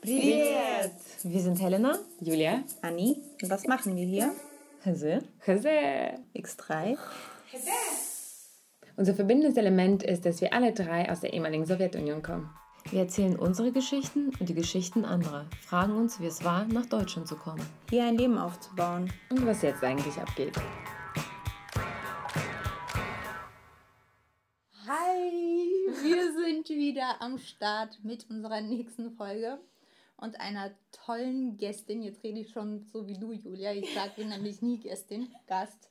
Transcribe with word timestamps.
Привет! 0.00 0.92
Wir 1.22 1.40
sind 1.40 1.60
Helena, 1.60 1.98
Julia, 2.20 2.62
Anni. 2.82 3.16
Und 3.42 3.50
was 3.50 3.66
machen 3.66 3.96
wir 3.96 4.06
hier? 4.06 4.32
Hase. 4.84 5.20
Jose. 5.46 6.18
X3. 6.34 6.96
Unser 8.96 9.14
verbindendes 9.14 9.56
Element 9.56 10.02
ist, 10.02 10.24
dass 10.26 10.40
wir 10.40 10.52
alle 10.52 10.72
drei 10.72 11.10
aus 11.10 11.20
der 11.20 11.32
ehemaligen 11.32 11.66
Sowjetunion 11.66 12.22
kommen. 12.22 12.50
Wir 12.90 13.00
erzählen 13.00 13.36
unsere 13.36 13.72
Geschichten 13.72 14.30
und 14.40 14.48
die 14.48 14.54
Geschichten 14.54 15.04
anderer, 15.04 15.46
fragen 15.60 15.96
uns, 15.96 16.20
wie 16.20 16.26
es 16.26 16.44
war, 16.44 16.64
nach 16.64 16.86
Deutschland 16.86 17.28
zu 17.28 17.36
kommen. 17.36 17.64
Hier 17.88 18.04
ein 18.04 18.16
Leben 18.16 18.38
aufzubauen. 18.38 19.12
Und 19.30 19.46
was 19.46 19.62
jetzt 19.62 19.84
eigentlich 19.84 20.16
abgeht. 20.16 20.54
Wieder 26.85 27.19
am 27.19 27.39
Start 27.39 28.03
mit 28.03 28.29
unserer 28.29 28.61
nächsten 28.61 29.09
Folge 29.09 29.57
und 30.17 30.39
einer 30.39 30.69
tollen 30.91 31.57
Gästin. 31.57 32.03
Jetzt 32.03 32.23
rede 32.23 32.41
ich 32.41 32.51
schon 32.51 32.83
so 32.83 33.07
wie 33.07 33.17
du, 33.17 33.31
Julia. 33.31 33.73
Ich 33.73 33.91
sage 33.91 34.23
nämlich 34.23 34.61
nie 34.61 34.77
Gästin, 34.77 35.33
Gast. 35.47 35.89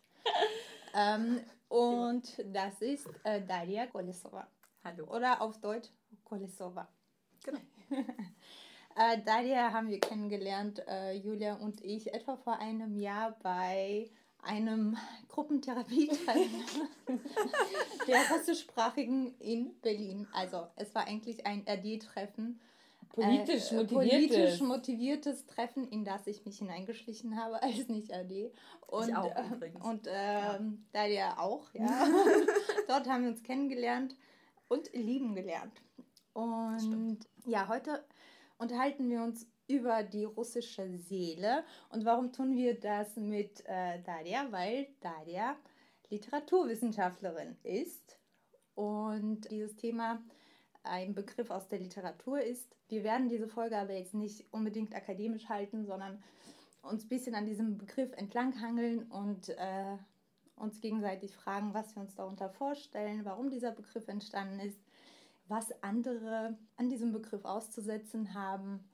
Ähm, 0.94 1.40
und 1.66 2.22
das 2.52 2.80
ist 2.80 3.08
äh, 3.24 3.44
Daria 3.44 3.88
Kolesova. 3.88 4.46
Hallo. 4.84 5.12
Oder 5.12 5.42
auf 5.42 5.60
Deutsch 5.60 5.88
Kolesova. 6.22 6.86
Genau. 7.45 7.58
äh, 8.96 9.20
Daria 9.24 9.72
haben 9.72 9.88
wir 9.88 9.98
kennengelernt, 9.98 10.80
äh, 10.86 11.14
Julia 11.14 11.54
und 11.54 11.80
ich, 11.80 12.14
etwa 12.14 12.36
vor 12.36 12.60
einem 12.60 12.96
Jahr 12.96 13.36
bei 13.42 14.12
einem 14.44 14.96
Gruppentherapietreffen 15.28 16.64
der 18.06 18.20
russischsprachigen 18.30 19.34
in 19.38 19.74
Berlin. 19.80 20.26
Also 20.32 20.66
es 20.76 20.95
war 20.95 21.06
eigentlich 21.06 21.46
ein 21.46 21.64
RD-Treffen. 21.68 22.60
Politisch 23.10 23.73
äh, 23.73 23.76
motiviertes. 23.76 24.28
Politisch 24.28 24.60
motiviertes 24.60 25.46
Treffen, 25.46 25.88
in 25.88 26.04
das 26.04 26.26
ich 26.26 26.45
mich 26.45 26.59
hineingeschlichen 26.59 27.36
habe 27.40 27.62
als 27.62 27.88
nicht 27.88 28.12
RD. 28.12 28.52
Und, 28.86 29.16
auch 29.16 29.34
äh, 29.34 29.54
übrigens. 29.54 29.84
und 29.84 30.09
ähm, 30.10 30.84
Daria 30.92 31.38
auch, 31.38 31.73
ja. 31.74 32.08
Dort 32.88 33.08
haben 33.08 33.24
wir 33.24 33.30
uns 33.30 33.42
kennengelernt 33.42 34.16
und 34.68 34.92
lieben 34.92 35.34
gelernt. 35.34 35.80
Und 36.32 37.18
ja, 37.46 37.68
heute 37.68 38.04
unterhalten 38.58 39.08
wir 39.08 39.23
uns 39.23 39.46
über 39.66 40.02
die 40.02 40.24
russische 40.24 40.98
Seele. 40.98 41.65
Und 41.90 42.04
warum 42.04 42.32
tun 42.32 42.57
wir 42.57 42.79
das 42.79 43.16
mit 43.16 43.65
äh, 43.66 44.02
Daria? 44.02 44.51
Weil 44.51 44.88
Daria 45.01 45.57
Literaturwissenschaftlerin 46.10 47.57
ist 47.62 48.18
und 48.74 49.51
dieses 49.51 49.74
Thema 49.76 50.23
ein 50.82 51.15
Begriff 51.15 51.51
aus 51.51 51.66
der 51.68 51.79
Literatur 51.79 52.40
ist. 52.40 52.76
Wir 52.88 53.04
werden 53.04 53.29
diese 53.29 53.48
Folge 53.48 53.79
aber 53.79 53.95
jetzt 53.95 54.15
nicht 54.15 54.45
unbedingt 54.52 54.95
akademisch 54.95 55.48
halten, 55.48 55.87
sondern 55.87 56.23
uns 56.82 57.04
ein 57.04 57.09
bisschen 57.09 57.35
an 57.35 57.46
diesem 57.46 57.79
Begriff 57.79 58.12
entlanghangeln 58.12 59.04
und 59.04 59.48
äh, 59.48 59.96
uns 60.57 60.80
gegenseitig 60.80 61.35
fragen, 61.35 61.73
was 61.73 61.96
wir 61.96 62.02
uns 62.02 62.15
darunter 62.15 62.51
vorstellen, 62.51 63.24
warum 63.24 63.48
dieser 63.51 63.73
Begriff 63.73 64.06
entstanden 64.09 64.60
ist, 64.60 64.78
was 65.48 65.72
andere 65.82 66.56
an 66.76 66.91
diesem 66.91 67.12
Begriff 67.12 67.44
auszusetzen 67.44 68.34
haben 68.34 68.84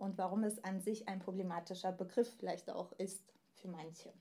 und 0.00 0.18
warum 0.18 0.44
es 0.44 0.62
an 0.64 0.80
sich 0.80 1.08
ein 1.08 1.20
problematischer 1.20 1.92
Begriff 1.92 2.32
vielleicht 2.38 2.70
auch 2.70 2.92
ist 2.92 3.22
für 3.54 3.68
manche. 3.68 4.12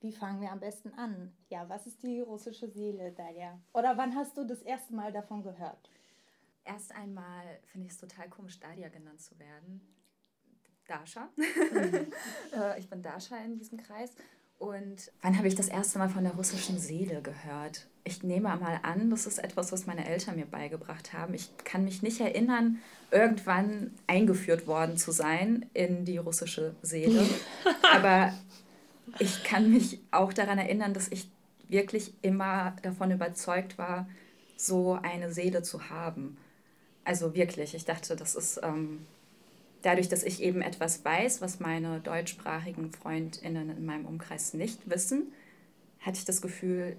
Wie 0.00 0.12
fangen 0.12 0.42
wir 0.42 0.52
am 0.52 0.60
besten 0.60 0.92
an? 0.92 1.32
Ja, 1.48 1.66
was 1.70 1.86
ist 1.86 2.02
die 2.02 2.20
russische 2.20 2.68
Seele, 2.68 3.12
Dalia? 3.12 3.58
Oder 3.72 3.96
wann 3.96 4.14
hast 4.14 4.36
du 4.36 4.44
das 4.44 4.60
erste 4.60 4.94
Mal 4.94 5.12
davon 5.12 5.42
gehört? 5.42 5.90
Erst 6.64 6.94
einmal 6.94 7.58
finde 7.64 7.86
ich 7.86 7.94
es 7.94 7.98
total 7.98 8.28
komisch, 8.28 8.60
Daria 8.60 8.88
genannt 8.88 9.22
zu 9.22 9.38
werden. 9.38 9.80
Dasha. 10.86 11.30
Äh, 12.54 12.78
ich 12.78 12.88
bin 12.88 13.02
Dasha 13.02 13.38
in 13.38 13.56
diesem 13.56 13.78
Kreis. 13.78 14.12
Und 14.58 15.10
wann 15.22 15.36
habe 15.36 15.48
ich 15.48 15.54
das 15.54 15.68
erste 15.68 15.98
Mal 15.98 16.08
von 16.08 16.22
der 16.22 16.34
russischen 16.34 16.78
Seele 16.78 17.22
gehört? 17.22 17.88
Ich 18.06 18.22
nehme 18.22 18.54
mal 18.56 18.80
an, 18.82 19.08
das 19.08 19.26
ist 19.26 19.38
etwas, 19.38 19.72
was 19.72 19.86
meine 19.86 20.06
Eltern 20.06 20.36
mir 20.36 20.44
beigebracht 20.44 21.14
haben. 21.14 21.32
Ich 21.32 21.48
kann 21.64 21.84
mich 21.84 22.02
nicht 22.02 22.20
erinnern, 22.20 22.78
irgendwann 23.10 23.92
eingeführt 24.06 24.66
worden 24.66 24.98
zu 24.98 25.10
sein 25.10 25.64
in 25.72 26.04
die 26.04 26.18
russische 26.18 26.74
Seele. 26.82 27.26
Aber 27.94 28.34
ich 29.18 29.42
kann 29.42 29.70
mich 29.70 30.00
auch 30.10 30.34
daran 30.34 30.58
erinnern, 30.58 30.92
dass 30.92 31.08
ich 31.08 31.28
wirklich 31.68 32.12
immer 32.20 32.76
davon 32.82 33.10
überzeugt 33.10 33.78
war, 33.78 34.06
so 34.56 34.98
eine 35.02 35.32
Seele 35.32 35.62
zu 35.62 35.88
haben. 35.88 36.36
Also 37.04 37.34
wirklich, 37.34 37.74
ich 37.74 37.84
dachte, 37.84 38.16
das 38.16 38.34
ist 38.34 38.60
ähm, 38.62 39.06
dadurch, 39.82 40.08
dass 40.08 40.22
ich 40.22 40.42
eben 40.42 40.62
etwas 40.62 41.04
weiß, 41.04 41.40
was 41.40 41.60
meine 41.60 42.00
deutschsprachigen 42.00 42.92
Freundinnen 42.92 43.70
in 43.70 43.84
meinem 43.84 44.06
Umkreis 44.06 44.54
nicht 44.54 44.88
wissen, 44.88 45.32
hatte 46.00 46.18
ich 46.18 46.24
das 46.24 46.40
Gefühl, 46.40 46.96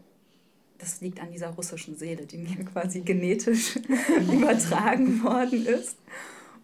das 0.78 1.02
liegt 1.02 1.20
an 1.22 1.32
dieser 1.32 1.50
russischen 1.50 1.96
Seele, 1.96 2.26
die 2.26 2.38
mir 2.38 2.66
quasi 2.66 3.02
genetisch 3.02 3.76
übertragen 4.32 5.24
worden 5.24 5.66
ist. 5.66 5.98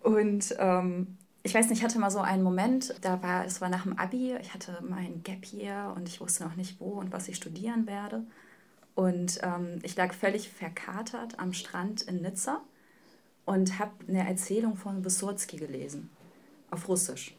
Und 0.02 0.56
ähm, 0.60 1.18
ich 1.44 1.54
weiß 1.54 1.70
nicht, 1.70 1.80
ich 1.80 1.84
hatte 1.84 2.00
mal 2.00 2.12
so 2.12 2.20
einen 2.20 2.44
Moment, 2.44 2.96
da 3.02 3.22
war, 3.24 3.46
es 3.46 3.62
war 3.62 3.70
nach 3.70 3.84
dem 3.84 3.98
Abi, 3.98 4.36
ich 4.42 4.54
hatte 4.54 4.84
mein 4.88 5.24
Gap 5.24 5.46
Year 5.52 5.94
und 5.96 6.08
ich 6.08 6.22
wusste 6.22 6.44
noch 6.44 6.56
nicht 6.56 6.80
wo 6.80 7.00
und 7.00 7.12
was 7.12 7.28
ich 7.28 7.36
studieren 7.36 7.88
werde. 7.88 8.24
Und 8.94 9.40
ähm, 9.42 9.80
ich 9.84 9.96
lag 9.96 10.14
völlig 10.14 10.50
verkatert 10.50 11.40
am 11.40 11.54
Strand 11.54 12.02
in 12.04 12.22
Nizza 12.22 12.62
und 13.46 13.80
habe 13.80 13.92
eine 14.08 14.28
Erzählung 14.28 14.76
von 14.76 15.04
Wysotsky 15.04 15.58
gelesen, 15.58 16.10
auf 16.70 16.88
Russisch. 16.88 17.36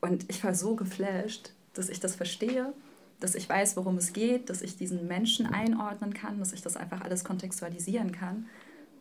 Und 0.00 0.30
ich 0.30 0.44
war 0.44 0.54
so 0.54 0.76
geflasht, 0.76 1.52
dass 1.72 1.88
ich 1.88 1.98
das 1.98 2.14
verstehe, 2.14 2.72
dass 3.20 3.34
ich 3.34 3.48
weiß, 3.48 3.76
worum 3.76 3.96
es 3.96 4.12
geht, 4.12 4.50
dass 4.50 4.62
ich 4.62 4.76
diesen 4.76 5.06
Menschen 5.06 5.46
einordnen 5.46 6.14
kann, 6.14 6.38
dass 6.38 6.52
ich 6.52 6.62
das 6.62 6.76
einfach 6.76 7.00
alles 7.00 7.24
kontextualisieren 7.24 8.12
kann. 8.12 8.46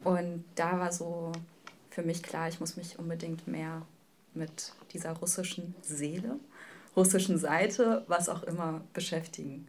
Und 0.03 0.43
da 0.55 0.79
war 0.79 0.91
so 0.91 1.31
für 1.89 2.03
mich 2.03 2.23
klar, 2.23 2.47
ich 2.47 2.59
muss 2.59 2.75
mich 2.75 2.99
unbedingt 2.99 3.47
mehr 3.47 3.83
mit 4.33 4.73
dieser 4.93 5.11
russischen 5.13 5.75
Seele, 5.81 6.39
russischen 6.95 7.37
Seite, 7.37 8.03
was 8.07 8.29
auch 8.29 8.43
immer, 8.43 8.81
beschäftigen. 8.93 9.67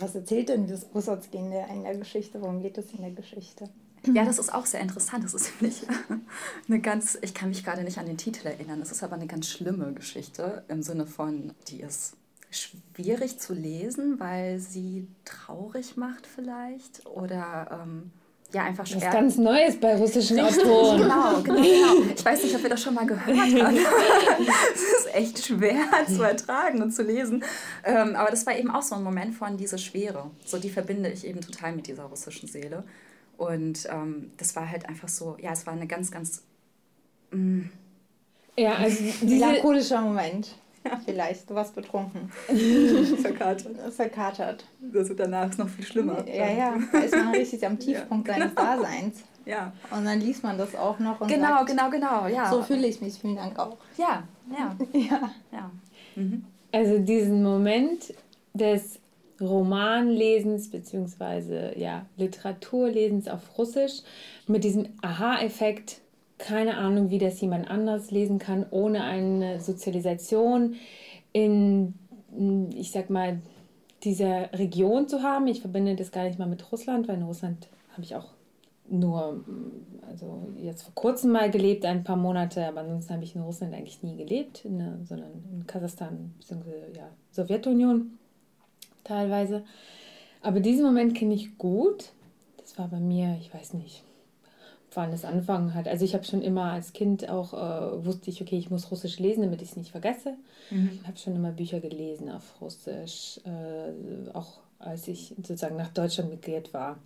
Was 0.00 0.14
erzählt 0.14 0.48
denn 0.48 0.66
das 0.66 0.86
Wysotsky 0.92 1.38
in 1.38 1.50
der, 1.50 1.68
in 1.68 1.84
der 1.84 1.96
Geschichte? 1.96 2.40
Worum 2.40 2.60
geht 2.62 2.76
es 2.78 2.92
in 2.92 3.02
der 3.02 3.12
Geschichte? 3.12 3.68
Ja, 4.12 4.24
das 4.24 4.38
ist 4.38 4.52
auch 4.52 4.66
sehr 4.66 4.80
interessant. 4.80 5.24
Das 5.24 5.34
ist 5.34 5.50
nämlich 5.60 5.82
eine 6.68 6.80
ganz, 6.80 7.18
ich 7.22 7.34
kann 7.34 7.50
mich 7.50 7.64
gerade 7.64 7.82
nicht 7.82 7.98
an 7.98 8.06
den 8.06 8.18
Titel 8.18 8.46
erinnern. 8.46 8.80
Das 8.80 8.90
ist 8.90 9.02
aber 9.02 9.14
eine 9.14 9.26
ganz 9.26 9.48
schlimme 9.48 9.92
Geschichte 9.92 10.64
im 10.68 10.82
Sinne 10.82 11.06
von, 11.06 11.52
die 11.68 11.80
ist 11.80 12.16
schwierig 12.50 13.38
zu 13.38 13.52
lesen, 13.54 14.18
weil 14.20 14.58
sie 14.58 15.06
traurig 15.24 15.96
macht 15.96 16.26
vielleicht 16.26 17.04
oder 17.06 17.82
ähm, 17.84 18.10
ja 18.52 18.62
einfach 18.64 18.86
schwer. 18.86 19.02
Was 19.02 19.12
ganz 19.12 19.36
Neues 19.36 19.78
bei 19.78 19.96
russischen 19.96 20.38
Autoren. 20.40 21.00
Genau, 21.02 21.42
genau, 21.42 21.62
genau. 21.62 22.02
Ich 22.16 22.24
weiß 22.24 22.42
nicht, 22.44 22.54
ob 22.54 22.62
wir 22.62 22.70
das 22.70 22.82
schon 22.82 22.94
mal 22.94 23.06
gehört 23.06 23.36
haben. 23.36 23.76
Es 24.74 24.82
ist 25.06 25.14
echt 25.14 25.44
schwer 25.46 25.84
zu 26.06 26.22
ertragen 26.22 26.82
und 26.82 26.92
zu 26.92 27.02
lesen. 27.02 27.42
Ähm, 27.84 28.14
aber 28.16 28.30
das 28.30 28.46
war 28.46 28.56
eben 28.56 28.70
auch 28.70 28.82
so 28.82 28.94
ein 28.94 29.02
Moment 29.02 29.34
von 29.34 29.56
dieser 29.56 29.78
Schwere. 29.78 30.30
So 30.44 30.58
die 30.58 30.70
verbinde 30.70 31.10
ich 31.10 31.26
eben 31.26 31.40
total 31.40 31.72
mit 31.72 31.86
dieser 31.86 32.04
russischen 32.04 32.48
Seele. 32.48 32.84
Und 33.36 33.86
ähm, 33.90 34.30
das 34.38 34.56
war 34.56 34.70
halt 34.70 34.88
einfach 34.88 35.08
so, 35.08 35.36
ja, 35.40 35.52
es 35.52 35.66
war 35.66 35.74
eine 35.74 35.86
ganz, 35.86 36.10
ganz. 36.10 36.42
Mm, 37.32 37.62
Ja, 38.56 38.74
also 38.76 39.02
Melancholischer 39.22 40.00
Moment. 40.00 40.54
Vielleicht. 41.04 41.48
Du 41.50 41.54
warst 41.54 41.74
betrunken. 41.74 42.30
verkatert. 43.22 43.92
Verkatert. 43.92 44.64
Also 44.94 45.14
danach 45.14 45.50
ist 45.50 45.58
noch 45.58 45.68
viel 45.68 45.84
schlimmer. 45.84 46.24
Ja, 46.28 46.50
ja. 46.50 46.74
Da 46.92 46.98
ist 46.98 47.14
man 47.16 47.28
richtig 47.34 47.64
am 47.66 47.78
Tiefpunkt 47.78 48.28
seines 48.28 48.54
Daseins. 48.54 49.22
Ja. 49.44 49.72
Und 49.96 50.04
dann 50.04 50.20
liest 50.20 50.42
man 50.42 50.58
das 50.58 50.74
auch 50.74 50.98
noch 50.98 51.20
und 51.20 51.28
Genau, 51.28 51.58
sagt, 51.58 51.68
genau, 51.68 51.90
genau, 51.90 52.26
ja. 52.26 52.50
so 52.50 52.62
fühle 52.62 52.86
ich 52.86 53.00
mich. 53.00 53.14
Vielen 53.14 53.36
Dank 53.36 53.58
auch. 53.58 53.76
ja, 53.96 54.24
ja, 54.50 54.76
Ja. 54.92 55.30
ja. 55.52 55.70
Mhm. 56.16 56.44
also 56.72 56.98
diesen 56.98 57.42
Moment 57.42 58.12
des 58.54 58.98
Romanlesens 59.40 60.70
beziehungsweise 60.70 61.72
ja, 61.78 62.06
Literaturlesens 62.16 63.28
auf 63.28 63.40
Russisch 63.58 64.00
mit 64.46 64.64
diesem 64.64 64.88
Aha-Effekt, 65.02 66.00
keine 66.38 66.76
Ahnung, 66.76 67.10
wie 67.10 67.18
das 67.18 67.40
jemand 67.40 67.70
anders 67.70 68.10
lesen 68.10 68.38
kann, 68.38 68.66
ohne 68.70 69.04
eine 69.04 69.60
Sozialisation 69.60 70.74
in, 71.32 71.94
ich 72.74 72.90
sag 72.90 73.10
mal, 73.10 73.40
dieser 74.04 74.52
Region 74.52 75.08
zu 75.08 75.22
haben. 75.22 75.46
Ich 75.46 75.60
verbinde 75.60 75.96
das 75.96 76.12
gar 76.12 76.24
nicht 76.24 76.38
mal 76.38 76.46
mit 76.46 76.70
Russland, 76.70 77.08
weil 77.08 77.16
in 77.16 77.22
Russland 77.22 77.68
habe 77.92 78.02
ich 78.02 78.14
auch 78.14 78.28
nur, 78.88 79.44
also 80.08 80.48
jetzt 80.62 80.82
vor 80.82 80.94
kurzem 80.94 81.32
mal 81.32 81.50
gelebt, 81.50 81.84
ein 81.84 82.04
paar 82.04 82.16
Monate, 82.16 82.66
aber 82.66 82.80
ansonsten 82.80 83.14
habe 83.14 83.24
ich 83.24 83.34
in 83.34 83.42
Russland 83.42 83.74
eigentlich 83.74 84.02
nie 84.02 84.16
gelebt, 84.16 84.62
der- 84.64 84.98
sondern 85.04 85.30
in 85.52 85.66
Kasachstan 85.66 86.34
bzw. 86.38 86.70
Ja, 86.96 87.08
Sowjetunion. 87.32 88.18
teilweise. 89.02 89.64
Aber 90.42 90.60
diesen 90.60 90.84
Moment 90.84 91.14
kenne 91.14 91.34
ich 91.34 91.58
gut. 91.58 92.10
Das 92.58 92.78
war 92.78 92.88
bei 92.88 92.98
mir, 93.00 93.36
ich 93.40 93.52
weiß 93.54 93.74
nicht, 93.74 94.02
wann 94.96 95.12
es 95.12 95.24
angefangen 95.24 95.74
hat. 95.74 95.86
Also 95.86 96.04
ich 96.04 96.14
habe 96.14 96.24
schon 96.24 96.42
immer 96.42 96.72
als 96.72 96.92
Kind 96.92 97.28
auch, 97.28 97.52
äh, 97.52 98.04
wusste 98.04 98.30
ich, 98.30 98.40
okay, 98.40 98.56
ich 98.56 98.70
muss 98.70 98.90
Russisch 98.90 99.18
lesen, 99.18 99.42
damit 99.42 99.62
ich 99.62 99.70
es 99.70 99.76
nicht 99.76 99.90
vergesse. 99.90 100.34
Mhm. 100.70 100.90
Ich 100.94 101.06
habe 101.06 101.18
schon 101.18 101.36
immer 101.36 101.52
Bücher 101.52 101.80
gelesen 101.80 102.30
auf 102.30 102.60
Russisch, 102.60 103.40
äh, 103.44 104.30
auch 104.32 104.58
als 104.78 105.08
ich 105.08 105.34
sozusagen 105.36 105.76
nach 105.76 105.88
Deutschland 105.88 106.30
migriert 106.30 106.72
war. 106.74 106.98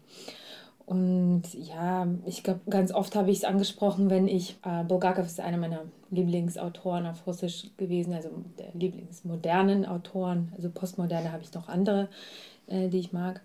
Und 0.87 1.43
ja, 1.55 2.09
ich 2.27 2.43
glaube, 2.43 2.61
ganz 2.69 2.93
oft 2.93 3.15
habe 3.15 3.31
ich 3.31 3.39
es 3.39 3.45
angesprochen, 3.45 4.11
wenn 4.11 4.27
ich, 4.27 4.57
äh, 4.65 4.83
Bulgakov 4.83 5.27
ist 5.27 5.39
einer 5.39 5.57
meiner 5.57 5.83
Lieblingsautoren 6.11 7.07
auf 7.07 7.27
Russisch 7.27 7.71
gewesen, 7.77 8.13
also 8.13 8.31
der 8.59 8.73
Lieblingsmodernen 8.75 9.87
Autoren, 9.87 10.53
also 10.57 10.69
Postmoderne 10.69 11.31
habe 11.31 11.45
ich 11.45 11.55
noch 11.55 11.69
andere, 11.69 12.09
äh, 12.67 12.89
die 12.89 12.99
ich 12.99 13.13
mag. 13.13 13.41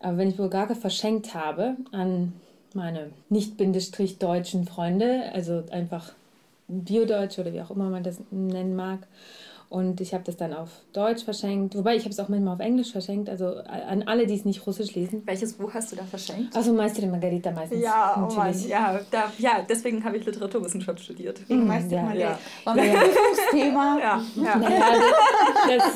Aber 0.00 0.16
wenn 0.16 0.28
ich 0.28 0.36
Bulgakov 0.36 0.78
verschenkt 0.78 1.34
habe 1.34 1.76
an 1.92 2.32
meine 2.74 3.10
nicht-deutschen 3.28 4.66
Freunde, 4.66 5.30
also 5.32 5.64
einfach 5.70 6.12
Biodeutsch 6.68 7.38
oder 7.38 7.52
wie 7.52 7.62
auch 7.62 7.70
immer 7.70 7.88
man 7.88 8.02
das 8.02 8.18
nennen 8.30 8.76
mag, 8.76 9.06
und 9.70 10.00
ich 10.00 10.14
habe 10.14 10.24
das 10.24 10.36
dann 10.36 10.54
auf 10.54 10.70
Deutsch 10.94 11.24
verschenkt, 11.24 11.76
wobei 11.76 11.96
ich 11.96 12.02
habe 12.02 12.10
es 12.10 12.20
auch 12.20 12.28
manchmal 12.28 12.54
auf 12.54 12.60
Englisch 12.60 12.90
verschenkt, 12.90 13.28
also 13.28 13.56
an 13.56 14.02
alle, 14.06 14.26
die 14.26 14.34
es 14.34 14.46
nicht 14.46 14.66
Russisch 14.66 14.94
lesen. 14.94 15.22
Welches 15.26 15.52
Buch 15.52 15.74
hast 15.74 15.92
du 15.92 15.96
da 15.96 16.04
verschenkt? 16.04 16.56
Also 16.56 16.72
Meisterin 16.72 17.10
Margarita 17.10 17.50
meistens. 17.50 17.82
Ja, 17.82 18.28
oh 18.30 18.34
Mann, 18.34 18.54
ja, 18.66 18.98
da, 19.10 19.30
ja, 19.38 19.66
deswegen 19.68 20.02
habe 20.04 20.16
ich 20.16 20.24
Literaturwissenschaft 20.24 21.00
studiert. 21.00 21.40
Mhm, 21.48 21.66
Meisterin 21.66 22.04
Margarita. 22.04 22.38
Ja. 22.64 22.76
Ja. 22.76 23.00
Prüfungsthema. 23.00 23.98
Ja, 23.98 24.22
ja. 24.36 24.58
Das, 24.58 25.84
das, 25.84 25.92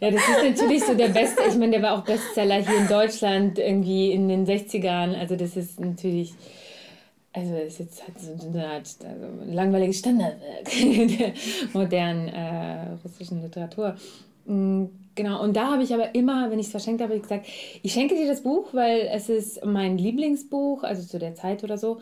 ja, 0.00 0.10
das 0.10 0.20
ist 0.20 0.60
natürlich 0.60 0.84
so 0.84 0.94
der 0.94 1.08
beste, 1.08 1.42
ich 1.48 1.56
meine, 1.56 1.72
der 1.72 1.82
war 1.82 1.98
auch 1.98 2.04
Bestseller 2.04 2.56
hier 2.56 2.78
in 2.78 2.88
Deutschland 2.88 3.58
irgendwie 3.58 4.12
in 4.12 4.28
den 4.28 4.46
60ern, 4.46 5.16
also 5.16 5.36
das 5.36 5.56
ist 5.56 5.78
natürlich 5.78 6.34
also 7.38 7.54
ist 7.54 7.78
jetzt 7.78 8.02
halt 8.02 8.18
so 8.18 8.48
eine 8.48 8.66
Art 8.66 8.96
also 9.04 9.26
langweiliges 9.52 9.98
Standardwerk 10.00 10.64
der 11.18 11.32
modernen 11.72 12.28
äh, 12.28 12.96
russischen 13.04 13.42
Literatur. 13.42 13.96
Mm, 14.46 14.86
genau, 15.14 15.42
und 15.42 15.56
da 15.56 15.72
habe 15.72 15.82
ich 15.82 15.94
aber 15.94 16.14
immer, 16.14 16.50
wenn 16.50 16.58
ich 16.58 16.66
es 16.66 16.72
verschenkt 16.72 17.00
habe, 17.00 17.18
gesagt, 17.18 17.46
ich 17.82 17.92
schenke 17.92 18.14
dir 18.14 18.26
das 18.26 18.42
Buch, 18.42 18.72
weil 18.72 19.08
es 19.12 19.28
ist 19.28 19.64
mein 19.64 19.98
Lieblingsbuch, 19.98 20.82
also 20.82 21.06
zu 21.06 21.18
der 21.18 21.34
Zeit 21.34 21.62
oder 21.62 21.78
so. 21.78 22.00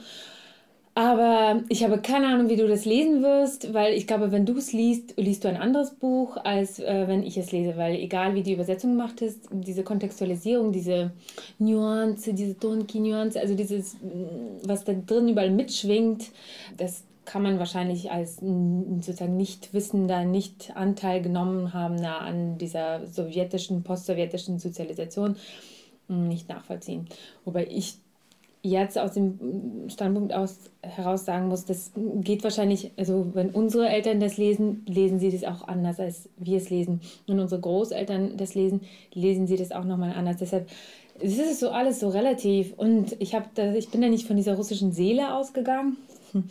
Aber 0.97 1.63
ich 1.69 1.85
habe 1.85 1.99
keine 2.01 2.29
Ahnung, 2.29 2.49
wie 2.49 2.57
du 2.57 2.67
das 2.67 2.87
lesen 2.87 3.23
wirst, 3.23 3.75
weil 3.75 3.93
ich 3.93 4.07
glaube, 4.07 4.33
wenn 4.33 4.47
du 4.47 4.57
es 4.57 4.73
liest, 4.73 5.13
liest 5.19 5.45
du 5.45 5.49
ein 5.49 5.59
anderes 5.59 5.91
Buch, 5.91 6.39
als 6.43 6.79
äh, 6.79 7.07
wenn 7.07 7.23
ich 7.23 7.37
es 7.37 7.53
lese. 7.53 7.77
Weil 7.77 7.97
egal 7.97 8.35
wie 8.35 8.43
die 8.43 8.55
Übersetzung 8.55 8.93
gemacht 8.93 9.21
ist, 9.21 9.47
diese 9.51 9.83
Kontextualisierung, 9.83 10.73
diese 10.73 11.11
Nuance, 11.59 12.33
diese 12.33 12.59
Tonki-Nuance, 12.59 13.39
also 13.39 13.55
dieses, 13.55 13.97
was 14.65 14.85
da 14.85 14.95
drin 14.95 15.29
überall 15.29 15.51
mitschwingt, 15.51 16.31
das 16.79 17.05
kann 17.27 17.43
man 17.43 17.59
wahrscheinlich 17.59 18.11
als 18.11 18.37
sozusagen 18.37 19.37
nicht 19.37 19.75
wissender, 19.75 20.25
nicht 20.25 20.75
Anteil 20.77 21.21
genommen 21.21 21.75
haben 21.75 22.03
an 22.07 22.57
dieser 22.57 23.07
sowjetischen, 23.07 23.83
postsowjetischen 23.83 24.59
Sozialisation 24.59 25.37
nicht 26.09 26.49
nachvollziehen. 26.49 27.07
Wobei 27.45 27.67
ich 27.67 27.99
jetzt 28.71 28.99
aus 28.99 29.13
dem 29.13 29.89
Standpunkt 29.89 30.33
aus 30.33 30.71
heraus 30.83 31.25
sagen 31.25 31.49
muss, 31.49 31.65
das 31.65 31.93
geht 32.21 32.45
wahrscheinlich, 32.45 32.93
also 32.97 33.27
wenn 33.35 33.51
unsere 33.51 33.89
Eltern 33.89 34.21
das 34.21 34.37
lesen, 34.37 34.85
lesen 34.87 35.19
sie 35.19 35.31
das 35.31 35.45
auch 35.45 35.67
anders, 35.67 36.01
als 36.01 36.29
wir 36.37 36.59
es 36.59 36.71
lesen. 36.71 37.01
Wenn 37.27 37.41
unsere 37.41 37.61
Großeltern 37.61 38.37
das 38.37 38.55
lesen, 38.55 38.81
lesen 39.13 39.47
sie 39.47 39.57
das 39.57 39.73
auch 39.73 39.85
nochmal 39.85 40.13
anders. 40.13 40.37
Deshalb 40.39 40.69
es 41.21 41.39
ist 41.39 41.61
so 41.61 41.71
alles 41.71 42.01
so 42.01 42.09
relativ. 42.09 42.75
Und 42.77 43.17
ich, 43.21 43.35
hab 43.35 43.57
ich 43.59 43.89
bin 43.89 44.01
da 44.01 44.09
nicht 44.09 44.27
von 44.27 44.37
dieser 44.37 44.55
russischen 44.55 44.93
Seele 44.93 45.35
ausgegangen. 45.35 45.97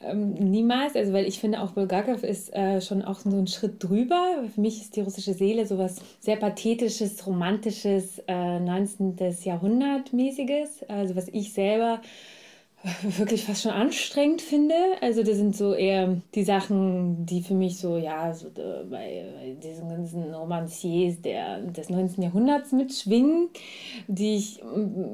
Ähm, 0.00 0.34
niemals, 0.34 0.94
also 0.94 1.12
weil 1.12 1.26
ich 1.26 1.40
finde 1.40 1.60
auch 1.60 1.72
Bulgakov 1.72 2.22
ist 2.22 2.54
äh, 2.54 2.80
schon 2.80 3.02
auch 3.02 3.18
so 3.18 3.36
ein 3.36 3.48
Schritt 3.48 3.82
drüber. 3.82 4.44
Für 4.54 4.60
mich 4.60 4.80
ist 4.80 4.94
die 4.94 5.00
russische 5.00 5.34
Seele 5.34 5.66
sowas 5.66 5.96
sehr 6.20 6.36
pathetisches, 6.36 7.26
romantisches, 7.26 8.20
äh, 8.28 8.60
19. 8.60 9.16
Jahrhundert 9.42 10.12
mäßiges, 10.12 10.84
also 10.88 11.16
was 11.16 11.28
ich 11.28 11.52
selber 11.52 12.00
wirklich 13.02 13.44
fast 13.44 13.62
schon 13.62 13.72
anstrengend 13.72 14.40
finde. 14.40 14.74
Also 15.00 15.22
das 15.22 15.36
sind 15.36 15.56
so 15.56 15.74
eher 15.74 16.20
die 16.34 16.44
Sachen, 16.44 17.26
die 17.26 17.42
für 17.42 17.54
mich 17.54 17.78
so, 17.78 17.96
ja, 17.96 18.32
so 18.32 18.50
bei, 18.54 19.24
bei 19.40 19.56
diesen 19.62 19.88
ganzen 19.88 20.32
Romanciers 20.32 21.20
der, 21.20 21.60
des 21.60 21.90
19. 21.90 22.22
Jahrhunderts 22.22 22.72
mitschwingen, 22.72 23.48
die 24.06 24.36
ich 24.36 24.60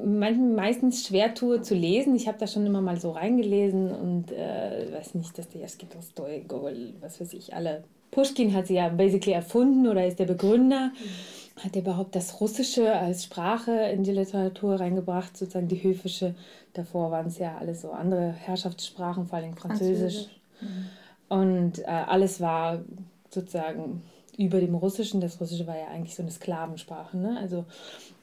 meistens 0.05 1.07
schwer 1.07 1.33
tue 1.33 1.61
zu 1.61 1.73
lesen. 1.73 2.15
Ich 2.15 2.27
habe 2.27 2.37
da 2.37 2.45
schon 2.45 2.65
immer 2.65 2.81
mal 2.81 2.99
so 2.99 3.11
reingelesen 3.11 3.91
und 3.91 4.31
äh, 4.31 4.91
weiß 4.93 5.15
nicht, 5.15 5.37
dass 5.37 5.49
der 5.49 5.65
Tolstoi, 5.65 6.43
Gogol, 6.47 6.93
was 7.01 7.19
weiß 7.19 7.33
ich, 7.33 7.53
alle. 7.53 7.83
Pushkin 8.11 8.53
hat 8.53 8.67
sie 8.67 8.75
ja 8.75 8.89
basically 8.89 9.33
erfunden 9.33 9.87
oder 9.87 10.05
ist 10.05 10.19
der 10.19 10.25
Begründer. 10.25 10.91
Mhm 10.93 11.34
hat 11.63 11.75
er 11.75 11.81
überhaupt 11.81 12.15
das 12.15 12.41
Russische 12.41 12.93
als 12.93 13.23
Sprache 13.23 13.71
in 13.71 14.03
die 14.03 14.11
Literatur 14.11 14.79
reingebracht, 14.79 15.37
sozusagen 15.37 15.67
die 15.67 15.81
höfische. 15.81 16.35
Davor 16.73 17.11
waren 17.11 17.27
es 17.27 17.37
ja 17.37 17.57
alles 17.57 17.81
so 17.81 17.91
andere 17.91 18.31
Herrschaftssprachen, 18.31 19.27
vor 19.27 19.37
allem 19.37 19.55
Französisch. 19.55 20.27
Französisch. 20.27 20.39
Mhm. 20.61 20.85
Und 21.27 21.79
äh, 21.79 21.85
alles 21.85 22.41
war 22.41 22.83
sozusagen 23.29 24.01
über 24.37 24.59
dem 24.59 24.75
Russischen. 24.75 25.21
Das 25.21 25.39
Russische 25.39 25.65
war 25.65 25.77
ja 25.77 25.87
eigentlich 25.87 26.15
so 26.15 26.23
eine 26.23 26.31
Sklavensprache. 26.31 27.17
Ne? 27.17 27.37
Also, 27.39 27.65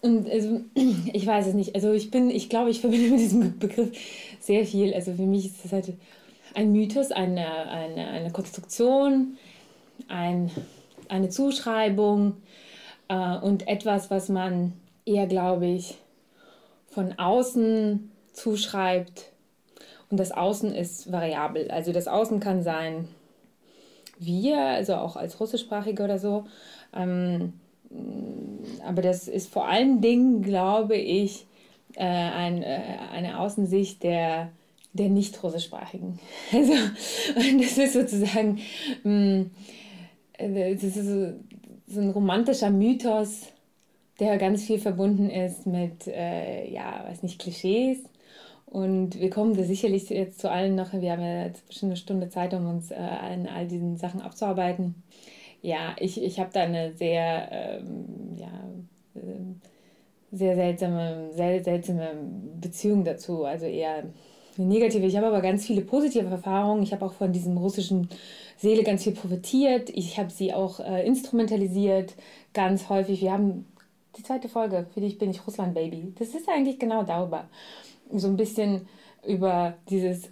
und 0.02 0.28
also, 0.31 0.61
ich 0.75 1.26
weiß 1.26 1.46
es 1.46 1.55
nicht. 1.55 1.75
Also 1.75 1.93
ich 1.93 2.11
bin, 2.11 2.31
ich 2.31 2.50
glaube, 2.50 2.70
ich 2.70 2.81
verbinde 2.81 3.11
mit 3.11 3.20
diesem 3.20 3.58
Begriff 3.58 3.96
sehr 4.40 4.67
viel. 4.67 4.93
Also 4.93 5.14
für 5.14 5.26
mich 5.26 5.46
ist 5.46 5.64
es 5.64 5.73
halt 5.73 5.94
ein 6.55 6.73
Mythos, 6.73 7.12
eine, 7.12 7.46
eine, 7.69 8.08
eine 8.08 8.31
Konstruktion, 8.31 9.38
ein, 10.08 10.50
eine 11.08 11.31
Zuschreibung 11.31 12.35
und 13.14 13.69
etwas, 13.69 14.11
was 14.11 14.29
man 14.29 14.73
eher, 15.05 15.26
glaube 15.26 15.67
ich, 15.67 15.99
von 16.87 17.19
außen 17.19 18.11
zuschreibt. 18.32 19.32
Und 20.11 20.19
das 20.19 20.32
Außen 20.32 20.75
ist 20.75 21.11
variabel. 21.11 21.70
Also 21.70 21.93
das 21.93 22.06
Außen 22.06 22.41
kann 22.41 22.62
sein 22.62 23.09
wir, 24.19 24.59
also 24.59 24.94
auch 24.94 25.17
als 25.17 25.41
Russischsprachige 25.41 26.03
oder 26.03 26.19
so. 26.19 26.44
Ähm, 26.94 27.55
aber 28.85 29.03
das 29.03 29.29
ist 29.29 29.53
vor 29.53 29.67
allen 29.69 30.00
Dingen, 30.00 30.42
glaube 30.42 30.97
ich, 30.97 31.47
äh, 31.97 32.02
äh, 32.02 32.99
eine 33.12 33.38
Außensicht 33.38 34.02
der, 34.02 34.50
der 34.92 35.09
nicht-russischsprachigen. 35.09 36.19
Also, 36.52 36.73
das 37.61 37.78
ist 37.78 37.92
sozusagen, 37.95 38.61
äh, 39.04 40.75
das 40.75 40.85
ist 40.85 41.35
so, 41.92 42.00
ein 42.00 42.11
romantischer 42.11 42.70
Mythos, 42.70 43.49
der 44.20 44.38
ganz 44.38 44.64
viel 44.64 44.78
verbunden 44.78 45.30
ist 45.30 45.66
mit, 45.66 46.06
äh, 46.06 46.70
ja, 46.70 47.04
weiß 47.06 47.22
nicht, 47.22 47.40
Klischees. 47.40 47.99
Und 48.66 49.20
wir 49.20 49.30
kommen 49.30 49.54
da 49.54 49.64
sicherlich 49.64 50.08
jetzt 50.08 50.40
zu 50.40 50.50
allen 50.50 50.75
noch, 50.75 50.92
wir 50.94 51.12
haben 51.12 51.22
ja 51.22 51.44
jetzt 51.44 51.66
bestimmt 51.66 51.90
eine 51.90 51.96
Stunde 51.96 52.28
Zeit, 52.30 52.54
um 52.54 52.66
uns 52.66 52.90
äh, 52.90 52.94
an 52.94 53.46
all 53.46 53.66
diesen 53.66 53.99
Sachen 53.99 54.22
abzuarbeiten. 54.22 54.94
Ja, 55.61 55.94
ich, 55.99 56.22
ich 56.22 56.40
habe 56.40 56.50
da 56.52 56.62
eine 56.62 56.94
sehr, 56.94 57.49
ähm, 57.52 58.37
ja, 58.37 58.49
äh, 59.14 60.37
sehr 60.37 60.54
seltsame, 60.56 61.30
sehr 61.32 61.62
seltsame 61.62 62.14
Beziehung 62.61 63.04
dazu. 63.04 63.44
Also 63.44 63.66
eher 63.66 64.04
eine 64.56 64.66
negative. 64.66 65.06
Ich 65.06 65.16
habe 65.16 65.26
aber 65.26 65.42
ganz 65.42 65.66
viele 65.66 65.82
positive 65.82 66.26
Erfahrungen. 66.26 66.82
Ich 66.82 66.92
habe 66.92 67.04
auch 67.04 67.12
von 67.12 67.32
diesem 67.32 67.58
russischen 67.58 68.08
Seele 68.62 68.85
ganz 68.85 69.02
viel 69.02 69.12
profitiert. 69.12 69.90
Ich 69.90 70.19
habe 70.19 70.31
sie 70.31 70.54
auch 70.54 70.78
äh, 70.78 71.04
instrumentalisiert, 71.04 72.14
ganz 72.54 72.88
häufig. 72.88 73.21
Wir 73.21 73.33
haben 73.33 73.66
die 74.16 74.23
zweite 74.23 74.49
Folge, 74.49 74.87
für 74.95 75.00
dich 75.00 75.19
bin 75.19 75.31
ich 75.31 75.45
Russland-Baby. 75.45 76.14
Das 76.19 76.28
ist 76.28 76.49
eigentlich 76.49 76.78
genau 76.78 77.02
darüber. 77.02 77.49
So 78.14 78.28
ein 78.28 78.37
bisschen 78.37 78.87
über 79.26 79.75
dieses, 79.90 80.31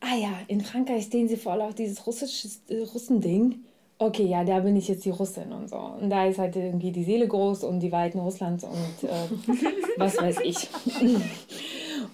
ah 0.00 0.14
ja, 0.14 0.32
in 0.46 0.60
Frankreich 0.60 1.04
stehen 1.04 1.26
sie 1.26 1.38
voll 1.38 1.62
auf 1.62 1.74
dieses 1.74 2.06
russische 2.06 2.48
äh, 2.68 2.82
Russending. 2.82 3.64
Okay, 3.96 4.26
ja, 4.26 4.44
da 4.44 4.60
bin 4.60 4.76
ich 4.76 4.88
jetzt 4.88 5.06
die 5.06 5.10
Russin 5.10 5.52
und 5.52 5.70
so. 5.70 5.78
Und 5.78 6.10
da 6.10 6.26
ist 6.26 6.38
halt 6.38 6.56
irgendwie 6.56 6.92
die 6.92 7.04
Seele 7.04 7.26
groß 7.26 7.64
und 7.64 7.80
die 7.80 7.92
Weiten 7.92 8.18
Russlands 8.18 8.64
und 8.64 9.08
äh, 9.08 9.56
was 9.96 10.18
weiß 10.18 10.40
ich. 10.44 10.68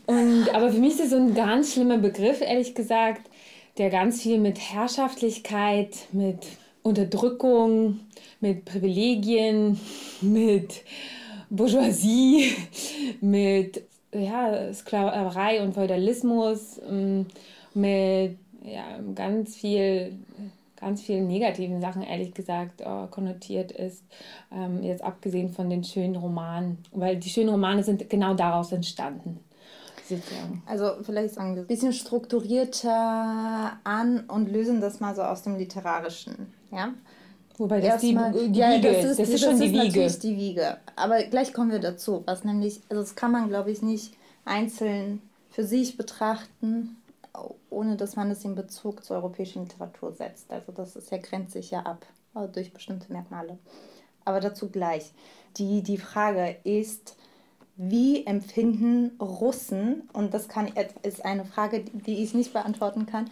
und, 0.07 0.55
aber 0.55 0.71
für 0.71 0.79
mich 0.79 0.93
ist 0.93 1.01
das 1.01 1.11
so 1.11 1.17
ein 1.17 1.35
ganz 1.35 1.73
schlimmer 1.73 1.99
Begriff, 1.99 2.41
ehrlich 2.41 2.77
gesagt 2.77 3.30
der 3.81 3.89
ganz 3.89 4.21
viel 4.21 4.39
mit 4.39 4.59
Herrschaftlichkeit, 4.59 5.97
mit 6.13 6.47
Unterdrückung, 6.83 8.01
mit 8.39 8.67
Privilegien, 8.67 9.81
mit 10.21 10.83
Bourgeoisie, 11.49 12.53
mit 13.23 13.83
ja, 14.13 14.73
Sklaverei 14.75 15.63
und 15.63 15.73
Feudalismus, 15.73 16.79
ähm, 16.87 17.27
mit 17.73 18.37
ja, 18.63 19.01
ganz 19.15 19.57
viel 19.57 20.19
ganz 20.77 21.03
vielen 21.03 21.27
negativen 21.27 21.81
Sachen, 21.81 22.03
ehrlich 22.03 22.33
gesagt, 22.33 22.83
oh, 22.85 23.07
konnotiert 23.07 23.71
ist. 23.71 24.03
Ähm, 24.51 24.83
jetzt 24.83 25.03
abgesehen 25.03 25.51
von 25.51 25.69
den 25.69 25.85
schönen 25.85 26.17
Romanen, 26.17 26.79
weil 26.93 27.17
die 27.17 27.29
schönen 27.29 27.51
Romane 27.51 27.83
sind 27.83 28.09
genau 28.09 28.33
daraus 28.33 28.73
entstanden. 28.73 29.41
Sozusagen. 30.17 30.63
Also 30.67 31.03
vielleicht 31.03 31.35
sagen 31.35 31.55
wir 31.55 31.63
ein 31.63 31.67
bisschen 31.67 31.93
strukturierter 31.93 33.79
an 33.85 34.25
und 34.29 34.51
lösen 34.51 34.81
das 34.81 35.01
mal 35.01 35.15
so 35.15 35.23
aus 35.23 35.43
dem 35.43 35.57
Literarischen. 35.57 36.53
Ja? 36.71 36.95
Wobei 37.59 37.81
das 37.81 38.01
die, 38.01 38.17
die 38.49 38.59
ja, 38.59 38.73
Wiege 38.73 38.93
das 38.93 39.05
ist. 39.05 39.19
Das 39.21 39.29
ist, 39.29 39.35
das 39.35 39.41
schon 39.41 39.53
ist 39.53 39.63
die 39.63 39.73
Wiege. 39.73 39.87
natürlich 39.87 40.19
die 40.19 40.37
Wiege. 40.37 40.77
Aber 40.97 41.23
gleich 41.25 41.53
kommen 41.53 41.71
wir 41.71 41.79
dazu. 41.79 42.23
Was 42.27 42.45
nämlich, 42.45 42.81
also 42.89 43.03
das 43.03 43.15
kann 43.15 43.33
man, 43.33 43.49
glaube 43.49 43.71
ich, 43.71 43.83
nicht 43.83 44.15
einzeln 44.45 45.21
für 45.51 45.65
sich 45.65 45.97
betrachten, 45.97 46.97
ohne 47.69 47.97
dass 47.97 48.17
man 48.17 48.31
es 48.31 48.45
in 48.45 48.55
Bezug 48.55 49.05
zur 49.05 49.17
europäischen 49.17 49.65
Literatur 49.65 50.13
setzt. 50.13 50.51
Also 50.51 50.73
das 50.73 50.97
ist 50.97 51.11
ja, 51.11 51.19
grenzt 51.19 51.53
sich 51.53 51.71
ja 51.71 51.81
ab 51.81 52.07
also 52.35 52.53
durch 52.53 52.73
bestimmte 52.73 53.13
Merkmale. 53.13 53.59
Aber 54.25 54.41
dazu 54.41 54.69
gleich. 54.69 55.13
Die, 55.57 55.83
die 55.83 55.99
Frage 55.99 56.57
ist, 56.65 57.17
wie 57.83 58.27
empfinden 58.27 59.19
Russen, 59.19 60.03
und 60.13 60.35
das 60.35 60.49
kann, 60.49 60.71
ist 61.03 61.25
eine 61.25 61.47
Frage, 61.47 61.83
die 61.93 62.23
ich 62.23 62.35
nicht 62.35 62.53
beantworten 62.53 63.07
kann, 63.07 63.31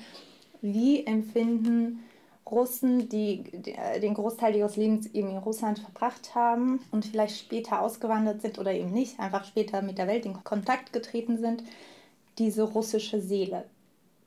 wie 0.62 1.05
empfinden 1.05 2.02
Russen, 2.50 3.11
die, 3.11 3.43
die 3.43 3.76
den 4.00 4.14
Großteil 4.14 4.57
ihres 4.57 4.76
Lebens 4.76 5.07
eben 5.09 5.28
in 5.28 5.37
Russland 5.37 5.81
verbracht 5.81 6.35
haben 6.35 6.81
und 6.93 7.05
vielleicht 7.05 7.38
später 7.38 7.83
ausgewandert 7.83 8.40
sind 8.40 8.59
oder 8.59 8.73
eben 8.73 8.90
nicht, 8.90 9.21
einfach 9.21 9.45
später 9.45 9.83
mit 9.83 9.99
der 9.99 10.07
Welt 10.07 10.25
in 10.25 10.43
Kontakt 10.45 10.95
getreten 10.95 11.37
sind, 11.37 11.62
diese 12.38 12.62
russische 12.62 13.21
Seele. 13.21 13.64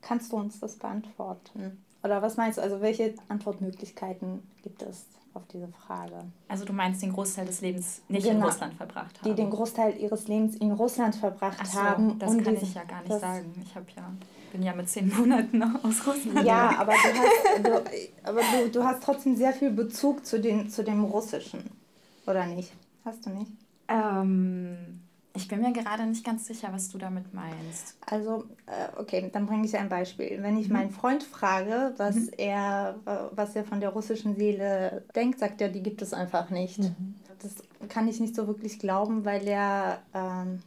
Kannst 0.02 0.30
du 0.30 0.36
uns 0.36 0.60
das 0.60 0.76
beantworten? 0.76 1.82
Oder 2.04 2.22
was 2.22 2.36
meinst 2.36 2.58
du, 2.58 2.62
also 2.62 2.80
welche 2.80 3.14
Antwortmöglichkeiten 3.28 4.44
gibt 4.62 4.82
es? 4.82 5.04
Auf 5.34 5.46
diese 5.46 5.68
Frage. 5.68 6.24
Also 6.48 6.64
du 6.64 6.72
meinst 6.72 7.02
den 7.02 7.12
Großteil 7.12 7.46
des 7.46 7.60
Lebens 7.60 8.02
nicht 8.08 8.24
genau. 8.24 8.38
in 8.38 8.44
Russland 8.44 8.74
verbracht 8.74 9.20
haben? 9.20 9.28
Die 9.28 9.34
den 9.34 9.50
Großteil 9.50 9.96
ihres 9.98 10.28
Lebens 10.28 10.56
in 10.56 10.72
Russland 10.72 11.14
verbracht 11.14 11.58
Ach 11.60 11.66
so, 11.66 11.82
haben. 11.82 12.18
Das 12.18 12.30
kann 12.30 12.54
diese, 12.54 12.64
ich 12.64 12.74
ja 12.74 12.84
gar 12.84 13.02
nicht 13.02 13.20
sagen. 13.20 13.52
Ich 13.64 13.74
habe 13.74 13.86
ja 13.96 14.02
bin 14.52 14.62
ja 14.62 14.74
mit 14.74 14.88
zehn 14.88 15.08
Monaten 15.08 15.62
aus 15.82 16.06
Russland. 16.06 16.46
Ja, 16.46 16.78
aber 16.78 16.92
du 16.92 17.18
hast, 17.18 17.66
du, 17.66 18.28
aber 18.28 18.40
du, 18.40 18.70
du 18.70 18.84
hast 18.84 19.02
trotzdem 19.02 19.34
sehr 19.34 19.52
viel 19.52 19.70
Bezug 19.70 20.24
zu, 20.26 20.38
den, 20.38 20.68
zu 20.68 20.84
dem 20.84 21.04
Russischen, 21.04 21.70
oder 22.26 22.46
nicht? 22.46 22.72
Hast 23.04 23.24
du 23.26 23.30
nicht? 23.30 23.50
Ähm, 23.88 25.01
ich 25.34 25.48
bin 25.48 25.60
mir 25.60 25.72
gerade 25.72 26.04
nicht 26.06 26.24
ganz 26.24 26.46
sicher, 26.46 26.68
was 26.72 26.88
du 26.90 26.98
damit 26.98 27.32
meinst. 27.32 27.96
Also, 28.06 28.44
äh, 28.66 29.00
okay, 29.00 29.30
dann 29.32 29.46
bringe 29.46 29.66
ich 29.66 29.76
ein 29.76 29.88
Beispiel. 29.88 30.42
Wenn 30.42 30.58
ich 30.58 30.68
mhm. 30.68 30.74
meinen 30.74 30.90
Freund 30.90 31.22
frage, 31.22 31.94
was, 31.96 32.16
mhm. 32.16 32.30
er, 32.36 32.96
äh, 33.06 33.16
was 33.30 33.56
er 33.56 33.64
von 33.64 33.80
der 33.80 33.90
russischen 33.90 34.36
Seele 34.36 35.04
denkt, 35.14 35.38
sagt 35.38 35.60
er, 35.60 35.68
die 35.68 35.82
gibt 35.82 36.02
es 36.02 36.12
einfach 36.12 36.50
nicht. 36.50 36.78
Mhm. 36.78 37.14
Das 37.40 37.54
kann 37.88 38.08
ich 38.08 38.20
nicht 38.20 38.36
so 38.36 38.46
wirklich 38.46 38.78
glauben, 38.78 39.24
weil 39.24 39.46
er 39.48 40.02
ähm, 40.14 40.62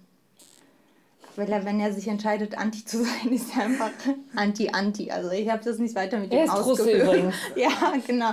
weil 1.38 1.52
er, 1.52 1.66
wenn 1.66 1.80
er 1.80 1.94
sich 1.94 2.08
entscheidet, 2.08 2.58
Anti 2.58 2.86
zu 2.86 3.04
sein, 3.04 3.32
ist 3.32 3.56
er 3.56 3.66
einfach 3.66 3.92
Anti-Anti. 4.36 5.12
Also 5.12 5.32
ich 5.32 5.50
habe 5.50 5.64
das 5.64 5.78
nicht 5.80 5.96
weiter 5.96 6.18
mit 6.18 6.32
er 6.32 6.46
ihm 6.46 6.50
ausgeführt. 6.50 7.34
ja, 7.56 7.70
genau. 8.06 8.32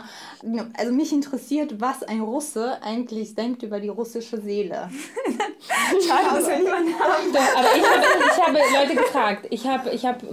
Also 0.77 0.93
mich 0.93 1.13
interessiert, 1.13 1.81
was 1.81 2.03
ein 2.03 2.21
Russe 2.21 2.79
eigentlich 2.83 3.35
denkt 3.35 3.63
über 3.63 3.81
die 3.81 3.89
russische 3.89 4.41
Seele. 4.41 4.91
Schade, 6.07 6.37
dass 6.37 6.49
wir 6.49 6.59
niemanden 6.59 6.95
haben. 6.99 7.37
Aber 7.57 7.77
ich 7.77 7.85
habe, 7.85 8.05
ich 8.33 8.47
habe 8.47 8.59
Leute 8.75 8.95
gefragt. 8.97 9.47
Ich 9.51 9.67
habe, 9.67 9.91
ich 9.91 10.07
habe 10.07 10.27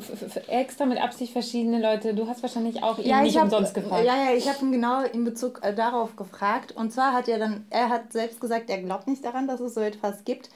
extra 0.48 0.86
mit 0.86 1.02
Absicht 1.02 1.34
verschiedene 1.34 1.82
Leute. 1.82 2.14
Du 2.14 2.28
hast 2.28 2.42
wahrscheinlich 2.42 2.84
auch 2.84 2.98
ihn 2.98 3.08
ja, 3.08 3.22
nicht 3.22 3.38
hab, 3.38 3.46
umsonst 3.46 3.74
gefragt. 3.74 4.06
Ja, 4.06 4.16
ja, 4.16 4.36
ich 4.36 4.48
habe 4.48 4.66
ihn 4.66 4.72
genau 4.72 5.04
in 5.04 5.24
Bezug 5.24 5.60
äh, 5.64 5.74
darauf 5.74 6.16
gefragt. 6.16 6.72
Und 6.72 6.92
zwar 6.92 7.14
hat 7.14 7.28
er 7.28 7.40
dann, 7.40 7.66
er 7.70 7.90
hat 7.90 8.12
selbst 8.14 8.42
gesagt, 8.42 8.70
er 8.70 8.82
glaubt 8.82 9.08
nicht 9.08 9.24
daran, 9.24 9.48
dass 9.48 9.60
es 9.60 9.74
so 9.74 9.82
etwas 9.82 10.24
gibt. 10.24 10.50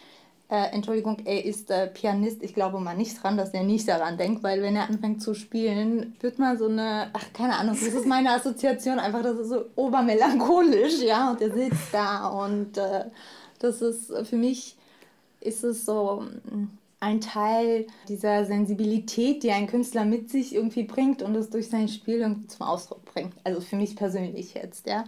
Äh, 0.50 0.72
Entschuldigung, 0.74 1.18
er 1.26 1.46
ist 1.46 1.72
äh, 1.72 1.88
Pianist. 1.88 2.44
Ich 2.44 2.54
glaube 2.54 2.80
mal 2.80 2.96
nicht 2.96 3.22
dran, 3.22 3.38
dass 3.38 3.54
er 3.54 3.64
nicht 3.64 3.88
daran 3.88 4.18
denkt, 4.18 4.44
weil 4.44 4.62
wenn 4.62 4.76
er 4.76 4.90
anfängt 4.90 5.22
zu 5.22 5.34
spielen, 5.34 6.16
wird 6.20 6.38
man 6.38 6.58
so 6.58 6.68
eine, 6.68 7.10
ach, 7.14 7.34
keine 7.34 7.56
Ahnung, 7.56 7.78
das 7.80 7.94
ist 7.94 8.06
meine 8.06 8.32
Assoziation, 8.32 9.00
einfach, 9.00 9.24
das 9.24 9.40
ist 9.40 9.50
so 9.50 9.66
obermelancholisch, 9.76 11.02
ja, 11.02 11.32
und 11.32 11.42
er 11.42 11.54
sitzt 11.54 11.94
da 11.94 12.28
und 12.28 12.78
äh, 12.78 13.06
das 13.60 13.82
ist 13.82 14.14
für 14.28 14.36
mich, 14.36 14.76
ist 15.40 15.64
es 15.64 15.86
so 15.86 16.24
mm, 16.52 16.66
ein 17.00 17.22
Teil 17.22 17.88
dieser 18.08 18.46
Sensibilität, 18.46 19.44
die 19.44 19.52
ein 19.52 19.68
Künstler 19.68 20.06
mit 20.06 20.30
sich 20.30 20.56
irgendwie 20.56 20.84
bringt 20.84 21.22
und 21.22 21.36
es 21.36 21.50
durch 21.50 21.70
sein 21.70 21.88
Spiel 21.88 22.20
irgendwie 22.20 22.48
zum 22.48 22.66
Ausdruck 22.66 23.06
bringt. 23.06 23.34
Also 23.44 23.60
für 23.62 23.76
mich 23.76 23.96
persönlich 23.96 24.54
jetzt, 24.54 24.88
ja. 24.88 25.04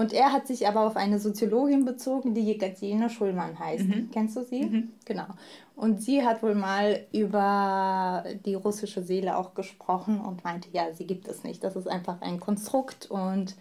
Und 0.00 0.14
er 0.14 0.32
hat 0.32 0.46
sich 0.46 0.66
aber 0.66 0.86
auf 0.86 0.96
eine 0.96 1.18
Soziologin 1.18 1.84
bezogen, 1.84 2.32
die 2.32 2.40
Jekaterina 2.40 3.10
Schulmann 3.10 3.58
heißt. 3.58 3.86
Mhm. 3.86 4.08
Kennst 4.10 4.34
du 4.34 4.42
sie? 4.42 4.62
Mhm. 4.62 4.92
Genau. 5.04 5.26
Und 5.76 6.02
sie 6.02 6.24
hat 6.24 6.42
wohl 6.42 6.54
mal 6.54 7.04
über 7.12 8.24
die 8.46 8.54
russische 8.54 9.02
Seele 9.02 9.36
auch 9.36 9.52
gesprochen 9.52 10.18
und 10.18 10.42
meinte, 10.42 10.70
ja, 10.72 10.90
sie 10.94 11.06
gibt 11.06 11.28
es 11.28 11.44
nicht. 11.44 11.62
Das 11.62 11.76
ist 11.76 11.86
einfach 11.86 12.22
ein 12.22 12.40
Konstrukt 12.40 13.10
und 13.10 13.56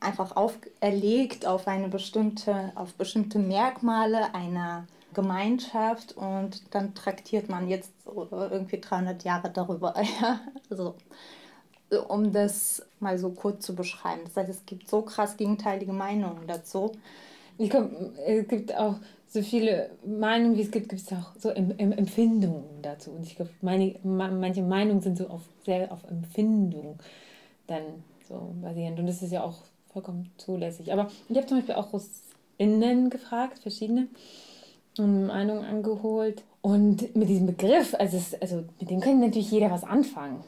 einfach 0.00 0.36
auferlegt 0.36 1.46
auf 1.46 1.68
eine 1.68 1.88
bestimmte, 1.88 2.72
auf 2.74 2.94
bestimmte 2.94 3.38
Merkmale 3.38 4.34
einer 4.34 4.86
Gemeinschaft 5.12 6.16
und 6.16 6.74
dann 6.74 6.94
traktiert 6.94 7.50
man 7.50 7.68
jetzt 7.68 7.92
irgendwie 8.06 8.80
300 8.80 9.22
Jahre 9.22 9.50
darüber. 9.50 9.94
also 10.70 10.94
um 12.08 12.32
das 12.32 12.82
mal 13.00 13.18
so 13.18 13.30
kurz 13.30 13.64
zu 13.64 13.74
beschreiben. 13.74 14.22
Das 14.24 14.36
heißt, 14.36 14.50
es 14.50 14.66
gibt 14.66 14.88
so 14.88 15.02
krass 15.02 15.36
gegenteilige 15.36 15.92
Meinungen 15.92 16.46
dazu. 16.46 16.92
Ich 17.56 17.70
glaub, 17.70 17.90
es 18.26 18.46
gibt 18.48 18.74
auch 18.76 18.96
so 19.26 19.42
viele 19.42 19.90
Meinungen, 20.06 20.56
wie 20.56 20.62
es 20.62 20.70
gibt, 20.70 20.88
gibt 20.88 21.02
es 21.02 21.12
auch 21.12 21.32
so 21.38 21.50
Empfindungen 21.50 22.82
dazu. 22.82 23.10
Und 23.10 23.26
ich 23.26 23.36
glaube, 23.36 23.50
manche 23.60 24.62
Meinungen 24.62 25.00
sind 25.00 25.18
so 25.18 25.28
auf, 25.28 25.42
sehr 25.64 25.92
auf 25.92 26.04
Empfindung 26.08 26.98
dann 27.66 27.82
so 28.28 28.54
basierend. 28.62 28.98
Und 28.98 29.06
das 29.06 29.22
ist 29.22 29.32
ja 29.32 29.42
auch 29.42 29.62
vollkommen 29.92 30.30
zulässig. 30.36 30.92
Aber 30.92 31.10
ich 31.28 31.36
habe 31.36 31.46
zum 31.46 31.58
Beispiel 31.58 31.74
auch 31.74 31.92
Russinnen 31.92 33.10
gefragt, 33.10 33.58
verschiedene, 33.58 34.08
und 34.98 35.26
Meinungen 35.26 35.64
angeholt. 35.64 36.42
Und 36.60 37.14
mit 37.14 37.28
diesem 37.28 37.46
Begriff, 37.46 37.94
also, 37.94 38.16
es, 38.16 38.40
also 38.40 38.64
mit 38.80 38.90
dem 38.90 39.00
kann 39.00 39.20
natürlich 39.20 39.50
jeder 39.50 39.70
was 39.70 39.84
anfangen. 39.84 40.42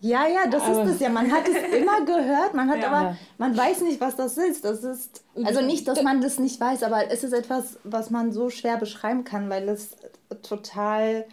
Ja, 0.00 0.28
ja, 0.28 0.46
das 0.48 0.62
aber 0.62 0.84
ist 0.84 0.94
es 0.94 1.00
ja. 1.00 1.08
Man 1.08 1.30
hat 1.32 1.48
es 1.48 1.74
immer 1.78 2.04
gehört, 2.04 2.54
man 2.54 2.70
hat 2.70 2.80
ja. 2.80 2.90
aber, 2.90 3.16
man 3.36 3.56
weiß 3.56 3.82
nicht, 3.82 4.00
was 4.00 4.16
das 4.16 4.38
ist. 4.38 4.64
Das 4.64 4.84
ist, 4.84 5.22
also 5.42 5.60
nicht, 5.60 5.88
dass 5.88 6.02
man 6.02 6.20
das 6.20 6.38
nicht 6.38 6.60
weiß, 6.60 6.82
aber 6.84 7.10
es 7.10 7.24
ist 7.24 7.32
etwas, 7.32 7.78
was 7.84 8.10
man 8.10 8.32
so 8.32 8.50
schwer 8.50 8.76
beschreiben 8.76 9.24
kann, 9.24 9.50
weil 9.50 9.68
es 9.68 9.96
total 10.42 11.26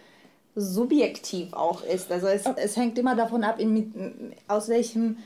subjektiv 0.56 1.54
auch 1.54 1.84
ist. 1.84 2.12
Also 2.12 2.28
es, 2.28 2.46
es 2.46 2.78
hängt 2.78 2.98
immer 2.98 3.16
davon 3.16 3.44
ab, 3.44 3.60
in, 3.60 4.34
aus 4.48 4.70
welchem, 4.70 5.18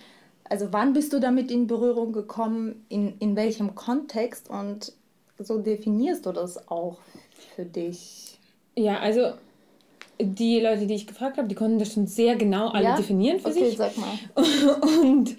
also 0.43 0.67
wann 0.71 0.93
bist 0.93 1.13
du 1.13 1.19
damit 1.19 1.51
in 1.51 1.67
Berührung 1.67 2.11
gekommen, 2.11 2.83
in, 2.89 3.17
in 3.19 3.35
welchem 3.35 3.75
Kontext 3.75 4.49
und 4.49 4.91
so 5.37 5.59
definierst 5.59 6.25
du 6.25 6.31
das 6.31 6.69
auch 6.69 6.97
für 7.55 7.63
dich. 7.63 8.37
Ja, 8.75 8.99
also 8.99 9.33
die 10.21 10.59
Leute, 10.59 10.85
die 10.85 10.95
ich 10.95 11.07
gefragt 11.07 11.37
habe, 11.37 11.47
die 11.47 11.55
konnten 11.55 11.79
das 11.79 11.93
schon 11.93 12.05
sehr 12.05 12.35
genau 12.35 12.69
alle 12.69 12.85
ja? 12.85 12.97
definieren 12.97 13.39
für 13.39 13.49
okay, 13.49 13.69
sich. 13.69 13.77
Sag 13.77 13.93
mal. 13.97 14.17
Und 15.01 15.35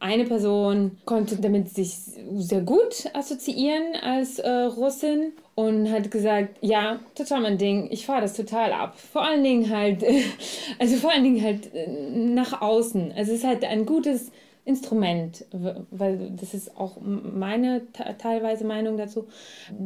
eine 0.00 0.24
Person 0.24 0.92
konnte 1.04 1.36
damit 1.36 1.68
sich 1.68 1.94
sehr 2.34 2.62
gut 2.62 3.10
assoziieren 3.12 3.94
als 4.02 4.38
äh, 4.38 4.48
Russin 4.50 5.32
und 5.54 5.90
hat 5.90 6.10
gesagt, 6.10 6.56
ja, 6.62 7.00
total 7.14 7.42
mein 7.42 7.58
Ding, 7.58 7.88
ich 7.90 8.06
fahre 8.06 8.22
das 8.22 8.34
total 8.34 8.72
ab. 8.72 8.98
Vor 8.98 9.22
allen 9.22 9.44
Dingen 9.44 9.68
halt, 9.70 10.02
also 10.78 10.96
vor 10.96 11.12
allen 11.12 11.24
Dingen 11.24 11.42
halt 11.42 11.74
äh, 11.74 11.86
nach 12.10 12.62
außen. 12.62 13.12
Also 13.12 13.32
es 13.32 13.38
ist 13.38 13.44
halt 13.44 13.62
ein 13.64 13.84
gutes 13.84 14.32
Instrument, 14.64 15.44
weil 15.90 16.30
das 16.40 16.54
ist 16.54 16.76
auch 16.78 16.96
meine 17.02 17.82
teilweise 18.18 18.64
Meinung 18.64 18.96
dazu. 18.96 19.26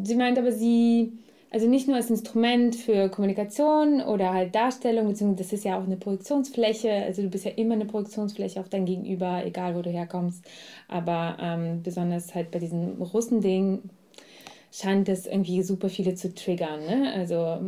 Sie 0.04 0.14
meint 0.14 0.38
aber, 0.38 0.52
sie 0.52 1.12
also 1.50 1.66
nicht 1.66 1.88
nur 1.88 1.96
als 1.96 2.10
Instrument 2.10 2.76
für 2.76 3.08
Kommunikation 3.08 4.02
oder 4.02 4.32
halt 4.32 4.54
Darstellung, 4.54 5.08
beziehungsweise 5.08 5.44
das 5.44 5.52
ist 5.52 5.64
ja 5.64 5.78
auch 5.78 5.84
eine 5.84 5.96
Projektionsfläche. 5.96 6.90
Also 6.90 7.22
du 7.22 7.28
bist 7.28 7.44
ja 7.44 7.52
immer 7.52 7.74
eine 7.74 7.86
Projektionsfläche 7.86 8.60
auf 8.60 8.68
dein 8.68 8.84
Gegenüber, 8.84 9.44
egal 9.44 9.74
wo 9.74 9.82
du 9.82 9.90
herkommst. 9.90 10.44
Aber 10.88 11.36
ähm, 11.40 11.82
besonders 11.82 12.34
halt 12.34 12.50
bei 12.50 12.58
diesem 12.58 13.00
Russen-Ding 13.00 13.90
scheint 14.80 15.08
das 15.08 15.26
irgendwie 15.26 15.62
super 15.62 15.88
viele 15.88 16.14
zu 16.14 16.34
triggern. 16.34 16.80
Ne? 16.86 17.12
Also 17.14 17.58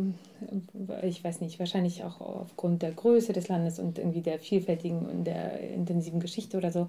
ich 1.03 1.23
weiß 1.23 1.41
nicht, 1.41 1.59
wahrscheinlich 1.59 2.03
auch 2.03 2.19
aufgrund 2.21 2.81
der 2.81 2.91
Größe 2.91 3.33
des 3.33 3.47
Landes 3.47 3.79
und 3.79 3.99
irgendwie 3.99 4.21
der 4.21 4.39
vielfältigen 4.39 5.05
und 5.05 5.25
der 5.25 5.59
intensiven 5.59 6.19
Geschichte 6.19 6.57
oder 6.57 6.71
so. 6.71 6.87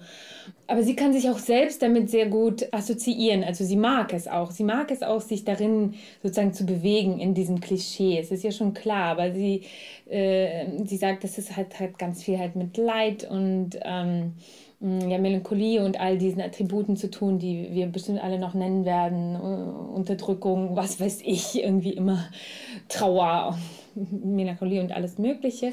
Aber 0.66 0.82
sie 0.82 0.96
kann 0.96 1.12
sich 1.12 1.28
auch 1.28 1.38
selbst 1.38 1.82
damit 1.82 2.08
sehr 2.10 2.26
gut 2.26 2.72
assoziieren. 2.72 3.44
Also 3.44 3.64
sie 3.64 3.76
mag 3.76 4.12
es 4.12 4.28
auch. 4.28 4.50
Sie 4.50 4.64
mag 4.64 4.90
es 4.90 5.02
auch, 5.02 5.20
sich 5.20 5.44
darin 5.44 5.94
sozusagen 6.22 6.54
zu 6.54 6.64
bewegen 6.64 7.18
in 7.18 7.34
diesem 7.34 7.60
Klischee. 7.60 8.18
Es 8.18 8.30
ist 8.30 8.44
ja 8.44 8.52
schon 8.52 8.74
klar, 8.74 9.10
aber 9.10 9.34
sie, 9.34 9.62
äh, 10.08 10.66
sie 10.84 10.96
sagt, 10.96 11.24
das 11.24 11.36
ist 11.38 11.56
halt, 11.56 11.78
halt 11.78 11.98
ganz 11.98 12.22
viel 12.22 12.38
halt 12.38 12.56
mit 12.56 12.76
Leid 12.76 13.28
und 13.28 13.78
ähm, 13.82 14.32
ja, 14.82 15.18
Melancholie 15.18 15.84
und 15.84 16.00
all 16.00 16.18
diesen 16.18 16.42
Attributen 16.42 16.96
zu 16.96 17.08
tun, 17.08 17.38
die 17.38 17.68
wir 17.72 17.86
bestimmt 17.86 18.22
alle 18.22 18.38
noch 18.38 18.54
nennen 18.54 18.84
werden. 18.84 19.36
Uh, 19.36 19.94
Unterdrückung, 19.94 20.74
was 20.74 21.00
weiß 21.00 21.20
ich, 21.24 21.62
irgendwie 21.62 21.92
immer 21.92 22.28
Trauer, 22.88 23.56
Melancholie 23.94 24.80
und 24.80 24.92
alles 24.92 25.18
Mögliche. 25.18 25.72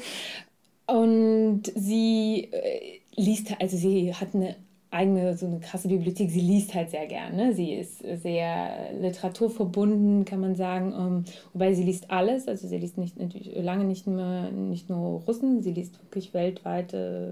Und 0.86 1.62
sie 1.74 2.48
äh, 2.52 3.00
liest, 3.16 3.54
also 3.60 3.76
sie 3.76 4.14
hat 4.14 4.34
eine 4.34 4.56
eigene, 4.90 5.36
so 5.36 5.46
eine 5.46 5.60
krasse 5.60 5.88
Bibliothek. 5.88 6.30
Sie 6.30 6.40
liest 6.40 6.74
halt 6.74 6.90
sehr 6.90 7.06
gerne. 7.06 7.54
Sie 7.54 7.74
ist 7.74 7.98
sehr 7.98 8.92
literaturverbunden, 9.00 10.24
kann 10.24 10.40
man 10.40 10.56
sagen. 10.56 10.92
Ähm, 10.96 11.24
wobei 11.52 11.74
sie 11.74 11.84
liest 11.84 12.10
alles. 12.10 12.48
Also 12.48 12.68
sie 12.68 12.78
liest 12.78 12.98
nicht, 12.98 13.16
lange 13.56 13.84
nicht 13.84 14.06
nur, 14.06 14.50
nicht 14.50 14.90
nur 14.90 15.20
Russen, 15.22 15.62
sie 15.62 15.72
liest 15.72 16.02
wirklich 16.02 16.34
weltweit, 16.34 16.92
äh, 16.92 17.30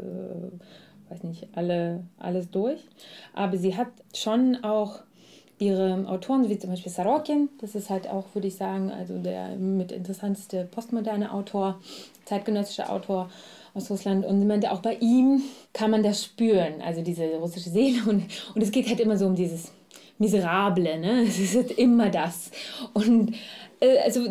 weiß 1.11 1.23
nicht, 1.25 1.49
alle, 1.55 2.05
alles 2.19 2.50
durch. 2.50 2.81
Aber 3.35 3.57
sie 3.57 3.77
hat 3.77 3.88
schon 4.15 4.62
auch 4.62 5.00
ihre 5.59 6.07
Autoren, 6.07 6.49
wie 6.49 6.59
zum 6.59 6.71
Beispiel 6.71 6.93
Sorokin, 6.93 7.49
das 7.61 7.75
ist 7.75 7.91
halt 7.91 8.09
auch, 8.09 8.27
würde 8.35 8.49
ich 8.49 8.57
sagen, 8.57 8.91
also 8.91 9.19
der 9.19 9.57
mit 9.57 9.91
interessanteste 9.91 10.69
postmoderne 10.71 11.33
Autor, 11.33 11.81
zeitgenössischer 12.25 12.93
Autor 12.93 13.29
aus 13.75 13.91
Russland. 13.91 14.25
Und 14.25 14.41
sie 14.41 14.47
meinte, 14.47 14.71
auch 14.71 14.81
bei 14.81 14.95
ihm 15.00 15.43
kann 15.73 15.91
man 15.91 16.03
das 16.03 16.25
spüren, 16.25 16.81
also 16.85 17.03
diese 17.03 17.25
russische 17.37 17.71
Seele. 17.71 18.03
Und, 18.09 18.25
und 18.55 18.62
es 18.62 18.71
geht 18.71 18.88
halt 18.88 19.00
immer 19.00 19.17
so 19.17 19.27
um 19.27 19.35
dieses 19.35 19.73
Miserable, 20.19 20.99
ne? 20.99 21.23
Es 21.27 21.38
ist 21.38 21.57
halt 21.57 21.73
immer 21.73 22.11
das. 22.11 22.50
Und 22.93 23.35
also 23.80 24.26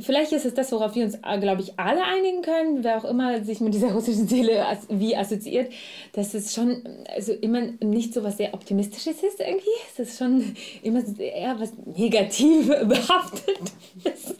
vielleicht 0.00 0.32
ist 0.32 0.44
es 0.44 0.54
das, 0.54 0.70
worauf 0.70 0.94
wir 0.94 1.04
uns, 1.04 1.16
äh, 1.16 1.38
glaube 1.40 1.62
ich, 1.62 1.78
alle 1.78 2.04
einigen 2.04 2.42
können, 2.42 2.84
wer 2.84 2.98
auch 2.98 3.04
immer 3.04 3.42
sich 3.44 3.60
mit 3.60 3.74
dieser 3.74 3.92
russischen 3.94 4.28
Seele 4.28 4.64
wie 4.88 5.16
assoziiert, 5.16 5.72
dass 6.12 6.34
es 6.34 6.54
schon 6.54 6.82
also 7.14 7.32
immer 7.32 7.62
nicht 7.82 8.14
so 8.14 8.22
was 8.22 8.36
sehr 8.36 8.54
Optimistisches 8.54 9.22
ist 9.22 9.40
irgendwie. 9.40 9.64
Es 9.92 9.98
ist 9.98 10.18
schon 10.18 10.54
immer 10.82 11.02
eher 11.18 11.58
was 11.58 11.72
Negativ 11.96 12.68
behaftet 12.88 13.72
ist. 14.04 14.34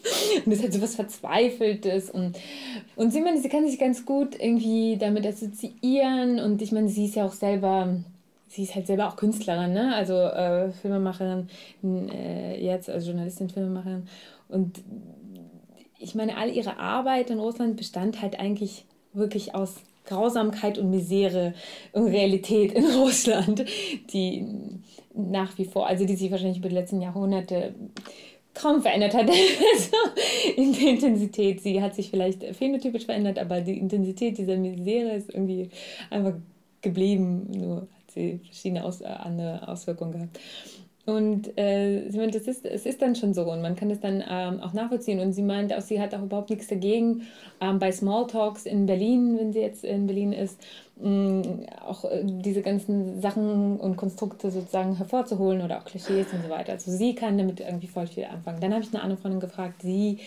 Und 0.46 0.52
es 0.52 0.62
hat 0.62 0.72
so 0.72 0.80
was 0.80 0.94
Verzweifeltes. 0.94 2.10
Und, 2.10 2.38
und 2.96 3.12
sie, 3.12 3.20
meine, 3.20 3.40
sie 3.40 3.48
kann 3.48 3.66
sich 3.66 3.78
ganz 3.78 4.06
gut 4.06 4.34
irgendwie 4.38 4.96
damit 4.98 5.26
assoziieren. 5.26 6.38
Und 6.38 6.62
ich 6.62 6.70
meine, 6.70 6.88
sie 6.88 7.06
ist 7.06 7.16
ja 7.16 7.24
auch 7.26 7.32
selber 7.32 7.96
sie 8.54 8.62
ist 8.62 8.74
halt 8.76 8.86
selber 8.86 9.08
auch 9.08 9.16
Künstlerin, 9.16 9.72
ne? 9.72 9.94
also 9.96 10.14
äh, 10.14 10.70
Filmemacherin, 10.70 11.48
äh, 11.82 12.64
jetzt 12.64 12.88
als 12.88 13.06
Journalistin, 13.06 13.50
Filmemacherin. 13.50 14.06
Und 14.48 14.82
ich 15.98 16.14
meine, 16.14 16.36
all 16.36 16.50
ihre 16.50 16.78
Arbeit 16.78 17.30
in 17.30 17.38
Russland 17.38 17.76
bestand 17.76 18.20
halt 18.20 18.38
eigentlich 18.38 18.84
wirklich 19.12 19.54
aus 19.54 19.76
Grausamkeit 20.06 20.78
und 20.78 20.90
Misere 20.90 21.54
und 21.92 22.08
Realität 22.08 22.72
in 22.72 22.84
Russland, 22.96 23.64
die 24.12 24.46
nach 25.14 25.56
wie 25.58 25.64
vor, 25.64 25.86
also 25.86 26.04
die 26.04 26.16
sich 26.16 26.30
wahrscheinlich 26.30 26.58
über 26.58 26.68
die 26.68 26.74
letzten 26.74 27.00
Jahrhunderte 27.00 27.74
kaum 28.54 28.82
verändert 28.82 29.14
hat. 29.14 29.28
also 29.28 29.96
in 30.56 30.72
der 30.72 30.88
Intensität. 30.90 31.62
Sie 31.62 31.80
hat 31.80 31.94
sich 31.94 32.10
vielleicht 32.10 32.44
phänotypisch 32.56 33.04
verändert, 33.04 33.38
aber 33.38 33.60
die 33.60 33.78
Intensität 33.78 34.38
dieser 34.38 34.56
Misere 34.56 35.14
ist 35.14 35.30
irgendwie 35.30 35.70
einfach 36.10 36.34
geblieben. 36.82 37.48
Nur 37.50 37.76
hat 37.82 38.10
sie 38.12 38.40
verschiedene 38.44 38.84
Aus 38.84 39.02
andere 39.02 39.66
Auswirkungen 39.66 40.12
gehabt. 40.12 40.40
Und 41.06 41.58
äh, 41.58 42.08
sie 42.08 42.16
meint, 42.16 42.34
das 42.34 42.44
ist, 42.44 42.64
es 42.64 42.86
ist 42.86 43.02
dann 43.02 43.14
schon 43.14 43.34
so 43.34 43.42
und 43.50 43.60
man 43.60 43.76
kann 43.76 43.90
das 43.90 44.00
dann 44.00 44.24
ähm, 44.26 44.60
auch 44.60 44.72
nachvollziehen. 44.72 45.20
Und 45.20 45.34
sie 45.34 45.42
meint 45.42 45.74
auch, 45.74 45.82
sie 45.82 46.00
hat 46.00 46.14
auch 46.14 46.22
überhaupt 46.22 46.48
nichts 46.48 46.68
dagegen, 46.68 47.22
ähm, 47.60 47.78
bei 47.78 47.92
Smalltalks 47.92 48.64
in 48.64 48.86
Berlin, 48.86 49.36
wenn 49.38 49.52
sie 49.52 49.60
jetzt 49.60 49.84
in 49.84 50.06
Berlin 50.06 50.32
ist, 50.32 50.58
mh, 50.96 51.42
auch 51.86 52.06
äh, 52.06 52.22
diese 52.24 52.62
ganzen 52.62 53.20
Sachen 53.20 53.78
und 53.78 53.96
Konstrukte 53.96 54.50
sozusagen 54.50 54.96
hervorzuholen 54.96 55.60
oder 55.60 55.78
auch 55.78 55.84
Klischees 55.84 56.32
und 56.32 56.42
so 56.42 56.48
weiter. 56.48 56.72
Also 56.72 56.90
sie 56.90 57.14
kann 57.14 57.36
damit 57.36 57.60
irgendwie 57.60 57.88
voll 57.88 58.06
viel 58.06 58.24
anfangen. 58.24 58.60
Dann 58.62 58.72
habe 58.72 58.82
ich 58.82 58.94
eine 58.94 59.02
andere 59.02 59.20
Freundin 59.20 59.40
gefragt, 59.40 59.82
sie 59.82 60.20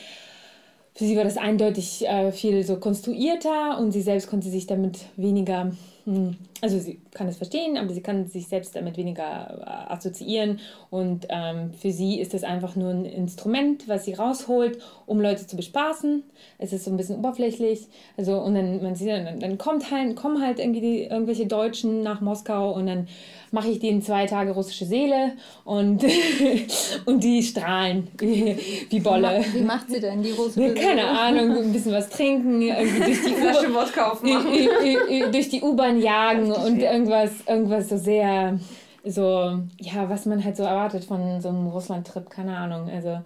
für 0.93 1.06
sie 1.06 1.15
war 1.15 1.23
das 1.23 1.38
eindeutig 1.38 2.08
äh, 2.08 2.32
viel 2.32 2.63
so 2.63 2.78
konstruierter 2.78 3.78
und 3.80 3.91
sie 3.91 4.02
selbst 4.02 4.28
konnte 4.30 4.49
sich 4.49 4.65
damit 4.65 5.06
weniger 5.15 5.71
hm. 6.06 6.36
Also 6.62 6.80
sie 6.80 7.00
kann 7.12 7.28
es 7.28 7.38
verstehen, 7.38 7.78
aber 7.78 7.93
sie 7.93 8.02
kann 8.02 8.28
sich 8.28 8.48
selbst 8.48 8.76
damit 8.76 8.98
weniger 8.98 9.60
äh, 9.62 9.93
assoziieren. 9.93 10.60
Und 10.89 11.28
ähm, 11.30 11.74
für 11.74 11.91
sie 11.91 12.20
ist 12.20 12.34
das 12.34 12.43
einfach 12.43 12.76
nur 12.76 12.89
ein 12.89 13.06
Instrument, 13.06 13.88
was 13.88 14.06
sie 14.06 14.13
rausholt, 14.13 14.80
um 15.06 15.22
Leute 15.22 15.46
zu 15.46 15.56
bespaßen. 15.56 16.24
Es 16.58 16.74
ist 16.74 16.86
so 16.86 16.91
ein 16.91 16.98
bisschen 16.98 17.17
oberflächlich. 17.17 17.88
Also, 18.17 18.39
und 18.39 18.56
dann, 18.56 18.82
man 18.82 18.96
sieht, 18.96 19.10
dann, 19.10 19.39
dann 19.39 19.58
kommt 19.58 19.91
halt, 19.91 20.15
kommen 20.15 20.41
halt 20.41 20.60
irgendwie 20.60 20.82
die, 20.82 21.04
irgendwelche 21.04 21.46
Deutschen 21.46 22.02
nach 22.02 22.22
Moskau 22.22 22.74
und 22.74 22.88
dann 22.88 23.08
mache 23.52 23.70
ich 23.70 23.80
denen 23.80 24.02
zwei 24.02 24.26
Tage 24.26 24.52
russische 24.52 24.86
Seele 24.86 25.34
und, 25.63 26.04
und 27.06 27.24
die 27.24 27.43
strahlen 27.43 28.08
wie, 28.17 28.58
wie 28.89 29.00
Bolle. 29.00 29.46
Wie 29.54 29.62
macht 29.62 29.89
sie 29.89 30.00
denn 30.00 30.22
die 30.24 30.32
russische 30.32 30.70
Seele? 30.70 30.74
Keine 30.74 31.08
Ahnung, 31.08 31.58
ein 31.58 31.72
bisschen 31.72 31.93
was 31.93 32.10
trinken, 32.10 32.62
irgendwie 32.62 33.00
durch 33.00 33.22
die 33.24 33.34
Flasche 33.41 33.74
Wodka 33.74 34.12
aufmachen. 34.12 35.32
durch 35.32 35.50
die 35.50 35.62
U-Bahn 35.62 36.02
jagen 36.02 36.46
und 36.51 36.79
irgendwas, 36.79 37.31
irgendwas 37.47 37.89
so 37.89 37.97
sehr, 37.97 38.60
so, 39.05 39.60
ja, 39.79 40.10
was 40.10 40.25
man 40.25 40.43
halt 40.43 40.57
so 40.57 40.63
erwartet 40.63 41.05
von 41.05 41.41
so 41.41 41.49
einem 41.49 41.67
Russland-Trip, 41.67 42.29
keine 42.29 42.57
Ahnung. 42.57 42.89
Also, 42.89 43.19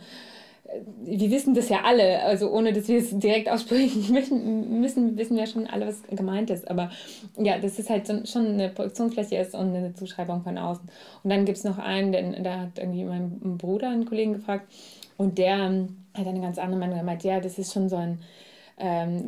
wir 1.04 1.32
wissen 1.32 1.54
das 1.54 1.70
ja 1.70 1.82
alle, 1.84 2.22
also 2.24 2.50
ohne 2.50 2.72
dass 2.72 2.88
wir 2.88 2.98
es 2.98 3.18
direkt 3.18 3.50
aussprechen 3.50 4.06
müssen, 4.14 4.80
müssen 4.80 5.18
wissen 5.18 5.36
wir 5.36 5.48
schon 5.48 5.68
alle, 5.68 5.88
was 5.88 6.04
gemeint 6.04 6.50
ist. 6.50 6.70
Aber 6.70 6.92
ja, 7.38 7.58
das 7.60 7.80
ist 7.80 7.90
halt 7.90 8.08
so, 8.08 8.26
schon 8.26 8.48
eine 8.48 8.70
Projektionsfläche 8.70 9.38
ist 9.38 9.54
und 9.54 9.76
eine 9.76 9.94
Zuschreibung 9.94 10.44
von 10.44 10.58
außen. 10.58 10.88
Und 11.24 11.30
dann 11.30 11.46
gibt 11.46 11.58
es 11.58 11.64
noch 11.64 11.78
einen, 11.78 12.12
denn 12.12 12.44
da 12.44 12.62
hat 12.62 12.78
irgendwie 12.78 13.04
mein 13.04 13.58
Bruder 13.58 13.90
einen 13.90 14.06
Kollegen 14.06 14.34
gefragt 14.34 14.72
und 15.18 15.38
der 15.38 15.58
hat 15.58 16.28
eine 16.28 16.42
ganz 16.42 16.58
andere 16.58 16.80
Meinung 16.80 17.00
gemeint, 17.00 17.24
ja, 17.24 17.40
das 17.40 17.58
ist 17.58 17.74
schon 17.74 17.90
so 17.90 17.98
ein 17.98 18.20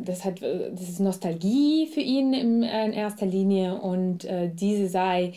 das, 0.04 0.24
hat, 0.24 0.42
das 0.42 0.88
ist 0.88 1.00
Nostalgie 1.00 1.86
für 1.86 2.00
ihn 2.00 2.32
in, 2.32 2.62
in 2.62 2.92
erster 2.92 3.26
Linie 3.26 3.76
und 3.76 4.24
äh, 4.24 4.50
diese 4.52 4.88
sei 4.88 5.32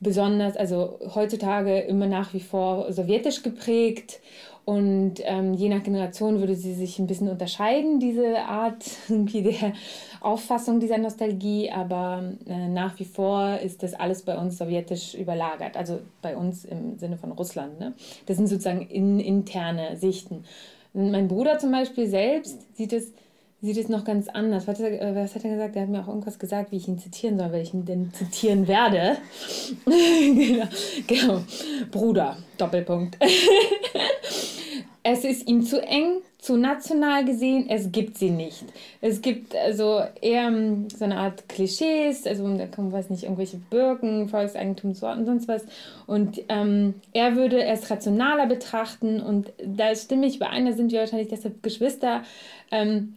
besonders, 0.00 0.56
also 0.56 0.98
heutzutage 1.14 1.78
immer 1.80 2.06
nach 2.06 2.32
wie 2.32 2.40
vor 2.40 2.90
sowjetisch 2.92 3.42
geprägt 3.42 4.20
und 4.64 5.14
ähm, 5.24 5.54
je 5.54 5.68
nach 5.68 5.82
Generation 5.82 6.38
würde 6.38 6.54
sie 6.54 6.74
sich 6.74 6.98
ein 6.98 7.06
bisschen 7.06 7.28
unterscheiden, 7.28 7.98
diese 7.98 8.38
Art 8.38 8.84
irgendwie 9.08 9.42
der 9.42 9.72
Auffassung 10.20 10.80
dieser 10.80 10.98
Nostalgie, 10.98 11.70
aber 11.70 12.22
äh, 12.46 12.68
nach 12.68 12.98
wie 12.98 13.04
vor 13.04 13.58
ist 13.58 13.82
das 13.82 13.94
alles 13.94 14.22
bei 14.22 14.38
uns 14.38 14.58
sowjetisch 14.58 15.14
überlagert, 15.14 15.76
also 15.76 16.00
bei 16.22 16.36
uns 16.36 16.64
im 16.64 16.98
Sinne 16.98 17.16
von 17.16 17.32
Russland. 17.32 17.80
Ne? 17.80 17.94
Das 18.26 18.36
sind 18.36 18.46
sozusagen 18.46 18.82
in, 18.82 19.18
interne 19.18 19.96
Sichten. 19.96 20.44
Mein 20.92 21.28
Bruder 21.28 21.58
zum 21.58 21.72
Beispiel 21.72 22.06
selbst 22.06 22.76
sieht 22.76 22.92
es 22.92 23.12
sieht 23.62 23.76
es 23.76 23.88
noch 23.88 24.04
ganz 24.04 24.28
anders. 24.28 24.66
Was 24.66 24.78
hat, 24.78 24.86
er, 24.86 25.02
äh, 25.02 25.14
was 25.14 25.34
hat 25.34 25.44
er 25.44 25.50
gesagt? 25.50 25.76
Er 25.76 25.82
hat 25.82 25.88
mir 25.88 26.00
auch 26.00 26.08
irgendwas 26.08 26.38
gesagt, 26.38 26.72
wie 26.72 26.76
ich 26.76 26.88
ihn 26.88 26.98
zitieren 26.98 27.38
soll, 27.38 27.52
weil 27.52 27.62
ich 27.62 27.74
ihn 27.74 27.84
denn 27.84 28.12
zitieren 28.12 28.66
werde. 28.68 29.18
genau, 29.86 30.68
genau. 31.06 31.40
Bruder, 31.90 32.36
Doppelpunkt. 32.56 33.18
es 35.02 35.24
ist 35.24 35.46
ihm 35.48 35.62
zu 35.62 35.82
eng, 35.82 36.22
zu 36.38 36.56
national 36.56 37.26
gesehen, 37.26 37.66
es 37.68 37.92
gibt 37.92 38.16
sie 38.16 38.30
nicht. 38.30 38.64
Es 39.02 39.20
gibt 39.20 39.54
also 39.54 40.00
eher 40.22 40.48
ähm, 40.48 40.88
so 40.88 41.04
eine 41.04 41.18
Art 41.18 41.48
Klischees, 41.50 42.26
also 42.26 42.56
da 42.56 42.66
kommen, 42.66 42.92
weiß 42.92 43.10
nicht, 43.10 43.24
irgendwelche 43.24 43.58
Birken, 43.58 44.28
Volkseigentumssorten 44.28 45.20
und 45.20 45.26
sonst 45.26 45.48
was. 45.48 45.66
Und 46.06 46.40
ähm, 46.48 46.94
er 47.12 47.36
würde 47.36 47.62
es 47.62 47.90
rationaler 47.90 48.46
betrachten 48.46 49.20
und 49.20 49.52
da 49.62 49.94
stimme 49.94 50.26
ich 50.26 50.36
überein, 50.36 50.64
da 50.64 50.72
sind 50.72 50.92
wir 50.92 51.00
wahrscheinlich 51.00 51.28
deshalb 51.28 51.62
Geschwister. 51.62 52.22
Ähm, 52.70 53.16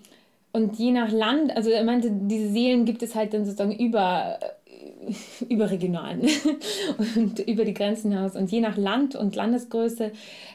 und 0.53 0.77
je 0.77 0.91
nach 0.91 1.11
Land, 1.11 1.55
also 1.57 1.71
er 1.71 1.83
meinte, 1.83 2.11
diese 2.11 2.49
Seelen 2.49 2.85
gibt 2.85 3.01
es 3.01 3.15
halt 3.15 3.33
dann 3.33 3.43
sozusagen 3.43 3.75
über, 3.75 4.37
äh, 4.39 5.45
überregional 5.51 6.19
und 7.15 7.39
über 7.39 7.65
die 7.65 7.73
Grenzen 7.73 8.11
hinaus. 8.11 8.35
Und 8.35 8.51
je 8.51 8.61
nach 8.61 8.77
Land 8.77 9.15
und 9.15 9.35
Landesgröße, 9.35 10.11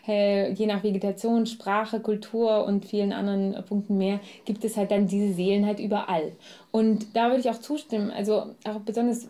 äh, 0.07 0.53
je 0.53 0.67
nach 0.67 0.85
Vegetation, 0.85 1.47
Sprache, 1.47 1.99
Kultur 1.99 2.65
und 2.65 2.85
vielen 2.87 3.13
anderen 3.13 3.57
Punkten 3.65 3.99
mehr, 3.99 4.21
gibt 4.45 4.65
es 4.65 4.77
halt 4.77 4.93
dann 4.93 5.09
diese 5.09 5.35
Seelen 5.35 5.67
halt 5.67 5.81
überall. 5.81 6.31
Und 6.71 7.17
da 7.17 7.29
würde 7.29 7.41
ich 7.41 7.51
auch 7.51 7.61
zustimmen. 7.61 8.11
Also 8.11 8.55
auch 8.65 8.81
besonders 8.85 9.29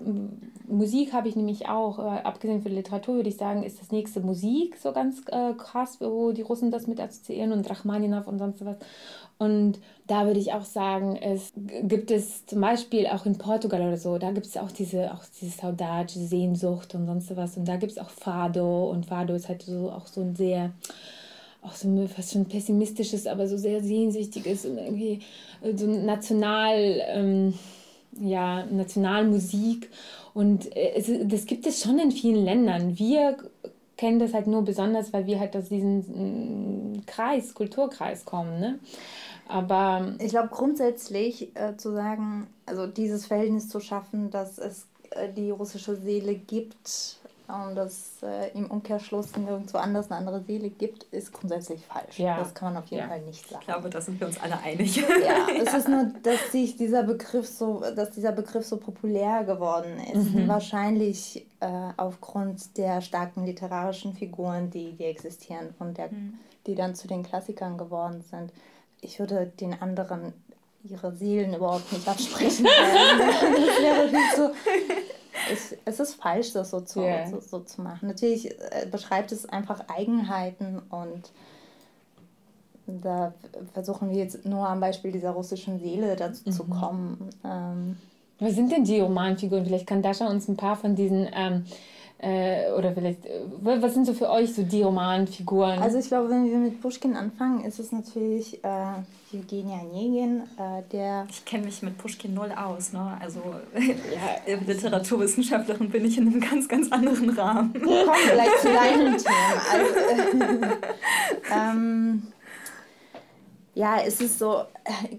Musik 0.66 1.12
habe 1.12 1.29
ich 1.29 1.37
nämlich 1.37 1.68
auch, 1.68 1.98
äh, 1.98 2.20
abgesehen 2.22 2.62
von 2.62 2.72
Literatur 2.72 3.16
würde 3.16 3.29
ich 3.29 3.37
sagen, 3.37 3.62
ist 3.62 3.81
das 3.81 3.92
nächste 3.92 4.20
Musik 4.20 4.77
so 4.77 4.92
ganz 4.92 5.22
äh, 5.29 5.55
krass, 5.55 5.98
wo 6.01 6.33
die 6.33 6.42
Russen 6.42 6.70
das 6.70 6.87
mit 6.87 7.01
assoziieren 7.01 7.53
und 7.53 7.68
Rachmaninow 7.68 8.27
und 8.27 8.38
sonst 8.38 8.64
was. 8.64 8.77
Und 9.38 9.79
da 10.09 10.27
würde 10.27 10.40
ich 10.40 10.53
auch 10.53 10.64
sagen, 10.64 11.16
es 11.16 11.53
gibt 11.83 12.11
es 12.11 12.44
zum 12.46 12.61
Beispiel 12.61 13.07
auch 13.07 13.24
in 13.24 13.38
Portugal 13.38 13.83
oder 13.83 13.96
so, 13.96 14.18
da 14.18 14.33
gibt 14.33 14.46
es 14.46 14.57
auch 14.57 14.72
diese, 14.72 15.12
auch 15.12 15.22
diese 15.40 15.57
Saudade, 15.57 16.12
Sehnsucht 16.12 16.96
und 16.96 17.07
sonst 17.07 17.35
was. 17.37 17.57
Und 17.57 17.68
da 17.68 17.77
gibt 17.77 17.92
es 17.92 17.98
auch 17.98 18.11
Fado 18.11 18.90
und 18.90 19.07
Fado 19.07 19.35
ist 19.35 19.48
halt 19.48 19.62
so 19.62 19.90
auch 19.92 20.09
so 20.09 20.22
ein 20.22 20.35
sehr, 20.35 20.72
auch 21.62 21.75
so 21.75 22.07
fast 22.07 22.33
schon 22.33 22.47
pessimistisches, 22.47 23.27
aber 23.27 23.47
so 23.47 23.57
sehr 23.57 23.83
sehnsüchtiges 23.83 24.64
und 24.64 24.79
irgendwie 24.79 25.21
so 25.75 25.87
national. 25.87 27.03
Ähm, 27.09 27.55
ja, 28.21 28.64
Nationalmusik. 28.66 29.90
Und 30.35 30.75
äh, 30.77 30.94
es, 30.97 31.11
das 31.25 31.47
gibt 31.47 31.66
es 31.66 31.83
schon 31.83 31.99
in 31.99 32.11
vielen 32.11 32.44
Ländern. 32.44 32.99
Wir 32.99 33.37
kennen 33.97 34.18
das 34.18 34.35
halt 34.35 34.47
nur 34.47 34.62
besonders, 34.62 35.12
weil 35.12 35.27
wir 35.27 35.40
halt 35.40 35.57
aus 35.57 35.68
diesem 35.68 35.99
mm, 35.99 37.07
Kreis, 37.07 37.55
Kulturkreis 37.55 38.25
kommen. 38.25 38.61
Ne? 38.61 38.79
Aber 39.49 40.14
ich 40.21 40.31
glaube 40.31 40.49
grundsätzlich 40.49 41.57
äh, 41.57 41.77
zu 41.77 41.92
sagen, 41.92 42.47
also 42.66 42.87
dieses 42.87 43.27
Verhältnis 43.27 43.68
zu 43.68 43.81
schaffen, 43.81 44.31
dass 44.31 44.59
es 44.59 44.87
äh, 45.11 45.33
die 45.33 45.51
russische 45.51 45.97
Seele 45.97 46.35
gibt 46.35 47.17
und 47.48 47.76
dass 47.76 48.22
äh, 48.22 48.50
im 48.50 48.70
Umkehrschluss 48.70 49.34
nirgendwo 49.34 49.78
anders 49.78 50.11
eine 50.11 50.18
andere 50.18 50.42
Seele 50.42 50.68
gibt, 50.68 51.04
ist 51.04 51.32
grundsätzlich 51.32 51.82
falsch. 51.87 52.18
Ja. 52.18 52.38
Das 52.38 52.52
kann 52.52 52.74
man 52.74 52.82
auf 52.82 52.90
jeden 52.90 53.04
ja. 53.04 53.08
Fall 53.08 53.22
nicht 53.22 53.48
sagen. 53.48 53.62
Ich 53.62 53.66
glaube, 53.68 53.88
da 53.88 54.02
sind 54.02 54.20
wir 54.20 54.26
uns 54.26 54.38
alle 54.38 54.61
einig. 54.61 54.96
Ja, 54.96 55.46
es 55.62 55.72
ist 55.72 55.88
nur, 55.88 56.12
dass 56.22 56.52
sich 56.52 56.76
dieser 56.76 57.04
Begriff 57.04 57.46
so, 57.46 57.82
dass 57.96 58.11
dieser 58.11 58.32
Begriff 58.32 58.66
so 58.66 58.76
populär 58.76 59.44
geworden 59.44 59.98
ist. 59.98 60.34
Mhm. 60.34 60.46
Wahrscheinlich 60.46 61.46
äh, 61.61 61.68
aufgrund 61.96 62.76
der 62.76 63.00
starken 63.00 63.46
literarischen 63.46 64.12
Figuren, 64.12 64.68
die, 64.68 64.92
die 64.92 65.04
existieren 65.04 65.74
und 65.78 65.96
der, 65.96 66.12
mhm. 66.12 66.34
die 66.66 66.74
dann 66.74 66.94
zu 66.94 67.08
den 67.08 67.22
Klassikern 67.22 67.78
geworden 67.78 68.22
sind. 68.30 68.52
Ich 69.00 69.18
würde 69.20 69.50
den 69.58 69.80
anderen 69.80 70.34
ihre 70.84 71.12
Seelen 71.12 71.54
überhaupt 71.54 71.90
nicht 71.92 72.06
absprechen. 72.06 72.66
das 72.88 73.42
wäre 73.80 74.08
viel 74.08 74.34
zu 74.34 74.52
es, 75.52 75.76
es 75.84 76.00
ist 76.00 76.14
falsch, 76.14 76.52
das 76.52 76.70
so 76.70 76.80
zu, 76.80 77.00
yeah. 77.00 77.26
so, 77.28 77.40
so, 77.40 77.61
zu 77.61 77.82
machen. 77.82 78.08
Natürlich 78.08 78.50
äh, 78.50 78.87
beschreibt 78.90 79.32
es 79.32 79.46
einfach 79.46 79.88
Eigenheiten 79.88 80.80
und 80.90 81.30
da 82.87 83.34
versuchen 83.74 84.11
wir 84.11 84.16
jetzt 84.16 84.46
nur 84.46 84.66
am 84.66 84.80
Beispiel 84.80 85.12
dieser 85.12 85.30
russischen 85.30 85.78
Seele 85.78 86.16
dazu 86.16 86.42
mhm. 86.46 86.52
zu 86.52 86.64
kommen. 86.64 87.30
Ähm, 87.44 87.96
Was 88.38 88.54
sind 88.54 88.72
denn 88.72 88.84
die 88.84 89.00
Romanfiguren? 89.00 89.66
Vielleicht 89.66 89.87
kann 89.87 90.02
Dasha 90.02 90.26
uns 90.26 90.48
ein 90.48 90.56
paar 90.56 90.76
von 90.76 90.96
diesen 90.96 91.28
ähm, 91.34 91.64
äh, 92.18 92.72
oder 92.72 92.92
vielleicht, 92.92 93.24
äh, 93.26 93.40
was 93.62 93.94
sind 93.94 94.04
so 94.04 94.12
für 94.12 94.28
euch 94.28 94.52
so 94.52 94.62
die 94.62 94.83
Romanfiguren? 94.83 95.78
Also 95.78 95.98
ich 95.98 96.09
glaube, 96.09 96.31
wenn 96.31 96.50
wir 96.50 96.59
mit 96.59 96.81
Pushkin 96.81 97.16
anfangen, 97.16 97.64
ist 97.64 97.78
es 97.78 97.92
natürlich 97.92 98.62
äh, 98.64 99.37
Evgenia 99.37 99.83
Onegin, 99.83 100.42
äh, 100.59 100.83
der... 100.90 101.26
Ich 101.31 101.44
kenne 101.44 101.66
mich 101.66 101.81
mit 101.83 101.96
Pushkin 101.96 102.35
null 102.35 102.50
aus, 102.50 102.92
ne? 102.92 103.18
Also 103.20 103.40
ja, 103.76 104.57
Literaturwissenschaftlerin 104.66 105.90
bin 105.90 106.04
ich 106.07 106.18
in 106.18 106.26
einem 106.26 106.40
ganz, 106.40 106.66
ganz 106.68 106.90
anderen 106.90 107.31
Rahmen. 107.31 107.72
Komm, 107.72 108.14
vielleicht 108.26 108.59
zu 108.62 108.68
deinem 108.68 109.16
Thema. 109.18 109.62
Also, 109.72 110.76
ähm, 111.54 112.22
ja, 113.79 114.01
es 114.05 114.21
ist 114.21 114.41
so, 114.41 114.64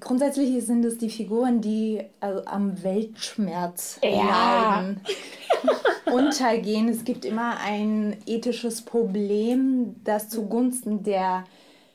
grundsätzlich 0.02 0.65
sind 0.65 0.84
es 0.84 0.98
die 0.98 1.10
Figuren, 1.10 1.62
die 1.62 2.04
also 2.19 2.43
am 2.43 2.84
Weltschmerz 2.84 4.02
ja. 4.04 4.82
leiden, 4.82 5.00
untergehen. 6.12 6.89
Es 6.89 7.06
gibt 7.06 7.24
immer 7.24 7.58
ein 7.62 8.17
ethisches 8.26 8.82
Problem, 8.82 9.95
das 10.04 10.28
zugunsten 10.28 11.04
der, 11.04 11.45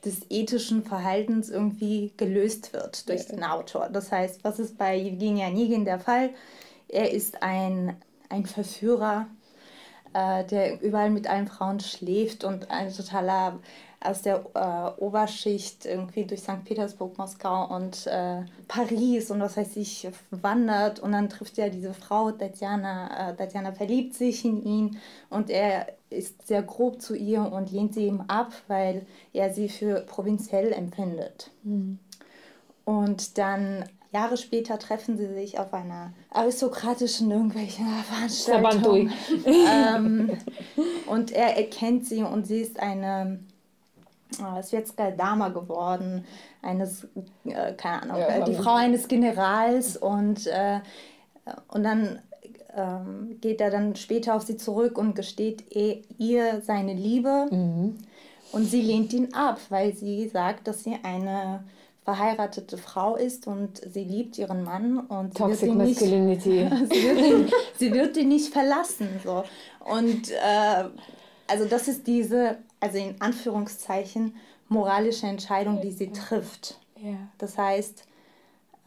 des 0.07 0.23
ethischen 0.31 0.83
Verhaltens 0.83 1.51
irgendwie 1.51 2.15
gelöst 2.17 2.73
wird 2.73 3.11
durch 3.11 3.27
den 3.27 3.45
Autor. 3.45 3.91
Das 3.91 4.11
heißt, 4.11 4.43
was 4.43 4.59
ist 4.59 4.79
bei 4.79 4.99
Evgenia 4.99 5.49
Onegin 5.49 5.85
der 5.85 6.01
Fall? 6.01 6.31
Er 6.89 7.13
ist 7.13 7.43
ein, 7.43 7.95
ein 8.31 8.47
Verführer, 8.47 9.27
äh, 10.15 10.45
der 10.45 10.81
überall 10.81 11.11
mit 11.11 11.27
allen 11.27 11.47
Frauen 11.47 11.81
schläft 11.81 12.43
und 12.43 12.71
ein 12.71 12.91
totaler 12.91 13.59
aus 14.05 14.23
der 14.23 14.45
äh, 14.55 15.03
Oberschicht 15.03 15.87
irgendwie 15.87 16.25
durch 16.25 16.41
St. 16.41 16.65
Petersburg, 16.65 17.17
Moskau 17.19 17.75
und 17.75 18.07
äh, 18.07 18.43
Paris 18.69 19.31
und 19.31 19.41
was 19.41 19.57
weiß 19.57 19.77
ich 19.77 20.09
wandert 20.31 21.01
und 21.01 21.13
dann 21.13 21.29
trifft 21.29 21.59
er 21.59 21.71
diese 21.71 21.95
Frau, 21.95 22.31
Tatjana. 22.31 23.31
Äh, 23.31 23.37
Tatjana 23.37 23.73
verliebt 23.73 24.15
sich 24.15 24.45
in 24.45 24.63
ihn 24.63 24.99
und 25.31 25.51
er 25.51 25.89
ist 26.11 26.47
sehr 26.47 26.63
grob 26.63 27.01
zu 27.01 27.17
ihr 27.17 27.41
und 27.41 27.73
lehnt 27.73 27.95
sie 27.95 28.07
ihm 28.07 28.23
ab, 28.29 28.53
weil 28.69 29.07
er 29.33 29.53
sie 29.53 29.69
für 29.69 30.01
provinziell 30.01 30.73
empfindet. 30.73 31.51
Mhm. 31.63 31.99
Und 32.85 33.39
dann 33.39 33.85
Jahre 34.13 34.37
später 34.37 34.79
treffen 34.79 35.17
sie 35.17 35.27
sich 35.35 35.59
auf 35.59 35.75
einer 35.75 36.13
aristokratischen 36.31 37.31
irgendwelchen 37.31 37.87
Veranstaltung. 38.05 39.11
ähm, 39.47 40.31
und 41.07 41.33
er 41.33 41.57
erkennt 41.57 42.07
sie 42.07 42.23
und 42.23 42.47
sie 42.47 42.61
ist 42.61 42.79
eine 42.79 43.41
äh, 44.41 44.63
Svetska 44.63 45.11
Dama 45.11 45.49
geworden, 45.49 46.25
eines, 46.63 47.07
äh, 47.45 47.73
keine 47.75 48.03
Ahnung, 48.03 48.17
ja, 48.19 48.29
äh, 48.29 48.45
die 48.45 48.55
Frau 48.55 48.75
eines 48.75 49.09
Generals 49.09 49.97
und, 49.97 50.47
äh, 50.47 50.81
und 51.69 51.85
dann 51.85 52.21
ähm, 52.77 53.39
geht 53.41 53.61
er 53.61 53.71
dann 53.71 53.97
später 53.97 54.35
auf 54.35 54.43
sie 54.43 54.57
zurück 54.57 54.99
und 54.99 55.15
gesteht 55.15 55.65
ihr 55.71 56.61
seine 56.63 56.95
Liebe 56.95 57.47
mhm. 57.51 57.99
und 58.53 58.65
sie 58.65 58.83
lehnt 58.83 59.13
ihn 59.13 59.33
ab, 59.35 59.61
weil 59.69 59.95
sie 59.95 60.29
sagt, 60.29 60.67
dass 60.67 60.85
sie 60.85 60.97
eine 61.03 61.65
verheiratete 62.05 62.77
Frau 62.77 63.17
ist 63.17 63.47
und 63.47 63.81
sie 63.93 64.05
liebt 64.05 64.37
ihren 64.37 64.63
Mann 64.63 64.99
und 65.01 65.37
Toxic 65.37 65.71
sie 65.71 65.79
wird 65.79 66.03
ihn 66.03 66.27
nicht, 66.27 66.43
sie, 66.43 66.61
wird 66.61 67.19
ihn, 67.19 67.53
sie 67.79 67.93
wird 67.93 68.17
ihn 68.17 68.29
nicht 68.29 68.53
verlassen. 68.53 69.09
So. 69.25 69.45
Und 69.81 70.31
äh, 70.31 70.85
also 71.47 71.65
das 71.65 71.89
ist 71.89 72.07
diese 72.07 72.59
also 72.85 72.99
in 72.99 73.19
Anführungszeichen, 73.19 74.37
moralische 74.69 75.27
Entscheidung, 75.27 75.81
die 75.81 75.91
sie 75.91 76.13
trifft. 76.13 76.79
Ja. 77.03 77.17
Das 77.39 77.57
heißt, 77.57 78.05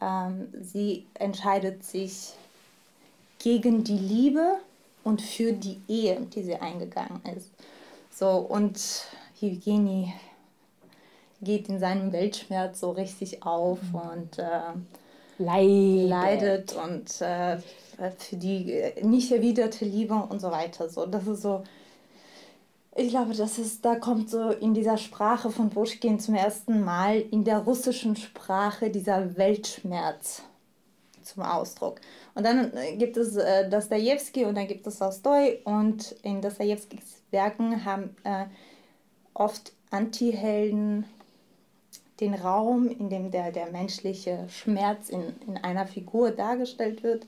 ähm, 0.00 0.46
sie 0.60 1.06
entscheidet 1.14 1.82
sich 1.82 2.34
gegen 3.40 3.82
die 3.82 3.98
Liebe 3.98 4.58
und 5.02 5.20
für 5.20 5.52
die 5.52 5.80
Ehe, 5.88 6.20
die 6.32 6.44
sie 6.44 6.54
eingegangen 6.54 7.20
ist. 7.36 7.50
So, 8.14 8.36
und 8.36 8.78
Evgeny 9.42 10.14
geht 11.42 11.68
in 11.68 11.80
seinem 11.80 12.12
Weltschmerz 12.12 12.78
so 12.78 12.92
richtig 12.92 13.42
auf 13.42 13.80
mhm. 13.82 13.94
und 13.96 14.38
äh, 14.38 14.60
leidet. 15.38 16.08
leidet 16.08 16.72
und 16.76 17.20
äh, 17.20 17.58
für 18.16 18.36
die 18.36 18.92
nicht 19.02 19.32
erwiderte 19.32 19.84
Liebe 19.84 20.14
und 20.14 20.40
so 20.40 20.52
weiter. 20.52 20.88
So, 20.88 21.04
das 21.04 21.26
ist 21.26 21.42
so 21.42 21.64
ich 22.98 23.10
glaube, 23.10 23.32
das 23.34 23.58
ist, 23.58 23.84
da 23.84 23.94
kommt 23.94 24.28
so 24.28 24.50
in 24.50 24.74
dieser 24.74 24.98
Sprache 24.98 25.50
von 25.50 25.70
Pushkin 25.70 26.18
zum 26.18 26.34
ersten 26.34 26.84
Mal 26.84 27.20
in 27.20 27.44
der 27.44 27.58
russischen 27.58 28.16
Sprache 28.16 28.90
dieser 28.90 29.36
Weltschmerz 29.36 30.42
zum 31.22 31.44
Ausdruck. 31.44 32.00
Und 32.34 32.44
dann 32.44 32.76
äh, 32.76 32.96
gibt 32.96 33.16
es 33.16 33.36
äh, 33.36 33.68
Dostoevsky 33.68 34.44
und 34.44 34.56
dann 34.56 34.66
gibt 34.66 34.86
es 34.86 34.98
Tolstoi 34.98 35.60
und 35.64 36.12
in 36.22 36.40
Dostojewskis 36.42 37.22
Werken 37.30 37.84
haben 37.84 38.16
äh, 38.24 38.46
oft 39.34 39.72
Antihelden 39.90 41.04
den 42.20 42.34
Raum, 42.34 42.88
in 42.88 43.10
dem 43.10 43.30
der, 43.30 43.52
der 43.52 43.70
menschliche 43.70 44.46
Schmerz 44.48 45.08
in, 45.08 45.34
in 45.46 45.56
einer 45.56 45.86
Figur 45.86 46.32
dargestellt 46.32 47.04
wird, 47.04 47.26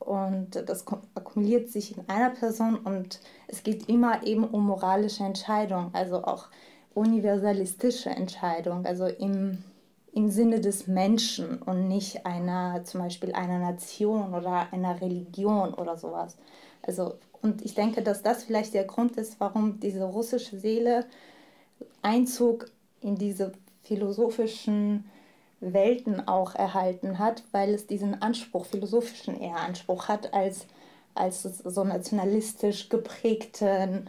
und 0.00 0.56
das 0.66 0.84
akkumuliert 1.14 1.68
sich 1.68 1.96
in 1.96 2.08
einer 2.08 2.30
Person 2.30 2.76
und 2.76 3.20
es 3.46 3.62
geht 3.62 3.88
immer 3.88 4.26
eben 4.26 4.44
um 4.44 4.66
moralische 4.66 5.22
Entscheidungen, 5.22 5.90
also 5.92 6.24
auch 6.24 6.48
universalistische 6.94 8.10
Entscheidungen, 8.10 8.86
also 8.86 9.06
im, 9.06 9.62
im 10.12 10.28
Sinne 10.30 10.60
des 10.60 10.86
Menschen 10.86 11.62
und 11.62 11.86
nicht 11.86 12.26
einer, 12.26 12.82
zum 12.84 13.02
Beispiel 13.02 13.32
einer 13.32 13.58
Nation 13.58 14.34
oder 14.34 14.72
einer 14.72 15.00
Religion 15.00 15.74
oder 15.74 15.96
sowas. 15.96 16.36
Also, 16.82 17.14
und 17.42 17.62
ich 17.62 17.74
denke, 17.74 18.02
dass 18.02 18.22
das 18.22 18.42
vielleicht 18.42 18.74
der 18.74 18.84
Grund 18.84 19.16
ist, 19.16 19.38
warum 19.38 19.80
diese 19.80 20.04
russische 20.04 20.58
Seele 20.58 21.06
Einzug 22.02 22.70
in 23.00 23.16
diese 23.16 23.52
philosophischen 23.82 25.04
Welten 25.60 26.26
auch 26.26 26.54
erhalten 26.54 27.18
hat, 27.18 27.42
weil 27.52 27.74
es 27.74 27.86
diesen 27.86 28.20
Anspruch, 28.22 28.66
philosophischen 28.66 29.38
eher 29.38 29.56
Anspruch 29.56 30.08
hat, 30.08 30.32
als, 30.32 30.66
als 31.14 31.42
so 31.42 31.84
nationalistisch 31.84 32.88
geprägten 32.88 34.08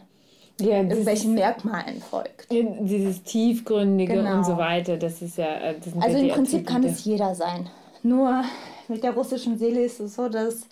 ja, 0.60 0.78
irgendwelchen 0.78 1.34
Merkmalen 1.34 2.00
folgt. 2.00 2.50
Dieses 2.50 3.22
Tiefgründige 3.22 4.14
genau. 4.14 4.38
und 4.38 4.44
so 4.44 4.56
weiter, 4.56 4.96
das 4.96 5.22
ist 5.22 5.38
ja. 5.38 5.54
Äh, 5.56 5.74
das 5.78 6.02
also 6.02 6.18
im 6.18 6.28
Prinzip 6.28 6.66
kann 6.66 6.84
es 6.84 7.04
jeder 7.04 7.34
sein. 7.34 7.68
Nur 8.02 8.44
mit 8.88 9.02
der 9.02 9.12
russischen 9.12 9.58
Seele 9.58 9.82
ist 9.84 10.00
es 10.00 10.14
so, 10.14 10.28
dass 10.28 10.66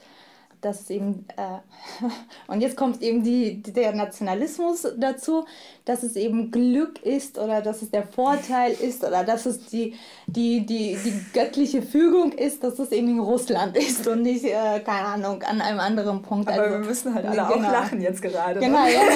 dass 0.60 0.90
eben, 0.90 1.26
äh, 1.36 2.04
und 2.46 2.60
jetzt 2.60 2.76
kommt 2.76 3.02
eben 3.02 3.22
die, 3.22 3.62
der 3.62 3.92
Nationalismus 3.92 4.86
dazu, 4.96 5.44
dass 5.84 6.02
es 6.02 6.16
eben 6.16 6.50
Glück 6.50 7.02
ist 7.02 7.38
oder 7.38 7.62
dass 7.62 7.82
es 7.82 7.90
der 7.90 8.06
Vorteil 8.06 8.72
ist 8.72 9.02
oder 9.04 9.24
dass 9.24 9.46
es 9.46 9.66
die, 9.66 9.94
die, 10.26 10.64
die, 10.66 10.96
die 11.04 11.24
göttliche 11.32 11.82
Fügung 11.82 12.32
ist, 12.32 12.62
dass 12.62 12.78
es 12.78 12.92
eben 12.92 13.08
in 13.08 13.20
Russland 13.20 13.76
ist 13.76 14.06
und 14.06 14.22
nicht, 14.22 14.44
äh, 14.44 14.80
keine 14.80 15.06
Ahnung, 15.06 15.42
an 15.42 15.60
einem 15.60 15.80
anderen 15.80 16.22
Punkt. 16.22 16.48
Aber 16.48 16.62
also, 16.62 16.78
wir 16.78 16.86
müssen 16.86 17.14
halt 17.14 17.26
alle 17.26 17.36
genau. 17.36 17.68
auch 17.68 17.72
lachen 17.72 18.00
jetzt 18.00 18.22
gerade. 18.22 18.60
Genau, 18.60 18.84
ne? 18.84 18.94
ja. 18.94 19.00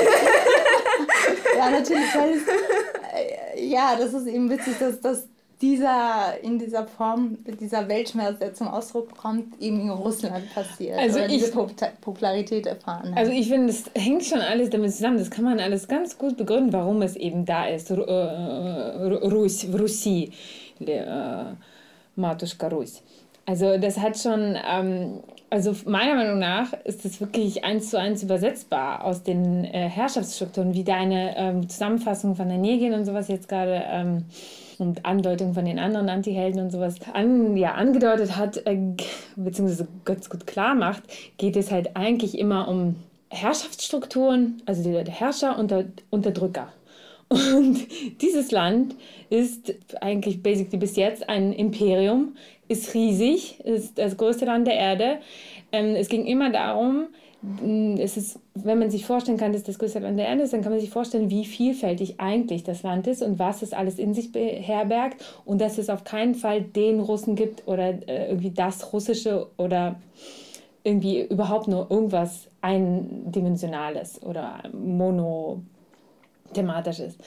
ja, 1.56 1.70
natürlich, 1.70 2.14
weil 2.14 2.34
es, 2.34 2.42
äh, 2.42 3.64
ja, 3.66 3.96
das 3.96 4.12
ist 4.14 4.26
eben 4.26 4.50
witzig, 4.50 4.78
dass, 4.78 5.00
dass 5.00 5.28
dieser, 5.64 6.42
in 6.42 6.58
dieser 6.58 6.86
Form, 6.86 7.38
dieser 7.58 7.88
Weltschmerz, 7.88 8.38
der 8.38 8.52
zum 8.52 8.68
Ausdruck 8.68 9.16
kommt, 9.16 9.60
eben 9.62 9.80
in 9.80 9.90
Russland 9.90 10.52
passiert. 10.54 10.98
Also 10.98 11.20
ich, 11.20 11.28
diese 11.28 11.52
Pop 11.52 11.72
Popularität 12.02 12.66
erfahren 12.66 13.12
hat. 13.12 13.16
Also 13.18 13.32
ich 13.32 13.48
finde, 13.48 13.68
das 13.68 13.84
hängt 13.96 14.24
schon 14.24 14.40
alles 14.40 14.68
damit 14.68 14.92
zusammen. 14.92 15.16
Das 15.16 15.30
kann 15.30 15.44
man 15.44 15.60
alles 15.60 15.88
ganz 15.88 16.18
gut 16.18 16.36
begründen, 16.36 16.72
warum 16.74 17.00
es 17.00 17.16
eben 17.16 17.46
da 17.46 17.66
ist. 17.66 17.90
Äh, 17.90 17.94
äh, 17.94 19.14
Russi, 19.24 20.32
äh, 20.80 21.02
Matuschka 22.14 22.68
Russ. 22.68 23.02
Also 23.46 23.78
das 23.78 23.98
hat 23.98 24.18
schon, 24.18 24.58
ähm, 24.70 25.20
also 25.48 25.74
meiner 25.86 26.14
Meinung 26.14 26.38
nach 26.38 26.74
ist 26.84 27.06
das 27.06 27.22
wirklich 27.22 27.64
eins 27.64 27.88
zu 27.88 27.98
eins 27.98 28.22
übersetzbar 28.22 29.02
aus 29.02 29.22
den 29.22 29.64
äh, 29.64 29.88
Herrschaftsstrukturen, 29.88 30.74
wie 30.74 30.84
deine 30.84 31.36
ähm, 31.38 31.68
Zusammenfassung 31.70 32.36
von 32.36 32.48
der 32.48 32.58
Negin 32.58 32.92
und 32.92 33.06
sowas 33.06 33.28
jetzt 33.28 33.48
gerade 33.48 33.82
ähm, 33.86 34.24
und 34.78 35.04
Andeutung 35.04 35.54
von 35.54 35.64
den 35.64 35.78
anderen 35.78 36.08
Antihelden 36.08 36.60
und 36.60 36.70
sowas 36.70 36.96
an, 37.12 37.56
ja, 37.56 37.72
angedeutet 37.72 38.36
hat, 38.36 38.66
äh, 38.66 38.78
beziehungsweise 39.36 39.88
ganz 40.04 40.28
gut 40.28 40.46
klar 40.46 40.74
macht, 40.74 41.02
geht 41.38 41.56
es 41.56 41.70
halt 41.70 41.96
eigentlich 41.96 42.38
immer 42.38 42.68
um 42.68 42.96
Herrschaftsstrukturen, 43.30 44.62
also 44.66 44.82
der, 44.82 45.04
Herrscher 45.06 45.58
und 45.58 45.70
der 45.70 45.86
Unterdrücker. 46.10 46.72
Und 47.28 47.86
dieses 48.20 48.50
Land 48.50 48.94
ist 49.30 49.74
eigentlich 50.00 50.42
basically 50.42 50.78
bis 50.78 50.96
jetzt 50.96 51.28
ein 51.28 51.52
Imperium, 51.52 52.36
ist 52.68 52.94
riesig, 52.94 53.60
ist 53.60 53.98
das 53.98 54.16
größte 54.16 54.44
Land 54.44 54.66
der 54.66 54.74
Erde. 54.74 55.18
Ähm, 55.72 55.94
es 55.96 56.08
ging 56.08 56.26
immer 56.26 56.50
darum, 56.50 57.08
es 57.98 58.16
ist, 58.16 58.38
wenn 58.54 58.78
man 58.78 58.90
sich 58.90 59.04
vorstellen 59.04 59.38
kann, 59.38 59.52
dass 59.52 59.62
das 59.64 59.78
größte 59.78 59.98
Land 59.98 60.18
der 60.18 60.28
Erde 60.28 60.42
ist, 60.42 60.52
dann 60.52 60.62
kann 60.62 60.72
man 60.72 60.80
sich 60.80 60.90
vorstellen, 60.90 61.30
wie 61.30 61.44
vielfältig 61.44 62.18
eigentlich 62.18 62.64
das 62.64 62.82
Land 62.82 63.06
ist 63.06 63.22
und 63.22 63.38
was 63.38 63.62
es 63.62 63.72
alles 63.72 63.98
in 63.98 64.14
sich 64.14 64.32
beherbergt 64.32 65.22
und 65.44 65.60
dass 65.60 65.78
es 65.78 65.90
auf 65.90 66.04
keinen 66.04 66.34
Fall 66.34 66.62
den 66.62 67.00
Russen 67.00 67.34
gibt 67.34 67.66
oder 67.66 68.08
äh, 68.08 68.28
irgendwie 68.28 68.50
das 68.50 68.92
Russische 68.92 69.48
oder 69.56 69.96
irgendwie 70.84 71.22
überhaupt 71.22 71.68
nur 71.68 71.90
irgendwas 71.90 72.48
eindimensionales 72.60 74.22
oder 74.22 74.62
mono 74.72 75.62
thematisch 76.52 77.00
ist. 77.00 77.20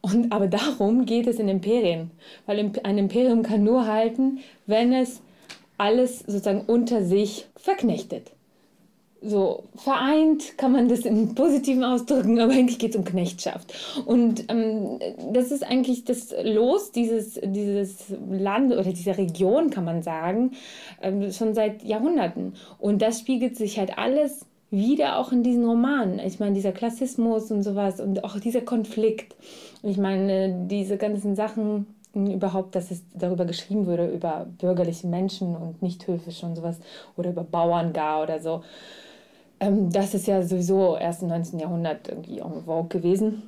Und, 0.00 0.32
aber 0.32 0.48
darum 0.48 1.06
geht 1.06 1.26
es 1.26 1.38
in 1.38 1.48
Imperien, 1.48 2.10
weil 2.46 2.72
ein 2.82 2.98
Imperium 2.98 3.42
kann 3.42 3.62
nur 3.62 3.86
halten, 3.86 4.40
wenn 4.66 4.92
es 4.92 5.22
alles 5.78 6.20
sozusagen 6.20 6.62
unter 6.66 7.04
sich 7.04 7.46
verknechtet. 7.56 8.32
So 9.24 9.64
vereint 9.76 10.58
kann 10.58 10.72
man 10.72 10.88
das 10.88 11.00
im 11.00 11.34
Positiven 11.34 11.84
ausdrücken, 11.84 12.40
aber 12.40 12.52
eigentlich 12.52 12.78
geht 12.78 12.90
es 12.90 12.96
um 12.96 13.04
Knechtschaft. 13.04 13.72
Und 14.04 14.44
ähm, 14.48 14.98
das 15.32 15.52
ist 15.52 15.62
eigentlich 15.62 16.04
das 16.04 16.34
Los 16.42 16.90
dieses, 16.90 17.40
dieses 17.42 18.06
Land 18.30 18.72
oder 18.72 18.82
dieser 18.92 19.16
Region, 19.18 19.70
kann 19.70 19.84
man 19.84 20.02
sagen, 20.02 20.52
ähm, 21.00 21.30
schon 21.30 21.54
seit 21.54 21.84
Jahrhunderten. 21.84 22.54
Und 22.78 23.00
das 23.00 23.20
spiegelt 23.20 23.56
sich 23.56 23.78
halt 23.78 23.96
alles 23.96 24.46
wieder 24.72 25.18
auch 25.18 25.30
in 25.32 25.42
diesen 25.42 25.64
Romanen. 25.64 26.18
Ich 26.18 26.40
meine, 26.40 26.54
dieser 26.54 26.72
Klassismus 26.72 27.50
und 27.50 27.62
sowas 27.62 28.00
und 28.00 28.24
auch 28.24 28.40
dieser 28.40 28.62
Konflikt. 28.62 29.36
Ich 29.82 29.98
meine, 29.98 30.66
diese 30.66 30.96
ganzen 30.96 31.36
Sachen 31.36 31.86
überhaupt, 32.14 32.74
dass 32.74 32.90
es 32.90 33.02
darüber 33.14 33.44
geschrieben 33.44 33.86
würde, 33.86 34.08
über 34.08 34.46
bürgerliche 34.58 35.06
Menschen 35.06 35.56
und 35.56 35.82
nicht 35.82 36.06
höfisch 36.06 36.42
und 36.42 36.56
sowas 36.56 36.78
oder 37.16 37.30
über 37.30 37.44
Bauern 37.44 37.92
gar 37.92 38.22
oder 38.22 38.40
so. 38.40 38.62
Ähm, 39.62 39.92
das 39.92 40.12
ist 40.12 40.26
ja 40.26 40.42
sowieso 40.42 40.96
erst 40.96 41.22
im 41.22 41.28
19. 41.28 41.60
Jahrhundert 41.60 42.08
irgendwie 42.08 42.40
en 42.40 42.64
vogue 42.64 42.88
gewesen. 42.88 43.44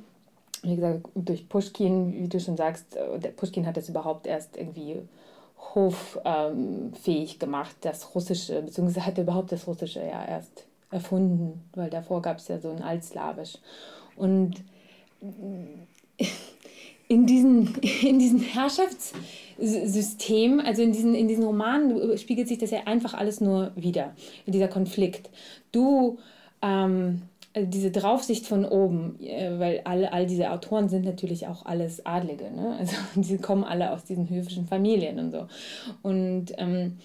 Wie 0.63 0.75
gesagt, 0.75 1.01
durch 1.13 1.49
Pushkin, 1.49 2.13
wie 2.13 2.29
du 2.29 2.39
schon 2.39 2.55
sagst, 2.55 2.95
äh, 2.95 3.19
der 3.19 3.31
Pushkin 3.31 3.67
hat 3.67 3.75
das 3.75 3.89
überhaupt 3.89 4.25
erst 4.25 4.55
irgendwie 4.55 5.01
hoffähig 5.75 6.23
fähig 7.01 7.39
gemacht, 7.39 7.75
das 7.81 8.15
Russische, 8.15 8.61
beziehungsweise 8.61 9.05
hat 9.05 9.17
er 9.17 9.25
überhaupt 9.25 9.51
das 9.51 9.67
Russische 9.67 9.99
ja 9.99 10.23
erst 10.25 10.65
erfunden, 10.89 11.61
weil 11.73 11.89
davor 11.89 12.21
gab 12.21 12.37
es 12.37 12.47
ja 12.47 12.59
so 12.59 12.69
ein 12.69 12.81
Altslawisch. 12.81 13.57
Und 14.15 14.63
in 17.09 17.25
diesen, 17.25 17.75
in 18.01 18.19
diesen 18.19 18.39
Herrschaftssystem, 19.57 20.59
also 20.59 20.81
in 20.81 20.91
diesen, 20.91 21.15
in 21.15 21.27
diesen 21.27 21.43
Romanen 21.43 22.17
spiegelt 22.17 22.47
sich 22.47 22.57
das 22.57 22.71
ja 22.71 22.79
einfach 22.85 23.13
alles 23.13 23.41
nur 23.41 23.71
wieder, 23.75 24.13
dieser 24.45 24.67
Konflikt. 24.67 25.29
Du, 25.71 26.17
ähm, 26.61 27.21
diese 27.57 27.91
Draufsicht 27.91 28.47
von 28.47 28.65
oben, 28.65 29.17
äh, 29.21 29.59
weil 29.59 29.81
alle, 29.85 30.11
all 30.11 30.25
diese 30.25 30.51
Autoren 30.51 30.89
sind 30.89 31.05
natürlich 31.05 31.47
auch 31.47 31.65
alles 31.65 32.05
Adlige, 32.05 32.51
ne? 32.51 32.75
also 32.79 32.95
die 33.15 33.37
kommen 33.37 33.63
alle 33.63 33.91
aus 33.91 34.03
diesen 34.03 34.29
höfischen 34.29 34.67
Familien 34.67 35.19
und 35.19 35.31
so. 35.31 35.47
Und 36.01 36.47
ähm, 36.57 36.97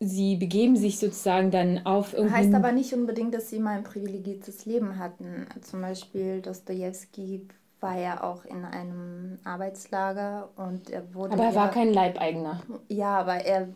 sie 0.00 0.36
begeben 0.36 0.76
sich 0.76 0.98
sozusagen 0.98 1.50
dann 1.50 1.86
auf 1.86 2.12
irgendwie... 2.12 2.34
Heißt 2.34 2.54
aber 2.54 2.72
nicht 2.72 2.92
unbedingt, 2.92 3.32
dass 3.32 3.48
sie 3.48 3.58
mal 3.58 3.78
ein 3.78 3.84
privilegiertes 3.84 4.66
Leben 4.66 4.98
hatten. 4.98 5.46
Zum 5.62 5.80
Beispiel 5.80 6.42
Dostoevsky 6.42 7.48
war 7.84 7.96
ja 7.98 8.24
auch 8.24 8.44
in 8.46 8.64
einem 8.64 9.38
Arbeitslager 9.44 10.48
und 10.56 10.90
er 10.90 11.02
wurde. 11.14 11.34
aber 11.34 11.44
er 11.44 11.50
ja, 11.50 11.54
war 11.54 11.70
kein 11.70 11.92
Leibeigener. 11.92 12.60
Ja, 12.88 13.18
aber 13.18 13.34
er 13.34 13.68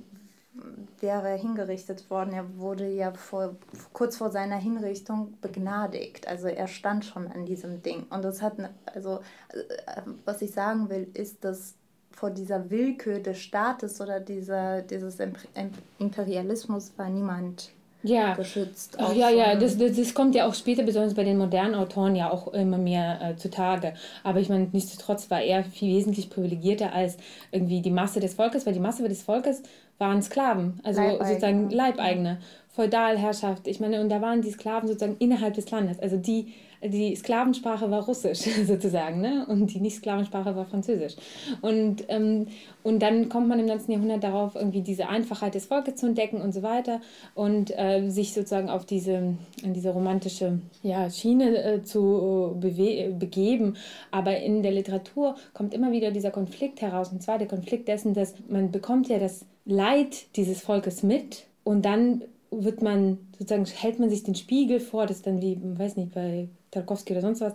wäre 1.01 1.37
hingerichtet 1.37 2.11
worden. 2.11 2.33
Er 2.33 2.47
wurde 2.59 2.89
ja 2.89 3.13
vor, 3.13 3.55
kurz 3.93 4.17
vor 4.17 4.31
seiner 4.31 4.57
Hinrichtung 4.57 5.35
begnadigt. 5.41 6.27
Also 6.27 6.49
er 6.49 6.67
stand 6.67 7.05
schon 7.05 7.29
an 7.29 7.47
diesem 7.47 7.83
Ding. 7.83 8.07
Und 8.11 8.23
das 8.25 8.43
hat, 8.43 8.55
also 8.87 9.21
äh, 9.51 10.03
was 10.25 10.43
ich 10.43 10.53
sagen 10.53 10.89
will, 10.91 11.07
ist, 11.15 11.45
dass 11.45 11.75
vor 12.11 12.31
dieser 12.31 12.71
Willkür 12.71 13.21
des 13.21 13.39
Staates 13.39 14.01
oder 14.01 14.19
dieser, 14.19 14.83
dieses 14.83 15.21
Imp- 15.21 15.47
Imp- 15.55 15.79
Imperialismus 15.99 16.93
war 16.97 17.09
niemand 17.09 17.71
Ja. 18.03 18.35
geschützt. 18.35 18.99
Auch 19.01 19.13
ja, 19.13 19.29
ja, 19.29 19.57
das, 19.57 19.77
das, 19.77 19.97
das 19.97 20.15
kommt 20.15 20.35
ja 20.35 20.47
auch 20.47 20.55
später, 20.55 20.85
besonders 20.85 21.15
bei 21.15 21.25
den 21.25 21.37
modernen 21.37 21.75
Autoren, 21.75 22.15
ja 22.15 22.31
auch 22.31 22.49
immer 22.55 22.79
mehr 22.79 23.21
äh, 23.21 23.37
zutage. 23.37 23.95
Aber 24.23 24.39
ich 24.41 24.49
meine, 24.49 24.69
nichtsdestotrotz 24.73 25.31
war 25.31 25.41
er 25.43 25.65
viel 25.65 25.97
wesentlich 25.97 26.31
privilegierter 26.31 26.93
als 26.93 27.17
irgendwie 27.51 27.83
die 27.83 27.91
Masse 27.91 28.21
des 28.21 28.35
Volkes, 28.35 28.67
weil 28.67 28.73
die 28.73 28.81
Masse 28.81 29.07
des 29.09 29.23
Volkes 29.23 29.63
waren 29.99 30.23
Sklaven, 30.23 30.81
also 30.85 31.01
Leibeigene. 31.01 31.29
sozusagen 31.29 31.71
Leibeigene, 31.71 32.39
Feudalherrschaft. 32.79 33.67
Ich 33.67 33.81
meine, 33.81 34.01
und 34.01 34.09
da 34.09 34.23
waren 34.23 34.41
die 34.41 34.53
Sklaven 34.53 34.87
sozusagen 34.87 35.17
innerhalb 35.19 35.55
des 35.55 35.69
Landes. 35.69 35.99
Also 35.99 36.17
die, 36.17 36.53
die 36.81 37.17
Sklavensprache 37.17 37.91
war 37.91 38.05
Russisch 38.05 38.39
sozusagen, 38.67 39.21
ne? 39.21 39.45
Und 39.49 39.75
die 39.75 39.81
Nicht-Sklavensprache 39.81 40.55
war 40.55 40.65
Französisch. 40.65 41.17
Und, 41.61 42.05
ähm, 42.07 42.47
und 42.85 43.03
dann 43.03 43.29
kommt 43.29 43.49
man 43.49 43.59
im 43.59 43.67
19. 43.67 43.95
Jahrhundert 43.95 44.23
darauf, 44.23 44.55
irgendwie 44.55 44.83
diese 44.83 45.09
Einfachheit 45.09 45.57
des 45.57 45.67
Volkes 45.67 45.97
zu 45.97 46.07
entdecken 46.07 46.41
und 46.41 46.53
so 46.55 46.63
weiter 46.63 47.01
und 47.35 47.77
äh, 47.77 48.09
sich 48.11 48.33
sozusagen 48.33 48.71
auf 48.71 48.87
diese, 48.87 49.35
in 49.65 49.75
diese 49.75 49.91
romantische 49.91 50.61
ja, 50.85 51.11
Schiene 51.11 51.61
äh, 51.61 51.83
zu 51.83 52.55
äh, 52.63 53.09
begeben. 53.11 53.75
Aber 54.13 54.39
in 54.39 54.63
der 54.63 54.71
Literatur 54.71 55.35
kommt 55.53 55.75
immer 55.75 55.91
wieder 55.91 56.13
dieser 56.13 56.31
Konflikt 56.31 56.81
heraus. 56.81 57.11
Und 57.11 57.25
zwar 57.25 57.39
der 57.39 57.49
Konflikt 57.49 57.89
dessen, 57.89 58.15
dass 58.15 58.35
man 58.49 58.71
bekommt 58.71 59.09
ja 59.09 59.19
das 59.19 59.47
Leid 59.65 60.37
dieses 60.37 60.61
Volkes 60.61 61.03
mit 61.03 61.49
und 61.65 61.85
dann 61.85 62.23
wird 62.51 62.83
man 62.83 63.19
sozusagen, 63.39 63.67
hält 63.67 63.99
man 63.99 64.11
sich 64.11 64.23
den 64.23 64.35
Spiegel 64.35 64.81
vor, 64.81 65.07
das 65.07 65.19
ist 65.19 65.27
dann 65.27 65.43
wie, 65.43 65.59
weiß 65.61 65.97
nicht, 65.97 66.15
bei 66.15 66.49
Tarkovsky 66.71 67.13
oder 67.13 67.23
sonst 67.23 67.41
was, 67.41 67.55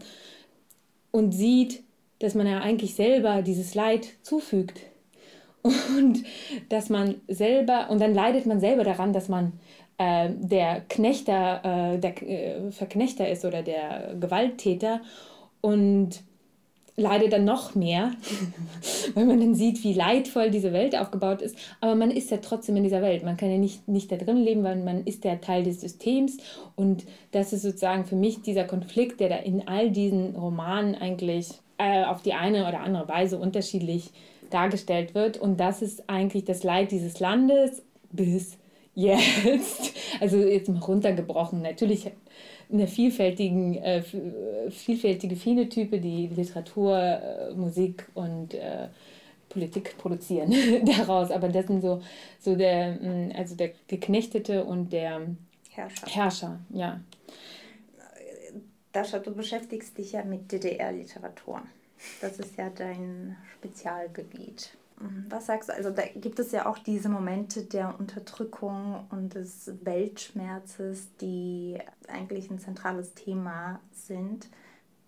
und 1.12 1.32
sieht, 1.32 1.84
dass 2.19 2.36
man 2.36 2.47
ja 2.47 2.60
eigentlich 2.60 2.95
selber 2.95 3.41
dieses 3.41 3.75
Leid 3.75 4.08
zufügt. 4.21 4.79
Und 5.63 6.23
dass 6.69 6.89
man 6.89 7.21
selber, 7.29 7.89
und 7.89 8.01
dann 8.01 8.13
leidet 8.13 8.45
man 8.45 8.60
selber 8.60 8.84
daran, 8.84 9.13
dass 9.13 9.29
man 9.29 9.53
äh, 9.97 10.29
der 10.29 10.82
Knechter, 10.82 11.93
äh, 11.93 11.99
der 11.99 12.21
äh, 12.21 12.71
Verknechter 12.71 13.29
ist 13.29 13.45
oder 13.45 13.63
der 13.63 14.15
Gewalttäter 14.19 15.01
und 15.62 16.23
leidet 16.95 17.34
dann 17.34 17.45
noch 17.45 17.75
mehr, 17.75 18.12
weil 19.15 19.25
man 19.25 19.39
dann 19.39 19.56
sieht, 19.56 19.84
wie 19.84 19.93
leidvoll 19.93 20.51
diese 20.51 20.73
Welt 20.73 20.95
aufgebaut 20.95 21.41
ist. 21.41 21.58
Aber 21.82 21.95
man 21.95 22.12
ist 22.12 22.29
ja 22.32 22.38
trotzdem 22.38 22.75
in 22.77 22.84
dieser 22.84 23.01
Welt. 23.01 23.23
Man 23.23 23.38
kann 23.38 23.49
ja 23.49 23.58
nicht, 23.58 23.88
nicht 23.88 24.12
da 24.12 24.17
drin 24.17 24.38
leben, 24.38 24.63
weil 24.63 24.77
man 24.77 25.03
ist 25.06 25.23
ja 25.25 25.36
Teil 25.38 25.63
des 25.63 25.82
Systems. 25.82 26.38
Und 26.75 27.06
das 27.32 27.53
ist 27.53 27.63
sozusagen 27.63 28.06
für 28.06 28.15
mich 28.15 28.41
dieser 28.41 28.65
Konflikt, 28.65 29.19
der 29.19 29.29
da 29.29 29.38
in 29.38 29.67
all 29.67 29.89
diesen 29.89 30.36
Romanen 30.36 30.95
eigentlich 30.95 31.49
äh, 31.77 32.06
auf 32.06 32.21
die 32.21 32.34
eine 32.34 32.67
oder 32.67 32.82
andere 32.82 33.08
Weise 33.08 33.39
unterschiedlich 33.39 34.12
dargestellt 34.51 35.15
wird. 35.15 35.38
Und 35.38 35.60
das 35.60 35.82
ist 35.82 36.10
eigentlich 36.10 36.45
das 36.45 36.63
Leid 36.63 36.91
dieses 36.91 37.19
Landes 37.19 37.82
bis 38.12 38.58
jetzt. 38.93 39.93
Also 40.19 40.38
jetzt 40.38 40.69
mal 40.69 40.79
runtergebrochen. 40.79 41.63
Natürlich 41.63 42.12
eine 42.71 42.88
vielfältigen, 42.88 43.76
äh, 43.76 43.99
äh, 43.99 44.71
vielfältige 44.71 45.36
Phänotype, 45.36 45.99
die 45.99 46.28
Literatur, 46.28 46.97
äh, 46.97 47.54
Musik 47.54 48.08
und 48.13 48.54
äh, 48.54 48.88
Politik 49.49 49.97
produzieren 49.97 50.52
daraus. 50.86 51.32
Aber 51.32 51.49
das 51.49 51.67
sind 51.67 51.82
so, 51.82 52.02
so 52.39 52.56
der, 52.56 52.97
mh, 52.99 53.36
also 53.36 53.56
der 53.56 53.71
Geknechtete 53.88 54.63
und 54.63 54.91
der 54.91 55.28
Herrscher. 55.69 56.08
Herrscher, 56.08 56.60
ja. 56.69 56.99
Dascha, 58.91 59.19
du 59.19 59.34
beschäftigst 59.34 59.97
dich 59.97 60.12
ja 60.12 60.23
mit 60.23 60.52
DDR-Literatur. 60.52 61.63
Das 62.21 62.38
ist 62.38 62.58
ja 62.58 62.69
dein 62.69 63.36
Spezialgebiet. 63.56 64.71
Was 65.29 65.47
sagst 65.47 65.69
du? 65.69 65.73
Also 65.73 65.89
da 65.89 66.03
gibt 66.15 66.39
es 66.39 66.51
ja 66.51 66.65
auch 66.65 66.77
diese 66.77 67.09
Momente 67.09 67.63
der 67.63 67.95
Unterdrückung 67.99 69.05
und 69.09 69.33
des 69.33 69.71
Weltschmerzes, 69.83 71.07
die 71.19 71.77
eigentlich 72.07 72.49
ein 72.49 72.59
zentrales 72.59 73.13
Thema 73.13 73.79
sind. 73.91 74.47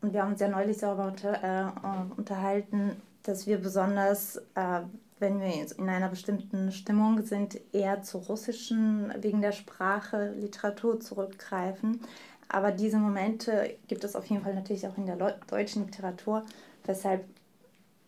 Und 0.01 0.13
wir 0.13 0.21
haben 0.21 0.31
uns 0.31 0.41
ja 0.41 0.47
neulich 0.47 0.77
darüber 0.77 1.07
unter, 1.07 1.43
äh, 1.43 2.13
unterhalten, 2.17 3.01
dass 3.23 3.47
wir 3.47 3.57
besonders, 3.57 4.37
äh, 4.55 4.81
wenn 5.19 5.39
wir 5.39 5.47
in 5.77 5.89
einer 5.89 6.09
bestimmten 6.09 6.71
Stimmung 6.71 7.23
sind, 7.23 7.59
eher 7.73 8.01
zur 8.03 8.21
russischen, 8.21 9.13
wegen 9.21 9.41
der 9.41 9.53
Sprache, 9.53 10.31
Literatur 10.31 10.99
zurückgreifen. 10.99 12.01
Aber 12.49 12.71
diese 12.71 12.97
Momente 12.97 13.77
gibt 13.87 14.03
es 14.03 14.15
auf 14.15 14.25
jeden 14.25 14.43
Fall 14.43 14.53
natürlich 14.53 14.87
auch 14.87 14.97
in 14.97 15.05
der 15.05 15.15
deutschen 15.47 15.85
Literatur, 15.85 16.43
weshalb 16.85 17.23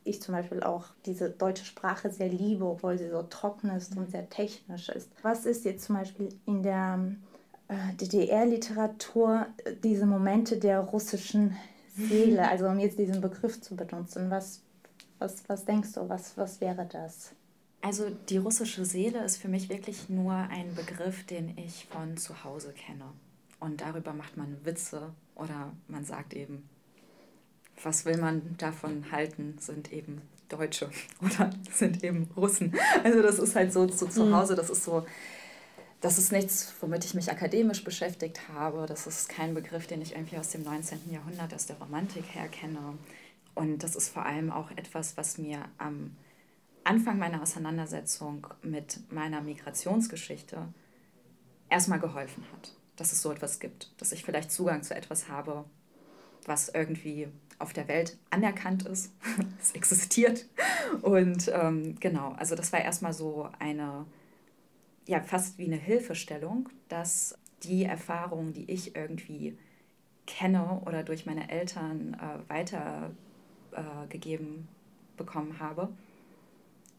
ich 0.07 0.21
zum 0.21 0.33
Beispiel 0.33 0.63
auch 0.63 0.85
diese 1.05 1.29
deutsche 1.29 1.65
Sprache 1.65 2.09
sehr 2.09 2.29
liebe, 2.29 2.65
obwohl 2.65 2.97
sie 2.97 3.09
so 3.09 3.23
trocken 3.23 3.69
ist 3.69 3.95
und 3.97 4.09
sehr 4.09 4.29
technisch 4.29 4.89
ist. 4.89 5.09
Was 5.21 5.45
ist 5.45 5.65
jetzt 5.65 5.85
zum 5.85 5.95
Beispiel 5.95 6.29
in 6.45 6.63
der 6.63 6.99
äh, 7.67 7.93
DDR-Literatur 7.95 9.47
äh, 9.65 9.73
diese 9.83 10.05
Momente 10.05 10.57
der 10.57 10.79
russischen 10.79 11.57
Seele, 11.95 12.47
also 12.49 12.67
um 12.67 12.79
jetzt 12.79 12.97
diesen 12.97 13.21
Begriff 13.21 13.61
zu 13.61 13.75
benutzen, 13.75 14.29
was, 14.29 14.61
was, 15.19 15.43
was 15.47 15.65
denkst 15.65 15.93
du, 15.93 16.07
was, 16.09 16.37
was 16.37 16.61
wäre 16.61 16.85
das? 16.85 17.31
Also 17.81 18.09
die 18.09 18.37
russische 18.37 18.85
Seele 18.85 19.23
ist 19.23 19.37
für 19.37 19.47
mich 19.47 19.69
wirklich 19.69 20.09
nur 20.09 20.33
ein 20.33 20.73
Begriff, 20.75 21.25
den 21.25 21.57
ich 21.57 21.85
von 21.89 22.17
zu 22.17 22.43
Hause 22.43 22.73
kenne. 22.73 23.05
Und 23.59 23.81
darüber 23.81 24.13
macht 24.13 24.37
man 24.37 24.57
Witze 24.65 25.13
oder 25.35 25.71
man 25.87 26.03
sagt 26.03 26.33
eben, 26.33 26.67
was 27.83 28.05
will 28.05 28.17
man 28.17 28.55
davon 28.57 29.11
halten, 29.11 29.55
sind 29.59 29.91
eben 29.93 30.21
Deutsche 30.49 30.89
oder 31.21 31.51
sind 31.71 32.03
eben 32.03 32.29
Russen. 32.35 32.73
Also 33.03 33.21
das 33.21 33.39
ist 33.39 33.55
halt 33.55 33.73
so, 33.73 33.87
so 33.87 34.07
zu 34.07 34.25
mhm. 34.25 34.35
Hause, 34.35 34.55
das 34.55 34.69
ist 34.69 34.83
so, 34.83 35.05
das 36.01 36.17
ist 36.17 36.31
nichts, 36.31 36.73
womit 36.79 37.05
ich 37.05 37.13
mich 37.13 37.31
akademisch 37.31 37.83
beschäftigt 37.83 38.49
habe. 38.49 38.85
Das 38.87 39.07
ist 39.07 39.29
kein 39.29 39.53
Begriff, 39.53 39.87
den 39.87 40.01
ich 40.01 40.13
irgendwie 40.13 40.37
aus 40.37 40.49
dem 40.49 40.63
19. 40.63 41.11
Jahrhundert, 41.11 41.53
aus 41.53 41.65
der 41.65 41.77
Romantik 41.77 42.25
her 42.33 42.47
kenne. 42.47 42.97
Und 43.55 43.83
das 43.83 43.95
ist 43.95 44.09
vor 44.09 44.25
allem 44.25 44.51
auch 44.51 44.71
etwas, 44.71 45.17
was 45.17 45.37
mir 45.37 45.65
am 45.77 46.15
Anfang 46.83 47.17
meiner 47.17 47.41
Auseinandersetzung 47.41 48.47
mit 48.61 48.99
meiner 49.11 49.41
Migrationsgeschichte 49.41 50.67
erstmal 51.69 51.99
geholfen 51.99 52.45
hat, 52.53 52.71
dass 52.95 53.11
es 53.11 53.21
so 53.21 53.31
etwas 53.31 53.59
gibt, 53.59 53.91
dass 53.97 54.11
ich 54.11 54.23
vielleicht 54.23 54.51
Zugang 54.51 54.83
zu 54.83 54.95
etwas 54.95 55.27
habe, 55.27 55.65
was 56.45 56.69
irgendwie 56.69 57.27
auf 57.59 57.73
der 57.73 57.87
Welt 57.87 58.17
anerkannt 58.29 58.85
ist. 58.85 59.11
es 59.61 59.71
existiert. 59.71 60.45
Und 61.01 61.51
ähm, 61.53 61.95
genau, 61.99 62.33
also 62.33 62.55
das 62.55 62.71
war 62.71 62.81
erstmal 62.81 63.13
so 63.13 63.49
eine, 63.59 64.05
ja, 65.05 65.21
fast 65.21 65.57
wie 65.57 65.65
eine 65.65 65.77
Hilfestellung, 65.77 66.69
dass 66.89 67.37
die 67.63 67.85
Erfahrungen, 67.85 68.53
die 68.53 68.69
ich 68.71 68.95
irgendwie 68.95 69.57
kenne 70.27 70.81
oder 70.85 71.03
durch 71.03 71.25
meine 71.25 71.49
Eltern 71.49 72.15
äh, 72.15 72.49
weitergegeben 72.49 74.55
äh, 74.55 75.17
bekommen 75.17 75.59
habe, 75.59 75.89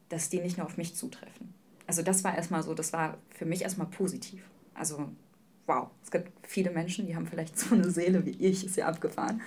dass 0.09 0.31
die 0.31 0.41
nicht 0.41 0.57
nur 0.57 0.67
auf 0.67 0.77
mich 0.77 0.97
zutreffen. 0.97 1.55
Also 1.87 2.03
das 2.03 2.25
war 2.25 2.37
erstmal 2.37 2.63
so, 2.63 2.75
das 2.75 2.93
war 2.93 3.19
für 3.31 3.47
mich 3.47 3.63
erstmal 3.63 3.87
positiv. 3.87 4.43
Also 4.75 5.09
wow, 5.67 5.89
es 6.03 6.11
gibt 6.11 6.33
viele 6.47 6.71
Menschen, 6.71 7.07
die 7.07 7.15
haben 7.15 7.27
vielleicht 7.27 7.59
so 7.59 7.75
eine 7.75 7.91
Seele 7.91 8.25
wie 8.27 8.31
ich, 8.31 8.65
ist 8.65 8.77
ja 8.77 8.89
abgefahren. 8.89 9.41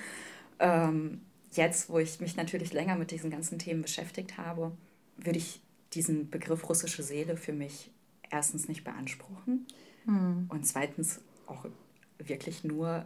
Ähm, 0.62 1.22
jetzt, 1.52 1.90
wo 1.90 2.00
ich 2.00 2.22
mich 2.22 2.38
natürlich 2.38 2.72
länger 2.72 2.96
mit 2.96 3.12
diesen 3.12 3.32
ganzen 3.32 3.60
Themen 3.60 3.82
beschäftigt 3.82 4.38
habe, 4.38 4.72
würde 5.18 5.40
ich 5.40 5.62
diesen 5.94 6.30
Begriff 6.30 6.70
russische 6.70 7.04
Seele 7.04 7.36
für 7.36 7.52
mich 7.52 7.92
erstens 8.30 8.68
nicht 8.70 8.84
beanspruchen 8.84 9.66
mhm. 10.06 10.46
und 10.48 10.66
zweitens 10.66 11.20
auch 11.48 11.66
wirklich 12.18 12.64
nur 12.64 13.06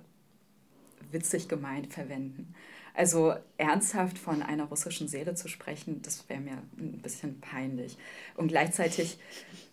witzig 1.11 1.47
gemeint 1.47 1.93
verwenden. 1.93 2.53
Also 2.93 3.35
ernsthaft 3.57 4.17
von 4.17 4.41
einer 4.41 4.65
russischen 4.65 5.07
Seele 5.07 5.35
zu 5.35 5.47
sprechen, 5.47 6.01
das 6.01 6.27
wäre 6.29 6.39
mir 6.39 6.61
ein 6.77 7.01
bisschen 7.01 7.39
peinlich. 7.41 7.97
Und 8.35 8.49
gleichzeitig 8.49 9.17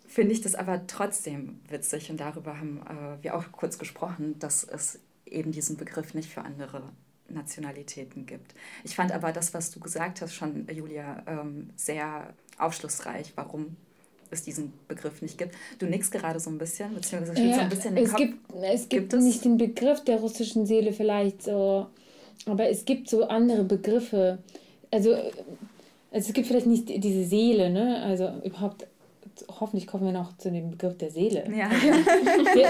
finde 0.07 0.33
ich 0.33 0.41
das 0.41 0.55
aber 0.55 0.87
trotzdem 0.87 1.59
witzig 1.69 2.09
und 2.09 2.19
darüber 2.19 2.59
haben 2.59 2.81
äh, 2.81 3.23
wir 3.23 3.35
auch 3.35 3.51
kurz 3.51 3.77
gesprochen, 3.77 4.37
dass 4.39 4.63
es 4.63 4.99
eben 5.25 5.51
diesen 5.51 5.77
Begriff 5.77 6.13
nicht 6.13 6.31
für 6.31 6.41
andere 6.41 6.91
Nationalitäten 7.33 8.25
gibt. 8.25 8.53
Ich 8.83 8.95
fand 8.95 9.11
aber 9.11 9.31
das, 9.31 9.53
was 9.53 9.71
du 9.71 9.79
gesagt 9.79 10.21
hast, 10.21 10.33
schon, 10.33 10.67
Julia, 10.71 11.23
ähm, 11.27 11.69
sehr 11.75 12.33
aufschlussreich, 12.57 13.33
warum 13.35 13.75
es 14.33 14.43
diesen 14.43 14.73
Begriff 14.87 15.21
nicht 15.21 15.37
gibt. 15.37 15.55
Du 15.79 15.85
nickst 15.85 16.11
gerade 16.11 16.39
so 16.39 16.49
ein 16.49 16.57
bisschen, 16.57 16.93
beziehungsweise 16.93 17.41
ja, 17.41 17.55
so 17.55 17.61
ein 17.61 17.69
bisschen 17.69 17.95
den 17.95 18.05
es 18.05 18.11
Kopf. 18.11 18.19
Gibt, 18.19 18.37
es 18.61 18.81
gibt, 18.81 18.89
gibt 18.89 19.13
es? 19.13 19.23
nicht 19.23 19.45
den 19.45 19.57
Begriff 19.57 20.03
der 20.03 20.17
russischen 20.17 20.65
Seele 20.65 20.91
vielleicht 20.93 21.43
so, 21.43 21.87
aber 22.45 22.69
es 22.69 22.85
gibt 22.85 23.09
so 23.09 23.25
andere 23.25 23.63
Begriffe. 23.63 24.39
Also, 24.91 25.13
also 25.13 25.31
es 26.11 26.33
gibt 26.33 26.47
vielleicht 26.47 26.67
nicht 26.67 26.89
diese 26.89 27.25
Seele, 27.25 27.69
ne? 27.69 28.01
Also 28.03 28.29
überhaupt 28.43 28.85
hoffentlich 29.59 29.87
kommen 29.87 30.05
wir 30.05 30.11
noch 30.11 30.37
zu 30.37 30.51
dem 30.51 30.71
Begriff 30.71 30.97
der 30.97 31.11
Seele. 31.11 31.45
Ja. 31.55 31.69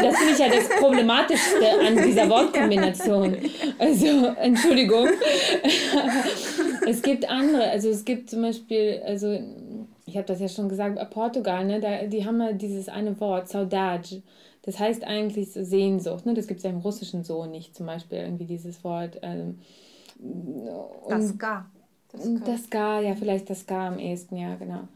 Das 0.04 0.18
finde 0.18 0.34
ich 0.34 0.40
ja 0.40 0.50
das 0.50 0.70
Problematischste 0.80 1.80
an 1.88 1.96
dieser 2.04 2.30
Wortkombination. 2.30 3.38
Also, 3.80 4.28
Entschuldigung. 4.42 5.08
es 6.88 7.02
gibt 7.02 7.30
andere, 7.30 7.70
also 7.70 7.90
es 7.90 8.06
gibt 8.06 8.30
zum 8.30 8.42
Beispiel, 8.42 9.02
also 9.06 9.40
ich 10.06 10.18
habe 10.18 10.28
das 10.28 10.40
ja 10.40 10.48
schon 10.48 10.70
gesagt, 10.70 10.98
Portugal, 11.12 11.66
ne, 11.66 11.80
da, 11.80 12.04
die 12.04 12.26
haben 12.26 12.40
ja 12.42 12.54
dieses 12.54 12.90
eine 12.90 13.20
Wort, 13.20 13.50
Saudade. 13.50 14.22
Das 14.64 14.80
heißt 14.80 15.04
eigentlich 15.04 15.50
Sehnsucht. 15.52 16.26
Ne? 16.26 16.34
Das 16.34 16.48
gibt 16.48 16.60
es 16.60 16.64
ja 16.64 16.70
im 16.70 16.78
Russischen 16.78 17.24
so 17.24 17.46
nicht, 17.46 17.76
zum 17.76 17.86
Beispiel 17.86 18.20
irgendwie 18.20 18.46
dieses 18.46 18.84
Wort. 18.84 19.20
Ähm, 19.22 19.60
das 21.10 21.38
Gar. 21.38 21.70
Das, 22.12 22.30
das 22.46 22.70
Gar, 22.70 23.02
ja, 23.02 23.16
vielleicht 23.16 23.50
das 23.50 23.66
Gar 23.66 23.92
am 23.92 24.00
ehesten, 24.00 24.38
ja, 24.38 24.56
genau. 24.56 24.88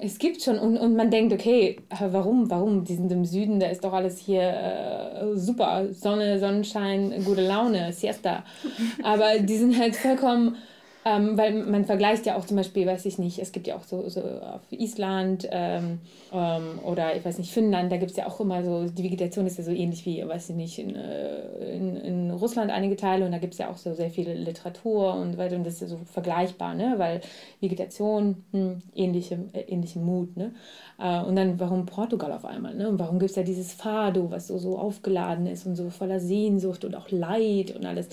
Es 0.00 0.18
gibt 0.18 0.42
schon 0.42 0.58
und, 0.58 0.76
und 0.76 0.96
man 0.96 1.10
denkt, 1.10 1.32
okay, 1.32 1.80
warum, 2.00 2.50
warum? 2.50 2.84
Die 2.84 2.94
sind 2.94 3.10
im 3.12 3.24
Süden, 3.24 3.60
da 3.60 3.66
ist 3.68 3.84
doch 3.84 3.92
alles 3.92 4.18
hier 4.18 4.42
äh, 4.42 5.36
super, 5.36 5.92
Sonne, 5.92 6.38
Sonnenschein, 6.38 7.22
gute 7.24 7.46
Laune, 7.46 7.92
Siesta. 7.92 8.44
Aber 9.02 9.38
die 9.38 9.56
sind 9.56 9.78
halt 9.78 9.96
vollkommen 9.96 10.56
ähm, 11.04 11.36
weil 11.36 11.52
man 11.52 11.84
vergleicht 11.84 12.26
ja 12.26 12.36
auch 12.36 12.46
zum 12.46 12.56
Beispiel, 12.56 12.86
weiß 12.86 13.04
ich 13.04 13.18
nicht, 13.18 13.38
es 13.38 13.52
gibt 13.52 13.66
ja 13.66 13.76
auch 13.76 13.84
so, 13.84 14.08
so 14.08 14.20
auf 14.20 14.62
Island 14.70 15.46
ähm, 15.50 16.00
ähm, 16.32 16.78
oder 16.82 17.14
ich 17.14 17.24
weiß 17.24 17.38
nicht, 17.38 17.52
Finnland, 17.52 17.92
da 17.92 17.98
gibt 17.98 18.12
es 18.12 18.16
ja 18.16 18.26
auch 18.26 18.40
immer 18.40 18.64
so, 18.64 18.88
die 18.88 19.04
Vegetation 19.04 19.46
ist 19.46 19.58
ja 19.58 19.64
so 19.64 19.70
ähnlich 19.70 20.06
wie, 20.06 20.26
weiß 20.26 20.50
ich 20.50 20.56
nicht, 20.56 20.78
in, 20.78 20.96
äh, 20.96 21.76
in, 21.76 21.96
in 21.96 22.30
Russland 22.30 22.70
einige 22.70 22.96
Teile 22.96 23.26
und 23.26 23.32
da 23.32 23.38
gibt 23.38 23.52
es 23.52 23.58
ja 23.58 23.70
auch 23.70 23.76
so 23.76 23.94
sehr 23.94 24.10
viel 24.10 24.30
Literatur 24.30 25.14
und 25.14 25.36
weiter 25.36 25.56
und 25.56 25.64
das 25.64 25.74
ist 25.74 25.80
ja 25.82 25.86
so 25.88 25.98
vergleichbar, 26.10 26.74
ne? 26.74 26.94
weil 26.96 27.20
Vegetation, 27.60 28.44
hm, 28.52 28.82
ähnliche, 28.94 29.38
äh, 29.52 29.60
ähnliche 29.60 29.98
Mut. 29.98 30.36
Ne? 30.36 30.54
Äh, 30.98 31.20
und 31.20 31.36
dann, 31.36 31.60
warum 31.60 31.86
Portugal 31.86 32.32
auf 32.32 32.44
einmal? 32.44 32.74
Ne? 32.74 32.88
Und 32.88 32.98
warum 32.98 33.18
gibt 33.18 33.30
es 33.30 33.36
da 33.36 33.42
dieses 33.42 33.74
Fado, 33.74 34.30
was 34.30 34.46
so, 34.46 34.58
so 34.58 34.78
aufgeladen 34.78 35.46
ist 35.46 35.66
und 35.66 35.76
so 35.76 35.90
voller 35.90 36.20
Sehnsucht 36.20 36.84
und 36.84 36.94
auch 36.94 37.10
Leid 37.10 37.76
und 37.76 37.84
alles. 37.84 38.08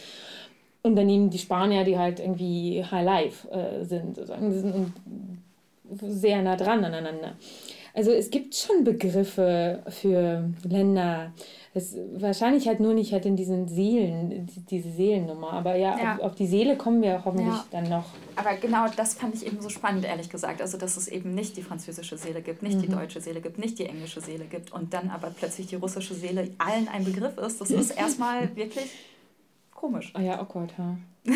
Und 0.83 0.95
dann 0.95 1.09
eben 1.09 1.29
die 1.29 1.37
Spanier, 1.37 1.83
die 1.83 1.97
halt 1.97 2.19
irgendwie 2.19 2.83
High 2.83 3.05
Life 3.05 3.47
äh, 3.51 3.83
sind, 3.83 4.15
sozusagen. 4.15 4.49
Die 4.49 4.59
sind 4.59 4.93
sehr 5.99 6.41
nah 6.41 6.55
dran 6.55 6.83
aneinander. 6.83 7.35
Also 7.93 8.11
es 8.11 8.29
gibt 8.29 8.55
schon 8.55 8.83
Begriffe 8.83 9.83
für 9.89 10.49
Länder. 10.63 11.33
Es, 11.73 11.97
wahrscheinlich 12.13 12.67
halt 12.67 12.79
nur 12.79 12.93
nicht 12.93 13.11
halt 13.11 13.25
in 13.25 13.35
diesen 13.35 13.67
Seelen, 13.67 14.47
diese 14.69 14.89
Seelennummer. 14.91 15.53
Aber 15.53 15.75
ja, 15.75 15.97
ja. 15.97 16.15
Auf, 16.15 16.21
auf, 16.21 16.35
die 16.35 16.47
Seele 16.47 16.77
kommen 16.77 17.01
wir 17.01 17.23
hoffentlich 17.23 17.47
ja. 17.47 17.65
dann 17.71 17.89
noch. 17.89 18.05
Aber 18.35 18.55
genau 18.55 18.85
das 18.95 19.13
fand 19.13 19.35
ich 19.35 19.45
eben 19.45 19.61
so 19.61 19.69
spannend, 19.69 20.05
ehrlich 20.05 20.29
gesagt. 20.29 20.61
Also, 20.61 20.77
dass 20.77 20.97
es 20.97 21.07
eben 21.07 21.33
nicht 21.33 21.57
die 21.57 21.61
französische 21.61 22.17
Seele 22.17 22.41
gibt, 22.41 22.63
nicht 22.63 22.77
mhm. 22.77 22.81
die 22.81 22.89
deutsche 22.89 23.19
Seele 23.19 23.41
gibt, 23.41 23.57
nicht 23.57 23.79
die 23.79 23.85
englische 23.85 24.21
Seele 24.21 24.45
gibt 24.45 24.71
und 24.71 24.93
dann 24.93 25.09
aber 25.09 25.29
plötzlich 25.37 25.67
die 25.67 25.75
russische 25.75 26.13
Seele 26.13 26.49
allen 26.57 26.87
ein 26.87 27.03
Begriff 27.03 27.37
ist. 27.37 27.59
Das 27.59 27.71
ist 27.71 27.91
erstmal 27.97 28.55
wirklich 28.55 28.89
komisch. 29.81 30.11
Ah 30.13 30.21
ja, 30.21 30.39
awkward, 30.39 30.73
ja. 30.77 30.97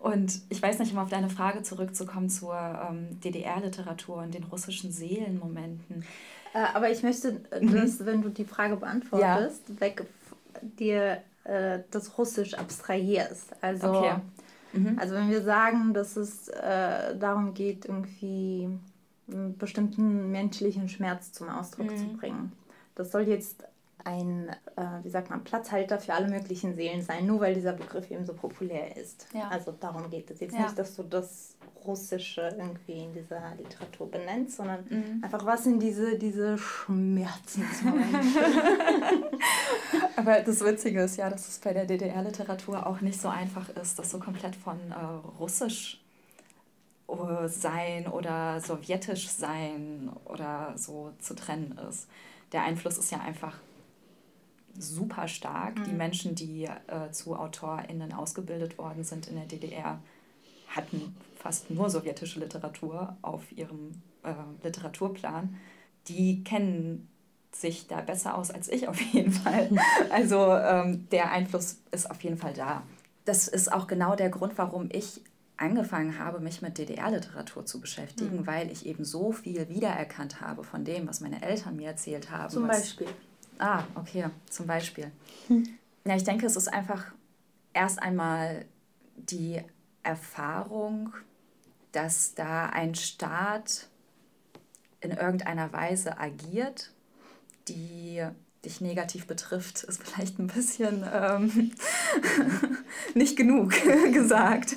und 0.00 0.40
ich 0.48 0.60
weiß 0.60 0.80
nicht, 0.80 0.92
um 0.92 0.98
auf 0.98 1.08
deine 1.08 1.30
Frage 1.30 1.62
zurückzukommen 1.62 2.28
zur 2.28 2.56
ähm, 2.56 3.20
DDR-Literatur 3.20 4.16
und 4.16 4.34
den 4.34 4.44
russischen 4.44 4.90
Seelenmomenten. 4.90 6.04
Äh, 6.52 6.66
aber 6.74 6.90
ich 6.90 7.02
möchte, 7.04 7.40
äh, 7.52 7.64
mhm. 7.64 7.72
dass, 7.72 8.04
wenn 8.04 8.20
du 8.20 8.30
die 8.30 8.44
Frage 8.44 8.76
beantwortest, 8.76 9.62
ja. 9.68 9.80
weg 9.80 10.04
dir 10.78 11.22
äh, 11.44 11.80
das 11.92 12.18
Russisch 12.18 12.54
abstrahierst. 12.54 13.54
Also, 13.60 13.92
okay. 13.92 14.14
mhm. 14.72 14.98
also 14.98 15.14
wenn 15.14 15.30
wir 15.30 15.42
sagen, 15.42 15.94
dass 15.94 16.16
es 16.16 16.48
äh, 16.48 17.16
darum 17.16 17.54
geht, 17.54 17.84
irgendwie 17.84 18.68
einen 19.30 19.56
bestimmten 19.56 20.32
menschlichen 20.32 20.88
Schmerz 20.88 21.32
zum 21.32 21.48
Ausdruck 21.48 21.92
mhm. 21.92 21.96
zu 21.96 22.06
bringen. 22.18 22.52
Das 22.96 23.12
soll 23.12 23.22
jetzt 23.22 23.64
ein, 24.04 24.48
äh, 24.76 24.82
wie 25.02 25.10
sagt 25.10 25.30
man, 25.30 25.44
Platzhalter 25.44 25.98
für 25.98 26.14
alle 26.14 26.28
möglichen 26.28 26.74
Seelen 26.74 27.02
sein, 27.02 27.26
nur 27.26 27.40
weil 27.40 27.54
dieser 27.54 27.72
Begriff 27.72 28.10
eben 28.10 28.24
so 28.24 28.34
populär 28.34 28.96
ist. 28.96 29.26
Ja. 29.34 29.48
Also 29.48 29.72
darum 29.72 30.10
geht 30.10 30.30
es 30.30 30.40
jetzt 30.40 30.54
ja. 30.54 30.62
nicht, 30.62 30.78
dass 30.78 30.96
du 30.96 31.02
das 31.02 31.56
Russische 31.86 32.54
irgendwie 32.58 33.04
in 33.04 33.12
dieser 33.12 33.54
Literatur 33.56 34.10
benennst, 34.10 34.56
sondern 34.56 34.84
mhm. 34.88 35.22
einfach 35.22 35.44
was 35.44 35.66
in 35.66 35.78
diese, 35.78 36.18
diese 36.18 36.56
Schmerzensmomente. 36.56 38.40
Aber 40.16 40.40
das 40.40 40.64
Witzige 40.64 41.02
ist 41.02 41.16
ja, 41.16 41.28
dass 41.28 41.48
es 41.48 41.58
bei 41.58 41.72
der 41.72 41.84
DDR-Literatur 41.84 42.86
auch 42.86 43.00
nicht 43.00 43.20
so 43.20 43.28
einfach 43.28 43.68
ist, 43.70 43.98
das 43.98 44.10
so 44.10 44.18
komplett 44.18 44.56
von 44.56 44.78
äh, 44.90 44.94
Russisch 45.38 46.00
äh, 47.08 47.48
sein 47.48 48.06
oder 48.06 48.60
sowjetisch 48.60 49.28
sein 49.28 50.10
oder 50.24 50.72
so 50.76 51.12
zu 51.18 51.34
trennen 51.34 51.78
ist. 51.88 52.08
Der 52.52 52.62
Einfluss 52.62 52.98
ist 52.98 53.10
ja 53.10 53.20
einfach 53.20 53.58
super 54.78 55.28
stark. 55.28 55.78
Mhm. 55.78 55.84
Die 55.84 55.92
Menschen, 55.92 56.34
die 56.34 56.64
äh, 56.64 57.10
zu 57.12 57.36
AutorInnen 57.36 58.12
ausgebildet 58.12 58.78
worden 58.78 59.04
sind 59.04 59.28
in 59.28 59.36
der 59.36 59.46
DDR, 59.46 60.00
hatten 60.68 61.14
fast 61.36 61.70
nur 61.70 61.90
sowjetische 61.90 62.40
Literatur 62.40 63.16
auf 63.22 63.52
ihrem 63.52 64.02
äh, 64.22 64.32
Literaturplan. 64.62 65.56
Die 66.08 66.42
kennen 66.44 67.08
sich 67.52 67.86
da 67.86 68.00
besser 68.00 68.36
aus 68.36 68.50
als 68.50 68.68
ich 68.68 68.88
auf 68.88 69.00
jeden 69.00 69.32
Fall. 69.32 69.70
Also 70.10 70.54
ähm, 70.54 71.08
der 71.10 71.30
Einfluss 71.30 71.78
ist 71.90 72.10
auf 72.10 72.22
jeden 72.22 72.36
Fall 72.36 72.52
da. 72.52 72.82
Das 73.24 73.48
ist 73.48 73.72
auch 73.72 73.86
genau 73.86 74.16
der 74.16 74.28
Grund, 74.28 74.58
warum 74.58 74.88
ich 74.92 75.20
angefangen 75.56 76.18
habe, 76.18 76.40
mich 76.40 76.62
mit 76.62 76.78
DDR-Literatur 76.78 77.64
zu 77.64 77.80
beschäftigen, 77.80 78.38
mhm. 78.38 78.46
weil 78.46 78.70
ich 78.70 78.86
eben 78.86 79.04
so 79.04 79.32
viel 79.32 79.68
wiedererkannt 79.68 80.40
habe 80.40 80.64
von 80.64 80.84
dem, 80.84 81.06
was 81.06 81.20
meine 81.20 81.42
Eltern 81.42 81.76
mir 81.76 81.88
erzählt 81.88 82.30
haben. 82.30 82.50
Zum 82.50 82.66
Beispiel. 82.66 83.06
Ah, 83.58 83.84
okay, 83.94 84.26
zum 84.50 84.66
Beispiel. 84.66 85.10
Hm. 85.48 85.78
Ja, 86.04 86.16
ich 86.16 86.24
denke, 86.24 86.46
es 86.46 86.56
ist 86.56 86.68
einfach 86.68 87.12
erst 87.72 88.02
einmal 88.02 88.64
die 89.16 89.62
Erfahrung, 90.02 91.14
dass 91.92 92.34
da 92.34 92.66
ein 92.66 92.94
Staat 92.94 93.88
in 95.00 95.12
irgendeiner 95.12 95.72
Weise 95.72 96.18
agiert, 96.18 96.90
die 97.68 98.24
dich 98.64 98.80
negativ 98.80 99.26
betrifft, 99.26 99.84
ist 99.84 100.02
vielleicht 100.04 100.38
ein 100.38 100.48
bisschen 100.48 101.04
ähm, 101.12 101.72
nicht 103.14 103.36
genug 103.36 103.72
gesagt. 104.12 104.76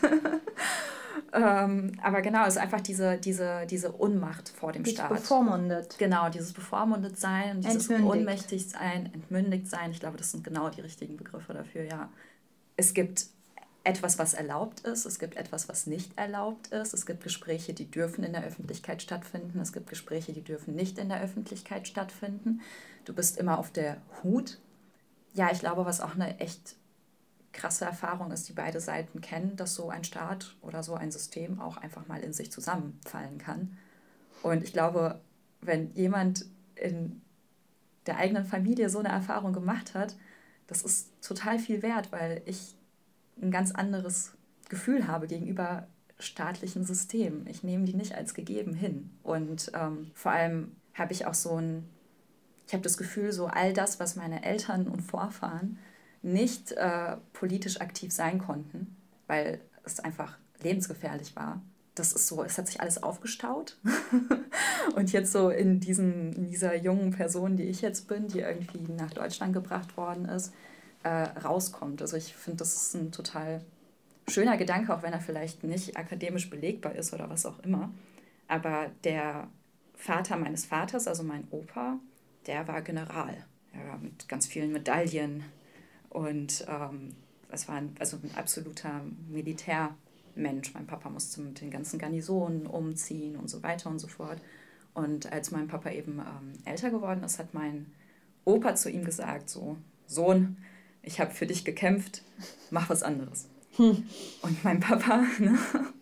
Ähm, 1.33 1.91
aber 2.01 2.21
genau, 2.21 2.43
es 2.43 2.55
ist 2.55 2.61
einfach 2.61 2.81
diese, 2.81 3.17
diese, 3.17 3.65
diese 3.69 3.91
Unmacht 3.91 4.49
vor 4.49 4.71
dem 4.71 4.85
Staat. 4.85 5.09
Bevormundet. 5.09 5.97
Genau, 5.97 6.29
dieses 6.29 6.53
bevormundet 6.53 7.19
sein, 7.19 7.61
dieses 7.61 7.89
entmündigt. 7.89 8.15
ohnmächtig 8.15 8.69
sein, 8.69 9.11
entmündigt 9.13 9.67
sein. 9.67 9.91
Ich 9.91 9.99
glaube, 9.99 10.17
das 10.17 10.31
sind 10.31 10.43
genau 10.43 10.69
die 10.69 10.81
richtigen 10.81 11.17
Begriffe 11.17 11.53
dafür, 11.53 11.83
ja. 11.83 12.09
Es 12.75 12.93
gibt 12.93 13.25
etwas, 13.83 14.19
was 14.19 14.33
erlaubt 14.33 14.81
ist, 14.81 15.05
es 15.05 15.17
gibt 15.17 15.37
etwas, 15.37 15.69
was 15.69 15.87
nicht 15.87 16.17
erlaubt 16.17 16.67
ist, 16.67 16.93
es 16.93 17.05
gibt 17.05 17.23
Gespräche, 17.23 17.73
die 17.73 17.89
dürfen 17.89 18.23
in 18.23 18.33
der 18.33 18.43
Öffentlichkeit 18.43 19.01
stattfinden, 19.01 19.59
es 19.59 19.71
gibt 19.71 19.89
Gespräche, 19.89 20.33
die 20.33 20.43
dürfen 20.43 20.75
nicht 20.75 20.97
in 20.97 21.07
der 21.07 21.21
Öffentlichkeit 21.21 21.87
stattfinden. 21.87 22.61
Du 23.05 23.13
bist 23.13 23.37
immer 23.37 23.57
auf 23.57 23.71
der 23.71 23.97
Hut. 24.23 24.59
Ja, 25.33 25.51
ich 25.51 25.59
glaube, 25.59 25.85
was 25.85 26.01
auch 26.01 26.15
eine 26.15 26.39
echt 26.39 26.75
krasse 27.57 27.85
Erfahrung 27.85 28.31
ist, 28.31 28.47
die 28.47 28.53
beide 28.53 28.79
Seiten 28.79 29.19
kennen, 29.19 29.57
dass 29.57 29.75
so 29.75 29.89
ein 29.89 30.05
Staat 30.05 30.55
oder 30.61 30.83
so 30.83 30.93
ein 30.93 31.11
System 31.11 31.59
auch 31.59 31.77
einfach 31.77 32.07
mal 32.07 32.21
in 32.21 32.31
sich 32.31 32.51
zusammenfallen 32.51 33.37
kann. 33.37 33.77
Und 34.43 34.63
ich 34.63 34.71
glaube, 34.71 35.19
wenn 35.61 35.91
jemand 35.93 36.45
in 36.75 37.21
der 38.05 38.17
eigenen 38.17 38.45
Familie 38.45 38.89
so 38.89 38.99
eine 38.99 39.09
Erfahrung 39.09 39.51
gemacht 39.51 39.93
hat, 39.93 40.15
das 40.67 40.83
ist 40.83 41.09
total 41.21 41.59
viel 41.59 41.81
wert, 41.81 42.11
weil 42.11 42.41
ich 42.45 42.75
ein 43.41 43.51
ganz 43.51 43.71
anderes 43.71 44.33
Gefühl 44.69 45.07
habe 45.07 45.27
gegenüber 45.27 45.87
staatlichen 46.19 46.83
Systemen. 46.83 47.45
Ich 47.47 47.63
nehme 47.63 47.85
die 47.85 47.93
nicht 47.93 48.15
als 48.15 48.33
gegeben 48.33 48.73
hin. 48.73 49.11
Und 49.23 49.71
ähm, 49.73 50.11
vor 50.13 50.31
allem 50.31 50.75
habe 50.93 51.13
ich 51.13 51.25
auch 51.25 51.33
so 51.33 51.55
ein, 51.55 51.87
ich 52.65 52.73
habe 52.73 52.83
das 52.83 52.97
Gefühl, 52.97 53.31
so 53.31 53.47
all 53.47 53.73
das, 53.73 53.99
was 53.99 54.15
meine 54.15 54.43
Eltern 54.43 54.87
und 54.87 55.01
Vorfahren 55.01 55.77
nicht 56.21 56.71
äh, 56.73 57.17
politisch 57.33 57.81
aktiv 57.81 58.11
sein 58.11 58.39
konnten, 58.39 58.95
weil 59.27 59.61
es 59.83 59.99
einfach 59.99 60.37
lebensgefährlich 60.61 61.35
war. 61.35 61.61
Das 61.95 62.13
ist 62.13 62.27
so, 62.27 62.43
es 62.43 62.57
hat 62.57 62.67
sich 62.67 62.79
alles 62.79 63.01
aufgestaut. 63.01 63.77
und 64.95 65.11
jetzt 65.11 65.31
so 65.31 65.49
in, 65.49 65.79
diesen, 65.79 66.33
in 66.33 66.49
dieser 66.49 66.75
jungen 66.75 67.11
Person, 67.11 67.57
die 67.57 67.63
ich 67.63 67.81
jetzt 67.81 68.07
bin, 68.07 68.27
die 68.27 68.39
irgendwie 68.39 68.79
nach 68.93 69.11
Deutschland 69.11 69.53
gebracht 69.53 69.97
worden 69.97 70.25
ist, 70.25 70.53
äh, 71.03 71.09
rauskommt. 71.09 72.01
Also 72.01 72.17
ich 72.17 72.35
finde, 72.35 72.57
das 72.57 72.75
ist 72.75 72.93
ein 72.93 73.11
total 73.11 73.61
schöner 74.27 74.57
Gedanke, 74.57 74.93
auch 74.93 75.03
wenn 75.03 75.13
er 75.13 75.21
vielleicht 75.21 75.63
nicht 75.63 75.97
akademisch 75.97 76.49
belegbar 76.49 76.95
ist 76.95 77.13
oder 77.13 77.29
was 77.29 77.45
auch 77.45 77.59
immer. 77.59 77.91
Aber 78.47 78.91
der 79.03 79.47
Vater 79.95 80.37
meines 80.37 80.65
Vaters, 80.65 81.07
also 81.07 81.23
mein 81.23 81.47
Opa, 81.49 81.99
der 82.45 82.67
war 82.67 82.81
General. 82.81 83.45
Er 83.73 83.87
war 83.89 83.97
mit 83.97 84.27
ganz 84.29 84.47
vielen 84.47 84.71
Medaillen 84.71 85.43
und 86.09 86.65
ähm, 86.67 87.15
es 87.49 87.67
war 87.67 87.75
ein, 87.75 87.95
also 87.99 88.17
ein 88.21 88.35
absoluter 88.35 89.01
Militärmensch. 89.29 90.73
Mein 90.73 90.87
Papa 90.87 91.09
musste 91.09 91.41
mit 91.41 91.61
den 91.61 91.71
ganzen 91.71 91.99
Garnisonen 91.99 92.67
umziehen 92.67 93.35
und 93.35 93.49
so 93.49 93.63
weiter 93.63 93.89
und 93.89 93.99
so 93.99 94.07
fort. 94.07 94.39
Und 94.93 95.31
als 95.31 95.51
mein 95.51 95.67
Papa 95.67 95.91
eben 95.91 96.19
ähm, 96.19 96.53
älter 96.65 96.89
geworden 96.89 97.23
ist, 97.23 97.39
hat 97.39 97.53
mein 97.53 97.87
Opa 98.45 98.75
zu 98.75 98.89
ihm 98.89 99.05
gesagt, 99.05 99.49
so, 99.49 99.77
Sohn, 100.07 100.57
ich 101.03 101.19
habe 101.19 101.31
für 101.31 101.45
dich 101.45 101.63
gekämpft, 101.65 102.23
mach 102.71 102.89
was 102.89 103.03
anderes. 103.03 103.47
Hm. 103.75 104.07
Und 104.41 104.63
mein 104.63 104.79
Papa, 104.79 105.23
ne, 105.39 105.57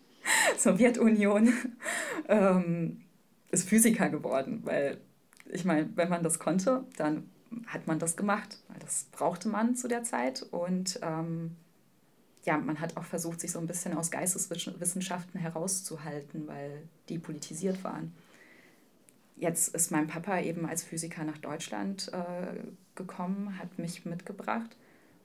Sowjetunion, 0.58 1.52
ähm, 2.28 3.02
ist 3.52 3.68
Physiker 3.68 4.10
geworden, 4.10 4.62
weil 4.64 4.98
ich 5.52 5.66
meine, 5.66 5.90
wenn 5.96 6.10
man 6.10 6.24
das 6.24 6.40
konnte, 6.40 6.86
dann 6.98 7.30
hat 7.68 7.88
man 7.88 8.00
das 8.00 8.16
gemacht, 8.16 8.60
weil 8.68 8.80
das 8.80 9.06
brauchte 9.12 9.48
man 9.50 9.76
zu 9.76 9.88
der 9.88 10.04
Zeit 10.04 10.44
und 10.52 11.00
ähm, 11.02 11.56
ja, 12.46 12.58
man 12.58 12.80
hat 12.80 12.96
auch 12.98 13.04
versucht, 13.04 13.42
sich 13.42 13.52
so 13.52 13.60
ein 13.60 13.68
bisschen 13.68 13.98
aus 13.98 14.12
Geisteswissenschaften 14.12 15.40
herauszuhalten, 15.40 16.48
weil 16.48 16.84
die 17.10 17.18
politisiert 17.18 17.84
waren. 17.84 18.14
Jetzt 19.38 19.76
ist 19.76 19.92
mein 19.92 20.08
Papa 20.08 20.40
eben 20.40 20.66
als 20.66 20.84
Physiker 20.84 21.24
nach 21.24 21.40
Deutschland 21.40 22.12
äh, 22.14 22.56
gekommen, 22.96 23.58
hat 23.60 23.78
mich 23.80 24.06
mitgebracht 24.06 24.76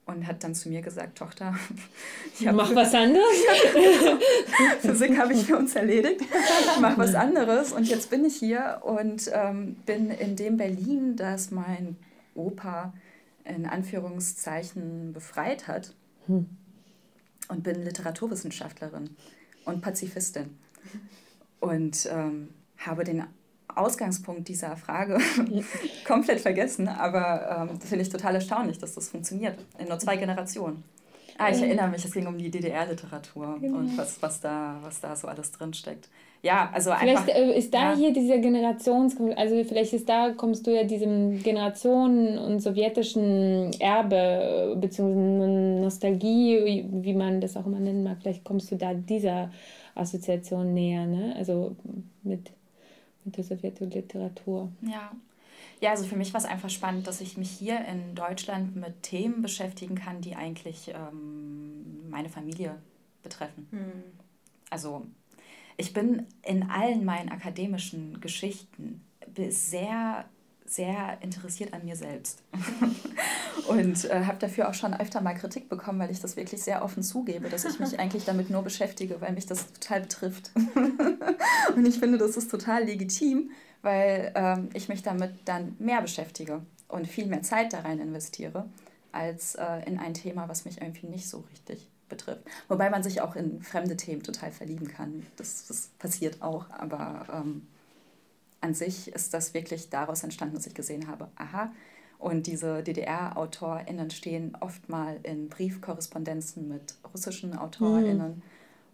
und 0.05 0.27
hat 0.27 0.43
dann 0.43 0.55
zu 0.55 0.69
mir 0.69 0.81
gesagt, 0.81 1.17
Tochter, 1.17 1.55
ich 2.39 2.51
mach 2.51 2.73
was 2.75 2.93
anderes. 2.93 3.23
Physik 4.81 5.17
habe 5.17 5.33
ich 5.33 5.45
für 5.45 5.57
uns 5.57 5.75
erledigt. 5.75 6.21
Ich 6.21 6.81
mach 6.81 6.97
was 6.97 7.15
anderes 7.15 7.71
und 7.71 7.87
jetzt 7.87 8.09
bin 8.09 8.25
ich 8.25 8.35
hier 8.35 8.81
und 8.81 9.31
ähm, 9.33 9.75
bin 9.85 10.09
in 10.09 10.35
dem 10.35 10.57
Berlin, 10.57 11.15
das 11.15 11.51
mein 11.51 11.95
Opa 12.35 12.93
in 13.43 13.65
Anführungszeichen 13.65 15.13
befreit 15.13 15.67
hat 15.67 15.93
hm. 16.27 16.49
und 17.47 17.63
bin 17.63 17.83
Literaturwissenschaftlerin 17.83 19.15
und 19.65 19.81
Pazifistin 19.81 20.57
und 21.59 22.07
ähm, 22.11 22.49
habe 22.77 23.03
den 23.03 23.23
Ausgangspunkt 23.67 24.47
dieser 24.47 24.75
Frage 24.75 25.17
komplett 26.05 26.41
vergessen, 26.41 26.87
aber 26.87 27.67
ähm, 27.69 27.79
das 27.79 27.89
finde 27.89 28.03
ich 28.03 28.09
total 28.09 28.35
erstaunlich, 28.35 28.77
dass 28.79 28.95
das 28.95 29.09
funktioniert 29.09 29.57
in 29.79 29.87
nur 29.87 29.99
zwei 29.99 30.17
Generationen. 30.17 30.83
Ah, 31.37 31.49
ich 31.49 31.61
erinnere 31.61 31.87
mich, 31.87 32.05
es 32.05 32.11
ging 32.11 32.27
um 32.27 32.37
die 32.37 32.51
DDR-Literatur 32.51 33.57
genau. 33.59 33.79
und 33.79 33.97
was, 33.97 34.21
was, 34.21 34.41
da, 34.41 34.77
was 34.81 34.99
da 34.99 35.15
so 35.15 35.27
alles 35.27 35.51
drinsteckt. 35.51 36.09
Ja, 36.43 36.71
also 36.73 36.89
einfach. 36.89 37.25
Vielleicht 37.25 37.29
äh, 37.29 37.57
ist 37.57 37.73
da 37.73 37.91
ja. 37.91 37.95
hier 37.95 38.13
dieser 38.13 38.39
Generations, 38.39 39.15
also 39.35 39.63
vielleicht 39.63 39.93
ist 39.93 40.09
da, 40.09 40.31
kommst 40.31 40.65
du 40.65 40.75
ja 40.75 40.83
diesem 40.83 41.41
Generationen- 41.43 42.39
und 42.39 42.59
sowjetischen 42.61 43.71
Erbe, 43.79 44.75
beziehungsweise 44.79 45.47
Nostalgie, 45.81 46.85
wie 46.91 47.13
man 47.13 47.41
das 47.41 47.55
auch 47.57 47.65
immer 47.67 47.79
nennen 47.79 48.03
mag, 48.03 48.17
vielleicht 48.21 48.43
kommst 48.43 48.71
du 48.71 48.75
da 48.75 48.93
dieser 48.93 49.51
Assoziation 49.93 50.73
näher, 50.73 51.05
ne? 51.05 51.35
Also 51.37 51.75
mit 52.23 52.51
mit 53.25 53.37
der 53.37 53.43
Sowjetliteratur. 53.43 54.71
Ja. 54.81 55.11
Ja, 55.79 55.91
also 55.91 56.03
für 56.03 56.15
mich 56.15 56.31
war 56.33 56.39
es 56.39 56.45
einfach 56.45 56.69
spannend, 56.69 57.07
dass 57.07 57.21
ich 57.21 57.37
mich 57.37 57.49
hier 57.49 57.83
in 57.85 58.13
Deutschland 58.13 58.75
mit 58.75 59.01
Themen 59.01 59.41
beschäftigen 59.41 59.95
kann, 59.95 60.21
die 60.21 60.35
eigentlich 60.35 60.89
ähm, 60.89 62.07
meine 62.09 62.29
Familie 62.29 62.75
betreffen. 63.23 63.67
Mhm. 63.71 64.03
Also 64.69 65.07
ich 65.77 65.93
bin 65.93 66.27
in 66.43 66.69
allen 66.69 67.05
meinen 67.05 67.29
akademischen 67.29 68.19
Geschichten 68.21 69.01
sehr 69.49 70.25
sehr 70.71 71.17
interessiert 71.21 71.73
an 71.73 71.83
mir 71.83 71.97
selbst. 71.97 72.43
und 73.67 74.05
äh, 74.05 74.23
habe 74.25 74.37
dafür 74.39 74.69
auch 74.69 74.73
schon 74.73 74.93
öfter 74.93 75.19
mal 75.19 75.33
Kritik 75.33 75.67
bekommen, 75.67 75.99
weil 75.99 76.11
ich 76.11 76.21
das 76.21 76.37
wirklich 76.37 76.63
sehr 76.63 76.83
offen 76.83 77.03
zugebe, 77.03 77.49
dass 77.49 77.65
ich 77.65 77.79
mich 77.79 77.99
eigentlich 77.99 78.23
damit 78.23 78.49
nur 78.49 78.61
beschäftige, 78.61 79.19
weil 79.19 79.33
mich 79.33 79.45
das 79.45 79.71
total 79.73 80.01
betrifft. 80.01 80.51
und 81.75 81.85
ich 81.85 81.99
finde, 81.99 82.17
das 82.17 82.37
ist 82.37 82.49
total 82.49 82.85
legitim, 82.85 83.51
weil 83.81 84.31
ähm, 84.35 84.69
ich 84.73 84.87
mich 84.87 85.03
damit 85.03 85.33
dann 85.45 85.75
mehr 85.77 86.01
beschäftige 86.01 86.61
und 86.87 87.05
viel 87.05 87.25
mehr 87.25 87.41
Zeit 87.41 87.73
da 87.73 87.81
rein 87.81 87.99
investiere, 87.99 88.65
als 89.11 89.55
äh, 89.55 89.85
in 89.85 89.99
ein 89.99 90.13
Thema, 90.13 90.47
was 90.47 90.63
mich 90.63 90.81
irgendwie 90.81 91.07
nicht 91.07 91.27
so 91.27 91.43
richtig 91.51 91.90
betrifft. 92.11 92.43
Wobei 92.67 92.91
man 92.91 93.01
sich 93.01 93.21
auch 93.21 93.35
in 93.35 93.63
fremde 93.63 93.97
Themen 93.97 94.21
total 94.21 94.51
verlieben 94.51 94.87
kann. 94.87 95.25
Das, 95.37 95.65
das 95.65 95.87
passiert 95.97 96.43
auch, 96.43 96.69
aber 96.69 97.25
ähm, 97.33 97.65
an 98.61 98.75
sich 98.75 99.11
ist 99.11 99.33
das 99.33 99.55
wirklich 99.55 99.89
daraus 99.89 100.23
entstanden, 100.23 100.55
dass 100.55 100.67
ich 100.67 100.75
gesehen 100.75 101.07
habe, 101.07 101.27
aha, 101.35 101.71
und 102.21 102.45
diese 102.45 102.83
DDR-AutorInnen 102.83 104.11
stehen 104.11 104.55
oft 104.59 104.89
mal 104.89 105.19
in 105.23 105.49
Briefkorrespondenzen 105.49 106.67
mit 106.67 106.93
russischen 107.11 107.57
AutorInnen 107.57 108.35
mhm. 108.35 108.41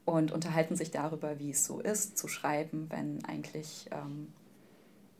und 0.05 0.31
unterhalten 0.31 0.77
sich 0.77 0.91
darüber, 0.91 1.37
wie 1.37 1.51
es 1.51 1.65
so 1.65 1.81
ist, 1.81 2.17
zu 2.17 2.29
schreiben, 2.29 2.87
wenn 2.89 3.25
eigentlich 3.25 3.89
ähm, 3.91 4.29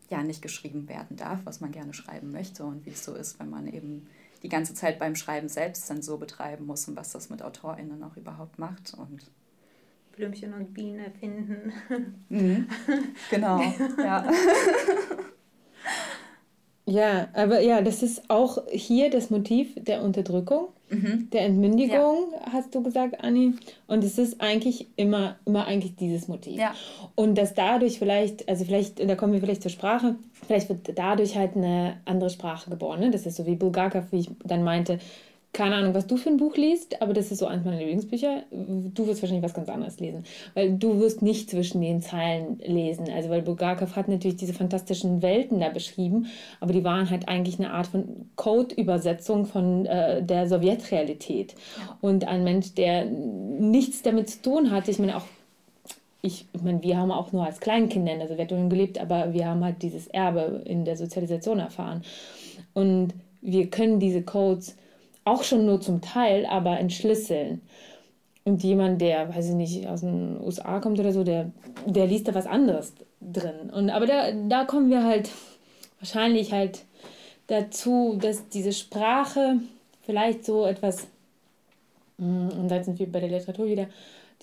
ja 0.10 0.24
nicht 0.24 0.42
geschrieben 0.42 0.88
werden 0.88 1.18
darf, 1.18 1.42
was 1.44 1.60
man 1.60 1.74
gerne 1.74 1.94
schreiben 1.94 2.32
möchte 2.32 2.64
und 2.64 2.86
wie 2.86 2.92
es 2.92 3.04
so 3.04 3.14
ist, 3.14 3.42
wenn 3.42 3.50
man 3.50 3.68
eben 3.68 4.08
die 4.44 4.50
ganze 4.50 4.74
Zeit 4.74 5.00
beim 5.00 5.16
Schreiben 5.16 5.50
selbst 5.50 5.90
dann 5.90 6.02
so 6.02 6.18
betreiben 6.18 6.66
muss 6.66 6.88
und 6.88 6.96
was 6.96 7.12
das 7.12 7.30
mit 7.30 7.42
AutorInnen 7.42 8.04
auch 8.04 8.18
überhaupt 8.18 8.60
macht. 8.60 8.94
Und 8.94 9.32
Blümchen 10.16 10.54
und 10.54 10.74
Bienen 10.74 11.00
erfinden. 11.00 11.74
Mhm. 12.30 12.68
Genau, 13.30 13.62
ja. 13.98 14.26
Ja, 16.86 17.28
aber 17.34 17.60
ja, 17.60 17.82
das 17.82 18.02
ist 18.02 18.30
auch 18.30 18.66
hier 18.70 19.10
das 19.10 19.30
Motiv 19.30 19.76
der 19.76 20.02
Unterdrückung, 20.02 20.70
mhm. 20.90 21.30
der 21.32 21.46
Entmündigung, 21.46 22.32
ja. 22.32 22.54
hast 22.54 22.74
du 22.74 22.84
gesagt, 22.84 23.24
Anni. 23.24 23.54
Und 23.88 24.04
es 24.04 24.18
ist 24.18 24.42
eigentlich 24.42 24.88
immer, 24.96 25.38
immer 25.46 25.66
eigentlich 25.66 25.96
dieses 25.96 26.28
Motiv. 26.28 26.58
Ja. 26.58 26.74
Und 27.16 27.38
dass 27.38 27.54
dadurch 27.54 28.00
vielleicht, 28.00 28.48
also 28.48 28.66
vielleicht, 28.66 29.08
da 29.08 29.16
kommen 29.16 29.34
wir 29.34 29.40
vielleicht 29.40 29.62
zur 29.62 29.72
Sprache, 29.72 30.16
vielleicht 30.46 30.70
wird 30.70 30.98
dadurch 30.98 31.36
halt 31.36 31.56
eine 31.56 31.98
andere 32.06 32.30
Sprache 32.30 32.70
geboren. 32.70 33.00
Ne? 33.00 33.12
Das 33.12 33.26
ist 33.26 33.38
so 33.38 33.46
wie 33.46 33.56
Bulgakov, 33.56 34.06
wie 34.12 34.20
ich 34.20 34.30
dann 34.44 34.64
meinte, 34.64 35.00
keine 35.58 35.76
Ahnung, 35.76 35.96
was 35.96 36.06
du 36.06 36.18
für 36.18 36.30
ein 36.30 36.38
Buch 36.38 36.56
liest, 36.56 37.02
aber 37.02 37.14
das 37.14 37.32
ist 37.32 37.40
so 37.40 37.48
eins 37.48 37.66
meiner 37.66 37.80
Lieblingsbücher. 37.80 38.44
Du 38.52 39.08
wirst 39.08 39.24
wahrscheinlich 39.24 39.44
was 39.44 39.56
ganz 39.56 39.68
anderes 39.70 40.00
lesen, 40.00 40.24
weil 40.54 40.78
du 40.78 41.00
wirst 41.00 41.24
nicht 41.24 41.50
zwischen 41.50 41.82
den 41.82 42.00
Zeilen 42.04 42.60
lesen. 42.60 43.10
Also 43.10 43.30
weil 43.30 43.42
Bulgakov 43.42 43.96
hat 43.96 44.08
natürlich 44.08 44.38
diese 44.38 44.54
fantastischen 44.54 45.24
Welten 45.24 45.60
da 45.60 45.70
beschrieben, 45.70 46.28
aber 46.60 46.74
die 46.74 46.84
waren 46.84 47.10
halt 47.10 47.28
eigentlich 47.28 47.58
eine 47.58 47.72
Art 47.72 47.88
von 47.88 48.30
Code-Übersetzung 48.36 49.48
von 49.48 49.88
äh, 49.88 50.22
der 50.22 50.48
Sowjetrealität. 50.48 51.56
Und 52.02 52.28
ein 52.28 52.44
Mensch, 52.44 52.76
der 52.76 53.06
nichts 53.06 54.04
damit 54.04 54.30
zu 54.30 54.44
tun 54.44 54.70
hat, 54.70 54.88
ich 54.88 55.00
meine 55.00 55.18
auch 55.18 55.26
ich, 56.22 56.46
ich 56.54 56.62
meine, 56.62 56.84
wir 56.84 56.98
haben 56.98 57.12
auch 57.12 57.32
nur 57.32 57.46
als 57.46 57.60
Kleinkinder 57.60 58.14
in 58.14 58.20
der 58.20 58.28
Sowjetunion 58.28 58.70
gelebt, 58.70 59.00
aber 59.00 59.34
wir 59.34 59.48
haben 59.48 59.64
halt 59.64 59.82
dieses 59.82 60.06
Erbe 60.08 60.62
in 60.66 60.86
der 60.86 60.98
Sozialisation 60.98 61.60
erfahren. 61.60 62.04
Und 62.74 63.14
wir 63.42 63.70
können 63.70 64.00
diese 64.00 64.22
Codes 64.22 64.76
auch 65.28 65.44
schon 65.44 65.66
nur 65.66 65.82
zum 65.82 66.02
Teil, 66.02 66.46
aber 66.46 66.80
entschlüsseln. 66.80 67.62
Und 68.46 68.64
jemand, 68.64 69.02
der, 69.02 69.36
weiß 69.36 69.50
ich 69.50 69.56
nicht, 69.56 69.88
aus 69.88 70.02
den 70.02 70.40
USA 70.42 70.80
kommt 70.80 71.00
oder 71.00 71.12
so, 71.12 71.24
der, 71.24 71.52
der 71.86 72.08
liest 72.08 72.28
da 72.28 72.34
was 72.34 72.48
anderes 72.48 72.94
drin. 73.20 73.70
Und, 73.74 73.90
aber 73.90 74.06
da, 74.06 74.32
da 74.32 74.64
kommen 74.64 74.90
wir 74.90 75.04
halt 75.04 75.30
wahrscheinlich 76.00 76.54
halt 76.54 76.86
dazu, 77.48 78.18
dass 78.22 78.48
diese 78.48 78.72
Sprache 78.72 79.58
vielleicht 80.04 80.46
so 80.46 80.66
etwas, 80.66 81.08
mm, 82.18 82.50
und 82.50 82.70
da 82.70 82.82
sind 82.82 83.00
wir 83.00 83.12
bei 83.12 83.20
der 83.20 83.30
Literatur 83.30 83.66
wieder, 83.68 83.88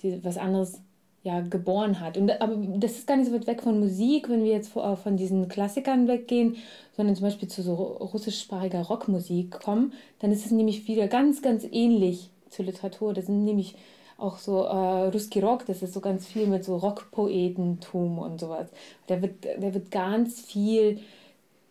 die, 0.01 0.23
was 0.23 0.37
anderes 0.37 0.79
ja, 1.25 1.41
geboren 1.41 1.99
hat. 1.99 2.17
Und, 2.17 2.39
aber 2.39 2.55
das 2.77 2.91
ist 2.91 3.07
gar 3.07 3.17
nicht 3.17 3.29
so 3.29 3.33
weit 3.33 3.47
weg 3.47 3.63
von 3.63 3.79
Musik, 3.79 4.29
wenn 4.29 4.43
wir 4.43 4.51
jetzt 4.51 4.71
von 4.71 5.17
diesen 5.17 5.47
Klassikern 5.47 6.07
weggehen, 6.07 6.57
sondern 6.95 7.15
zum 7.15 7.23
Beispiel 7.23 7.47
zu 7.47 7.63
so 7.63 7.73
russischsprachiger 7.73 8.83
Rockmusik 8.83 9.49
kommen, 9.49 9.93
dann 10.19 10.31
ist 10.31 10.45
es 10.45 10.51
nämlich 10.51 10.87
wieder 10.87 11.07
ganz, 11.07 11.41
ganz 11.41 11.65
ähnlich 11.71 12.29
zur 12.51 12.65
Literatur. 12.65 13.15
Das 13.15 13.25
sind 13.25 13.43
nämlich 13.43 13.75
auch 14.19 14.37
so 14.37 14.65
äh, 14.65 15.07
Ruski 15.07 15.39
Rock, 15.39 15.65
das 15.65 15.81
ist 15.81 15.95
so 15.95 15.99
ganz 15.99 16.27
viel 16.27 16.45
mit 16.45 16.63
so 16.63 16.77
Rockpoetentum 16.77 18.19
und 18.19 18.39
sowas. 18.39 18.67
Da 19.07 19.19
wird, 19.19 19.45
da 19.45 19.73
wird 19.73 19.89
ganz 19.89 20.41
viel 20.41 20.99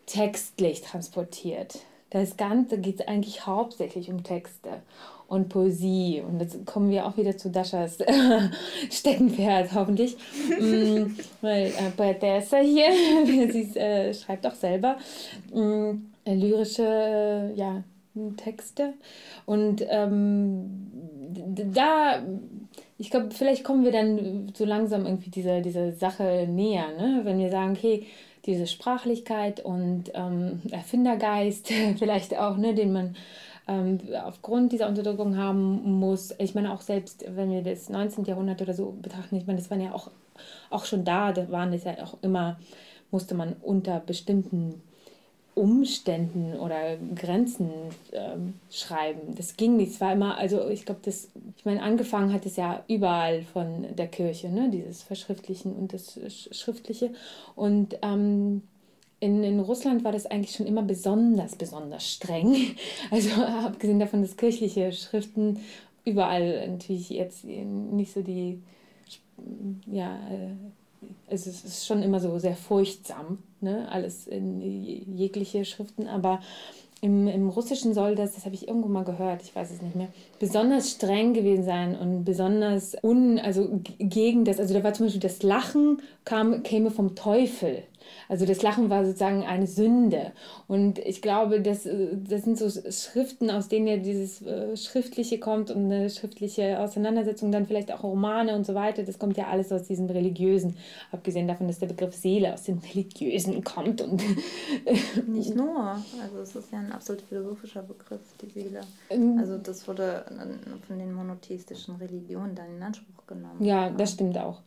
textlich 0.05 0.81
transportiert. 0.81 1.79
Da, 2.15 2.23
da 2.69 2.75
geht 2.77 3.07
eigentlich 3.09 3.45
hauptsächlich 3.45 4.09
um 4.09 4.23
Texte 4.23 4.69
und 5.27 5.49
Poesie. 5.49 6.23
Und 6.25 6.39
jetzt 6.39 6.65
kommen 6.65 6.89
wir 6.89 7.05
auch 7.05 7.17
wieder 7.17 7.35
zu 7.35 7.49
Daschas 7.49 7.97
Steckenpferd, 8.89 9.73
hoffentlich. 9.73 10.15
mm, 10.59 11.07
weil 11.41 11.65
äh, 11.67 11.91
Poetessa 11.95 12.57
hier, 12.59 12.87
sie 13.51 13.77
äh, 13.77 14.13
schreibt 14.13 14.47
auch 14.47 14.53
selber 14.53 14.97
mm, 15.53 15.91
lyrische 16.25 16.83
äh, 16.83 17.53
ja, 17.53 17.83
Texte. 18.37 18.93
Und 19.45 19.83
ähm, 19.89 20.87
da, 21.73 22.23
ich 22.97 23.09
glaube, 23.09 23.31
vielleicht 23.31 23.65
kommen 23.65 23.83
wir 23.83 23.91
dann 23.91 24.53
so 24.55 24.63
langsam 24.63 25.05
irgendwie 25.05 25.31
dieser, 25.31 25.59
dieser 25.59 25.91
Sache 25.91 26.47
näher, 26.49 26.87
ne? 26.97 27.21
wenn 27.23 27.39
wir 27.39 27.49
sagen, 27.49 27.73
okay, 27.73 28.05
diese 28.45 28.67
Sprachlichkeit 28.67 29.63
und 29.63 30.11
ähm, 30.13 30.61
Erfindergeist 30.71 31.71
vielleicht 31.97 32.37
auch, 32.37 32.57
ne, 32.57 32.73
den 32.73 32.93
man 32.93 33.15
ähm, 33.67 33.99
aufgrund 34.23 34.71
dieser 34.71 34.87
Unterdrückung 34.87 35.37
haben 35.37 35.99
muss. 35.99 36.33
Ich 36.37 36.55
meine, 36.55 36.71
auch 36.71 36.81
selbst 36.81 37.25
wenn 37.35 37.51
wir 37.51 37.63
das 37.63 37.89
19. 37.89 38.25
Jahrhundert 38.25 38.61
oder 38.61 38.73
so 38.73 38.91
betrachten, 39.01 39.35
ich 39.35 39.47
meine, 39.47 39.59
das 39.59 39.71
waren 39.71 39.81
ja 39.81 39.93
auch, 39.93 40.11
auch 40.69 40.85
schon 40.85 41.03
da, 41.03 41.31
da 41.31 41.49
waren 41.49 41.73
es 41.73 41.83
ja 41.83 42.03
auch 42.03 42.17
immer, 42.21 42.59
musste 43.11 43.33
man 43.35 43.53
unter 43.61 43.99
bestimmten 43.99 44.81
Umständen 45.55 46.59
oder 46.59 46.97
Grenzen 47.15 47.71
ähm, 48.11 48.55
schreiben. 48.69 49.35
Das 49.35 49.55
ging 49.55 49.77
nicht. 49.77 49.93
Es 49.93 50.01
war 50.01 50.11
immer, 50.11 50.37
also 50.37 50.67
ich 50.67 50.85
glaube, 50.85 50.99
das, 51.03 51.29
ich 51.57 51.65
meine, 51.65 51.81
angefangen 51.81 52.33
hat 52.33 52.45
es 52.45 52.57
ja 52.57 52.83
überall 52.89 53.41
von 53.41 53.85
der 53.95 54.07
Kirche, 54.07 54.49
ne? 54.49 54.69
dieses 54.69 55.01
Verschriftlichen 55.01 55.73
und 55.73 55.93
das 55.93 56.19
Schriftliche. 56.51 57.11
Und 57.55 57.97
ähm, 58.01 58.63
in, 59.21 59.43
in 59.43 59.61
Russland 59.61 60.03
war 60.03 60.11
das 60.11 60.25
eigentlich 60.25 60.55
schon 60.55 60.67
immer 60.67 60.83
besonders, 60.83 61.55
besonders 61.55 62.05
streng. 62.05 62.55
Also 63.09 63.29
abgesehen 63.41 63.99
davon, 63.99 64.21
dass 64.21 64.35
kirchliche 64.35 64.91
Schriften 64.91 65.59
überall 66.03 66.67
natürlich 66.67 67.09
jetzt 67.09 67.45
nicht 67.45 68.13
so 68.13 68.21
die, 68.21 68.61
ja, 69.87 70.15
äh, 70.29 70.51
es 71.27 71.47
ist 71.47 71.85
schon 71.85 72.03
immer 72.03 72.19
so 72.19 72.37
sehr 72.39 72.55
furchtsam, 72.55 73.39
ne? 73.61 73.87
alles 73.91 74.27
in 74.27 74.61
jegliche 74.61 75.65
Schriften, 75.65 76.07
aber 76.07 76.41
im, 77.01 77.27
im 77.27 77.49
Russischen 77.49 77.93
soll 77.93 78.15
das, 78.15 78.33
das 78.33 78.45
habe 78.45 78.55
ich 78.55 78.67
irgendwo 78.67 78.87
mal 78.87 79.03
gehört, 79.03 79.43
ich 79.43 79.55
weiß 79.55 79.71
es 79.71 79.81
nicht 79.81 79.95
mehr, 79.95 80.07
besonders 80.39 80.91
streng 80.91 81.33
gewesen 81.33 81.63
sein 81.63 81.95
und 81.95 82.23
besonders 82.23 82.95
un, 83.03 83.37
also 83.37 83.81
gegen 83.99 84.45
das, 84.45 84.59
also 84.59 84.73
da 84.73 84.83
war 84.83 84.93
zum 84.93 85.05
Beispiel 85.05 85.21
das 85.21 85.43
Lachen 85.43 86.01
kam, 86.23 86.63
käme 86.63 86.91
vom 86.91 87.15
Teufel. 87.15 87.83
Also 88.29 88.45
das 88.45 88.61
Lachen 88.61 88.89
war 88.89 89.05
sozusagen 89.05 89.43
eine 89.43 89.67
Sünde. 89.67 90.31
Und 90.67 90.99
ich 90.99 91.21
glaube, 91.21 91.61
das, 91.61 91.85
äh, 91.85 92.15
das 92.15 92.43
sind 92.43 92.57
so 92.57 92.69
Schriften, 92.69 93.49
aus 93.49 93.67
denen 93.67 93.87
ja 93.87 93.97
dieses 93.97 94.41
äh, 94.41 94.75
Schriftliche 94.75 95.39
kommt 95.39 95.71
und 95.71 95.85
eine 95.85 96.09
schriftliche 96.09 96.79
Auseinandersetzung, 96.79 97.51
dann 97.51 97.65
vielleicht 97.65 97.91
auch 97.91 98.03
Romane 98.03 98.55
und 98.55 98.65
so 98.65 98.75
weiter. 98.75 99.03
Das 99.03 99.19
kommt 99.19 99.37
ja 99.37 99.47
alles 99.47 99.71
aus 99.71 99.83
diesem 99.83 100.07
Religiösen. 100.07 100.77
Abgesehen 101.11 101.47
davon, 101.47 101.67
dass 101.67 101.79
der 101.79 101.87
Begriff 101.87 102.15
Seele 102.15 102.53
aus 102.53 102.63
dem 102.63 102.79
Religiösen 102.79 103.63
kommt. 103.63 104.01
Und 104.01 104.21
Nicht 105.27 105.55
nur. 105.55 106.01
Also 106.21 106.39
es 106.41 106.55
ist 106.55 106.71
ja 106.71 106.79
ein 106.79 106.91
absolut 106.91 107.21
philosophischer 107.21 107.83
Begriff, 107.83 108.21
die 108.41 108.49
Seele. 108.49 108.81
Ähm, 109.09 109.37
also 109.39 109.57
das 109.57 109.87
wurde 109.87 110.25
von 110.87 110.99
den 110.99 111.13
monotheistischen 111.13 111.95
Religionen 111.95 112.55
dann 112.55 112.75
in 112.75 112.83
Anspruch 112.83 113.25
genommen. 113.27 113.63
Ja, 113.63 113.89
das 113.89 114.13
stimmt 114.13 114.37
auch. 114.37 114.61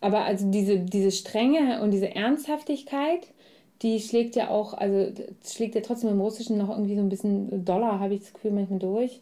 Aber 0.00 0.24
also 0.24 0.50
diese, 0.50 0.78
diese 0.78 1.10
Strenge 1.10 1.82
und 1.82 1.90
diese 1.90 2.14
Ernsthaftigkeit, 2.14 2.83
die 3.82 4.00
schlägt 4.00 4.36
ja 4.36 4.48
auch, 4.48 4.74
also 4.74 5.12
schlägt 5.44 5.74
ja 5.74 5.80
trotzdem 5.80 6.10
im 6.10 6.20
Russischen 6.20 6.58
noch 6.58 6.70
irgendwie 6.70 6.94
so 6.96 7.02
ein 7.02 7.08
bisschen 7.08 7.64
Dollar, 7.64 8.00
habe 8.00 8.14
ich 8.14 8.20
das 8.20 8.32
Gefühl, 8.32 8.52
manchmal 8.52 8.78
durch. 8.78 9.20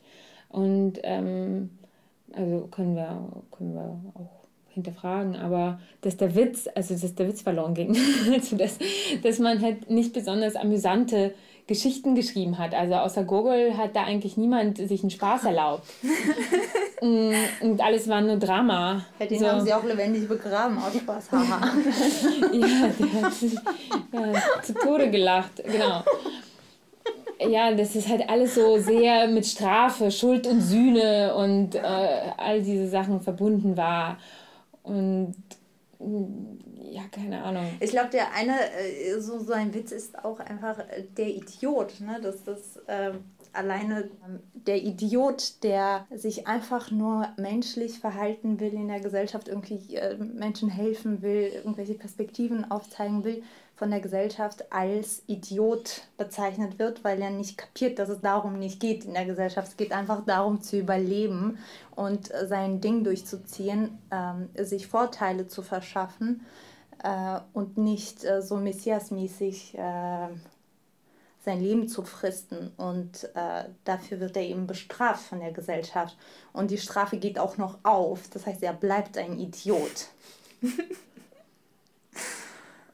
Und 0.48 1.00
ähm, 1.02 1.70
also 2.32 2.68
können 2.70 2.94
wir, 2.94 3.28
können 3.50 3.74
wir 3.74 4.00
auch 4.14 4.42
hinterfragen, 4.68 5.36
aber 5.36 5.80
dass 6.00 6.16
der 6.16 6.34
Witz, 6.34 6.68
also 6.74 6.94
dass 6.94 7.14
der 7.14 7.28
Witz 7.28 7.42
verloren 7.42 7.74
ging. 7.74 7.96
also 8.32 8.56
dass, 8.56 8.78
dass 9.22 9.38
man 9.38 9.60
halt 9.60 9.90
nicht 9.90 10.12
besonders 10.12 10.56
amüsante 10.56 11.34
Geschichten 11.66 12.14
geschrieben 12.14 12.58
hat. 12.58 12.74
Also 12.74 12.94
außer 12.94 13.24
Gogol 13.24 13.76
hat 13.76 13.94
da 13.96 14.04
eigentlich 14.04 14.36
niemand 14.36 14.78
sich 14.78 15.02
einen 15.02 15.10
Spaß 15.10 15.44
erlaubt. 15.44 15.84
Mm, 17.04 17.32
und 17.62 17.80
alles 17.80 18.06
war 18.06 18.20
nur 18.20 18.36
Drama. 18.36 19.04
Ja, 19.18 19.26
den 19.26 19.40
so. 19.40 19.48
haben 19.48 19.64
sie 19.64 19.74
auch 19.74 19.82
lebendig 19.82 20.28
begraben, 20.28 20.78
aus 20.78 20.94
Spaß, 20.94 21.32
haha. 21.32 21.60
ja, 22.52 22.90
der 22.96 23.22
hat 23.22 23.34
sich 23.34 23.54
ja, 23.54 24.62
zu 24.62 24.72
Tode 24.72 25.10
gelacht, 25.10 25.64
genau. 25.64 26.04
Ja, 27.40 27.74
das 27.74 27.96
ist 27.96 28.08
halt 28.08 28.28
alles 28.30 28.54
so 28.54 28.78
sehr 28.78 29.26
mit 29.26 29.44
Strafe, 29.46 30.12
Schuld 30.12 30.46
und 30.46 30.60
Sühne 30.60 31.34
und 31.34 31.74
äh, 31.74 31.80
all 32.36 32.62
diese 32.62 32.88
Sachen 32.88 33.20
verbunden 33.20 33.76
war. 33.76 34.18
Und 34.84 35.34
ja, 36.93 37.03
keine 37.11 37.43
Ahnung. 37.43 37.66
Ich 37.80 37.90
glaube, 37.90 38.11
der 38.11 38.34
eine, 38.34 38.53
äh, 38.53 39.18
so, 39.18 39.53
ein 39.53 39.72
Witz 39.72 39.93
ist 39.93 40.24
auch 40.24 40.40
einfach 40.40 40.78
äh, 40.78 41.05
der 41.16 41.28
Idiot, 41.28 42.01
ne? 42.01 42.20
dass 42.20 42.45
das 42.45 42.76
äh, 42.86 43.12
alleine 43.55 44.11
ähm, 44.26 44.40
der 44.53 44.82
Idiot, 44.82 45.62
der 45.62 46.07
sich 46.14 46.47
einfach 46.47 46.90
nur 46.90 47.28
menschlich 47.38 47.99
verhalten 47.99 48.61
will 48.61 48.74
in 48.74 48.88
der 48.88 49.01
Gesellschaft, 49.01 49.49
irgendwie 49.49 49.97
äh, 49.97 50.16
Menschen 50.16 50.68
helfen 50.68 51.22
will, 51.22 51.51
irgendwelche 51.55 51.95
Perspektiven 51.95 52.70
aufzeigen 52.70 53.24
will, 53.24 53.43
von 53.74 53.90
der 53.90 54.01
Gesellschaft 54.01 54.70
als 54.70 55.22
Idiot 55.26 56.03
bezeichnet 56.18 56.78
wird, 56.78 57.05
weil 57.05 57.20
er 57.22 57.30
nicht 57.30 57.57
kapiert, 57.57 57.99
dass 57.99 58.11
es 58.11 58.20
darum 58.20 58.59
nicht 58.59 58.80
geht 58.80 59.05
in 59.07 59.14
der 59.14 59.24
Gesellschaft. 59.24 59.68
Es 59.68 59.76
geht 59.76 59.93
einfach 59.93 60.24
darum 60.26 60.61
zu 60.61 60.78
überleben 60.78 61.59
und 61.97 62.30
äh, 62.32 62.47
sein 62.47 62.82
Ding 62.82 63.03
durchzuziehen, 63.03 63.99
äh, 64.11 64.64
sich 64.64 64.86
Vorteile 64.86 65.49
zu 65.49 65.62
verschaffen 65.62 66.43
äh, 67.03 67.40
und 67.53 67.76
nicht 67.78 68.24
äh, 68.24 68.42
so 68.42 68.57
messiasmäßig 68.57 69.76
äh, 69.76 70.28
sein 71.44 71.61
Leben 71.61 71.88
zu 71.88 72.03
fristen. 72.03 72.70
Und 72.76 73.24
äh, 73.34 73.64
dafür 73.84 74.20
wird 74.20 74.36
er 74.36 74.44
eben 74.44 74.66
bestraft 74.66 75.24
von 75.24 75.40
der 75.40 75.53
Gesellschaft. 75.53 76.16
Und 76.53 76.70
die 76.70 76.78
Strafe 76.78 77.16
geht 77.16 77.38
auch 77.38 77.57
noch 77.59 77.78
auf. 77.82 78.28
Das 78.30 78.46
heißt, 78.46 78.62
er 78.62 78.72
bleibt 78.72 79.18
ein 79.18 79.38
Idiot. 79.38 80.09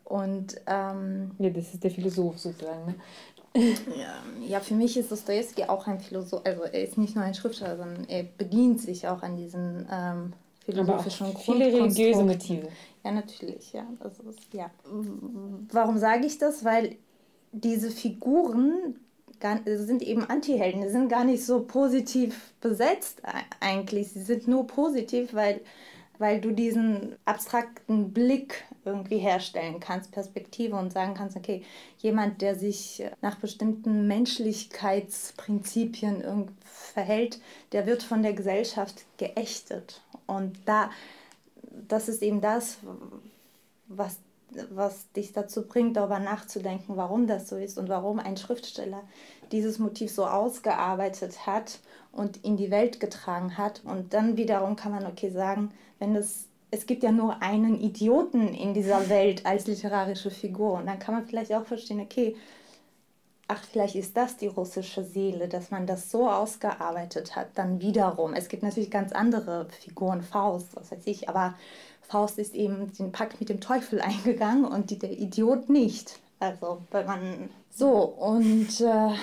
Und 0.05 0.59
ähm, 0.67 1.33
ja, 1.39 1.51
das 1.51 1.75
ist 1.75 1.85
der 1.85 1.91
Philosoph 1.91 2.39
sozusagen. 2.39 2.87
Ne? 2.87 2.95
Ja, 3.97 4.23
ja, 4.47 4.61
für 4.61 4.75
mich 4.75 4.97
ist 4.97 5.11
Dostoevsky 5.11 5.65
auch 5.65 5.87
ein 5.87 6.01
Philosoph. 6.01 6.43
Also 6.45 6.63
er 6.63 6.85
ist 6.85 6.97
nicht 6.97 7.17
nur 7.17 7.25
ein 7.25 7.35
Schriftsteller, 7.35 7.77
sondern 7.77 8.05
er 8.09 8.23
bedient 8.23 8.81
sich 8.81 9.09
auch 9.09 9.23
an 9.23 9.37
diesen 9.37 9.89
ähm, 9.91 10.33
philosophischen 10.69 11.37
Viele 11.37 11.67
religiöse 11.67 12.25
Motive. 12.25 12.69
Ja, 13.05 13.13
natürlich, 13.13 13.73
ja. 13.73 13.87
Das 14.03 14.19
ist, 14.21 14.53
ja. 14.53 14.71
Warum 15.73 15.99
sage 15.99 16.27
ich 16.27 16.39
das? 16.39 16.65
Weil 16.65 16.97
diese 17.53 17.91
Figuren 17.91 18.97
sind 19.65 20.03
eben 20.03 20.25
Antihelden. 20.25 20.83
Die 20.83 20.89
sind 20.89 21.09
gar 21.09 21.25
nicht 21.25 21.45
so 21.45 21.61
positiv 21.61 22.53
besetzt 22.61 23.23
eigentlich. 23.61 24.09
Sie 24.09 24.23
sind 24.23 24.49
nur 24.49 24.67
positiv, 24.67 25.33
weil 25.33 25.61
weil 26.19 26.41
du 26.41 26.51
diesen 26.51 27.15
abstrakten 27.25 28.13
Blick 28.13 28.65
irgendwie 28.89 29.19
herstellen 29.19 29.81
kannst, 29.81 30.11
Perspektive 30.11 30.77
und 30.77 30.93
sagen 30.93 31.15
kannst, 31.15 31.37
okay, 31.37 31.65
jemand, 31.99 32.43
der 32.43 32.55
sich 32.55 33.05
nach 33.21 33.37
bestimmten 33.37 34.09
Menschlichkeitsprinzipien 34.09 36.49
verhält, 36.65 37.39
der 37.73 37.87
wird 37.87 38.03
von 38.03 38.23
der 38.23 38.33
Gesellschaft 38.33 39.05
geächtet. 39.17 40.01
Und 40.27 40.59
da, 40.67 40.91
das 41.89 42.09
ist 42.09 42.23
eben 42.23 42.41
das, 42.41 42.79
was, 43.89 44.19
was 44.71 45.11
dich 45.13 45.33
dazu 45.33 45.67
bringt, 45.67 45.97
darüber 45.97 46.19
nachzudenken, 46.19 46.97
warum 46.97 47.27
das 47.27 47.49
so 47.49 47.57
ist 47.57 47.79
und 47.79 47.89
warum 47.89 48.19
ein 48.19 48.37
Schriftsteller 48.37 49.03
dieses 49.53 49.79
Motiv 49.79 50.11
so 50.11 50.27
ausgearbeitet 50.27 51.47
hat 51.47 51.81
und 52.13 52.45
in 52.45 52.57
die 52.57 52.71
Welt 52.71 53.01
getragen 53.01 53.57
hat. 53.57 53.83
Und 53.85 54.13
dann 54.13 54.37
wiederum 54.37 54.77
kann 54.77 54.93
man 54.93 55.07
okay 55.07 55.31
sagen, 55.31 55.73
wenn 55.99 56.15
es 56.17 56.48
es 56.71 56.87
gibt 56.87 57.03
ja 57.03 57.13
nur 57.13 57.43
einen 57.43 57.81
Idioten 57.81 58.49
in 58.55 58.75
dieser 58.75 59.09
Welt 59.09 59.47
als 59.47 59.67
literarische 59.67 60.31
Figur. 60.31 60.75
Und 60.75 60.87
dann 60.87 60.99
kann 60.99 61.15
man 61.15 61.27
vielleicht 61.27 61.53
auch 61.53 61.65
verstehen, 61.65 62.01
okay, 62.01 62.37
ach, 63.47 63.63
vielleicht 63.65 63.95
ist 63.95 64.17
das 64.17 64.37
die 64.37 64.47
russische 64.47 65.03
Seele, 65.03 65.49
dass 65.49 65.71
man 65.71 65.87
das 65.87 66.11
so 66.11 66.29
ausgearbeitet 66.29 67.35
hat. 67.37 67.49
Dann 67.55 67.81
wiederum, 67.81 68.35
es 68.35 68.49
gibt 68.49 68.63
natürlich 68.63 68.91
ganz 68.91 69.13
andere 69.13 69.67
Figuren, 69.81 70.23
Faust, 70.23 70.77
was 70.77 70.93
weiß 70.93 71.07
ich, 71.07 71.29
aber 71.29 71.55
Faust 72.03 72.39
ist 72.39 72.55
eben 72.55 72.93
den 72.95 73.13
Pakt 73.13 73.41
mit 73.41 73.49
dem 73.49 73.61
Teufel 73.61 74.01
eingegangen 74.03 74.65
und 74.65 74.91
die, 74.91 74.99
der 74.99 75.13
Idiot 75.13 75.71
nicht. 75.71 76.21
Also, 76.39 76.83
wenn 76.91 77.07
man 77.07 77.51
so 77.71 77.91
und. 77.91 78.81
Äh, 78.81 79.15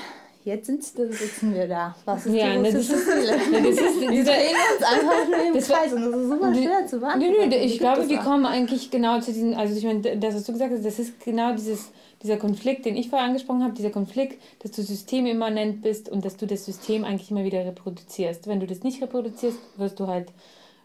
Jetzt 0.45 0.67
sitzen 0.67 1.55
wir 1.55 1.67
da. 1.67 1.95
Was 2.05 2.27
ist 2.27 2.35
ja, 2.35 2.51
die 2.51 2.57
russische 2.57 2.93
das 2.93 2.99
ist, 2.99 3.05
Seele? 3.05 3.27
das 3.63 3.79
ist, 3.79 4.01
wir 4.01 4.23
drehen 4.23 4.55
uns 4.75 4.83
einfach 4.83 5.27
nur 5.27 5.47
im 5.47 5.63
Kreis 5.63 5.91
und 5.91 6.05
das 6.05 6.21
ist 6.21 6.29
super 6.29 6.53
schwer 6.53 6.85
zu 6.85 6.99
beantworten. 6.99 7.33
Nö, 7.33 7.47
nö, 7.47 7.55
ich 7.55 7.79
glaube, 7.79 8.07
wir 8.07 8.19
kommen 8.19 8.45
eigentlich 8.45 8.91
genau 8.91 9.19
zu 9.19 9.33
diesen, 9.33 9.55
also 9.55 9.75
ich 9.75 9.83
meine, 9.83 10.01
das, 10.17 10.35
was 10.35 10.43
du 10.43 10.51
gesagt 10.51 10.71
hast, 10.71 10.85
das 10.85 10.99
ist 10.99 11.19
genau 11.19 11.53
dieses, 11.53 11.89
dieser 12.21 12.37
Konflikt, 12.37 12.85
den 12.85 12.95
ich 12.95 13.09
vorher 13.09 13.27
angesprochen 13.27 13.63
habe, 13.63 13.73
dieser 13.73 13.89
Konflikt, 13.89 14.39
dass 14.61 14.69
du 14.69 14.83
systemimmanent 14.83 15.81
bist 15.81 16.09
und 16.09 16.23
dass 16.23 16.37
du 16.37 16.45
das 16.45 16.63
System 16.63 17.05
eigentlich 17.05 17.31
immer 17.31 17.43
wieder 17.43 17.65
reproduzierst. 17.65 18.45
Wenn 18.45 18.59
du 18.59 18.67
das 18.67 18.83
nicht 18.83 19.01
reproduzierst, 19.01 19.57
wirst 19.77 19.99
du 19.99 20.05
halt 20.05 20.27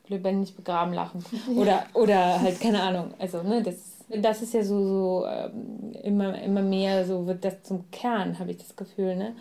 lebendig 0.08 0.56
begraben 0.56 0.94
lachen. 0.94 1.22
Oder, 1.54 1.84
oder 1.92 2.40
halt, 2.40 2.58
keine 2.62 2.80
Ahnung, 2.80 3.12
also, 3.18 3.42
ne, 3.42 3.62
das 3.62 3.89
das 4.16 4.42
ist 4.42 4.54
ja 4.54 4.62
so, 4.62 4.86
so 4.86 5.26
ähm, 5.26 5.92
immer, 6.02 6.40
immer 6.42 6.62
mehr, 6.62 7.04
so 7.04 7.26
wird 7.26 7.44
das 7.44 7.62
zum 7.62 7.90
Kern, 7.90 8.38
habe 8.38 8.50
ich 8.50 8.58
das 8.58 8.76
Gefühl, 8.76 9.16
ne? 9.16 9.36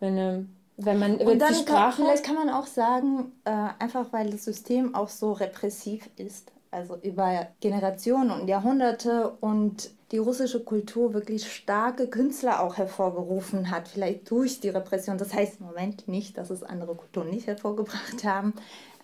Wenn, 0.00 0.16
ähm, 0.16 0.48
wenn 0.76 0.98
man 0.98 1.16
und 1.16 1.38
dann 1.38 1.64
kann, 1.64 1.92
vielleicht 1.92 2.24
kann 2.24 2.34
man 2.34 2.50
auch 2.50 2.66
sagen, 2.66 3.32
äh, 3.44 3.50
einfach 3.78 4.12
weil 4.12 4.30
das 4.30 4.44
System 4.44 4.94
auch 4.94 5.08
so 5.08 5.32
repressiv 5.32 6.08
ist, 6.16 6.52
also 6.70 6.96
über 6.96 7.46
Generationen 7.60 8.30
und 8.30 8.48
Jahrhunderte 8.48 9.30
und 9.40 9.90
die 10.12 10.18
russische 10.18 10.62
Kultur 10.62 11.14
wirklich 11.14 11.50
starke 11.52 12.06
Künstler 12.06 12.62
auch 12.62 12.76
hervorgerufen 12.76 13.70
hat, 13.70 13.88
vielleicht 13.88 14.30
durch 14.30 14.60
die 14.60 14.68
Repression. 14.68 15.18
Das 15.18 15.34
heißt 15.34 15.60
im 15.60 15.66
Moment 15.66 16.06
nicht, 16.06 16.38
dass 16.38 16.50
es 16.50 16.62
andere 16.62 16.94
Kulturen 16.94 17.30
nicht 17.30 17.46
hervorgebracht 17.46 18.24
haben, 18.24 18.54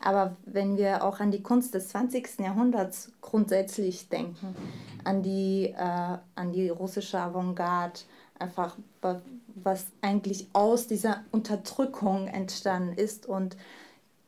aber 0.01 0.37
wenn 0.45 0.77
wir 0.77 1.05
auch 1.05 1.21
an 1.21 1.31
die 1.31 1.43
Kunst 1.43 1.75
des 1.75 1.89
20. 1.89 2.41
Jahrhunderts 2.41 3.13
grundsätzlich 3.21 4.09
denken, 4.09 4.55
an 5.05 5.23
die, 5.23 5.75
äh, 5.77 6.19
an 6.35 6.53
die 6.53 6.69
russische 6.69 7.19
Avantgarde, 7.19 8.01
einfach 8.39 8.77
was 9.55 9.87
eigentlich 10.01 10.49
aus 10.53 10.89
dieser 10.89 11.23
Unterdrückung 11.31 12.27
entstanden 12.27 12.99
ist 12.99 13.27
und 13.27 13.57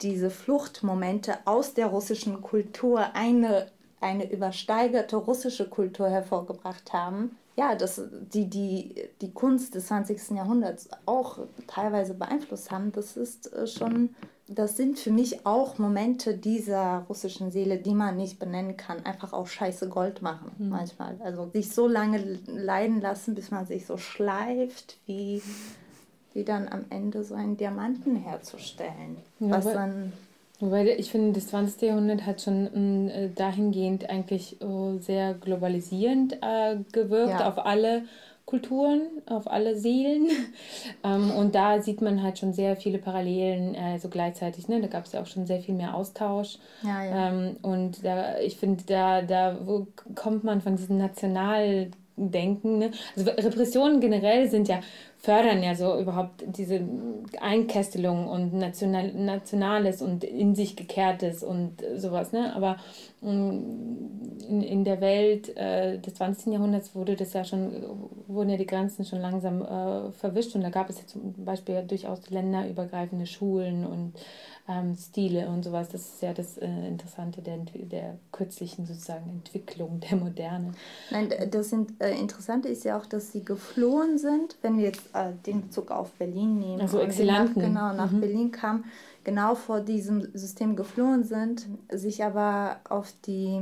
diese 0.03 0.31
Fluchtmomente 0.31 1.39
aus 1.45 1.75
der 1.75 1.87
russischen 1.87 2.43
Kultur 2.43 3.15
eine, 3.15 3.71
eine 4.05 4.31
übersteigerte 4.31 5.17
russische 5.17 5.69
Kultur 5.69 6.09
hervorgebracht 6.09 6.93
haben. 6.93 7.37
Ja, 7.57 7.75
dass 7.75 8.03
die, 8.33 8.51
die, 8.51 8.95
die 9.21 9.33
Kunst 9.33 9.75
des 9.75 9.87
20. 9.87 10.31
Jahrhunderts 10.37 10.89
auch 11.07 11.39
teilweise 11.67 12.15
beeinflusst 12.15 12.71
haben, 12.71 12.93
das 12.93 13.17
ist 13.17 13.53
äh, 13.53 13.67
schon 13.67 14.11
das 14.47 14.77
sind 14.77 14.99
für 14.99 15.11
mich 15.11 15.47
auch 15.47 15.79
Momente 15.79 16.37
dieser 16.37 17.07
russischen 17.09 17.51
Seele, 17.51 17.79
die 17.79 17.95
man 17.95 18.17
nicht 18.17 18.39
benennen 18.39 18.77
kann. 18.77 19.05
Einfach 19.05 19.33
auch 19.33 19.47
scheiße 19.47 19.89
Gold 19.89 20.21
machen 20.21 20.53
mhm. 20.59 20.69
manchmal. 20.69 21.17
Also 21.25 21.49
sich 21.53 21.73
so 21.73 21.89
lange 21.89 22.39
leiden 22.47 23.01
lassen, 23.01 23.35
bis 23.35 23.51
man 23.51 23.67
sich 23.67 23.87
so 23.87 23.97
schleift, 23.97 24.99
wie, 25.07 25.43
wie 26.35 26.45
dann 26.45 26.69
am 26.69 26.85
Ende 26.91 27.25
so 27.25 27.35
einen 27.35 27.57
Diamanten 27.57 28.17
herzustellen. 28.17 29.17
Ja, 29.41 29.51
was 29.51 29.65
dann 29.65 30.13
Wobei 30.65 30.97
ich 30.97 31.11
finde, 31.11 31.33
das 31.33 31.49
20. 31.49 31.83
Jahrhundert 31.83 32.25
hat 32.25 32.41
schon 32.41 33.11
äh, 33.11 33.29
dahingehend 33.35 34.09
eigentlich 34.09 34.61
äh, 34.63 34.99
sehr 34.99 35.35
globalisierend 35.35 36.39
äh, 36.41 36.79
gewirkt 36.91 37.41
ja. 37.41 37.49
auf 37.49 37.67
alle 37.67 38.05
Kulturen, 38.47 39.03
auf 39.27 39.51
alle 39.51 39.77
Seelen. 39.77 40.29
Ähm, 41.03 41.31
und 41.33 41.55
da 41.55 41.83
sieht 41.83 42.01
man 42.01 42.23
halt 42.23 42.39
schon 42.39 42.55
sehr 42.55 42.77
viele 42.77 42.97
Parallelen, 42.99 43.77
also 43.77 44.09
gleichzeitig. 44.09 44.69
Ne? 44.69 44.81
Da 44.81 44.87
gab 44.87 45.05
es 45.05 45.13
ja 45.13 45.21
auch 45.21 45.27
schon 45.27 45.45
sehr 45.45 45.61
viel 45.61 45.75
mehr 45.75 45.95
Austausch. 45.95 46.59
Ja, 46.83 47.05
ja. 47.05 47.29
Ähm, 47.29 47.57
und 47.61 48.03
da, 48.05 48.39
ich 48.39 48.57
finde, 48.57 48.85
da, 48.87 49.21
da 49.21 49.59
kommt 50.15 50.45
man 50.45 50.63
von 50.63 50.77
diesem 50.77 50.97
Nationaldenken. 52.17 52.79
Ne? 52.79 52.91
Also 53.17 53.31
Repressionen 53.31 54.01
generell 54.01 54.49
sind 54.49 54.69
ja 54.69 54.81
fördern 55.19 55.63
ja 55.63 55.75
so 55.75 55.99
überhaupt 55.99 56.45
diese 56.47 56.81
Einkästelung 57.41 58.29
und 58.29 58.53
National, 58.53 59.13
Nationales 59.13 60.03
und 60.03 60.23
in 60.23 60.55
sich 60.55 60.77
gekehrtes 60.77 61.43
und 61.43 61.83
sowas. 61.97 62.33
Ne? 62.33 62.55
Aber 62.55 62.77
mm, 63.23 63.59
in, 64.49 64.63
in 64.63 64.85
der 64.85 65.01
Welt 65.01 65.57
äh, 65.57 65.99
des 65.99 66.15
20. 66.15 66.53
Jahrhunderts 66.53 66.95
wurde 66.95 67.17
das 67.17 67.33
ja 67.33 67.45
schon, 67.45 67.73
wurden 68.27 68.51
ja 68.51 68.57
die 68.57 68.67
Grenzen 68.67 69.05
schon 69.05 69.21
langsam 69.21 69.63
äh, 69.63 70.13
verwischt 70.13 70.55
und 70.55 70.63
da 70.63 70.71
gab 70.71 70.91
es 70.91 70.99
ja 70.99 71.07
zum 71.07 71.33
Beispiel 71.45 71.83
durchaus 71.83 72.29
länderübergreifende 72.31 73.27
Schulen 73.27 73.87
und 73.87 74.13
ähm, 74.67 74.97
Stile 74.97 75.49
und 75.49 75.63
sowas. 75.63 75.89
Das 75.91 76.03
ist 76.03 76.23
ja 76.23 76.33
das 76.33 76.57
äh, 76.57 76.67
Interessante 76.67 77.43
der, 77.43 77.59
der 77.59 78.19
kürzlichen 78.33 78.87
sozusagen 78.87 79.29
Entwicklung 79.29 80.01
der 80.01 80.17
Moderne. 80.17 80.73
Nein, 81.11 81.33
das 81.51 81.71
sind, 81.71 82.01
äh, 82.01 82.19
Interessante 82.19 82.69
ist 82.69 82.85
ja 82.85 82.99
auch, 82.99 83.07
dass 83.07 83.33
sie 83.33 83.45
geflohen 83.45 84.19
sind, 84.19 84.57
wenn 84.63 84.79
wir 84.79 84.85
jetzt 84.85 85.03
äh, 85.13 85.33
den 85.47 85.63
Bezug 85.63 85.91
auf 85.91 86.13
Berlin 86.13 86.59
nehmen. 86.59 86.81
Also 86.81 86.99
Exilanten. 86.99 87.61
Nach, 87.61 87.69
genau, 87.69 87.93
nach 87.93 88.11
mhm. 88.11 88.21
Berlin 88.21 88.51
kamen, 88.53 88.85
genau 89.23 89.55
vor 89.55 89.81
diesem 89.81 90.29
System 90.33 90.77
geflohen 90.77 91.25
sind, 91.25 91.67
sich 91.91 92.25
aber 92.25 92.77
auf 92.89 93.13
die 93.27 93.61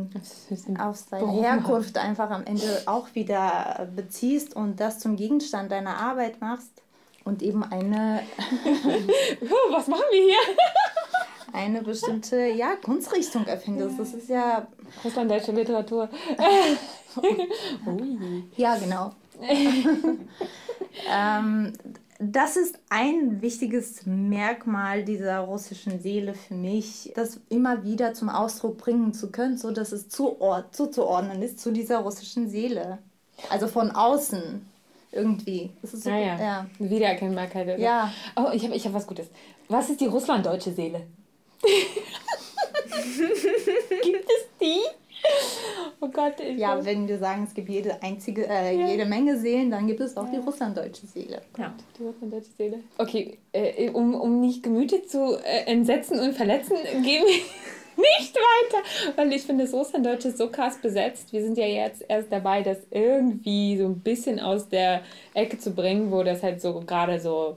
auf 0.78 0.96
seine 0.96 1.32
Herkunft 1.32 1.96
hat. 1.96 2.04
einfach 2.04 2.30
am 2.30 2.44
Ende 2.44 2.82
auch 2.86 3.14
wieder 3.14 3.88
beziehst 3.94 4.54
und 4.54 4.78
das 4.78 5.00
zum 5.00 5.16
Gegenstand 5.16 5.72
deiner 5.72 5.96
Arbeit 5.96 6.40
machst 6.40 6.81
und 7.24 7.42
eben 7.42 7.64
eine. 7.64 8.22
Was 9.70 9.88
machen 9.88 10.04
wir 10.10 10.22
hier? 10.22 10.56
eine 11.52 11.82
bestimmte 11.82 12.46
ja, 12.46 12.76
Kunstrichtung 12.76 13.46
erfindest. 13.46 13.98
Das 13.98 14.14
ist 14.14 14.28
ja. 14.28 14.66
Russlanddeutsche 15.04 15.52
Literatur. 15.52 16.08
Ui. 17.86 18.44
Ja, 18.56 18.76
genau. 18.76 19.12
ähm, 21.10 21.72
das 22.18 22.56
ist 22.56 22.78
ein 22.88 23.42
wichtiges 23.42 24.06
Merkmal 24.06 25.04
dieser 25.04 25.40
russischen 25.40 26.00
Seele 26.00 26.34
für 26.34 26.54
mich, 26.54 27.12
das 27.16 27.40
immer 27.48 27.84
wieder 27.84 28.14
zum 28.14 28.28
Ausdruck 28.28 28.78
bringen 28.78 29.12
zu 29.12 29.30
können, 29.30 29.56
so 29.56 29.72
dass 29.72 29.92
es 29.92 30.08
zuzuordnen 30.08 31.42
ist 31.42 31.58
zu 31.58 31.72
dieser 31.72 31.98
russischen 31.98 32.48
Seele. 32.48 32.98
Also 33.50 33.66
von 33.66 33.90
außen 33.90 34.64
irgendwie. 35.12 35.70
Das 35.82 35.94
ist 35.94 36.04
so, 36.04 36.10
naja. 36.10 36.38
ja. 36.40 36.66
Wiedererkennbarkeit. 36.78 37.64
Oder? 37.64 37.78
Ja. 37.78 38.12
Oh, 38.36 38.48
ich 38.52 38.64
habe 38.64 38.74
ich 38.74 38.84
hab 38.86 38.94
was 38.94 39.06
Gutes. 39.06 39.28
Was 39.68 39.90
ist 39.90 40.00
die 40.00 40.06
russlanddeutsche 40.06 40.72
Seele? 40.72 41.06
Gibt 44.02 44.24
es 44.24 44.48
die? 44.60 44.80
Oh 46.00 46.08
Gott. 46.08 46.40
Ich 46.40 46.58
ja, 46.58 46.76
weiß. 46.76 46.84
wenn 46.84 47.06
wir 47.06 47.18
sagen, 47.18 47.44
es 47.46 47.54
gibt 47.54 47.68
jede 47.68 48.02
einzige, 48.02 48.48
äh, 48.48 48.76
ja. 48.76 48.88
jede 48.88 49.06
Menge 49.06 49.38
Seelen, 49.38 49.70
dann 49.70 49.86
gibt 49.86 50.00
es 50.00 50.16
auch 50.16 50.26
ja. 50.26 50.32
die 50.32 50.38
russlanddeutsche 50.38 51.06
Seele. 51.06 51.42
Ja, 51.56 51.72
die 51.98 52.02
russlanddeutsche 52.02 52.50
Seele. 52.56 52.80
Okay, 52.98 53.38
äh, 53.52 53.90
um, 53.90 54.14
um 54.14 54.40
nicht 54.40 54.62
Gemüte 54.62 55.04
zu 55.06 55.36
äh, 55.44 55.66
entsetzen 55.66 56.18
und 56.18 56.34
verletzen, 56.34 56.76
gehen 57.04 57.24
wir 57.24 57.42
nicht 57.96 58.34
weiter, 58.34 59.16
weil 59.16 59.32
ich 59.32 59.42
finde, 59.42 59.64
das 59.64 59.72
Russlanddeutsche 59.72 60.28
ist 60.28 60.38
so 60.38 60.48
krass 60.48 60.78
besetzt. 60.78 61.32
Wir 61.32 61.42
sind 61.42 61.58
ja 61.58 61.66
jetzt 61.66 62.04
erst 62.08 62.32
dabei, 62.32 62.62
das 62.62 62.78
irgendwie 62.90 63.76
so 63.78 63.84
ein 63.86 64.00
bisschen 64.00 64.40
aus 64.40 64.68
der 64.68 65.02
Ecke 65.34 65.58
zu 65.58 65.72
bringen, 65.72 66.10
wo 66.10 66.22
das 66.22 66.42
halt 66.42 66.60
so 66.60 66.80
gerade 66.80 67.20
so 67.20 67.56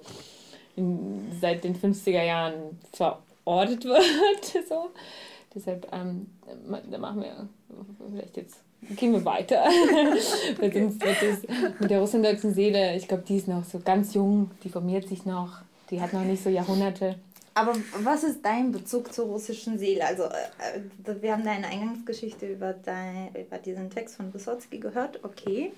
in, 0.75 1.31
seit 1.39 1.63
den 1.63 1.75
50er 1.75 2.23
Jahren 2.23 2.79
verortet 2.93 3.85
wird. 3.85 4.67
so. 4.67 4.89
Deshalb, 5.53 5.87
ähm, 5.93 6.27
da 6.91 6.97
machen 6.97 7.21
wir 7.21 7.47
vielleicht 8.11 8.37
jetzt 8.37 8.59
gehen 8.95 9.13
wir 9.13 9.25
weiter. 9.25 9.63
Weil 10.59 10.73
sonst 10.73 11.03
wird 11.03 11.21
es 11.23 11.79
mit 11.79 11.89
der 11.89 11.99
russlanddeutschen 11.99 12.53
Seele, 12.53 12.95
ich 12.95 13.07
glaube, 13.07 13.23
die 13.27 13.37
ist 13.37 13.47
noch 13.47 13.63
so 13.63 13.79
ganz 13.79 14.13
jung, 14.13 14.51
die 14.63 14.69
formiert 14.69 15.07
sich 15.07 15.25
noch, 15.25 15.61
die 15.89 16.01
hat 16.01 16.13
noch 16.13 16.23
nicht 16.23 16.43
so 16.43 16.49
Jahrhunderte. 16.49 17.15
Aber 17.57 17.73
was 18.03 18.25
ist 18.25 18.43
dein 18.43 18.73
Bezug 18.73 19.13
zur 19.13 19.27
russischen 19.27 19.79
Seele? 19.79 20.05
Also, 20.05 20.23
äh, 20.23 20.79
äh, 21.05 21.21
wir 21.21 21.31
haben 21.31 21.45
deine 21.45 21.67
Eingangsgeschichte 21.67 22.47
über, 22.47 22.73
dein, 22.73 23.33
über 23.33 23.57
diesen 23.59 23.89
Text 23.89 24.17
von 24.17 24.33
Wysotsky 24.33 24.77
gehört, 24.77 25.23
okay. 25.23 25.71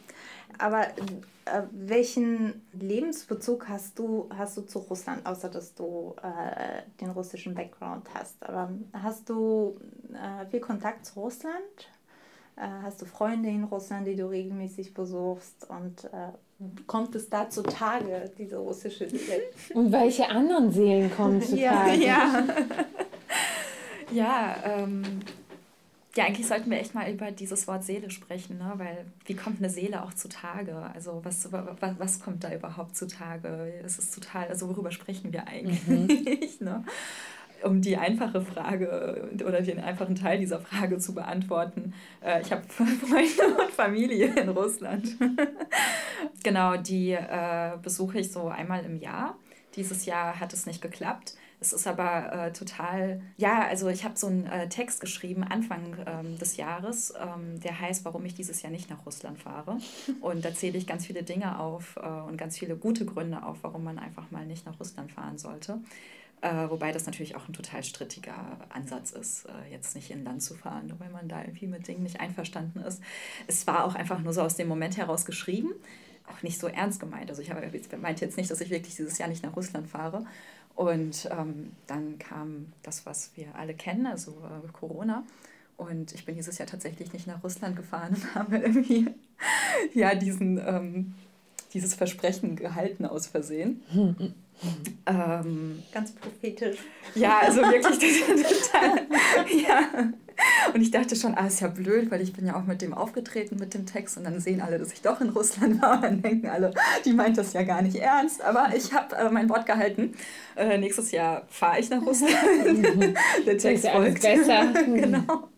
Aber 0.58 0.88
äh, 0.88 1.62
welchen 1.72 2.66
Lebensbezug 2.74 3.70
hast 3.70 4.00
du, 4.00 4.28
hast 4.36 4.58
du 4.58 4.62
zu 4.62 4.80
Russland, 4.80 5.24
außer 5.28 5.50
dass 5.50 5.76
du 5.76 6.16
äh, 6.24 6.82
den 7.00 7.12
russischen 7.12 7.54
Background 7.54 8.08
hast? 8.12 8.44
Aber 8.44 8.72
hast 8.94 9.30
du 9.30 9.80
äh, 10.14 10.48
viel 10.48 10.62
Kontakt 10.62 11.06
zu 11.06 11.20
Russland? 11.20 11.92
Äh, 12.56 12.68
hast 12.82 13.04
du 13.04 13.06
Freunde 13.06 13.50
in 13.50 13.66
Russland, 13.66 14.08
die 14.08 14.16
du 14.16 14.28
regelmäßig 14.28 14.96
besuchst? 14.96 15.70
Und 15.70 16.10
kommt 16.88 17.16
es 17.16 17.30
da 17.30 17.50
zutage, 17.50 18.32
diese 18.38 18.58
russische 18.58 19.10
Seele? 19.10 19.44
Und 19.74 19.92
welche 19.92 20.30
anderen 20.30 20.72
Seelen 20.72 21.12
kommen 21.16 21.42
zutage? 21.42 21.62
ja, 21.64 21.94
ja. 21.94 22.44
ja, 24.12 24.56
ähm, 24.64 25.04
ja, 26.18 26.26
eigentlich 26.26 26.48
sollten 26.48 26.72
wir 26.72 26.80
echt 26.80 26.96
mal 26.96 27.12
über 27.12 27.30
dieses 27.30 27.68
Wort 27.68 27.84
Seele 27.84 28.10
sprechen, 28.10 28.58
ne? 28.58 28.74
weil 28.78 29.06
wie 29.26 29.36
kommt 29.36 29.60
eine 29.60 29.70
Seele 29.70 30.04
auch 30.04 30.14
zutage? 30.16 30.76
Also 30.94 31.22
was, 31.24 31.52
was, 31.52 32.00
was 32.00 32.20
kommt 32.20 32.44
da 32.44 32.52
überhaupt 32.52 32.96
zutage? 32.96 33.72
Es 33.86 34.00
ist 34.00 34.16
total, 34.16 34.48
also 34.48 34.68
worüber 34.68 34.90
sprechen 34.90 35.32
wir 35.32 35.48
eigentlich? 35.48 35.88
Mhm. 35.88 36.08
ne? 36.60 36.84
Um 37.64 37.82
die 37.82 37.98
einfache 37.98 38.42
Frage 38.42 39.30
oder 39.46 39.62
den 39.62 39.80
einfachen 39.80 40.16
Teil 40.16 40.40
dieser 40.40 40.60
Frage 40.60 40.98
zu 40.98 41.14
beantworten. 41.14 41.94
Äh, 42.24 42.42
ich 42.42 42.52
habe 42.52 42.64
Freunde 42.68 43.62
und 43.62 43.72
Familie 43.72 44.28
in 44.36 44.50
Russland. 44.50 45.18
genau, 46.44 46.78
die 46.78 47.12
äh, 47.12 47.72
besuche 47.82 48.20
ich 48.20 48.32
so 48.32 48.48
einmal 48.48 48.86
im 48.86 48.98
Jahr. 48.98 49.38
Dieses 49.76 50.06
Jahr 50.06 50.40
hat 50.40 50.54
es 50.54 50.66
nicht 50.66 50.82
geklappt. 50.82 51.36
Es 51.60 51.74
ist 51.74 51.88
aber 51.88 52.32
äh, 52.32 52.54
total, 52.54 53.22
ja, 53.36 53.68
also 53.68 53.90
ich 53.90 54.04
habe 54.04 54.16
so 54.16 54.28
einen 54.28 54.46
äh, 54.46 54.70
Text 54.70 55.02
geschrieben 55.02 55.44
Anfang 55.44 55.98
ähm, 56.06 56.38
des 56.38 56.56
Jahres, 56.56 57.14
ähm, 57.20 57.60
der 57.62 57.80
heißt, 57.80 58.06
warum 58.06 58.24
ich 58.26 58.36
dieses 58.36 58.62
Jahr 58.62 58.72
nicht 58.72 58.92
nach 58.92 59.04
Russland 59.08 59.40
fahre. 59.40 59.80
Und 60.22 60.46
da 60.46 60.54
zähle 60.54 60.78
ich 60.78 60.86
ganz 60.86 61.08
viele 61.08 61.24
Dinge 61.24 61.60
auf 61.60 61.96
äh, 61.98 62.08
und 62.08 62.38
ganz 62.38 62.60
viele 62.60 62.76
gute 62.76 63.06
Gründe 63.06 63.42
auf, 63.42 63.58
warum 63.64 63.84
man 63.84 63.98
einfach 63.98 64.30
mal 64.30 64.46
nicht 64.46 64.68
nach 64.68 64.80
Russland 64.80 65.12
fahren 65.12 65.40
sollte. 65.40 65.80
Äh, 66.42 66.70
wobei 66.70 66.92
das 66.92 67.08
natürlich 67.08 67.36
auch 67.36 67.48
ein 67.48 67.54
total 67.54 67.84
strittiger 67.84 68.36
Ansatz 68.70 69.12
ist, 69.12 69.46
äh, 69.46 69.72
jetzt 69.72 69.96
nicht 69.96 70.12
in 70.12 70.24
Land 70.24 70.44
zu 70.44 70.54
fahren, 70.54 70.88
nur 70.88 71.00
weil 71.00 71.10
man 71.10 71.28
da 71.28 71.42
irgendwie 71.42 71.66
mit 71.66 71.88
Dingen 71.88 72.04
nicht 72.04 72.20
einverstanden 72.20 72.80
ist. 72.82 73.02
Es 73.48 73.66
war 73.66 73.86
auch 73.86 73.96
einfach 73.96 74.20
nur 74.20 74.34
so 74.34 74.42
aus 74.42 74.56
dem 74.56 74.68
Moment 74.68 74.98
heraus 74.98 75.26
geschrieben, 75.26 75.72
auch 76.28 76.44
nicht 76.44 76.60
so 76.60 76.68
ernst 76.68 77.00
gemeint. 77.00 77.30
Also 77.32 77.42
ich 77.42 77.50
habe, 77.50 77.62
meinte 78.00 78.24
jetzt 78.24 78.38
nicht, 78.38 78.52
dass 78.52 78.62
ich 78.62 78.70
wirklich 78.70 78.96
dieses 78.96 79.18
Jahr 79.18 79.30
nicht 79.30 79.44
nach 79.44 79.56
Russland 79.56 79.90
fahre. 79.90 80.26
Und 80.76 81.28
ähm, 81.32 81.72
dann 81.88 82.20
kam 82.20 82.72
das, 82.84 83.08
was 83.08 83.32
wir 83.36 83.56
alle 83.56 83.74
kennen, 83.74 84.06
also 84.06 84.32
äh, 84.32 84.68
Corona. 84.72 85.24
Und 85.76 86.14
ich 86.14 86.24
bin 86.26 86.36
dieses 86.36 86.60
Jahr 86.60 86.68
tatsächlich 86.68 87.14
nicht 87.14 87.26
nach 87.26 87.44
Russland 87.44 87.76
gefahren 87.76 88.14
und 88.14 88.36
habe 88.36 88.58
irgendwie 88.58 89.08
ja, 89.96 90.14
diesen, 90.14 90.60
ähm, 90.60 91.16
dieses 91.74 91.96
Versprechen 91.96 92.56
gehalten 92.56 93.06
aus 93.08 93.26
Versehen. 93.26 93.82
Ähm, 95.06 95.84
Ganz 95.94 96.12
prophetisch. 96.14 96.78
Ja, 97.16 97.40
also 97.40 97.62
wirklich 97.62 98.24
total. 98.26 99.08
ja. 99.66 100.12
Und 100.74 100.82
ich 100.82 100.92
dachte 100.92 101.16
schon, 101.16 101.36
ah, 101.36 101.48
ist 101.48 101.62
ja 101.62 101.68
blöd, 101.68 102.12
weil 102.12 102.22
ich 102.22 102.34
bin 102.34 102.46
ja 102.46 102.56
auch 102.56 102.66
mit 102.66 102.82
dem 102.82 102.94
aufgetreten 102.94 103.58
mit 103.58 103.74
dem 103.74 103.86
Text 103.86 104.18
und 104.18 104.24
dann 104.24 104.40
sehen 104.40 104.62
alle, 104.62 104.78
dass 104.78 104.94
ich 104.94 105.02
doch 105.02 105.20
in 105.22 105.30
Russland 105.30 105.82
war 105.82 105.96
und 105.96 106.04
dann 106.04 106.22
denken 106.22 106.48
alle, 106.48 106.74
die 107.06 107.14
meint 107.14 107.38
das 107.38 107.54
ja 107.54 107.64
gar 107.64 107.82
nicht 107.82 107.96
ernst. 107.96 108.42
Aber 108.42 108.70
ich 108.76 108.94
habe 108.94 109.16
äh, 109.16 109.30
mein 109.30 109.50
Wort 109.50 109.66
gehalten. 109.66 110.14
Äh, 110.56 110.78
nächstes 110.78 111.12
Jahr 111.12 111.46
fahre 111.50 111.80
ich 111.80 111.90
nach 111.90 112.06
Russland. 112.06 112.36
Der 113.46 113.58
Text 113.58 113.86
ist 113.86 113.92
folgt. 113.92 114.22
besser. 114.22 114.74
genau. 114.86 115.50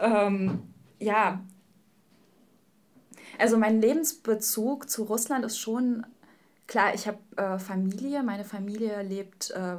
Ähm, 0.00 0.62
ja. 0.98 1.40
Also 3.38 3.56
mein 3.56 3.80
Lebensbezug 3.80 4.90
zu 4.90 5.04
Russland 5.04 5.44
ist 5.44 5.58
schon 5.58 6.04
Klar, 6.68 6.94
ich 6.94 7.08
habe 7.08 7.18
äh, 7.36 7.58
Familie. 7.58 8.22
Meine 8.22 8.44
Familie 8.44 9.02
lebt 9.02 9.50
äh, 9.50 9.78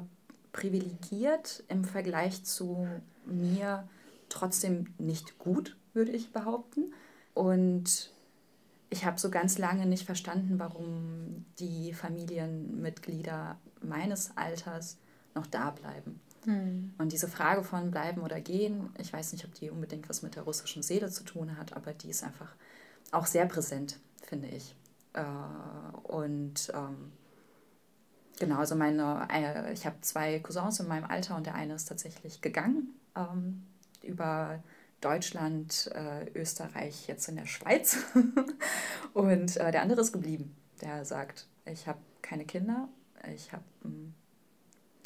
privilegiert 0.52 1.64
im 1.70 1.86
Vergleich 1.86 2.44
zu 2.44 2.88
mir 3.26 3.88
trotzdem 4.28 4.88
nicht 4.98 5.38
gut, 5.38 5.78
würde 5.94 6.12
ich 6.12 6.34
behaupten. 6.34 6.92
Und 7.36 8.12
ich 8.90 9.06
habe 9.06 9.20
so 9.20 9.30
ganz 9.30 9.60
lange 9.60 9.86
nicht 9.86 10.06
verstanden, 10.06 10.58
warum 10.58 11.46
die 11.60 11.94
Familienmitglieder 11.94 13.58
meines 13.82 14.36
Alters 14.36 14.98
noch 15.36 15.46
da 15.46 15.70
bleiben. 15.70 16.20
Hm. 16.46 16.94
Und 16.98 17.12
diese 17.12 17.28
Frage 17.28 17.64
von 17.64 17.92
bleiben 17.92 18.22
oder 18.22 18.42
gehen, 18.42 18.90
ich 18.98 19.14
weiß 19.14 19.34
nicht, 19.34 19.46
ob 19.46 19.54
die 19.54 19.70
unbedingt 19.70 20.10
was 20.10 20.24
mit 20.24 20.36
der 20.36 20.44
russischen 20.44 20.82
Seele 20.82 21.12
zu 21.12 21.24
tun 21.24 21.56
hat, 21.58 21.74
aber 21.74 21.94
die 21.94 22.10
ist 22.10 22.24
einfach 22.24 22.56
auch 23.12 23.28
sehr 23.28 23.46
präsent, 23.46 24.00
finde 24.24 24.48
ich. 24.48 24.74
Äh, 25.14 25.22
und 26.04 26.72
ähm, 26.74 27.12
genau, 28.40 28.58
also 28.58 28.76
meine, 28.76 29.28
äh, 29.32 29.74
ich 29.74 29.86
habe 29.86 30.02
zwei 30.02 30.40
Cousins 30.40 30.80
in 30.80 30.88
meinem 30.88 31.06
Alter 31.06 31.36
und 31.36 31.46
der 31.46 31.56
eine 31.56 31.76
ist 31.76 31.86
tatsächlich 31.86 32.42
gegangen 32.42 32.94
ähm, 33.16 33.64
über 34.02 34.64
Deutschland, 35.02 35.90
äh, 35.94 36.30
Österreich, 36.38 37.08
jetzt 37.08 37.30
in 37.30 37.38
der 37.38 37.46
Schweiz. 37.46 37.98
und 39.14 39.58
äh, 39.58 39.72
der 39.72 39.82
andere 39.82 40.02
ist 40.02 40.12
geblieben. 40.12 40.56
Der 40.82 41.06
sagt, 41.06 41.48
ich 41.66 41.88
habe 41.88 42.00
keine 42.22 42.46
Kinder, 42.46 42.90
ich 43.34 43.52
habe 43.52 43.64
ein 43.84 44.14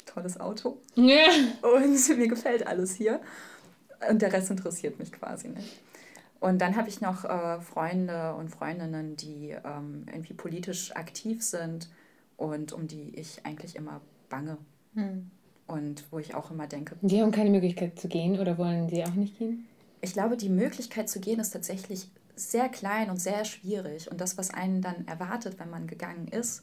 tolles 0.06 0.38
Auto 0.38 0.78
und 0.96 2.16
mir 2.16 2.28
gefällt 2.28 2.66
alles 2.66 2.94
hier. 2.94 3.20
Und 4.08 4.20
der 4.22 4.32
Rest 4.32 4.50
interessiert 4.50 4.98
mich 4.98 5.12
quasi 5.12 5.48
nicht. 5.48 5.80
Und 6.44 6.58
dann 6.58 6.76
habe 6.76 6.90
ich 6.90 7.00
noch 7.00 7.24
äh, 7.24 7.58
Freunde 7.62 8.34
und 8.34 8.50
Freundinnen, 8.50 9.16
die 9.16 9.56
ähm, 9.64 10.04
irgendwie 10.12 10.34
politisch 10.34 10.94
aktiv 10.94 11.42
sind 11.42 11.88
und 12.36 12.74
um 12.74 12.86
die 12.86 13.18
ich 13.18 13.46
eigentlich 13.46 13.76
immer 13.76 14.02
bange. 14.28 14.58
Hm. 14.92 15.30
Und 15.66 16.04
wo 16.10 16.18
ich 16.18 16.34
auch 16.34 16.50
immer 16.50 16.66
denke. 16.66 16.96
Die 17.00 17.22
haben 17.22 17.30
keine 17.30 17.48
Möglichkeit 17.48 17.98
zu 17.98 18.08
gehen 18.08 18.38
oder 18.38 18.58
wollen 18.58 18.90
sie 18.90 19.02
auch 19.04 19.14
nicht 19.14 19.38
gehen? 19.38 19.66
Ich 20.02 20.12
glaube, 20.12 20.36
die 20.36 20.50
Möglichkeit 20.50 21.08
zu 21.08 21.18
gehen 21.18 21.40
ist 21.40 21.52
tatsächlich 21.52 22.10
sehr 22.36 22.68
klein 22.68 23.08
und 23.08 23.16
sehr 23.16 23.46
schwierig. 23.46 24.10
Und 24.10 24.20
das, 24.20 24.36
was 24.36 24.52
einen 24.52 24.82
dann 24.82 25.08
erwartet, 25.08 25.58
wenn 25.58 25.70
man 25.70 25.86
gegangen 25.86 26.28
ist, 26.28 26.62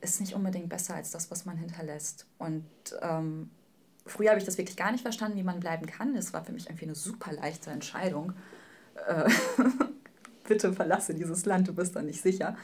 ist 0.00 0.20
nicht 0.20 0.34
unbedingt 0.34 0.68
besser 0.68 0.96
als 0.96 1.12
das, 1.12 1.30
was 1.30 1.44
man 1.44 1.56
hinterlässt. 1.58 2.26
Und 2.38 2.64
ähm, 3.02 3.50
früher 4.04 4.30
habe 4.30 4.40
ich 4.40 4.46
das 4.46 4.58
wirklich 4.58 4.76
gar 4.76 4.90
nicht 4.90 5.02
verstanden, 5.02 5.38
wie 5.38 5.44
man 5.44 5.60
bleiben 5.60 5.86
kann. 5.86 6.16
Es 6.16 6.32
war 6.32 6.44
für 6.44 6.50
mich 6.50 6.66
irgendwie 6.66 6.86
eine 6.86 6.96
super 6.96 7.32
leichte 7.32 7.70
Entscheidung 7.70 8.32
äh, 9.06 9.28
bitte 10.48 10.72
verlasse 10.72 11.14
dieses 11.14 11.44
Land, 11.46 11.68
du 11.68 11.74
bist 11.74 11.96
da 11.96 12.02
nicht 12.02 12.20
sicher. 12.20 12.56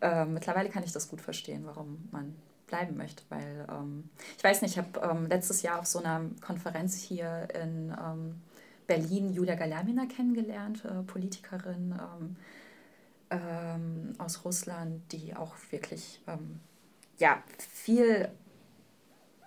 Äh, 0.00 0.24
mittlerweile 0.24 0.70
kann 0.70 0.82
ich 0.82 0.92
das 0.92 1.08
gut 1.08 1.20
verstehen, 1.20 1.62
warum 1.64 2.08
man 2.10 2.34
bleiben 2.66 2.96
möchte. 2.96 3.22
Weil 3.28 3.66
ähm, 3.68 4.08
ich 4.36 4.44
weiß 4.44 4.62
nicht, 4.62 4.72
ich 4.72 4.78
habe 4.78 5.00
ähm, 5.00 5.26
letztes 5.26 5.62
Jahr 5.62 5.80
auf 5.80 5.86
so 5.86 5.98
einer 5.98 6.22
Konferenz 6.40 6.96
hier 6.96 7.48
in 7.54 7.94
ähm, 7.98 8.40
Berlin 8.86 9.32
Julia 9.32 9.54
Galamina 9.54 10.06
kennengelernt, 10.06 10.84
äh, 10.84 11.02
Politikerin 11.02 11.94
ähm, 12.00 12.36
ähm, 13.30 14.12
aus 14.18 14.44
Russland, 14.44 15.12
die 15.12 15.36
auch 15.36 15.54
wirklich 15.70 16.20
ähm, 16.26 16.60
ja, 17.18 17.42
viel, 17.58 18.28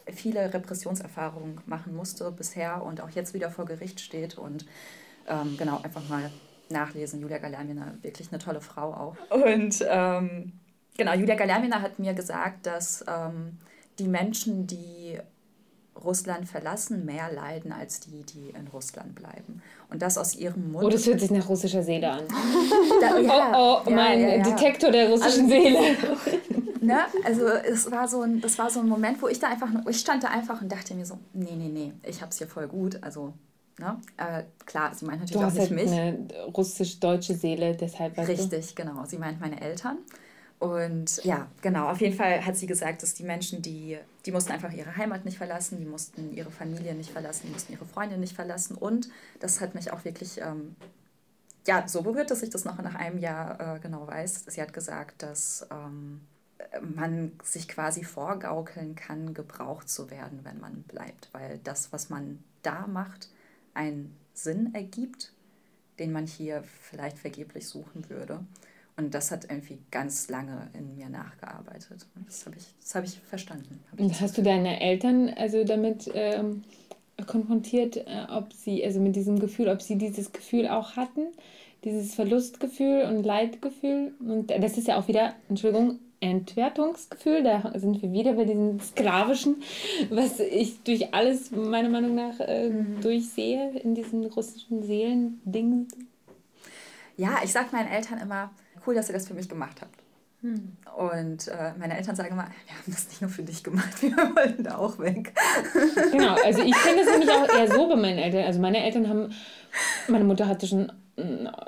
viele 0.08 0.54
Repressionserfahrungen 0.54 1.62
machen 1.66 1.96
musste 1.96 2.32
bisher 2.32 2.84
und 2.84 3.02
auch 3.02 3.10
jetzt 3.10 3.34
wieder 3.34 3.50
vor 3.50 3.66
Gericht 3.66 4.00
steht 4.00 4.38
und 4.38 4.66
genau, 5.58 5.82
einfach 5.82 6.08
mal 6.10 6.30
nachlesen. 6.70 7.22
Julia 7.22 7.38
Galamina, 7.38 7.94
wirklich 8.02 8.30
eine 8.32 8.40
tolle 8.40 8.62
Frau 8.62 8.94
auch. 8.94 9.16
Und 9.32 9.80
genau, 9.80 11.14
Julia 11.14 11.36
Galermina 11.36 11.82
hat 11.82 12.00
mir 12.00 12.14
gesagt, 12.14 12.66
dass 12.66 13.04
ähm, 13.08 13.58
die 14.00 14.08
Menschen, 14.08 14.68
die 14.68 15.20
Russland 16.04 16.48
verlassen, 16.48 17.06
mehr 17.06 17.32
leiden 17.32 17.72
als 17.72 18.00
die, 18.00 18.24
die 18.24 18.50
in 18.50 18.68
Russland 18.68 19.16
bleiben. 19.16 19.62
Und 19.90 20.02
das 20.02 20.18
aus 20.18 20.36
ihrem 20.36 20.72
Mund. 20.72 20.86
Oh, 20.86 20.90
das 20.90 21.06
hört 21.06 21.20
sich 21.20 21.32
nach 21.32 21.48
russischer 21.48 21.84
Seele 21.84 22.12
an. 22.12 22.24
da, 23.02 23.20
ja, 23.20 23.52
oh, 23.56 23.82
oh, 23.86 23.90
mein 23.90 24.20
ja, 24.20 24.36
ja, 24.36 24.44
Detektor 24.44 24.92
der 24.92 25.10
russischen 25.10 25.52
also, 25.52 25.56
Seele. 25.56 25.80
ne? 26.82 27.00
Also 27.24 27.48
es 27.48 27.90
war 27.92 28.08
so 28.08 28.22
ein, 28.22 28.42
das 28.42 28.58
war 28.58 28.70
so 28.70 28.80
ein 28.80 28.88
Moment, 28.88 29.22
wo 29.22 29.28
ich 29.28 29.40
da 29.40 29.48
einfach, 29.48 29.70
ich 29.88 30.00
stand 30.00 30.24
da 30.24 30.30
einfach 30.30 30.62
und 30.62 30.72
dachte 30.72 30.96
mir 30.96 31.06
so, 31.06 31.20
nee, 31.34 31.56
nee, 31.56 31.70
nee, 31.70 31.94
ich 32.04 32.22
hab's 32.22 32.38
hier 32.40 32.48
voll 32.48 32.68
gut. 32.68 33.02
Also 33.02 33.34
Ne? 33.80 34.00
Äh, 34.18 34.44
klar, 34.66 34.94
sie 34.94 35.06
meint 35.06 35.22
natürlich 35.22 35.42
du 35.42 35.48
auch 35.48 35.52
nicht 35.52 35.60
halt 35.60 35.72
mich. 35.72 35.92
eine 35.92 36.46
russisch-deutsche 36.56 37.36
Seele, 37.36 37.76
deshalb. 37.76 38.18
Richtig, 38.18 38.76
du? 38.76 38.84
genau. 38.84 39.06
Sie 39.06 39.18
meint 39.18 39.40
meine 39.40 39.60
Eltern. 39.62 39.98
Und 40.60 41.22
ja, 41.26 41.48
genau, 41.62 41.90
auf 41.90 42.00
jeden 42.00 42.16
Fall 42.16 42.46
hat 42.46 42.56
sie 42.56 42.68
gesagt, 42.68 43.04
dass 43.04 43.14
die 43.14 43.24
Menschen, 43.24 43.62
die, 43.62 43.98
die 44.26 44.32
mussten 44.32 44.54
einfach 44.54 44.72
ihre 44.72 44.96
Heimat 44.96 45.26
nicht 45.26 45.38
verlassen, 45.38 45.78
die 45.80 45.86
mussten 45.86 46.34
ihre 46.34 46.52
Familie 46.52 46.94
nicht 46.96 47.10
verlassen, 47.10 47.48
die 47.48 47.52
mussten 47.52 47.74
ihre 47.74 47.86
Freunde 47.86 48.18
nicht 48.18 48.34
verlassen. 48.34 48.76
Und 48.76 49.10
das 49.42 49.60
hat 49.60 49.76
mich 49.76 49.92
auch 49.92 50.06
wirklich 50.06 50.40
ähm, 50.40 50.78
ja, 51.68 51.86
so 51.88 52.02
berührt, 52.02 52.32
dass 52.32 52.44
ich 52.44 52.50
das 52.50 52.64
noch 52.64 52.78
nach 52.82 52.96
einem 52.96 53.18
Jahr 53.18 53.76
äh, 53.76 53.80
genau 53.80 54.08
weiß. 54.08 54.46
Sie 54.48 54.62
hat 54.62 54.72
gesagt, 54.72 55.22
dass 55.22 55.68
ähm, 55.70 56.22
man 56.82 57.34
sich 57.44 57.68
quasi 57.68 58.06
vorgaukeln 58.06 58.96
kann, 58.96 59.34
gebraucht 59.34 59.90
zu 59.90 60.10
werden, 60.10 60.40
wenn 60.44 60.60
man 60.60 60.84
bleibt, 60.84 61.30
weil 61.34 61.60
das, 61.64 61.92
was 61.92 62.10
man 62.10 62.44
da 62.62 62.88
macht, 62.88 63.30
einen 63.74 64.16
Sinn 64.34 64.74
ergibt, 64.74 65.32
den 66.00 66.12
man 66.12 66.28
hier 66.28 66.64
vielleicht 66.82 67.20
vergeblich 67.20 67.68
suchen 67.68 68.10
würde. 68.10 68.40
Und 68.96 69.14
das 69.16 69.32
hat 69.32 69.46
irgendwie 69.50 69.80
ganz 69.90 70.30
lange 70.30 70.70
in 70.74 70.96
mir 70.96 71.10
nachgearbeitet. 71.10 72.06
Das 72.26 72.46
habe 72.46 72.56
ich, 72.58 72.94
hab 72.94 73.04
ich 73.04 73.20
verstanden. 73.20 73.80
Hab 73.92 74.00
ich 74.00 74.06
Und 74.06 74.22
hast 74.22 74.38
du 74.38 74.44
deine 74.44 74.80
Eltern 74.82 75.30
also 75.30 75.64
damit 75.64 76.12
ähm, 76.14 76.64
konfrontiert, 77.26 77.98
äh, 77.98 78.28
ob 78.30 78.54
sie, 78.54 78.86
also 78.86 79.00
mit 79.00 79.16
diesem 79.16 79.40
Gefühl, 79.40 79.70
ob 79.70 79.82
sie 79.82 79.98
dieses 79.98 80.32
Gefühl 80.32 80.68
auch 80.68 80.96
hatten? 80.96 81.28
Dieses 81.84 82.14
Verlustgefühl 82.14 83.04
und 83.04 83.24
Leidgefühl. 83.24 84.14
Und 84.20 84.52
das 84.52 84.78
ist 84.78 84.88
ja 84.88 84.98
auch 84.98 85.08
wieder, 85.08 85.34
Entschuldigung, 85.50 86.00
Entwertungsgefühl. 86.24 87.44
Da 87.44 87.72
sind 87.76 88.02
wir 88.02 88.12
wieder 88.12 88.34
bei 88.34 88.46
diesem 88.46 88.80
sklavischen, 88.80 89.62
was 90.10 90.40
ich 90.40 90.84
durch 90.84 91.14
alles 91.14 91.52
meiner 91.52 91.90
Meinung 91.90 92.16
nach 92.16 92.40
äh, 92.40 92.70
mhm. 92.70 93.02
durchsehe 93.02 93.78
in 93.80 93.96
diesen 93.96 94.26
russischen 94.26 94.84
Seelendingen. 94.84 95.88
Ja, 97.18 97.42
ich 97.44 97.52
sage 97.52 97.68
meinen 97.72 97.90
Eltern 97.90 98.20
immer, 98.20 98.52
cool, 98.88 98.96
dass 98.96 99.10
ihr 99.10 99.14
das 99.14 99.28
für 99.28 99.34
mich 99.34 99.48
gemacht 99.48 99.82
habt. 99.82 100.04
Hm. 100.42 100.76
Und 100.98 101.48
äh, 101.48 101.72
meine 101.80 101.96
Eltern 101.98 102.16
sagen 102.16 102.32
immer, 102.32 102.48
wir 102.68 102.76
haben 102.76 102.92
das 102.92 103.08
nicht 103.08 103.22
nur 103.22 103.30
für 103.30 103.44
dich 103.44 103.64
gemacht, 103.64 104.02
wir 104.02 104.12
wollten 104.12 104.64
da 104.64 104.78
auch 104.78 105.00
weg. 105.00 105.34
Genau, 106.12 106.36
also 106.44 106.62
ich 106.62 106.76
kenne 106.76 107.04
das 107.04 107.12
nämlich 107.12 107.30
auch 107.32 107.48
eher 107.48 107.72
so 107.72 107.88
bei 107.88 107.96
meinen 107.96 108.18
Eltern. 108.18 108.44
Also 108.44 108.60
meine 108.60 108.84
Eltern 108.84 109.08
haben, 109.08 109.34
meine 110.08 110.26
Mutter 110.26 110.48
hatte 110.48 110.68
schon 110.68 110.92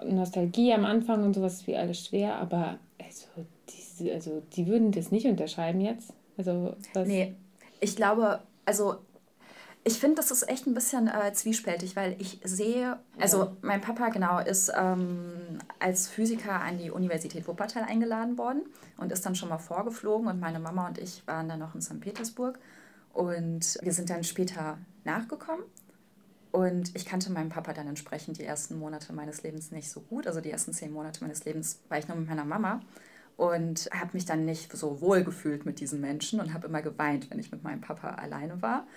Nostalgie 0.03 0.73
am 0.73 0.85
Anfang 0.85 1.23
und 1.23 1.35
sowas 1.35 1.65
wie 1.67 1.77
alles 1.77 2.05
schwer, 2.05 2.35
aber 2.35 2.79
also 3.01 3.27
also 4.11 4.41
die 4.55 4.67
würden 4.67 4.91
das 4.91 5.11
nicht 5.11 5.25
unterschreiben 5.25 5.81
jetzt. 5.81 6.13
Also 6.37 6.75
was? 6.93 7.07
Nee, 7.07 7.35
ich 7.79 7.95
glaube, 7.95 8.41
also 8.65 8.97
ich 9.87 9.99
finde, 9.99 10.15
das 10.15 10.31
ist 10.31 10.49
echt 10.49 10.65
ein 10.65 10.73
bisschen 10.73 11.07
äh, 11.07 11.31
zwiespältig, 11.33 11.95
weil 11.95 12.15
ich 12.19 12.39
sehe, 12.43 12.97
also 13.19 13.43
ja. 13.43 13.51
mein 13.61 13.81
Papa 13.81 14.09
genau 14.09 14.39
ist 14.39 14.71
ähm, 14.75 15.59
als 15.77 16.07
Physiker 16.07 16.59
an 16.59 16.79
die 16.79 16.89
Universität 16.89 17.47
Wuppertal 17.47 17.83
eingeladen 17.83 18.39
worden 18.39 18.63
und 18.97 19.11
ist 19.11 19.23
dann 19.27 19.35
schon 19.35 19.49
mal 19.49 19.59
vorgeflogen 19.59 20.27
und 20.27 20.39
meine 20.39 20.59
Mama 20.59 20.87
und 20.87 20.97
ich 20.97 21.25
waren 21.27 21.47
dann 21.47 21.59
noch 21.59 21.75
in 21.75 21.81
St. 21.81 21.99
Petersburg 21.99 22.57
und 23.13 23.77
wir 23.79 23.93
sind 23.93 24.09
dann 24.09 24.23
später 24.23 24.79
nachgekommen 25.03 25.63
und 26.51 26.95
ich 26.95 27.05
kannte 27.05 27.31
meinen 27.31 27.49
Papa 27.49 27.73
dann 27.73 27.87
entsprechend 27.87 28.39
die 28.39 28.43
ersten 28.43 28.79
Monate 28.79 29.13
meines 29.13 29.43
Lebens 29.43 29.69
nicht 29.69 29.91
so 29.91 29.99
gut, 30.01 30.25
also 30.25 30.41
die 30.41 30.49
ersten 30.49 30.73
zehn 30.73 30.91
Monate 30.91 31.21
meines 31.21 31.45
Lebens 31.45 31.79
war 31.89 31.99
ich 31.99 32.07
nur 32.07 32.17
mit 32.17 32.27
meiner 32.27 32.45
Mama 32.45 32.81
und 33.37 33.89
habe 33.93 34.11
mich 34.13 34.25
dann 34.25 34.45
nicht 34.45 34.75
so 34.75 35.01
wohl 35.01 35.23
gefühlt 35.23 35.65
mit 35.65 35.79
diesen 35.79 36.01
Menschen 36.01 36.39
und 36.39 36.53
habe 36.53 36.67
immer 36.67 36.81
geweint, 36.81 37.29
wenn 37.29 37.39
ich 37.39 37.51
mit 37.51 37.63
meinem 37.63 37.81
Papa 37.81 38.11
alleine 38.11 38.61
war. 38.61 38.87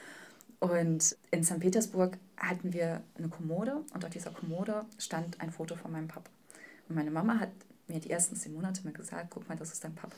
Und 0.61 1.16
in 1.30 1.45
St. 1.45 1.61
Petersburg 1.61 2.18
hatten 2.36 2.72
wir 2.72 3.03
eine 3.16 3.28
Kommode 3.28 3.84
und 3.95 4.05
auf 4.05 4.11
dieser 4.11 4.30
Kommode 4.30 4.84
stand 4.99 5.41
ein 5.41 5.51
Foto 5.51 5.76
von 5.76 5.93
meinem 5.93 6.09
Papa. 6.09 6.30
Und 6.89 6.97
meine 6.97 7.11
Mama 7.11 7.39
hat 7.39 7.51
mir 7.86 8.01
die 8.01 8.11
ersten 8.11 8.36
zehn 8.36 8.55
Monate 8.55 8.82
mal 8.84 8.93
gesagt, 8.93 9.28
guck 9.30 9.49
mal, 9.49 9.57
das 9.57 9.72
ist 9.72 9.84
dein 9.84 9.95
Papa. 9.95 10.16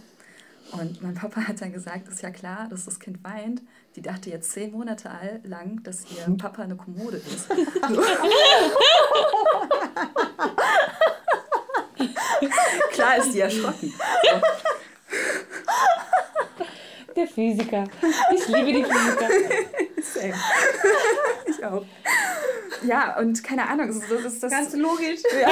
Und 0.73 1.03
mein 1.03 1.15
Papa 1.15 1.49
hat 1.49 1.61
dann 1.61 1.73
gesagt, 1.73 2.09
ist 2.09 2.23
ja 2.23 2.31
klar, 2.31 2.69
dass 2.69 2.85
das 2.85 3.01
Kind 3.01 3.25
weint. 3.25 3.63
Die 3.97 4.03
dachte 4.03 4.31
jetzt 4.31 4.53
zehn 4.53 4.71
Monate 4.71 5.41
lang, 5.45 5.83
dass 5.83 6.05
ihr 6.13 6.37
Papa 6.37 6.63
eine 6.63 6.77
Kommode 6.77 7.17
ist. 7.17 7.51
klar 12.93 13.17
ist 13.19 13.33
die 13.33 13.41
erschrocken. 13.41 13.93
So. 14.23 14.41
Der 17.17 17.27
Physiker. 17.27 17.85
Ich 18.35 18.47
liebe 18.49 18.73
die 18.73 18.85
Physiker. 18.85 19.29
Same. 20.01 20.35
ich 21.47 21.65
auch. 21.65 21.85
Ja, 22.83 23.19
und 23.19 23.43
keine 23.45 23.69
Ahnung, 23.69 23.89
das 23.89 23.97
ist 23.97 24.11
das. 24.25 24.39
das 24.39 24.51
Ganz 24.51 24.75
logisch. 24.75 25.21
Ja. 25.41 25.51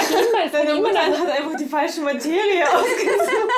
Deine 0.51 0.75
Mutter 0.75 1.01
hat 1.01 1.29
einfach 1.31 1.57
die 1.57 1.67
falsche 1.67 2.01
Materie 2.01 2.65
ausgesucht. 2.73 3.51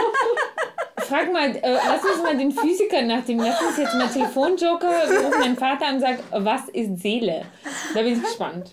Frag 1.11 1.33
mal, 1.33 1.57
äh, 1.57 1.61
lass 1.73 2.05
uns 2.05 2.23
mal 2.23 2.39
den 2.39 2.53
Physiker 2.53 3.03
nach 3.03 3.25
dem, 3.25 3.39
lass 3.39 3.61
uns 3.61 3.79
jetzt 3.79 3.95
mal 3.95 4.09
Telefonjoker, 4.09 4.89
wir 5.09 5.21
rufen 5.23 5.41
meinen 5.41 5.57
Vater 5.57 5.89
an 5.89 5.97
und 5.97 6.01
sagen, 6.03 6.19
was 6.31 6.69
ist 6.69 7.03
Seele? 7.03 7.47
Da 7.93 8.03
bin 8.03 8.13
ich 8.13 8.23
gespannt. 8.23 8.73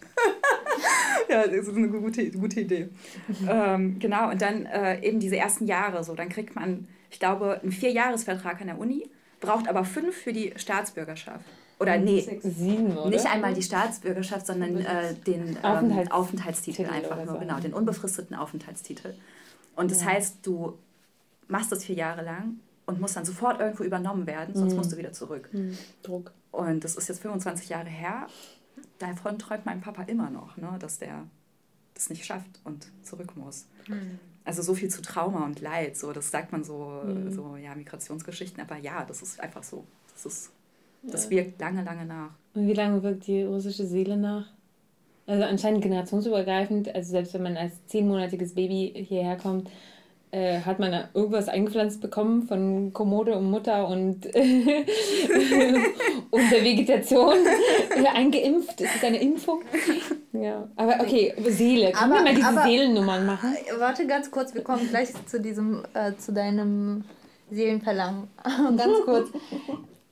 ja, 1.29 1.47
das 1.47 1.67
ist 1.67 1.75
eine 1.75 1.87
gute, 1.89 2.29
gute 2.29 2.61
Idee. 2.61 2.89
Mhm. 3.27 3.49
Ähm, 3.49 3.99
genau, 3.99 4.29
und 4.29 4.39
dann 4.39 4.67
äh, 4.67 5.01
eben 5.01 5.19
diese 5.19 5.35
ersten 5.35 5.65
Jahre 5.65 6.03
so, 6.03 6.13
dann 6.13 6.29
kriegt 6.29 6.55
man, 6.55 6.87
ich 7.09 7.19
glaube, 7.19 7.59
einen 7.63 7.71
Vierjahresvertrag 7.71 8.61
an 8.61 8.67
der 8.67 8.79
Uni, 8.79 9.09
braucht 9.39 9.67
aber 9.67 9.83
fünf 9.83 10.15
für 10.15 10.31
die 10.31 10.53
Staatsbürgerschaft. 10.57 11.43
Oder 11.79 11.97
nee, 11.97 12.39
sieben, 12.43 12.97
oder? 12.97 13.09
nicht 13.09 13.25
einmal 13.25 13.55
die 13.55 13.63
Staatsbürgerschaft, 13.63 14.45
sondern 14.45 14.77
äh, 14.77 15.15
den 15.25 15.57
ähm, 15.63 16.11
Aufenthaltstitel 16.11 16.85
einfach 16.85 17.23
nur, 17.25 17.39
genau, 17.39 17.59
den 17.59 17.73
unbefristeten 17.73 18.35
Aufenthaltstitel. 18.35 19.15
Und 19.75 19.89
das 19.89 20.01
ja. 20.01 20.09
heißt, 20.09 20.45
du 20.45 20.77
machst 21.47 21.71
das 21.71 21.85
vier 21.85 21.95
Jahre 21.95 22.23
lang 22.23 22.59
und 22.85 22.99
musst 22.99 23.15
dann 23.15 23.25
sofort 23.25 23.59
irgendwo 23.59 23.83
übernommen 23.83 24.27
werden, 24.27 24.55
sonst 24.55 24.73
mhm. 24.73 24.77
musst 24.77 24.91
du 24.91 24.97
wieder 24.97 25.13
zurück. 25.13 25.49
Mhm. 25.51 25.77
Druck. 26.03 26.31
Und 26.51 26.83
das 26.83 26.95
ist 26.95 27.09
jetzt 27.09 27.21
25 27.21 27.69
Jahre 27.69 27.89
her. 27.89 28.27
Davon 28.99 29.37
träumt 29.37 29.65
mein 29.65 29.81
Papa 29.81 30.03
immer 30.03 30.29
noch, 30.29 30.57
ne, 30.57 30.75
dass 30.79 30.99
der 30.99 31.25
das 31.93 32.09
nicht 32.09 32.25
schafft 32.25 32.59
und 32.63 32.87
zurück 33.03 33.35
muss. 33.35 33.65
Mhm. 33.87 34.19
Also 34.45 34.61
so 34.61 34.73
viel 34.75 34.89
zu 34.89 35.01
Trauma 35.01 35.43
und 35.45 35.59
Leid, 35.59 35.97
so 35.97 36.13
das 36.13 36.31
sagt 36.31 36.51
man 36.51 36.63
so, 36.63 37.01
mhm. 37.05 37.31
so 37.31 37.57
ja 37.57 37.75
Migrationsgeschichten, 37.75 38.61
aber 38.61 38.77
ja, 38.77 39.03
das 39.05 39.21
ist 39.21 39.39
einfach 39.39 39.63
so. 39.63 39.83
Das 40.13 40.25
ist 40.25 40.51
das 41.03 41.29
wirkt 41.29 41.59
lange, 41.59 41.83
lange 41.83 42.05
nach. 42.05 42.31
Und 42.53 42.67
wie 42.67 42.73
lange 42.73 43.01
wirkt 43.03 43.27
die 43.27 43.43
russische 43.43 43.85
Seele 43.85 44.17
nach? 44.17 44.47
Also 45.25 45.43
anscheinend 45.43 45.81
generationsübergreifend, 45.81 46.93
also 46.93 47.11
selbst 47.11 47.33
wenn 47.33 47.43
man 47.43 47.57
als 47.57 47.85
zehnmonatiges 47.87 48.55
Baby 48.55 48.93
hierher 49.07 49.37
kommt, 49.37 49.69
äh, 50.31 50.61
hat 50.61 50.79
man 50.79 51.07
irgendwas 51.13 51.47
eingepflanzt 51.47 52.01
bekommen 52.01 52.43
von 52.43 52.91
Kommode 52.93 53.37
und 53.37 53.49
Mutter 53.49 53.87
und, 53.87 54.25
und 54.35 54.35
der 56.51 56.63
Vegetation 56.63 57.35
eingeimpft. 58.13 58.81
Ist 58.81 58.95
das 58.95 59.03
eine 59.03 59.21
Impfung? 59.21 59.61
Ja, 60.33 60.67
aber 60.75 60.99
okay, 61.01 61.33
Seele. 61.47 61.91
Können 61.91 62.11
aber, 62.11 62.15
wir 62.15 62.23
mal 62.23 62.35
diese 62.35 62.47
aber, 62.47 62.63
Seelennummern 62.63 63.25
machen? 63.25 63.55
Warte 63.77 64.05
ganz 64.07 64.29
kurz, 64.29 64.53
wir 64.53 64.63
kommen 64.63 64.89
gleich 64.89 65.09
zu 65.25 65.39
diesem, 65.39 65.83
äh, 65.93 66.15
zu 66.17 66.33
deinem 66.33 67.05
Seelenverlangen. 67.49 68.27
ganz 68.77 68.93
kurz 69.05 69.29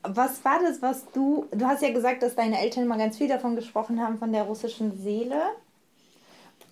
was 0.07 0.43
war 0.45 0.59
das, 0.59 0.82
was 0.82 1.11
du. 1.11 1.47
Du 1.51 1.66
hast 1.66 1.82
ja 1.82 1.91
gesagt, 1.91 2.24
dass 2.24 2.36
deine 2.36 2.59
Eltern 2.59 2.84
immer 2.84 2.97
ganz 2.97 3.18
viel 3.18 3.28
davon 3.28 3.55
gesprochen 3.55 4.01
haben, 4.01 4.18
von 4.18 4.32
der 4.32 4.43
russischen 4.43 4.97
Seele. 5.01 5.41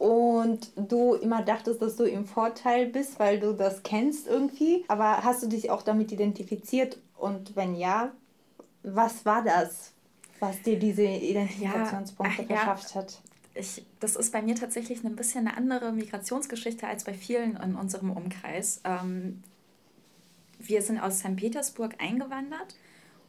Und 0.04 0.74
du 0.76 1.14
immer 1.14 1.44
dachtest, 1.44 1.82
dass 1.82 1.96
du 1.96 2.04
im 2.04 2.26
Vorteil 2.26 2.88
bist, 2.88 3.20
weil 3.20 3.40
du 3.40 3.54
das 3.54 3.84
kennst 3.84 4.28
irgendwie. 4.28 4.84
Aber 4.90 5.24
hast 5.24 5.42
du 5.44 5.48
dich 5.48 5.72
auch 5.72 5.82
damit 5.82 6.12
identifiziert 6.12 6.98
Und 7.16 7.56
wenn 7.56 7.74
ja, 7.74 8.12
was 8.84 9.26
war 9.26 9.46
das, 9.46 9.94
was 10.42 10.62
dir 10.62 10.78
diese 10.78 11.04
Identifikationspunkte 11.04 12.42
ja, 12.42 12.48
verschafft 12.48 12.96
hat? 12.96 13.22
Ich, 13.56 13.86
das 14.02 14.18
ist 14.18 14.34
bei 14.34 14.42
mir 14.42 14.56
tatsächlich 14.56 15.06
ein 15.06 15.16
bisschen 15.16 15.48
eine 15.48 15.56
andere 15.56 15.94
Migrationsgeschichte 15.94 16.86
als 16.86 17.06
bei 17.06 17.14
vielen 17.14 17.56
in 17.56 17.76
unserem 17.76 18.12
Umkreis. 18.12 18.82
Ähm, 18.84 19.42
wir 20.60 20.82
sind 20.82 21.00
aus 21.00 21.20
St. 21.20 21.38
Petersburg 21.38 21.96
eingewandert 22.00 22.76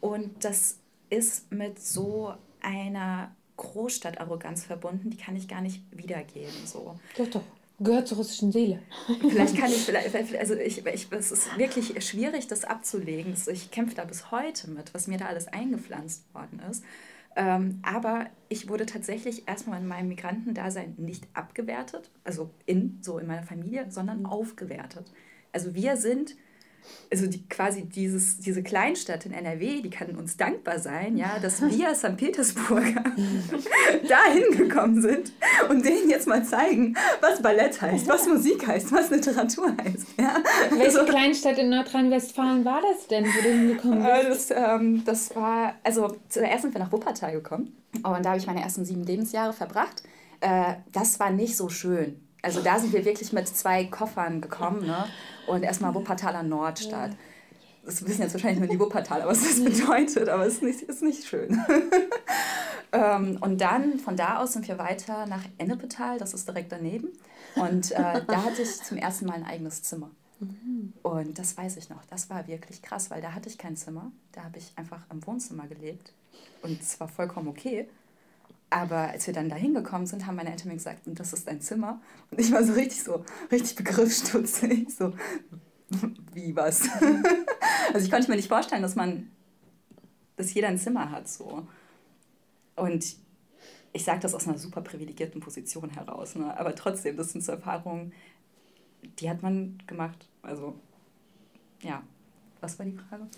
und 0.01 0.45
das 0.45 0.79
ist 1.09 1.53
mit 1.53 1.81
so 1.81 2.35
einer 2.61 3.31
Großstadtarroganz 3.57 4.65
verbunden, 4.65 5.11
die 5.11 5.17
kann 5.17 5.37
ich 5.37 5.49
gar 5.49 5.61
nicht 5.61 5.83
wiedergeben. 5.91 6.67
So. 6.67 6.99
Doch, 7.17 7.29
doch. 7.29 7.43
Gehört 7.81 8.07
zur 8.07 8.19
russischen 8.19 8.53
Seele. 8.53 8.81
Vielleicht 9.21 9.57
kann 9.57 9.69
ich, 9.69 9.79
vielleicht, 9.85 10.15
also 10.37 10.55
ich, 10.55 10.87
ich, 10.87 11.09
es 11.11 11.33
ist 11.33 11.59
wirklich 11.59 12.07
schwierig, 12.07 12.47
das 12.47 12.65
abzulegen. 12.65 13.35
Ich 13.49 13.71
kämpfe 13.73 13.97
da 13.97 14.05
bis 14.05 14.31
heute 14.31 14.71
mit, 14.71 14.95
was 14.95 15.09
mir 15.09 15.19
da 15.19 15.27
alles 15.27 15.49
eingepflanzt 15.49 16.33
worden 16.33 16.61
ist. 16.71 16.85
Ähm, 17.37 17.81
aber 17.83 18.27
ich 18.49 18.69
wurde 18.69 18.87
tatsächlich 18.87 19.49
erstmal 19.49 19.81
in 19.81 19.89
meinem 19.89 20.09
Migrantendasein 20.09 20.95
nicht 20.99 21.27
abgewertet, 21.35 22.11
also 22.23 22.51
in, 22.65 22.99
so 23.03 23.19
in 23.19 23.27
meiner 23.27 23.43
Familie, 23.43 23.87
sondern 23.91 24.25
aufgewertet. 24.25 25.11
Also 25.53 25.75
wir 25.75 25.97
sind 25.97 26.37
also 27.11 27.27
die, 27.27 27.47
quasi 27.49 27.85
dieses, 27.85 28.39
diese 28.39 28.63
Kleinstadt 28.63 29.27
in 29.27 29.33
NRW, 29.33 29.83
die 29.83 29.91
kann 29.91 30.17
uns 30.17 30.37
dankbar 30.37 30.79
sein, 30.79 31.17
ja, 31.17 31.39
dass 31.41 31.63
wir 31.71 31.95
St. 31.95 32.17
Petersburger 32.17 33.05
da 34.09 34.25
hingekommen 34.33 35.01
sind 35.01 35.33
und 35.69 35.85
denen 35.85 36.11
jetzt 36.11 36.27
mal 36.27 36.45
zeigen, 36.45 36.97
was 37.21 37.41
Ballett 37.41 37.81
heißt, 37.81 38.09
was 38.09 38.27
Musik 38.27 38.67
heißt, 38.67 38.93
was 38.93 39.11
Literatur 39.11 39.75
heißt. 39.85 40.07
Ja. 40.19 40.37
Welche 40.71 41.01
also, 41.01 41.05
Kleinstadt 41.05 41.59
in 41.59 41.71
Nordrhein-Westfalen 41.71 42.65
war 42.65 42.81
das 42.81 43.07
denn, 43.07 43.25
wo 43.25 43.43
du 43.43 43.49
hingekommen 43.49 44.03
bist? 44.29 44.51
Das, 44.51 44.81
ähm, 44.81 45.05
das 45.05 45.37
war, 45.37 45.75
also 45.85 46.17
zuerst 46.29 46.63
sind 46.63 46.75
wir 46.75 46.81
nach 46.81 46.93
Wuppertal 46.93 47.33
gekommen 47.33 47.77
und 48.03 48.25
da 48.25 48.31
habe 48.31 48.39
ich 48.39 48.47
meine 48.47 48.61
ersten 48.61 48.85
sieben 48.85 49.05
Lebensjahre 49.05 49.53
verbracht. 49.53 50.03
Äh, 50.41 50.75
das 50.93 51.21
war 51.21 51.31
nicht 51.31 51.57
so 51.57 51.69
schön. 51.69 52.21
Also 52.43 52.61
da 52.61 52.79
sind 52.79 52.93
wir 52.93 53.05
wirklich 53.05 53.33
mit 53.33 53.49
zwei 53.49 53.85
Koffern 53.85 54.43
gekommen, 54.43 54.87
ne? 54.87 55.07
Und 55.47 55.63
erstmal 55.63 55.95
Wuppertaler 55.95 56.43
Nordstadt. 56.43 57.13
Das 57.85 58.07
wissen 58.07 58.23
jetzt 58.23 58.33
wahrscheinlich 58.33 58.61
nur 58.61 58.69
die 58.69 58.81
Wuppertaler, 58.81 59.27
was 59.27 59.43
das 59.43 59.63
bedeutet, 59.63 60.29
aber 60.29 60.47
es 60.47 60.55
ist 60.55 60.63
nicht, 60.63 60.83
ist 60.83 61.03
nicht 61.03 61.25
schön. 61.27 61.63
ähm, 62.93 63.37
und 63.41 63.61
dann 63.61 63.99
von 63.99 64.17
da 64.17 64.39
aus 64.39 64.55
sind 64.55 64.67
wir 64.67 64.79
weiter 64.79 65.27
nach 65.27 65.43
Ennepetal, 65.59 66.19
das 66.19 66.33
ist 66.33 66.49
direkt 66.49 66.73
daneben. 66.73 67.09
Und 67.57 67.93
äh, 67.93 68.23
da 68.27 68.43
hatte 68.43 68.63
ich 68.63 68.83
zum 68.83 68.97
ersten 68.97 69.27
Mal 69.27 69.35
ein 69.35 69.45
eigenes 69.45 69.83
Zimmer. 69.83 70.11
Und 71.03 71.39
das 71.39 71.57
weiß 71.57 71.77
ich 71.77 71.89
noch. 71.91 72.05
Das 72.07 72.31
war 72.31 72.47
wirklich 72.47 72.83
krass, 72.83 73.11
weil 73.11 73.23
da 73.23 73.33
hatte 73.33 73.49
ich 73.49 73.59
kein 73.59 73.77
Zimmer. 73.77 74.11
Da 74.33 74.45
habe 74.45 74.59
ich 74.59 74.73
einfach 74.77 75.03
im 75.11 75.25
Wohnzimmer 75.27 75.67
gelebt. 75.67 76.13
Und 76.63 76.81
es 76.81 76.99
war 77.01 77.09
vollkommen 77.09 77.49
okay. 77.49 77.89
Aber 78.75 79.11
als 79.11 79.29
wir 79.29 79.35
dann 79.35 79.49
da 79.49 79.55
hingekommen 79.55 80.05
sind, 80.05 80.27
haben 80.27 80.35
meine 80.35 80.51
Eltern 80.51 80.67
mir 80.67 80.75
gesagt, 80.75 81.07
und 81.07 81.21
das 81.21 81.33
ist 81.33 81.47
dein 81.47 81.61
Zimmer. 81.61 82.01
Und 82.33 82.41
ich 82.41 82.51
war 82.51 82.65
so 82.65 82.73
richtig 82.73 83.05
so, 83.05 83.25
richtig 83.53 83.77
begriffsstutzig. 83.77 84.93
So, 84.93 85.13
wie 86.35 86.57
was? 86.57 86.83
also 87.95 88.05
ich 88.05 88.11
konnte 88.11 88.29
mir 88.29 88.35
nicht 88.35 88.49
vorstellen, 88.49 88.83
dass 88.83 88.97
man, 88.97 89.31
dass 90.35 90.53
jeder 90.53 90.67
ein 90.67 90.79
Zimmer 90.79 91.13
hat. 91.13 91.29
So. 91.29 91.69
Und 92.75 93.15
ich 93.93 94.03
sage 94.03 94.19
das 94.19 94.35
aus 94.35 94.49
einer 94.49 94.59
super 94.59 94.81
privilegierten 94.81 95.41
Position 95.41 95.91
heraus. 95.91 96.35
Ne? 96.35 96.59
Aber 96.59 96.75
trotzdem, 96.75 97.17
das 97.17 97.31
sind 97.31 97.45
so 97.45 97.53
Erfahrungen, 97.53 98.13
die 99.21 99.31
hat 99.31 99.41
man 99.41 99.79
gemacht. 99.87 100.29
Also, 100.43 100.75
ja. 101.81 102.03
Was 102.61 102.77
war 102.81 102.87
die 102.87 102.99
Frage? 103.09 103.29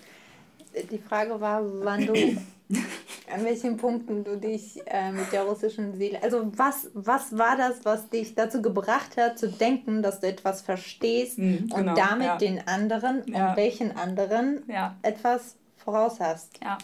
Die 0.91 0.99
Frage 0.99 1.39
war, 1.39 1.63
wann 1.85 2.07
du 2.07 2.15
an 3.37 3.45
welchen 3.45 3.77
Punkten 3.77 4.25
du 4.25 4.39
dich 4.39 4.81
äh, 4.87 5.13
mit 5.13 5.31
der 5.31 5.43
russischen 5.43 5.95
Seele. 5.95 6.23
Also 6.23 6.51
was, 6.57 6.91
was 6.95 7.37
war 7.37 7.57
das, 7.57 7.85
was 7.85 8.09
dich 8.09 8.35
dazu 8.35 8.63
gebracht 8.63 9.19
hat, 9.19 9.39
zu 9.39 9.51
denken, 9.51 10.03
dass 10.03 10.21
du 10.21 10.27
etwas 10.27 10.63
verstehst 10.63 11.39
mhm, 11.39 11.69
genau, 11.69 11.77
und 11.77 11.99
damit 11.99 12.27
ja. 12.27 12.37
den 12.39 12.67
anderen 12.67 13.23
ja. 13.27 13.51
und 13.51 13.57
welchen 13.57 13.95
anderen 13.95 14.63
ja. 14.69 14.97
etwas 15.03 15.57
voraus 15.77 16.19
hast? 16.19 16.59
Ja. 16.63 16.79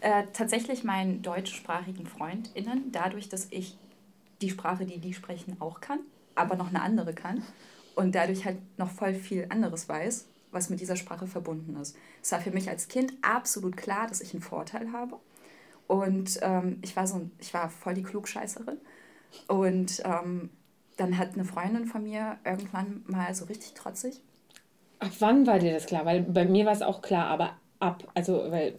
Äh, 0.00 0.24
tatsächlich 0.32 0.82
meinen 0.82 1.20
deutschsprachigen 1.20 2.06
FreundInnen, 2.06 2.90
dadurch, 2.90 3.28
dass 3.28 3.48
ich 3.50 3.76
die 4.40 4.48
Sprache, 4.48 4.86
die 4.86 4.98
die 4.98 5.12
sprechen, 5.12 5.56
auch 5.60 5.80
kann, 5.80 6.00
aber 6.34 6.56
noch 6.56 6.68
eine 6.68 6.80
andere 6.80 7.12
kann 7.12 7.42
und 7.94 8.14
dadurch 8.14 8.46
halt 8.46 8.56
noch 8.78 8.90
voll 8.90 9.14
viel 9.14 9.46
anderes 9.50 9.90
weiß, 9.90 10.26
was 10.52 10.70
mit 10.70 10.80
dieser 10.80 10.96
Sprache 10.96 11.26
verbunden 11.26 11.76
ist. 11.76 11.96
Es 12.22 12.32
war 12.32 12.40
für 12.40 12.50
mich 12.50 12.70
als 12.70 12.88
Kind 12.88 13.12
absolut 13.20 13.76
klar, 13.76 14.06
dass 14.06 14.22
ich 14.22 14.32
einen 14.32 14.42
Vorteil 14.42 14.90
habe 14.92 15.18
und 15.92 16.40
ähm, 16.40 16.78
ich, 16.80 16.96
war 16.96 17.06
so, 17.06 17.20
ich 17.38 17.52
war 17.52 17.68
voll 17.68 17.92
die 17.92 18.02
Klugscheißerin. 18.02 18.78
Und 19.46 20.02
ähm, 20.06 20.48
dann 20.96 21.18
hat 21.18 21.34
eine 21.34 21.44
Freundin 21.44 21.84
von 21.84 22.04
mir 22.04 22.38
irgendwann 22.46 23.04
mal 23.06 23.34
so 23.34 23.44
richtig 23.44 23.74
trotzig. 23.74 24.22
Ab 25.00 25.10
wann 25.18 25.46
war 25.46 25.58
dir 25.58 25.74
das 25.74 25.84
klar? 25.84 26.06
Weil 26.06 26.22
bei 26.22 26.46
mir 26.46 26.64
war 26.64 26.72
es 26.72 26.80
auch 26.80 27.02
klar, 27.02 27.26
aber 27.26 27.58
ab. 27.78 28.10
Also, 28.14 28.50
weil 28.50 28.78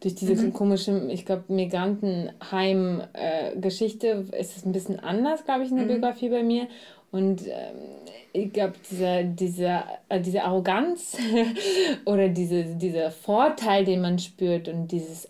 durch 0.00 0.14
diese 0.14 0.34
mhm. 0.34 0.54
komische, 0.54 1.10
ich 1.10 1.26
glaube, 1.26 1.44
Migrantenheim-Geschichte 1.48 4.24
äh, 4.32 4.40
ist 4.40 4.56
es 4.56 4.64
ein 4.64 4.72
bisschen 4.72 4.98
anders, 4.98 5.44
glaube 5.44 5.64
ich, 5.64 5.70
in 5.70 5.76
der 5.76 5.84
mhm. 5.84 5.90
Biografie 5.90 6.30
bei 6.30 6.42
mir. 6.42 6.68
Und 7.10 7.46
ähm, 7.46 7.98
ich 8.32 8.50
glaube, 8.50 8.76
dieser, 8.90 9.24
dieser, 9.24 9.84
äh, 10.08 10.22
diese 10.22 10.44
Arroganz 10.44 11.18
oder 12.06 12.30
diese, 12.30 12.64
dieser 12.64 13.10
Vorteil, 13.10 13.84
den 13.84 14.00
man 14.00 14.18
spürt 14.18 14.68
und 14.68 14.88
dieses 14.88 15.28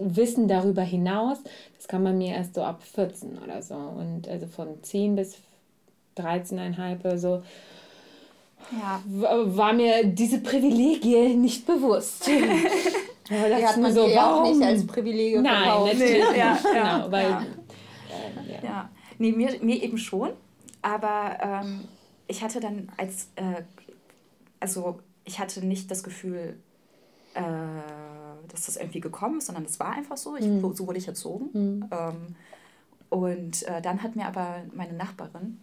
Wissen 0.00 0.48
darüber 0.48 0.82
hinaus, 0.82 1.38
das 1.76 1.88
kann 1.88 2.02
man 2.02 2.18
mir 2.18 2.34
erst 2.34 2.54
so 2.54 2.62
ab 2.62 2.82
14 2.82 3.38
oder 3.38 3.62
so. 3.62 3.74
Und 3.74 4.28
also 4.28 4.46
von 4.46 4.82
10 4.82 5.16
bis 5.16 5.36
13,5 6.16 7.00
oder 7.00 7.18
so. 7.18 7.42
Ja. 8.72 9.00
war 9.06 9.72
mir 9.72 10.04
diese 10.04 10.40
Privilegie 10.40 11.34
nicht 11.34 11.66
bewusst. 11.66 12.28
Aber 13.30 13.48
das 13.48 13.62
hat 13.70 13.76
man 13.78 13.92
so 13.92 14.04
auch 14.04 14.42
nicht 14.42 14.62
als 14.62 14.86
Privilegium 14.86 15.42
Nein, 15.42 15.62
verkauft. 15.62 15.92
natürlich. 15.94 16.24
Nee, 16.32 16.38
ja, 16.38 16.58
genau, 16.62 17.12
weil, 17.12 17.30
ja. 17.30 17.46
Äh, 18.10 18.64
ja. 18.64 18.90
Nee, 19.18 19.32
mir, 19.32 19.58
mir 19.62 19.82
eben 19.82 19.98
schon. 19.98 20.30
Aber 20.82 21.38
ähm, 21.40 21.84
ich 22.26 22.42
hatte 22.42 22.60
dann 22.60 22.90
als, 22.96 23.28
äh, 23.36 23.62
also 24.58 24.98
ich 25.24 25.38
hatte 25.38 25.64
nicht 25.64 25.90
das 25.90 26.02
Gefühl, 26.02 26.56
äh, 27.34 27.40
dass 28.52 28.66
das 28.66 28.76
irgendwie 28.76 29.00
gekommen 29.00 29.38
ist, 29.38 29.46
sondern 29.46 29.64
das 29.64 29.80
war 29.80 29.92
einfach 29.92 30.16
so. 30.16 30.36
Ich, 30.36 30.44
mhm. 30.44 30.74
So 30.74 30.86
wurde 30.86 30.98
ich 30.98 31.08
erzogen. 31.08 31.48
Mhm. 31.52 31.88
Ähm, 31.90 32.36
und 33.08 33.62
äh, 33.64 33.82
dann 33.82 34.02
hat 34.02 34.16
mir 34.16 34.26
aber 34.26 34.62
meine 34.74 34.92
Nachbarin 34.92 35.60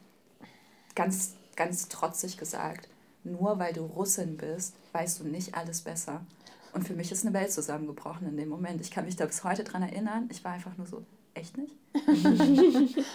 ganz, 0.96 1.36
ganz 1.56 1.88
trotzig 1.88 2.38
gesagt, 2.38 2.90
nur 3.24 3.60
weil 3.60 3.74
du 3.74 3.82
Russin 3.82 4.38
bist, 4.38 4.76
weißt 4.92 5.20
du 5.20 5.26
nicht 5.26 5.56
alles 5.56 5.82
besser. 5.82 6.22
Und 6.74 6.88
für 6.88 6.94
mich 6.94 7.12
ist 7.12 7.26
eine 7.26 7.34
Welt 7.34 7.52
zusammengebrochen 7.52 8.28
in 8.28 8.38
dem 8.38 8.50
Moment. 8.50 8.82
Ich 8.82 8.92
kann 8.92 9.06
mich 9.06 9.16
da 9.16 9.26
bis 9.26 9.44
heute 9.44 9.64
dran 9.64 9.82
erinnern. 9.82 10.30
Ich 10.32 10.44
war 10.44 10.52
einfach 10.52 10.78
nur 10.78 10.86
so, 10.86 11.04
echt 11.34 11.58
nicht? 11.58 11.76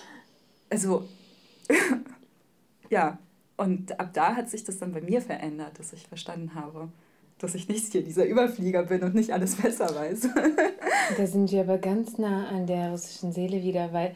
also, 0.71 1.09
ja. 2.91 3.19
Und 3.57 4.01
ab 4.01 4.11
da 4.15 4.35
hat 4.35 4.51
sich 4.51 4.65
das 4.65 4.79
dann 4.79 4.93
bei 4.93 5.01
mir 5.01 5.21
verändert, 5.21 5.79
dass 5.79 5.93
ich 5.93 6.09
verstanden 6.09 6.55
habe, 6.55 6.89
dass 7.43 7.57
ich 7.57 7.69
nicht 7.69 7.91
hier 7.93 8.03
dieser 8.03 8.25
Überflieger 8.25 8.85
bin 8.85 9.03
und 9.03 9.15
nicht 9.15 9.33
alles 9.33 9.57
besser 9.57 9.93
weiß. 9.95 10.29
da 11.17 11.27
sind 11.27 11.51
wir 11.51 11.63
aber 11.63 11.79
ganz 11.79 12.17
nah 12.17 12.47
an 12.49 12.67
der 12.67 12.93
russischen 12.93 13.33
Seele 13.33 13.63
wieder, 13.63 13.93
weil 13.93 14.15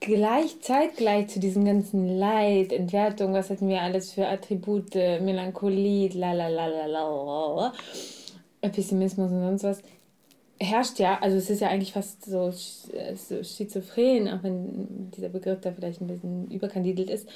gleich, 0.00 0.58
zu 1.28 1.38
diesem 1.38 1.64
ganzen 1.64 2.18
Leid, 2.18 2.72
Entwertung, 2.72 3.34
was 3.34 3.50
hatten 3.50 3.68
wir 3.68 3.82
alles 3.82 4.12
für 4.12 4.26
Attribute, 4.26 4.94
Melancholie, 4.94 6.08
la 6.08 6.32
la 6.32 6.48
la 6.48 6.66
la 6.66 6.86
la, 6.86 7.72
Pessimismus 8.70 9.30
und 9.30 9.40
sonst 9.40 9.64
was, 9.64 9.82
herrscht 10.58 10.98
ja, 10.98 11.18
also 11.20 11.36
es 11.36 11.50
ist 11.50 11.60
ja 11.60 11.68
eigentlich 11.68 11.92
fast 11.92 12.24
so, 12.24 12.50
so 12.50 13.44
schizophren, 13.44 14.28
auch 14.28 14.42
wenn 14.42 15.10
dieser 15.10 15.28
Begriff 15.28 15.60
da 15.60 15.72
vielleicht 15.72 16.00
ein 16.00 16.06
bisschen 16.06 16.50
überkandidelt 16.50 17.10
ist, 17.10 17.28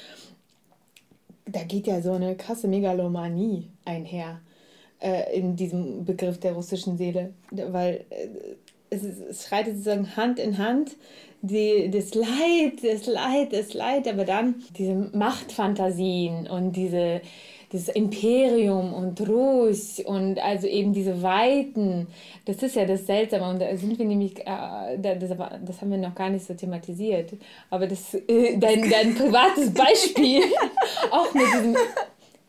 da 1.45 1.63
geht 1.63 1.87
ja 1.87 2.01
so 2.01 2.13
eine 2.13 2.35
krasse 2.35 2.67
Megalomanie 2.67 3.69
einher 3.85 4.41
äh, 4.99 5.37
in 5.37 5.55
diesem 5.55 6.05
Begriff 6.05 6.39
der 6.39 6.53
russischen 6.53 6.97
Seele, 6.97 7.33
weil 7.51 8.05
äh, 8.09 8.27
es, 8.89 9.03
es 9.03 9.47
schreitet 9.47 9.77
sozusagen 9.77 10.15
Hand 10.15 10.39
in 10.39 10.57
Hand 10.57 10.95
die, 11.41 11.89
das 11.91 12.15
Leid, 12.15 12.83
das 12.83 13.05
Leid, 13.05 13.53
das 13.53 13.73
Leid, 13.73 14.07
aber 14.07 14.25
dann 14.25 14.63
diese 14.77 14.93
Machtfantasien 14.93 16.47
und 16.47 16.73
diese 16.73 17.21
das 17.71 17.89
Imperium 17.89 18.93
und 18.93 19.19
Russ 19.27 19.99
und 19.99 20.39
also 20.39 20.67
eben 20.67 20.93
diese 20.93 21.21
Weiten, 21.21 22.07
das 22.45 22.63
ist 22.63 22.77
ja 22.77 22.85
das 22.85 23.05
Seltsame 23.05 23.49
und 23.49 23.61
da 23.61 23.75
sind 23.75 23.99
wir 23.99 24.05
nämlich, 24.05 24.39
äh, 24.39 24.97
das, 24.97 25.29
das 25.65 25.81
haben 25.81 25.91
wir 25.91 25.97
noch 25.97 26.15
gar 26.15 26.29
nicht 26.29 26.45
so 26.45 26.53
thematisiert, 26.53 27.33
aber 27.69 27.87
das, 27.87 28.13
äh, 28.13 28.57
dein, 28.57 28.89
dein 28.89 29.15
privates 29.15 29.73
Beispiel, 29.73 30.43
auch 31.11 31.33
mit 31.33 31.45
diesem 31.45 31.75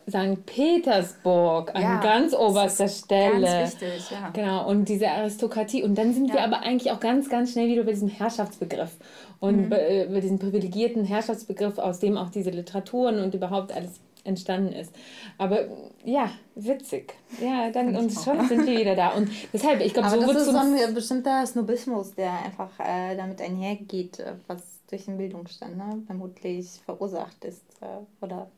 St. 0.08 0.46
Petersburg 0.46 1.74
an 1.74 1.82
ja, 1.82 2.00
ganz 2.00 2.34
oberster 2.34 2.88
Stelle. 2.88 3.42
Ganz 3.42 3.80
wichtig, 3.80 4.10
ja. 4.10 4.30
Genau, 4.30 4.68
und 4.68 4.88
diese 4.88 5.08
Aristokratie. 5.10 5.82
Und 5.82 5.96
dann 5.96 6.14
sind 6.14 6.28
ja. 6.28 6.34
wir 6.34 6.44
aber 6.44 6.60
eigentlich 6.60 6.90
auch 6.92 7.00
ganz, 7.00 7.28
ganz 7.28 7.52
schnell 7.52 7.68
wieder 7.68 7.84
bei 7.84 7.92
diesem 7.92 8.08
Herrschaftsbegriff. 8.08 8.96
Und 9.40 9.64
mhm. 9.64 9.68
bei, 9.68 9.76
äh, 9.76 10.08
bei 10.10 10.20
diesem 10.20 10.38
privilegierten 10.38 11.04
Herrschaftsbegriff, 11.04 11.78
aus 11.78 12.00
dem 12.00 12.16
auch 12.16 12.30
diese 12.30 12.50
Literaturen 12.50 13.20
und 13.20 13.34
überhaupt 13.34 13.72
alles 13.72 14.00
entstanden 14.24 14.72
ist. 14.72 14.94
Aber 15.38 15.66
ja, 16.04 16.30
witzig. 16.54 17.14
Ja, 17.40 17.70
dann 17.70 17.96
und 17.96 18.12
schon 18.12 18.46
sind 18.48 18.66
wir 18.66 18.78
wieder 18.78 18.94
da. 18.94 19.10
Und 19.10 19.30
deshalb, 19.52 19.80
ich 19.80 19.94
glaube, 19.94 20.10
so 20.10 20.20
das 20.20 20.42
ist 20.42 20.50
so 20.52 20.56
ein 20.56 20.94
bestimmter 20.94 21.46
Snobismus, 21.46 22.14
der 22.14 22.32
einfach 22.44 22.70
äh, 22.78 23.16
damit 23.16 23.40
einhergeht, 23.40 24.20
äh, 24.20 24.34
was 24.46 24.62
durch 24.88 25.04
den 25.04 25.18
Bildungsstand 25.18 25.76
ne, 25.76 26.02
vermutlich 26.06 26.66
verursacht 26.84 27.44
ist 27.44 27.62
äh, 27.80 28.24
oder 28.24 28.48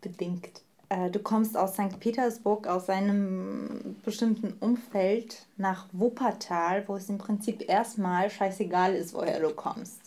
bedingt. 0.00 0.62
Äh, 0.88 1.10
du 1.10 1.18
kommst 1.18 1.56
aus 1.56 1.74
St. 1.74 2.00
Petersburg, 2.00 2.66
aus 2.66 2.88
einem 2.88 3.96
bestimmten 4.04 4.54
Umfeld 4.60 5.46
nach 5.56 5.86
Wuppertal, 5.92 6.86
wo 6.88 6.96
es 6.96 7.08
im 7.08 7.18
Prinzip 7.18 7.68
erstmal 7.68 8.30
scheißegal 8.30 8.94
ist, 8.94 9.14
woher 9.14 9.40
du 9.40 9.50
kommst. 9.50 10.00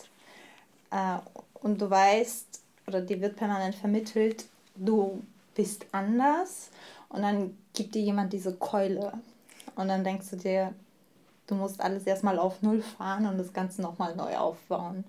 Äh, 0.90 1.18
und 1.54 1.80
du 1.80 1.88
weißt, 1.88 2.60
oder 2.86 3.00
dir 3.00 3.20
wird 3.20 3.36
permanent 3.36 3.74
vermittelt, 3.74 4.46
du 4.74 5.22
bist 5.54 5.86
anders 5.92 6.70
und 7.08 7.22
dann 7.22 7.56
gibt 7.74 7.94
dir 7.94 8.02
jemand 8.02 8.32
diese 8.32 8.54
Keule 8.54 9.12
und 9.76 9.88
dann 9.88 10.02
denkst 10.02 10.30
du 10.30 10.36
dir, 10.36 10.74
du 11.46 11.54
musst 11.54 11.80
alles 11.80 12.04
erstmal 12.04 12.38
auf 12.38 12.62
Null 12.62 12.82
fahren 12.82 13.26
und 13.26 13.38
das 13.38 13.52
Ganze 13.52 13.82
nochmal 13.82 14.16
neu 14.16 14.36
aufbauen. 14.36 15.04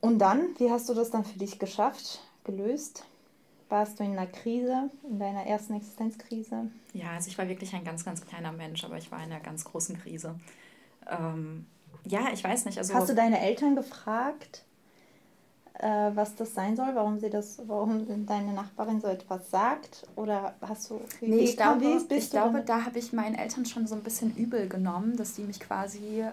Und 0.00 0.20
dann, 0.20 0.54
wie 0.58 0.70
hast 0.70 0.88
du 0.88 0.94
das 0.94 1.10
dann 1.10 1.24
für 1.24 1.38
dich 1.38 1.58
geschafft, 1.58 2.20
gelöst? 2.44 3.04
Warst 3.68 4.00
du 4.00 4.04
in 4.04 4.12
einer 4.12 4.26
Krise, 4.26 4.90
in 5.02 5.18
deiner 5.18 5.44
ersten 5.44 5.74
Existenzkrise? 5.74 6.70
Ja, 6.94 7.10
also 7.12 7.28
ich 7.28 7.36
war 7.36 7.48
wirklich 7.48 7.74
ein 7.74 7.84
ganz, 7.84 8.04
ganz 8.04 8.24
kleiner 8.24 8.52
Mensch, 8.52 8.82
aber 8.84 8.96
ich 8.96 9.12
war 9.12 9.18
in 9.18 9.30
einer 9.30 9.40
ganz 9.40 9.64
großen 9.64 9.98
Krise. 10.00 10.36
Ähm, 11.06 11.66
ja, 12.06 12.28
ich 12.32 12.42
weiß 12.42 12.64
nicht. 12.64 12.78
Also 12.78 12.94
Hast 12.94 13.10
du 13.10 13.14
deine 13.14 13.40
Eltern 13.40 13.76
gefragt? 13.76 14.64
Äh, 15.78 16.10
was 16.14 16.34
das 16.34 16.54
sein 16.54 16.76
soll, 16.76 16.88
warum 16.94 17.18
sie 17.18 17.30
das, 17.30 17.60
warum 17.66 18.26
deine 18.26 18.52
Nachbarin 18.52 19.00
so 19.00 19.06
etwas 19.06 19.50
sagt? 19.50 20.06
Oder 20.16 20.54
hast 20.60 20.90
du 20.90 21.00
wie, 21.20 21.28
nee, 21.28 21.40
ich 21.40 21.56
glaube, 21.56 21.84
ich 22.08 22.30
glaube 22.30 22.62
da 22.66 22.84
habe 22.84 22.98
ich 22.98 23.12
meinen 23.12 23.34
Eltern 23.34 23.64
schon 23.64 23.86
so 23.86 23.94
ein 23.94 24.02
bisschen 24.02 24.34
übel 24.36 24.68
genommen, 24.68 25.16
dass 25.16 25.34
die 25.34 25.42
mich 25.42 25.60
quasi 25.60 26.20
äh, 26.20 26.30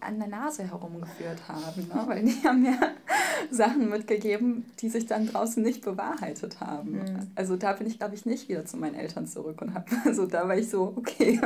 an 0.00 0.18
der 0.18 0.28
Nase 0.28 0.64
herumgeführt 0.64 1.48
haben. 1.48 1.88
Ne? 1.88 2.02
Weil 2.06 2.24
die 2.24 2.42
haben 2.44 2.62
mir 2.62 2.78
Sachen 3.50 3.88
mitgegeben, 3.88 4.64
die 4.80 4.88
sich 4.88 5.06
dann 5.06 5.26
draußen 5.26 5.62
nicht 5.62 5.84
bewahrheitet 5.84 6.60
haben. 6.60 6.92
Mhm. 6.92 7.30
Also 7.34 7.56
da 7.56 7.72
bin 7.72 7.86
ich, 7.86 7.98
glaube 7.98 8.14
ich, 8.14 8.26
nicht 8.26 8.48
wieder 8.48 8.64
zu 8.64 8.76
meinen 8.76 8.94
Eltern 8.94 9.26
zurück 9.26 9.62
und 9.62 9.74
habe, 9.74 9.86
also 10.04 10.26
da 10.26 10.48
war 10.48 10.56
ich 10.56 10.68
so, 10.68 10.92
okay, 10.96 11.40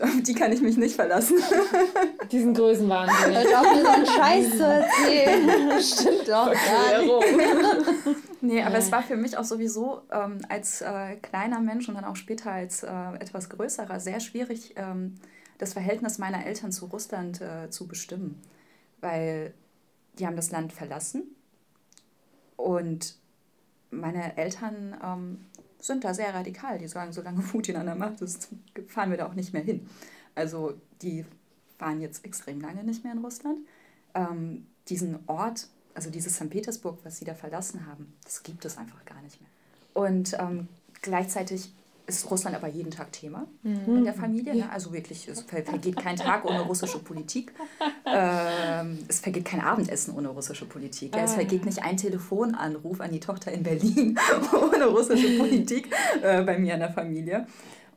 auf 0.00 0.22
die 0.22 0.34
kann 0.34 0.52
ich 0.52 0.62
mich 0.62 0.76
nicht 0.76 0.96
verlassen. 0.96 1.36
Diesen 2.32 2.54
Größenwahnsinn. 2.54 3.34
Hört 3.34 3.54
auf, 3.54 3.74
mir 3.74 3.82
so 3.82 3.88
einen 3.88 4.06
Scheiß 4.06 4.50
zu 4.56 4.64
erzählen. 4.66 5.82
Stimmt 5.82 6.28
doch 6.28 6.52
gar 6.52 7.02
nicht. 7.02 8.16
nee, 8.40 8.62
aber 8.62 8.78
es 8.78 8.90
war 8.90 9.02
für 9.02 9.16
mich 9.16 9.36
auch 9.36 9.44
sowieso 9.44 10.02
ähm, 10.10 10.38
als 10.48 10.80
äh, 10.80 11.16
kleiner 11.16 11.60
Mensch 11.60 11.88
und 11.88 11.94
dann 11.94 12.04
auch 12.04 12.16
später 12.16 12.52
als 12.52 12.82
äh, 12.82 12.88
etwas 13.20 13.50
größerer 13.50 14.00
sehr 14.00 14.20
schwierig, 14.20 14.74
ähm, 14.76 15.16
das 15.58 15.74
Verhältnis 15.74 16.18
meiner 16.18 16.46
Eltern 16.46 16.72
zu 16.72 16.86
Russland 16.86 17.40
äh, 17.40 17.70
zu 17.70 17.86
bestimmen. 17.86 18.40
Weil 19.00 19.52
die 20.18 20.26
haben 20.26 20.36
das 20.36 20.50
Land 20.50 20.72
verlassen 20.72 21.24
und 22.56 23.16
meine 23.90 24.36
Eltern 24.36 24.96
ähm, 25.04 25.44
sind 25.84 26.04
da 26.04 26.14
sehr 26.14 26.32
radikal. 26.34 26.78
Die 26.78 26.88
sagen, 26.88 27.12
solange 27.12 27.42
Putin 27.52 27.76
an 27.76 27.86
der 27.86 27.94
Macht 27.94 28.20
ist, 28.20 28.48
fahren 28.88 29.10
wir 29.10 29.18
da 29.18 29.26
auch 29.26 29.34
nicht 29.34 29.52
mehr 29.52 29.62
hin. 29.62 29.88
Also 30.34 30.74
die 31.02 31.24
waren 31.78 32.00
jetzt 32.00 32.24
extrem 32.24 32.60
lange 32.60 32.84
nicht 32.84 33.04
mehr 33.04 33.12
in 33.12 33.18
Russland. 33.18 33.58
Ähm, 34.14 34.66
diesen 34.88 35.18
Ort, 35.26 35.68
also 35.94 36.10
dieses 36.10 36.36
St. 36.36 36.50
Petersburg, 36.50 36.98
was 37.02 37.18
sie 37.18 37.24
da 37.24 37.34
verlassen 37.34 37.86
haben, 37.86 38.12
das 38.24 38.42
gibt 38.42 38.64
es 38.64 38.78
einfach 38.78 39.04
gar 39.04 39.20
nicht 39.22 39.40
mehr. 39.40 39.50
Und 39.94 40.34
ähm, 40.38 40.68
gleichzeitig 41.02 41.72
ist 42.06 42.30
Russland 42.30 42.56
aber 42.56 42.68
jeden 42.68 42.90
Tag 42.90 43.12
Thema 43.12 43.46
mhm. 43.62 43.98
in 43.98 44.04
der 44.04 44.14
Familie. 44.14 44.54
Ne? 44.54 44.70
Also 44.70 44.92
wirklich, 44.92 45.28
es 45.28 45.42
vergeht 45.42 45.96
kein 45.96 46.16
Tag 46.16 46.44
ohne 46.44 46.60
russische 46.60 46.98
Politik. 46.98 47.52
Ähm, 48.04 48.98
es 49.08 49.20
vergeht 49.20 49.44
kein 49.44 49.60
Abendessen 49.60 50.14
ohne 50.14 50.28
russische 50.28 50.66
Politik. 50.66 51.14
Ja? 51.14 51.22
Es 51.22 51.32
ah. 51.32 51.34
vergeht 51.34 51.64
nicht 51.64 51.82
ein 51.82 51.96
Telefonanruf 51.96 53.00
an 53.00 53.12
die 53.12 53.20
Tochter 53.20 53.52
in 53.52 53.62
Berlin 53.62 54.18
ohne 54.52 54.86
russische 54.86 55.38
Politik 55.38 55.94
äh, 56.22 56.42
bei 56.42 56.58
mir 56.58 56.74
in 56.74 56.80
der 56.80 56.92
Familie. 56.92 57.46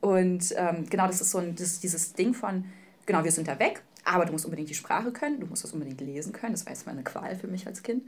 Und 0.01 0.53
ähm, 0.55 0.85
genau, 0.89 1.07
das 1.07 1.21
ist 1.21 1.31
so 1.31 1.39
ein, 1.39 1.55
das, 1.55 1.79
dieses 1.79 2.13
Ding 2.13 2.33
von, 2.33 2.65
genau, 3.05 3.23
wir 3.23 3.31
sind 3.31 3.47
da 3.47 3.57
weg, 3.59 3.81
aber 4.03 4.25
du 4.25 4.31
musst 4.31 4.45
unbedingt 4.45 4.69
die 4.69 4.75
Sprache 4.75 5.11
können, 5.11 5.39
du 5.39 5.47
musst 5.47 5.63
das 5.63 5.73
unbedingt 5.73 5.99
lesen 6.01 6.31
können. 6.31 6.53
Das 6.53 6.65
war 6.65 6.73
jetzt 6.73 6.85
mal 6.85 6.91
eine 6.91 7.03
Qual 7.03 7.35
für 7.35 7.47
mich 7.47 7.65
als 7.65 7.81
Kind. 7.81 8.03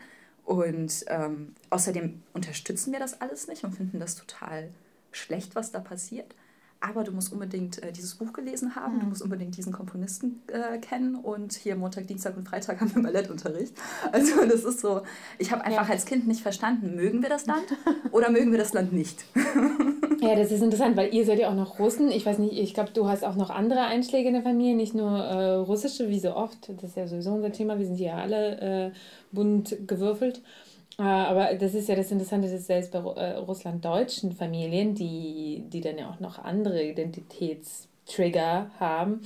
Und 0.45 1.03
ähm, 1.07 1.55
außerdem 1.71 2.21
unterstützen 2.33 2.93
wir 2.93 2.99
das 2.99 3.19
alles 3.19 3.47
nicht 3.47 3.63
und 3.63 3.73
finden 3.73 3.99
das 3.99 4.15
total 4.15 4.69
schlecht, 5.17 5.55
was 5.55 5.71
da 5.71 5.79
passiert. 5.79 6.35
Aber 6.79 7.03
du 7.03 7.11
musst 7.11 7.33
unbedingt 7.33 7.81
äh, 7.81 7.91
dieses 7.91 8.15
Buch 8.15 8.33
gelesen 8.33 8.75
haben, 8.75 8.97
mhm. 8.97 8.99
du 8.99 9.05
musst 9.07 9.23
unbedingt 9.23 9.57
diesen 9.57 9.73
Komponisten 9.73 10.43
äh, 10.47 10.77
kennen 10.77 11.15
und 11.15 11.53
hier 11.53 11.75
Montag, 11.75 12.05
Dienstag 12.05 12.37
und 12.37 12.47
Freitag 12.47 12.79
haben 12.81 12.93
wir 12.93 13.01
Ballettunterricht. 13.01 13.73
Also 14.11 14.45
das 14.45 14.63
ist 14.63 14.81
so, 14.81 15.01
ich 15.39 15.51
habe 15.51 15.63
einfach 15.63 15.87
ja. 15.87 15.93
als 15.93 16.05
Kind 16.05 16.27
nicht 16.27 16.41
verstanden, 16.41 16.95
mögen 16.95 17.23
wir 17.23 17.29
das 17.29 17.47
Land 17.47 17.65
oder 18.11 18.29
mögen 18.29 18.51
wir 18.51 18.59
das 18.59 18.73
Land 18.73 18.93
nicht? 18.93 19.25
ja, 20.19 20.35
das 20.35 20.51
ist 20.51 20.61
interessant, 20.61 20.95
weil 20.97 21.13
ihr 21.13 21.25
seid 21.25 21.39
ja 21.39 21.49
auch 21.49 21.55
noch 21.55 21.79
Russen. 21.79 22.11
Ich 22.11 22.25
weiß 22.25 22.37
nicht, 22.37 22.53
ich 22.53 22.75
glaube, 22.75 22.91
du 22.93 23.07
hast 23.07 23.23
auch 23.23 23.35
noch 23.35 23.49
andere 23.49 23.81
Einschläge 23.81 24.27
in 24.27 24.35
der 24.35 24.43
Familie, 24.43 24.75
nicht 24.75 24.93
nur 24.93 25.17
äh, 25.17 25.53
russische, 25.55 26.09
wie 26.09 26.19
so 26.19 26.35
oft. 26.35 26.69
Das 26.69 26.91
ist 26.91 26.97
ja 26.97 27.07
sowieso 27.07 27.31
unser 27.31 27.51
Thema, 27.51 27.79
wir 27.79 27.87
sind 27.87 27.95
hier 27.95 28.15
alle 28.15 28.91
äh, 28.91 28.91
bunt 29.31 29.75
gewürfelt. 29.87 30.43
Äh, 30.99 31.03
aber 31.03 31.53
das 31.55 31.73
ist 31.73 31.89
ja 31.89 31.95
das 31.95 32.11
Interessante, 32.11 32.49
dass 32.49 32.65
selbst 32.65 32.91
bei 32.91 32.99
äh, 32.99 33.37
russlanddeutschen 33.37 34.31
Familien, 34.31 34.95
die, 34.95 35.63
die 35.67 35.81
dann 35.81 35.97
ja 35.97 36.09
auch 36.09 36.19
noch 36.19 36.39
andere 36.39 36.83
Identitätstrigger 36.83 38.71
haben, 38.79 39.21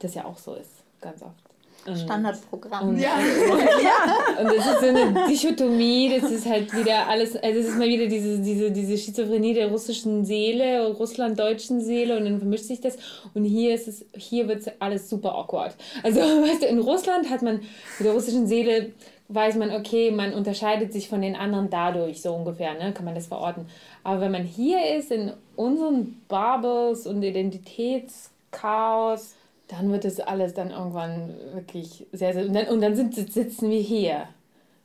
das 0.00 0.14
ja 0.14 0.24
auch 0.24 0.38
so 0.38 0.54
ist, 0.54 0.82
ganz 1.00 1.22
oft. 1.22 1.46
Standardprogramm. 1.94 2.88
Und, 2.88 2.98
ja. 2.98 3.18
ja. 3.82 4.40
Und 4.40 4.46
das 4.46 4.66
ist 4.66 4.80
so 4.80 4.86
eine 4.86 5.26
Dichotomie, 5.28 6.18
das 6.18 6.30
ist 6.30 6.46
halt 6.46 6.74
wieder 6.74 7.06
alles, 7.06 7.36
also 7.36 7.60
es 7.60 7.68
ist 7.68 7.78
mal 7.78 7.86
wieder 7.86 8.06
diese, 8.06 8.38
diese, 8.40 8.70
diese 8.70 8.98
Schizophrenie 8.98 9.54
der 9.54 9.68
russischen 9.68 10.24
Seele, 10.24 10.88
russlanddeutschen 10.92 11.80
Seele 11.80 12.16
und 12.16 12.24
dann 12.24 12.38
vermischt 12.38 12.64
sich 12.64 12.80
das. 12.80 12.96
Und 13.34 13.44
hier 13.44 13.74
ist 13.74 13.86
es, 13.88 14.04
hier 14.16 14.48
wird 14.48 14.64
alles 14.80 15.08
super 15.08 15.34
awkward. 15.36 15.76
Also, 16.02 16.20
weißt 16.20 16.62
du, 16.62 16.66
in 16.66 16.80
Russland 16.80 17.30
hat 17.30 17.42
man 17.42 17.60
mit 17.98 18.06
der 18.06 18.12
russischen 18.12 18.46
Seele 18.46 18.92
weiß 19.28 19.56
man, 19.56 19.72
okay, 19.72 20.10
man 20.10 20.34
unterscheidet 20.34 20.92
sich 20.92 21.08
von 21.08 21.22
den 21.22 21.36
anderen 21.36 21.70
dadurch, 21.70 22.22
so 22.22 22.34
ungefähr, 22.34 22.74
ne? 22.74 22.92
kann 22.92 23.04
man 23.04 23.14
das 23.14 23.26
verorten. 23.26 23.66
Aber 24.04 24.20
wenn 24.20 24.32
man 24.32 24.44
hier 24.44 24.96
ist, 24.96 25.10
in 25.10 25.32
unseren 25.56 26.20
Bubbles 26.28 27.06
und 27.06 27.22
Identitätschaos, 27.22 29.34
dann 29.68 29.90
wird 29.90 30.04
das 30.04 30.20
alles 30.20 30.54
dann 30.54 30.70
irgendwann 30.70 31.34
wirklich 31.52 32.06
sehr, 32.12 32.34
sehr. 32.34 32.46
Und 32.46 32.54
dann, 32.54 32.68
und 32.68 32.80
dann 32.80 32.94
sind, 32.94 33.14
sitzen 33.14 33.70
wir 33.70 33.80
hier. 33.80 34.28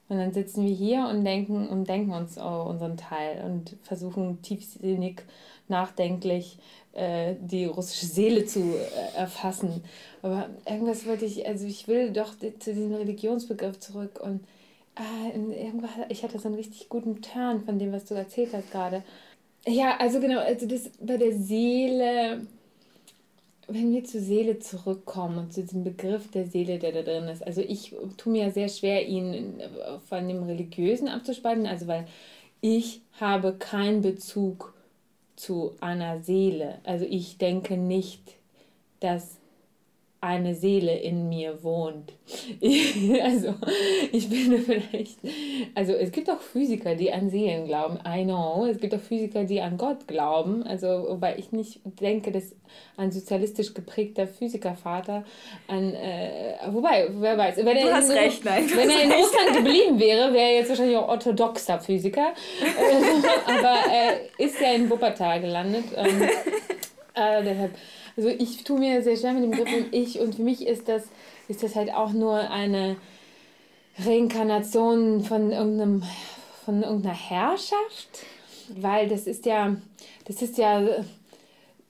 Und 0.09 0.17
dann 0.17 0.33
sitzen 0.33 0.65
wir 0.65 0.73
hier 0.73 1.07
und 1.07 1.23
denken 1.23 1.69
und 1.69 1.87
denken 1.87 2.11
uns 2.11 2.37
oh, 2.37 2.65
unseren 2.67 2.97
Teil 2.97 3.43
und 3.45 3.77
versuchen 3.83 4.41
tiefsinnig, 4.41 5.23
nachdenklich 5.71 6.59
äh, 6.93 7.35
die 7.39 7.65
russische 7.65 8.05
Seele 8.05 8.45
zu 8.45 8.59
äh, 8.59 9.17
erfassen. 9.17 9.81
Aber 10.21 10.49
irgendwas 10.69 11.07
wollte 11.07 11.23
ich, 11.25 11.47
also 11.47 11.65
ich 11.65 11.87
will 11.87 12.11
doch 12.11 12.37
zu 12.37 12.73
diesem 12.73 12.93
Religionsbegriff 12.93 13.79
zurück 13.79 14.19
und 14.21 14.41
äh, 14.95 16.09
ich 16.09 16.23
hatte 16.23 16.37
so 16.37 16.49
einen 16.49 16.57
richtig 16.57 16.89
guten 16.89 17.21
Turn 17.21 17.63
von 17.63 17.79
dem, 17.79 17.93
was 17.93 18.05
du 18.05 18.13
erzählt 18.13 18.49
hast 18.53 18.71
gerade. 18.71 19.03
Ja, 19.65 19.97
also 19.99 20.19
genau, 20.19 20.39
also 20.39 20.67
das 20.67 20.89
bei 20.99 21.15
der 21.15 21.31
Seele, 21.31 22.41
wenn 23.69 23.93
wir 23.93 24.03
zur 24.03 24.19
Seele 24.19 24.59
zurückkommen 24.59 25.37
und 25.37 25.53
zu 25.53 25.61
diesem 25.61 25.85
Begriff 25.85 26.29
der 26.31 26.45
Seele, 26.45 26.77
der 26.77 26.91
da 26.91 27.03
drin 27.03 27.29
ist. 27.29 27.41
Also 27.41 27.61
ich 27.61 27.95
tue 28.17 28.33
mir 28.33 28.51
sehr 28.51 28.67
schwer, 28.67 29.07
ihn 29.07 29.61
von 30.09 30.27
dem 30.27 30.43
Religiösen 30.43 31.07
abzuspalten, 31.07 31.67
also 31.67 31.87
weil 31.87 32.05
ich 32.59 33.01
habe 33.19 33.53
keinen 33.53 34.01
Bezug 34.01 34.73
zu 35.41 35.75
einer 35.81 36.21
Seele. 36.21 36.79
Also 36.83 37.03
ich 37.09 37.39
denke 37.39 37.75
nicht, 37.75 38.37
dass 38.99 39.40
eine 40.23 40.53
Seele 40.53 40.95
in 40.99 41.29
mir 41.29 41.63
wohnt. 41.63 42.13
also, 43.23 43.55
ich 44.11 44.29
bin 44.29 44.63
vielleicht, 44.63 45.17
also 45.73 45.93
es 45.93 46.11
gibt 46.11 46.29
auch 46.29 46.39
Physiker, 46.39 46.93
die 46.93 47.11
an 47.11 47.31
Seelen 47.31 47.65
glauben, 47.65 47.97
I 48.07 48.23
know. 48.23 48.67
Es 48.67 48.77
gibt 48.77 48.93
auch 48.93 48.99
Physiker, 48.99 49.45
die 49.45 49.59
an 49.61 49.77
Gott 49.77 50.07
glauben, 50.07 50.61
also, 50.61 51.17
weil 51.19 51.39
ich 51.39 51.51
nicht 51.51 51.81
denke, 51.99 52.31
dass 52.31 52.55
ein 52.97 53.11
sozialistisch 53.11 53.73
geprägter 53.73 54.27
Physikervater 54.27 55.25
an, 55.67 55.95
äh, 55.95 56.53
wobei, 56.67 57.09
wer 57.13 57.35
weiß, 57.35 57.57
wenn 57.57 57.75
er, 57.75 57.99
in, 57.99 58.11
recht, 58.11 58.45
nein, 58.45 58.69
wenn 58.75 58.89
er 58.91 59.03
in 59.03 59.11
Russland 59.11 59.57
geblieben 59.57 59.99
wäre, 59.99 60.31
wäre 60.33 60.49
er 60.49 60.55
jetzt 60.57 60.69
wahrscheinlich 60.69 60.97
auch 60.97 61.09
orthodoxer 61.09 61.79
Physiker, 61.79 62.33
aber 63.47 63.91
er 63.91 64.19
ist 64.37 64.61
ja 64.61 64.73
in 64.73 64.87
Wuppertal 64.87 65.41
gelandet. 65.41 65.85
Ähm, 65.95 66.21
äh, 67.13 67.43
deshalb, 67.43 67.71
also 68.21 68.35
ich 68.37 68.63
tue 68.63 68.77
mir 68.77 69.01
sehr 69.01 69.17
schwer 69.17 69.33
mit 69.33 69.43
dem 69.43 69.49
Begriff 69.49 69.85
ich 69.89 70.19
und 70.19 70.35
für 70.35 70.43
mich 70.43 70.67
ist 70.67 70.87
das, 70.87 71.05
ist 71.47 71.63
das 71.63 71.75
halt 71.75 71.91
auch 71.91 72.11
nur 72.11 72.35
eine 72.51 72.95
Reinkarnation 73.97 75.23
von 75.23 75.51
irgendeinem 75.51 76.03
von 76.63 76.83
irgendeiner 76.83 77.15
Herrschaft, 77.15 78.25
weil 78.75 79.07
das 79.07 79.25
ist 79.25 79.47
ja 79.47 79.75
das 80.25 80.43
ist 80.43 80.59
ja 80.59 81.03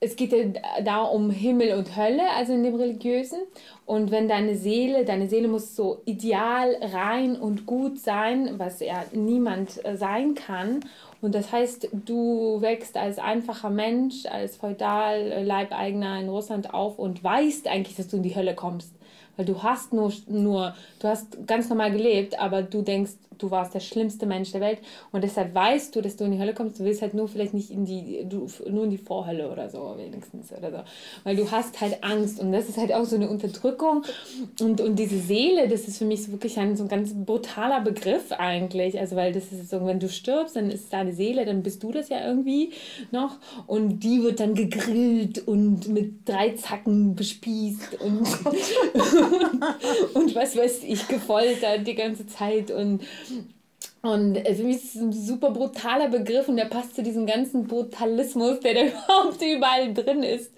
es 0.03 0.15
geht 0.15 0.31
ja 0.31 0.45
da 0.83 1.03
um 1.03 1.29
Himmel 1.29 1.77
und 1.77 1.95
Hölle, 1.95 2.23
also 2.35 2.53
in 2.53 2.63
dem 2.63 2.73
religiösen. 2.73 3.37
Und 3.85 4.09
wenn 4.09 4.27
deine 4.27 4.55
Seele, 4.55 5.05
deine 5.05 5.29
Seele 5.29 5.47
muss 5.47 5.75
so 5.75 6.01
ideal, 6.05 6.75
rein 6.81 7.35
und 7.35 7.67
gut 7.67 7.99
sein, 7.99 8.55
was 8.57 8.79
ja 8.79 9.05
niemand 9.13 9.85
äh, 9.85 9.95
sein 9.95 10.33
kann. 10.33 10.79
Und 11.21 11.35
das 11.35 11.51
heißt, 11.51 11.89
du 11.93 12.61
wächst 12.61 12.97
als 12.97 13.19
einfacher 13.19 13.69
Mensch, 13.69 14.25
als 14.25 14.55
Feudal-Leibeigener 14.57 16.19
in 16.19 16.29
Russland 16.29 16.73
auf 16.73 16.97
und 16.97 17.23
weißt 17.23 17.67
eigentlich, 17.67 17.95
dass 17.95 18.07
du 18.07 18.17
in 18.17 18.23
die 18.23 18.35
Hölle 18.35 18.55
kommst. 18.55 18.95
Weil 19.37 19.45
du 19.45 19.61
hast 19.61 19.93
nur, 19.93 20.11
nur, 20.27 20.73
du 20.99 21.09
hast 21.09 21.47
ganz 21.47 21.69
normal 21.69 21.91
gelebt, 21.91 22.39
aber 22.39 22.63
du 22.63 22.81
denkst, 22.81 23.13
du 23.41 23.51
warst 23.51 23.73
der 23.73 23.79
schlimmste 23.79 24.25
Mensch 24.25 24.51
der 24.51 24.61
Welt 24.61 24.79
und 25.11 25.23
deshalb 25.23 25.53
weißt 25.53 25.95
du, 25.95 26.01
dass 26.01 26.15
du 26.15 26.23
in 26.25 26.33
die 26.33 26.39
Hölle 26.39 26.53
kommst. 26.53 26.79
Du 26.79 26.83
willst 26.83 27.01
halt 27.01 27.13
nur 27.13 27.27
vielleicht 27.27 27.53
nicht 27.53 27.71
in 27.71 27.85
die, 27.85 28.25
du, 28.27 28.47
nur 28.69 28.85
in 28.85 28.91
die 28.91 28.97
Vorhölle 28.97 29.51
oder 29.51 29.69
so 29.69 29.95
wenigstens 29.97 30.51
oder 30.51 30.71
so. 30.71 30.77
Weil 31.23 31.35
du 31.35 31.49
hast 31.51 31.81
halt 31.81 32.03
Angst 32.03 32.39
und 32.39 32.51
das 32.51 32.69
ist 32.69 32.77
halt 32.77 32.93
auch 32.93 33.05
so 33.05 33.15
eine 33.15 33.29
Unterdrückung 33.29 34.03
und, 34.59 34.81
und 34.81 34.97
diese 34.97 35.19
Seele, 35.19 35.67
das 35.67 35.87
ist 35.87 35.97
für 35.97 36.05
mich 36.05 36.23
so 36.23 36.31
wirklich 36.31 36.57
ein 36.57 36.75
so 36.75 36.83
ein 36.83 36.89
ganz 36.89 37.13
brutaler 37.13 37.81
Begriff 37.81 38.31
eigentlich. 38.31 38.99
Also 38.99 39.15
weil 39.15 39.31
das 39.31 39.51
ist 39.51 39.69
so, 39.69 39.85
wenn 39.85 39.99
du 39.99 40.09
stirbst, 40.09 40.55
dann 40.55 40.69
ist 40.69 40.91
deine 40.93 41.13
Seele, 41.13 41.45
dann 41.45 41.63
bist 41.63 41.83
du 41.83 41.91
das 41.91 42.09
ja 42.09 42.25
irgendwie 42.25 42.71
noch 43.11 43.37
und 43.67 43.99
die 43.99 44.23
wird 44.23 44.39
dann 44.39 44.55
gegrillt 44.55 45.47
und 45.47 45.87
mit 45.87 46.27
drei 46.27 46.51
Zacken 46.51 47.15
bespießt 47.15 47.99
und, 48.01 48.21
und, 50.13 50.15
und 50.15 50.35
was 50.35 50.55
weiß 50.55 50.83
ich, 50.83 51.07
gefoltert 51.07 51.87
die 51.87 51.95
ganze 51.95 52.27
Zeit 52.27 52.71
und 52.71 53.01
und 54.03 54.35
für 54.35 54.63
mich 54.63 54.77
ist 54.77 54.95
es 54.95 55.01
ein 55.01 55.13
super 55.13 55.51
brutaler 55.51 56.09
Begriff 56.09 56.47
und 56.47 56.57
der 56.57 56.65
passt 56.65 56.95
zu 56.95 57.03
diesem 57.03 57.27
ganzen 57.27 57.67
Brutalismus, 57.67 58.59
der 58.61 58.73
da 58.73 58.81
überhaupt 58.87 59.41
überall 59.41 59.93
drin 59.93 60.23
ist. 60.23 60.51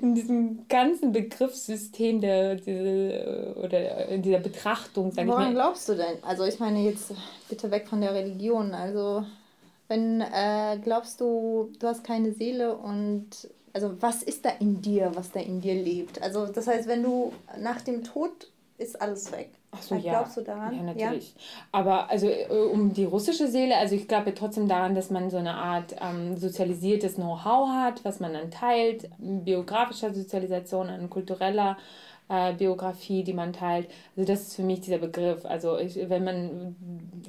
In 0.00 0.14
diesem 0.14 0.68
ganzen 0.68 1.10
Begriffssystem 1.10 2.20
der, 2.20 2.54
diese, 2.54 3.56
oder 3.56 4.08
in 4.08 4.22
dieser 4.22 4.38
Betrachtung, 4.38 5.10
sag 5.10 5.26
Woran 5.26 5.48
ich 5.48 5.54
mal. 5.54 5.54
glaubst 5.54 5.88
du 5.88 5.94
denn? 5.94 6.22
Also 6.22 6.44
ich 6.44 6.60
meine 6.60 6.80
jetzt 6.82 7.12
bitte 7.48 7.70
weg 7.72 7.88
von 7.88 8.00
der 8.00 8.14
Religion. 8.14 8.74
Also 8.74 9.24
wenn 9.88 10.20
äh, 10.20 10.78
glaubst 10.80 11.20
du, 11.20 11.72
du 11.80 11.88
hast 11.88 12.04
keine 12.04 12.32
Seele 12.32 12.76
und 12.76 13.26
also 13.72 14.00
was 14.00 14.22
ist 14.22 14.44
da 14.44 14.50
in 14.60 14.80
dir, 14.80 15.10
was 15.14 15.32
da 15.32 15.40
in 15.40 15.60
dir 15.60 15.74
lebt? 15.74 16.22
Also 16.22 16.46
das 16.46 16.68
heißt, 16.68 16.86
wenn 16.86 17.02
du 17.02 17.32
nach 17.58 17.80
dem 17.80 18.04
Tod 18.04 18.52
ist 18.78 19.00
alles 19.02 19.32
weg. 19.32 19.50
Ach 19.74 19.82
so, 19.82 19.94
ja. 19.94 20.12
Glaubst 20.12 20.36
du 20.36 20.42
daran? 20.42 20.74
Ja, 20.74 20.82
natürlich. 20.82 21.34
Ja? 21.34 21.40
Aber 21.72 22.10
also 22.10 22.28
äh, 22.28 22.46
um 22.48 22.92
die 22.92 23.04
russische 23.04 23.48
Seele, 23.48 23.76
also 23.76 23.94
ich 23.94 24.08
glaube 24.08 24.34
trotzdem 24.34 24.68
daran, 24.68 24.94
dass 24.94 25.10
man 25.10 25.30
so 25.30 25.36
eine 25.36 25.54
Art 25.54 25.96
ähm, 26.00 26.36
sozialisiertes 26.36 27.14
Know-how 27.16 27.68
hat, 27.68 28.04
was 28.04 28.20
man 28.20 28.32
dann 28.32 28.50
teilt, 28.50 29.08
biografischer 29.18 30.14
Sozialisation, 30.14 30.88
an 30.88 31.10
kultureller 31.10 31.76
äh, 32.28 32.52
Biografie, 32.54 33.24
die 33.24 33.34
man 33.34 33.52
teilt. 33.52 33.88
Also 34.16 34.32
das 34.32 34.42
ist 34.42 34.56
für 34.56 34.62
mich 34.62 34.80
dieser 34.80 34.98
Begriff. 34.98 35.44
Also 35.44 35.78
ich, 35.78 35.96
wenn 36.08 36.24
man 36.24 36.76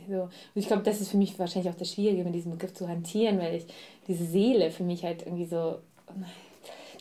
so, 0.10 0.30
ich 0.54 0.68
glaube, 0.68 0.84
das 0.84 1.02
ist 1.02 1.10
für 1.10 1.18
mich 1.18 1.38
wahrscheinlich 1.40 1.72
auch 1.72 1.78
das 1.78 1.92
Schwierige, 1.92 2.24
mit 2.24 2.36
diesem 2.36 2.52
Begriff 2.52 2.74
zu 2.74 2.88
hantieren, 2.88 3.40
weil 3.40 3.56
ich 3.56 3.66
diese 4.08 4.26
Seele 4.26 4.72
für 4.72 4.84
mich 4.84 5.04
halt 5.04 5.24
irgendwie 5.24 5.46
so 5.46 5.80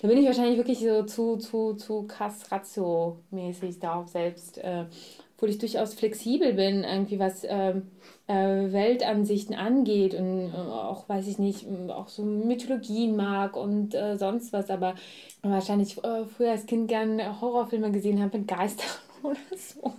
da 0.04 0.08
bin 0.08 0.18
ich 0.18 0.26
wahrscheinlich 0.26 0.58
wirklich 0.58 0.80
so 0.80 1.02
zu, 1.04 1.38
zu, 1.38 1.72
zu 1.76 2.02
krass 2.02 2.52
ratio-mäßig 2.52 3.78
darauf 3.78 4.08
selbst 4.08 4.58
äh, 4.58 4.84
obwohl 5.34 5.50
ich 5.50 5.58
durchaus 5.58 5.94
flexibel 5.94 6.54
bin, 6.54 6.84
irgendwie 6.84 7.18
was 7.18 7.44
ähm, 7.44 7.88
äh, 8.26 8.72
Weltansichten 8.72 9.54
angeht 9.54 10.14
und 10.14 10.52
äh, 10.52 10.56
auch, 10.56 11.08
weiß 11.08 11.26
ich 11.26 11.38
nicht, 11.38 11.66
auch 11.88 12.08
so 12.08 12.22
Mythologien 12.22 13.16
mag 13.16 13.56
und 13.56 13.94
äh, 13.94 14.16
sonst 14.16 14.52
was, 14.52 14.70
aber 14.70 14.94
wahrscheinlich 15.42 16.02
äh, 16.04 16.24
früher 16.24 16.52
als 16.52 16.66
Kind 16.66 16.88
gern 16.88 17.40
Horrorfilme 17.40 17.90
gesehen 17.90 18.22
habe 18.22 18.38
mit 18.38 18.48
Geistern 18.48 18.86
oder 19.22 19.36
so. 19.56 19.92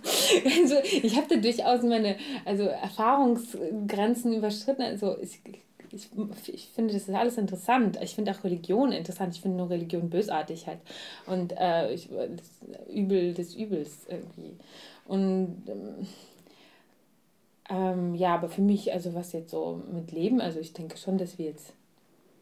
Also 0.44 0.76
ich 1.02 1.16
habe 1.16 1.26
da 1.28 1.36
durchaus 1.36 1.82
meine 1.82 2.16
also 2.44 2.64
Erfahrungsgrenzen 2.64 4.32
überschritten. 4.32 4.82
Also 4.82 5.16
ich, 5.20 5.40
ich, 5.92 6.08
ich 6.48 6.68
finde, 6.74 6.94
das 6.94 7.08
ist 7.08 7.14
alles 7.14 7.38
interessant. 7.38 7.98
Ich 8.02 8.14
finde 8.14 8.32
auch 8.32 8.42
Religion 8.42 8.92
interessant. 8.92 9.34
Ich 9.34 9.42
finde 9.42 9.58
nur 9.58 9.70
Religion 9.70 10.10
bösartig 10.10 10.66
halt. 10.66 10.78
Und 11.26 11.52
äh, 11.56 11.92
ich, 11.92 12.08
das 12.08 12.88
Übel 12.92 13.34
des 13.34 13.54
Übels 13.54 14.06
irgendwie. 14.08 14.56
Und 15.08 15.62
ähm, 15.68 16.06
ähm, 17.68 18.14
ja, 18.14 18.34
aber 18.34 18.48
für 18.48 18.62
mich, 18.62 18.92
also 18.92 19.14
was 19.14 19.32
jetzt 19.32 19.50
so 19.50 19.82
mit 19.92 20.12
Leben, 20.12 20.40
also 20.40 20.60
ich 20.60 20.72
denke 20.72 20.96
schon, 20.96 21.18
dass 21.18 21.38
wir 21.38 21.46
jetzt 21.46 21.72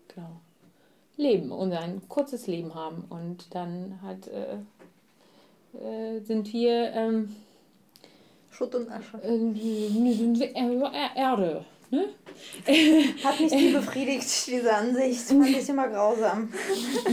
genau 0.09 0.41
leben 1.17 1.53
und 1.53 1.73
ein 1.73 2.03
kurzes 2.09 2.47
Leben 2.47 2.75
haben 2.75 3.05
und 3.09 3.55
dann 3.55 4.01
hat 4.03 4.27
äh, 4.29 4.57
äh, 5.79 6.21
sind 6.21 6.53
wir 6.53 6.93
ähm, 6.93 7.35
Schutt 8.51 8.75
und 8.75 8.91
Asche. 8.91 9.19
Äh, 9.23 9.39
sind 9.39 10.39
wir 10.39 10.55
Erde. 11.15 11.65
Ne? 11.95 12.07
Hat 13.25 13.39
mich 13.41 13.53
nie 13.53 13.73
befriedigt, 13.73 14.47
diese 14.47 14.75
Ansicht. 14.75 15.21
Fand 15.21 15.49
ich 15.49 15.69
immer 15.69 15.89
grausam. 15.89 16.49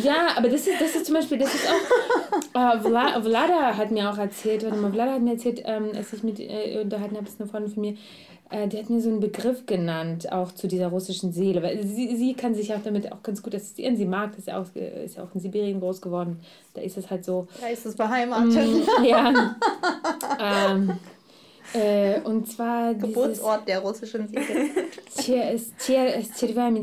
Ja, 0.02 0.30
aber 0.36 0.50
das 0.50 0.66
ist, 0.66 0.82
das 0.82 0.96
ist 0.96 1.06
zum 1.06 1.16
Beispiel, 1.16 1.38
das 1.38 1.54
ist 1.54 1.68
auch. 1.68 1.72
Äh, 2.54 2.82
Vlada 2.82 3.78
hat 3.78 3.92
mir 3.92 4.10
auch 4.10 4.18
erzählt, 4.18 4.64
warte 4.64 4.76
mal, 4.76 4.92
Vlada 4.92 5.14
hat 5.14 5.22
mir 5.22 5.34
erzählt, 5.34 5.62
ähm, 5.66 5.92
als 5.96 6.12
ich 6.12 6.24
mit 6.24 6.40
äh, 6.40 6.82
unterhalten 6.82 7.16
habe, 7.16 7.26
ist 7.26 7.40
eine 7.40 7.50
Freundin 7.50 7.72
von 7.72 7.82
mir, 7.82 7.96
äh, 8.50 8.68
die 8.68 8.78
hat 8.78 8.90
mir 8.90 9.00
so 9.00 9.10
einen 9.10 9.22
Begriff 9.22 9.66
genannt, 9.66 10.32
auch 10.32 10.52
zu 10.52 10.68
dieser 10.68 10.88
russischen 10.88 11.32
Seele. 11.32 11.64
Weil 11.64 11.86
sie, 11.86 12.16
sie 12.16 12.34
kann 12.34 12.54
sich 12.54 12.74
auch 12.74 12.82
damit 12.84 13.12
auch 13.12 13.24
ganz 13.24 13.42
gut 13.42 13.56
assoziieren. 13.56 13.96
Sie 13.96 14.06
mag 14.06 14.36
das 14.36 14.48
ja 14.48 14.60
auch, 14.60 14.66
ist 14.76 15.16
ja 15.16 15.24
auch 15.24 15.34
in 15.34 15.40
Sibirien 15.40 15.80
groß 15.80 16.02
geworden. 16.02 16.42
Da 16.74 16.82
ist 16.82 16.98
es 16.98 17.10
halt 17.10 17.24
so. 17.24 17.48
Da 17.62 17.68
ist 17.68 17.86
es 17.86 17.96
beheimatet. 17.96 18.68
Mm, 18.68 19.04
ja. 19.06 19.56
ähm, 20.72 20.94
äh, 21.74 22.20
und 22.22 22.52
zwar. 22.52 22.94
Geburtsort 22.96 23.68
der 23.68 23.80
russischen 23.80 24.28
Siedlung. 24.28 24.70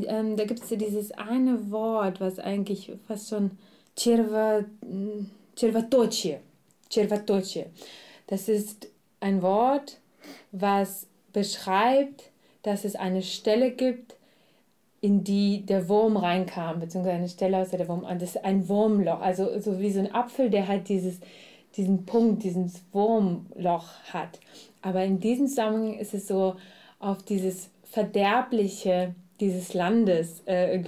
Ähm, 0.07 0.37
da 0.37 0.45
gibt 0.45 0.63
es 0.63 0.71
ja 0.71 0.77
dieses 0.77 1.13
eine 1.13 1.71
Wort, 1.71 2.21
was 2.21 2.39
eigentlich 2.39 2.93
fast 3.07 3.29
schon 3.29 3.53
Tchervatoche. 3.97 4.67
Hm, 4.83 5.31
Tchervatoche. 6.89 7.67
Das 8.27 8.49
ist 8.49 8.89
ein 9.21 9.43
Wort, 9.43 9.99
was 10.53 11.07
beschreibt, 11.33 12.31
dass 12.63 12.85
es 12.85 12.95
eine 12.95 13.23
Stelle 13.23 13.71
gibt, 13.73 14.15
in 15.01 15.23
die 15.23 15.65
der 15.65 15.89
Wurm 15.89 16.17
reinkam, 16.17 16.81
beziehungsweise 16.81 17.17
eine 17.17 17.29
Stelle, 17.29 17.59
aus 17.59 17.71
der 17.71 17.79
der 17.79 17.89
Wurm, 17.89 18.05
das 18.19 18.35
ist 18.35 18.45
ein 18.45 18.69
Wurmloch, 18.69 19.21
also 19.21 19.61
so 19.61 19.79
wie 19.79 19.93
so 19.93 20.01
ein 20.01 20.13
Apfel, 20.13 20.51
der 20.51 20.67
halt 20.67 20.89
dieses, 20.89 21.21
diesen 21.79 22.05
Punkt, 22.05 22.43
dieses 22.43 22.83
Wurmloch 22.93 23.89
hat. 24.13 24.39
Aber 24.83 25.05
in 25.05 25.21
diesem 25.21 25.47
Zusammenhang 25.47 25.95
ist 25.99 26.13
es 26.13 26.29
so 26.29 26.57
auf 26.99 27.23
dieses 27.23 27.71
Verderbliche 27.85 29.15
dieses 29.41 29.73
Landes 29.75 30.43
äh, 30.47 30.79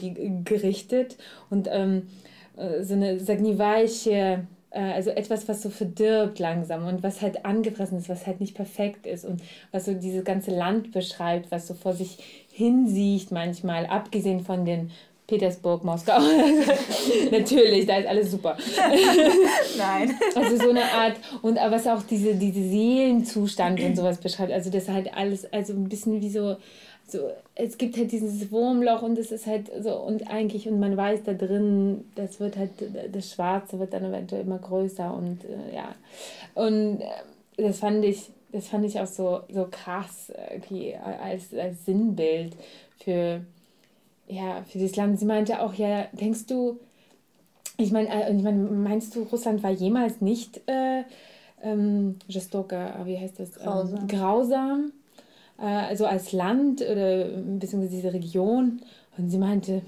gerichtet 0.45 1.17
und 1.51 1.69
ähm, 1.71 2.09
äh, 2.57 2.83
so 2.83 2.95
eine 2.95 3.21
Sagnivaiche, 3.21 4.47
äh, 4.71 4.81
also 4.81 5.11
etwas, 5.11 5.49
was 5.49 5.63
so 5.63 5.71
verdirbt 5.71 6.39
langsam 6.39 6.87
und 6.87 7.03
was 7.03 7.23
halt 7.23 7.45
angefressen 7.45 7.99
ist, 7.99 8.09
was 8.09 8.27
halt 8.27 8.41
nicht 8.41 8.55
perfekt 8.55 9.07
ist 9.07 9.25
und 9.25 9.41
was 9.71 9.85
so 9.85 9.95
dieses 9.95 10.25
ganze 10.25 10.51
Land 10.51 10.93
beschreibt, 10.93 11.51
was 11.51 11.69
so 11.69 11.75
vor 11.75 11.93
sich 11.93 12.47
hinsieht 12.51 13.31
manchmal, 13.31 13.87
abgesehen 13.87 14.41
von 14.41 14.65
den 14.65 14.91
Petersburg, 15.31 15.85
Moskau. 15.85 16.19
Natürlich, 17.31 17.87
da 17.87 17.99
ist 17.99 18.09
alles 18.09 18.33
super. 18.33 18.57
Nein. 19.79 20.19
Also 20.35 20.57
so 20.57 20.71
eine 20.71 20.83
Art, 20.83 21.15
und 21.43 21.57
aber 21.57 21.77
was 21.77 21.87
auch 21.87 22.03
diese, 22.03 22.35
diese 22.35 22.61
Seelenzustand 22.61 23.81
und 23.81 23.97
sowas 23.97 24.19
beschreibt. 24.19 24.51
Also 24.51 24.71
das 24.71 24.89
halt 24.89 25.15
alles, 25.15 25.51
also 25.53 25.73
ein 25.73 25.89
bisschen 25.89 26.21
wie 26.21 26.31
so 26.31 26.57
so, 27.07 27.31
es 27.57 27.77
gibt 27.77 27.97
halt 27.97 28.13
dieses 28.13 28.53
Wurmloch 28.53 29.03
und 29.03 29.19
es 29.19 29.33
ist 29.33 29.47
halt 29.47 29.71
so, 29.83 29.97
und 29.97 30.31
eigentlich, 30.31 30.69
und 30.69 30.79
man 30.79 30.97
weiß 30.97 31.25
da 31.25 31.33
drin, 31.33 32.05
das 32.15 32.39
wird 32.39 32.57
halt, 32.57 32.71
das 33.13 33.33
Schwarze 33.33 33.81
wird 33.81 33.93
dann 33.93 34.05
eventuell 34.05 34.43
immer 34.43 34.59
größer 34.59 35.13
und 35.13 35.45
äh, 35.45 35.75
ja. 35.75 35.95
Und 36.55 37.01
äh, 37.01 37.63
das 37.65 37.81
fand 37.81 38.05
ich, 38.05 38.31
das 38.53 38.69
fand 38.69 38.85
ich 38.85 39.01
auch 39.01 39.07
so, 39.07 39.41
so 39.53 39.67
krass, 39.71 40.33
irgendwie 40.53 40.95
als, 40.95 41.53
als 41.53 41.85
Sinnbild 41.85 42.55
für, 43.03 43.41
ja, 44.31 44.63
für 44.65 44.79
dieses 44.79 44.97
Land. 44.97 45.19
Sie 45.19 45.27
meinte 45.27 45.61
auch, 45.61 45.75
ja, 45.75 46.07
denkst 46.13 46.47
du, 46.47 46.79
ich 47.77 47.93
meine, 47.93 48.09
äh, 48.09 48.35
ich 48.35 48.43
mein, 48.43 48.83
meinst 48.83 49.15
du, 49.17 49.23
Russland 49.23 49.63
war 49.63 49.71
jemals 49.71 50.21
nicht 50.21 50.61
äh, 50.69 51.03
ähm, 51.63 52.17
Jestoka, 52.29 53.01
wie 53.05 53.19
heißt 53.19 53.41
das? 53.41 53.53
Grausam. 53.55 54.01
Ähm, 54.01 54.07
grausam 54.09 54.93
äh, 55.61 55.65
also 55.65 56.07
als 56.07 56.33
Land 56.33 56.83
oder 56.83 57.25
beziehungsweise 57.25 57.97
diese 57.97 58.13
Region. 58.13 58.81
Und 59.17 59.31
sie 59.31 59.39
meinte, 59.39 59.83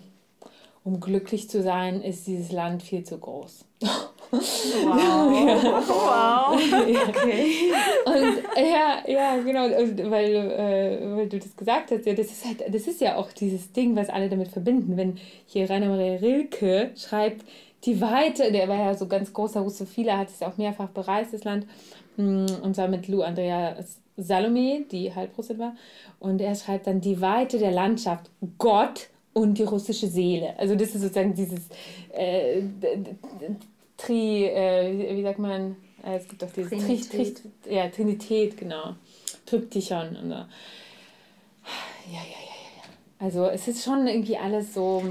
um 0.85 1.01
glücklich 1.01 1.49
zu 1.49 1.63
sein, 1.63 2.03
ist 2.03 2.27
dieses 2.27 2.53
Land 2.53 2.83
viel 2.83 3.05
zu 3.05 3.19
groß. 3.19 3.65
Wow. 4.33 5.47
ja. 5.47 5.83
Wow. 5.89 6.59
Okay. 7.09 7.73
Und 8.07 8.43
ja, 8.57 9.03
ja, 9.07 9.37
genau, 9.37 9.65
weil, 10.11 10.35
äh, 10.35 11.17
weil 11.17 11.29
du 11.29 11.39
das 11.39 11.55
gesagt 11.55 11.91
hast, 11.91 12.07
ja, 12.07 12.15
das 12.15 12.27
ist 12.27 12.45
halt, 12.45 12.75
das 12.75 12.87
ist 12.87 13.01
ja 13.01 13.17
auch 13.17 13.31
dieses 13.33 13.73
Ding, 13.73 13.95
was 13.95 14.09
alle 14.09 14.29
damit 14.29 14.49
verbinden. 14.49 14.97
Wenn 14.97 15.19
hier 15.47 15.69
Rainer 15.69 15.89
Maria 15.89 16.17
Rilke 16.17 16.91
schreibt, 16.97 17.45
die 17.85 18.01
Weite, 18.01 18.53
der 18.53 18.69
war 18.69 18.77
ja 18.77 18.95
so 18.95 19.07
ganz 19.07 19.33
großer 19.33 19.61
Russophile, 19.61 20.17
hat 20.17 20.29
es 20.29 20.41
ja 20.41 20.49
auch 20.49 20.57
mehrfach 20.57 20.89
bereist, 20.89 21.35
das 21.35 21.45
Land, 21.45 21.67
hm, 22.17 22.47
und 22.63 22.75
zwar 22.75 22.89
mit 22.89 23.09
Lou 23.09 23.23
Andrea 23.23 23.77
Salome, 24.17 24.85
die 24.91 25.15
Halbrussin 25.15 25.59
war. 25.59 25.75
Und 26.21 26.41
er 26.41 26.55
schreibt 26.55 26.87
dann 26.87 27.01
die 27.01 27.21
Weite 27.21 27.59
der 27.59 27.73
Landschaft, 27.73 28.31
Gott 28.59 29.09
und 29.33 29.59
die 29.59 29.65
russische 29.65 30.07
Seele. 30.07 30.59
Also 30.59 30.75
das 30.75 30.95
ist 30.95 31.03
sozusagen 31.03 31.35
dieses 31.35 31.61
äh, 32.13 32.63
Tri, 34.05 34.47
äh, 34.47 35.17
wie 35.17 35.23
sagt 35.23 35.39
man, 35.39 35.77
äh, 36.05 36.17
es 36.17 36.29
gibt 36.29 36.43
doch 36.43 36.51
dieses 36.51 36.71
Trinität. 36.71 37.11
Tri, 37.11 37.51
Tri, 37.63 37.75
ja, 37.75 37.89
Trinität, 37.89 38.57
genau. 38.57 38.95
Tryptychon 39.47 40.17
und 40.17 40.29
so. 40.29 40.35
Ja, 40.35 40.47
ja, 42.07 42.21
ja, 42.21 42.53
ja. 42.77 42.83
Also 43.19 43.47
es 43.47 43.69
ist 43.69 43.85
schon 43.85 44.07
irgendwie 44.07 44.37
alles 44.37 44.75
so 44.75 45.03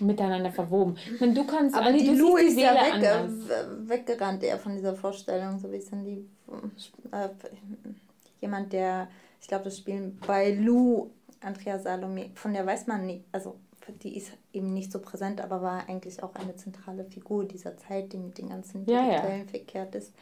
miteinander 0.00 0.50
verwoben. 0.50 0.96
Ich 1.14 1.20
meine, 1.20 1.34
du 1.34 1.44
kannst, 1.46 1.74
Aber 1.74 1.86
Anni, 1.86 1.98
die 1.98 2.14
Lou 2.14 2.36
ist 2.36 2.58
ja 2.58 2.74
weg, 2.74 3.02
äh, 3.02 3.88
weggerannt 3.88 4.42
eher 4.42 4.58
von 4.58 4.74
dieser 4.74 4.94
Vorstellung, 4.94 5.58
so 5.58 5.70
wie 5.72 5.76
es 5.76 5.88
dann 5.90 6.04
die 6.04 6.24
äh, 7.12 7.28
jemand, 8.40 8.72
der, 8.72 9.08
ich 9.40 9.48
glaube, 9.48 9.64
das 9.64 9.78
spielen 9.78 10.18
bei 10.26 10.52
Lou, 10.52 11.10
Andrea 11.40 11.78
Salome, 11.78 12.30
von 12.34 12.52
der 12.52 12.66
weiß 12.66 12.86
man 12.86 13.06
nicht, 13.06 13.24
also 13.32 13.56
die 14.02 14.16
ist 14.16 14.32
eben 14.52 14.72
nicht 14.72 14.90
so 14.92 14.98
präsent, 14.98 15.40
aber 15.40 15.62
war 15.62 15.88
eigentlich 15.88 16.22
auch 16.22 16.34
eine 16.34 16.56
zentrale 16.56 17.04
Figur 17.04 17.44
dieser 17.44 17.76
Zeit, 17.76 18.12
die 18.12 18.18
mit 18.18 18.38
den 18.38 18.48
ganzen 18.48 18.80
Intellektuellen 18.80 19.38
ja, 19.38 19.44
ja. 19.44 19.50
verkehrt 19.50 19.94
ist. 19.94 20.12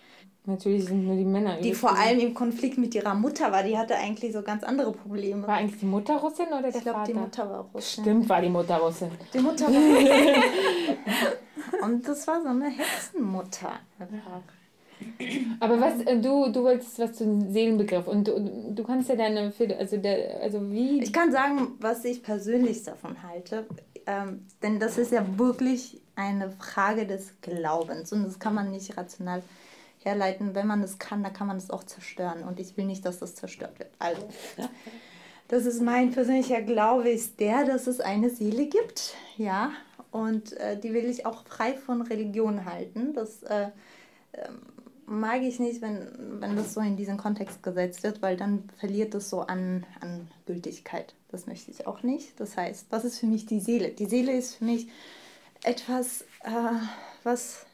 Natürlich 0.45 0.87
sind 0.87 1.05
nur 1.05 1.17
die 1.17 1.25
Männer. 1.25 1.61
Die 1.61 1.75
vor 1.75 1.95
allem 1.95 2.21
im 2.21 2.33
Konflikt 2.33 2.79
mit 2.79 2.95
ihrer 2.95 3.15
Mutter 3.15 3.53
war, 3.53 3.63
die 3.63 3.77
hatte 3.77 3.97
eigentlich 3.97 4.33
so 4.33 4.43
ganz 4.43 4.65
andere 4.65 4.93
Probleme. 4.93 5.47
War 5.47 5.57
eigentlich 5.57 5.81
die 5.81 5.87
Mutter 5.87 6.17
Russin 6.17 6.47
oder 6.47 6.63
der 6.63 6.77
ich 6.77 6.81
glaub, 6.81 6.97
Vater? 6.97 7.13
die 7.13 7.19
Mutter 7.19 7.51
war 7.51 7.71
Russin. 7.75 8.03
Stimmt, 8.03 8.29
war 8.29 8.41
die 8.41 8.49
Mutter 8.49 8.79
Russin. 8.79 9.11
Die 9.35 9.39
Mutter 9.41 9.67
war 9.67 9.75
Russin. 9.75 10.43
Und 11.83 12.09
das 12.09 12.27
war 12.27 12.43
so 12.43 12.49
eine 12.49 12.71
Hexenmutter 12.71 13.73
einfach. 13.99 14.43
Aber 15.61 15.81
was, 15.81 16.01
äh, 16.01 16.19
du, 16.19 16.51
du 16.51 16.63
wolltest 16.65 16.99
was 16.99 17.13
zum 17.13 17.51
Seelenbegriff 17.53 18.09
und 18.09 18.27
du, 18.27 18.73
du 18.75 18.83
kannst 18.83 19.09
ja 19.09 19.17
deine, 19.17 19.53
also, 19.79 19.97
der, 19.97 20.41
also 20.43 20.71
wie... 20.71 21.03
Ich 21.03 21.13
kann 21.13 21.31
sagen, 21.31 21.77
was 21.79 22.05
ich 22.05 22.23
persönlich 22.23 22.83
davon 22.83 23.23
halte, 23.23 23.67
ähm, 24.09 24.47
denn 24.63 24.81
das 24.81 24.97
ist 24.97 25.13
ja 25.13 25.39
wirklich 25.39 26.01
eine 26.17 26.51
Frage 26.51 27.07
des 27.07 27.35
Glaubens 27.43 28.11
und 28.13 28.25
das 28.25 28.39
kann 28.39 28.55
man 28.55 28.71
nicht 28.71 28.97
rational 28.97 29.43
herleiten. 29.99 30.55
Wenn 30.55 30.67
man 30.67 30.83
es 30.83 30.99
kann, 30.99 31.23
dann 31.23 31.35
kann 31.35 31.47
man 31.47 31.59
es 31.59 31.69
auch 31.69 31.85
zerstören 31.85 32.43
und 32.43 32.59
ich 32.59 32.77
will 32.79 32.87
nicht, 32.87 33.05
dass 33.05 33.19
das 33.19 33.35
zerstört 33.35 33.79
wird. 33.79 33.91
Also, 33.99 34.27
das 35.49 35.67
ist 35.67 35.83
mein 35.83 36.11
persönlicher 36.11 36.63
Glaube, 36.63 37.11
ist 37.11 37.39
der, 37.39 37.65
dass 37.67 37.87
es 37.87 38.01
eine 38.01 38.31
Seele 38.31 38.67
gibt, 38.67 39.15
ja, 39.37 39.73
und 40.11 40.55
äh, 40.55 40.81
die 40.81 40.95
will 40.95 41.05
ich 41.05 41.27
auch 41.27 41.45
frei 41.47 41.75
von 41.75 42.01
Religion 42.01 42.65
halten. 42.65 43.13
Das... 43.13 43.43
Äh, 43.43 43.69
ähm, 44.33 44.61
mag 45.09 45.43
ich 45.43 45.59
nicht, 45.59 45.81
wenn, 45.81 46.41
wenn 46.41 46.57
das 46.57 46.75
so 46.75 46.81
in 46.81 46.97
diesen 46.97 47.17
Kontext 47.17 47.63
gesetzt 47.63 48.03
wird, 48.03 48.21
weil 48.23 48.37
dann 48.37 48.69
verliert 48.79 49.15
es 49.15 49.31
so 49.31 49.41
an, 49.41 49.85
an 50.01 50.29
Gültigkeit. 50.47 51.15
Das 51.31 51.47
möchte 51.47 51.71
ich 51.71 51.87
auch 51.87 52.03
nicht. 52.03 52.39
Das 52.39 52.57
heißt, 52.57 52.87
was 52.91 53.05
ist 53.05 53.19
für 53.19 53.27
mich 53.27 53.47
die 53.47 53.61
Seele? 53.61 53.91
Die 53.91 54.07
Seele 54.07 54.33
ist 54.33 54.57
für 54.57 54.65
mich 54.65 54.89
etwas, 55.63 56.23
äh, 56.43 56.79
was. 57.25 57.67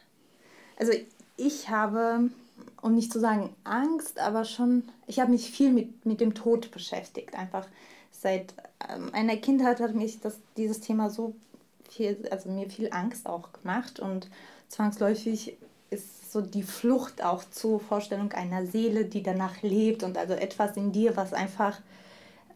Also, 0.78 0.92
ich 1.36 1.68
habe, 1.68 2.30
um 2.80 2.94
nicht 2.94 3.12
zu 3.12 3.20
sagen 3.20 3.54
Angst, 3.64 4.18
aber 4.18 4.44
schon, 4.44 4.84
ich 5.06 5.20
habe 5.20 5.30
mich 5.32 5.50
viel 5.50 5.72
mit, 5.72 6.06
mit 6.06 6.20
dem 6.20 6.34
Tod 6.34 6.70
beschäftigt. 6.70 7.34
Einfach 7.34 7.66
seit 8.10 8.54
ähm, 8.88 9.10
meiner 9.12 9.36
Kindheit 9.36 9.80
hat 9.80 9.94
mich 9.94 10.20
das, 10.20 10.38
dieses 10.56 10.80
Thema 10.80 11.10
so 11.10 11.34
viel, 11.90 12.28
also 12.30 12.48
mir 12.48 12.70
viel 12.70 12.90
Angst 12.92 13.26
auch 13.26 13.52
gemacht 13.52 14.00
und 14.00 14.28
zwangsläufig 14.68 15.56
so 16.34 16.40
die 16.40 16.64
Flucht 16.64 17.22
auch 17.22 17.44
zur 17.44 17.78
Vorstellung 17.78 18.32
einer 18.32 18.66
Seele, 18.66 19.04
die 19.04 19.22
danach 19.22 19.62
lebt 19.62 20.02
und 20.02 20.18
also 20.18 20.34
etwas 20.34 20.76
in 20.76 20.90
dir, 20.90 21.16
was 21.16 21.32
einfach 21.32 21.80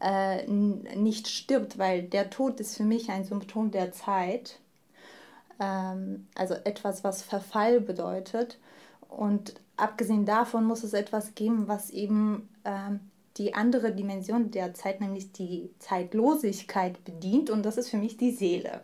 äh, 0.00 0.44
nicht 0.48 1.28
stirbt, 1.28 1.78
weil 1.78 2.02
der 2.02 2.28
Tod 2.28 2.58
ist 2.58 2.76
für 2.76 2.82
mich 2.82 3.08
ein 3.08 3.24
Symptom 3.24 3.70
der 3.70 3.92
Zeit. 3.92 4.58
Ähm, 5.60 6.26
also 6.34 6.54
etwas, 6.54 7.04
was 7.04 7.22
Verfall 7.22 7.80
bedeutet. 7.80 8.58
Und 9.08 9.54
abgesehen 9.76 10.26
davon 10.26 10.64
muss 10.64 10.82
es 10.82 10.92
etwas 10.92 11.36
geben, 11.36 11.68
was 11.68 11.90
eben 11.90 12.48
ähm, 12.64 12.98
die 13.36 13.54
andere 13.54 13.92
Dimension 13.92 14.50
der 14.50 14.74
Zeit, 14.74 15.00
nämlich 15.00 15.30
die 15.30 15.70
Zeitlosigkeit 15.78 17.04
bedient. 17.04 17.48
Und 17.48 17.62
das 17.64 17.76
ist 17.76 17.90
für 17.90 17.96
mich 17.96 18.16
die 18.16 18.32
Seele. 18.32 18.80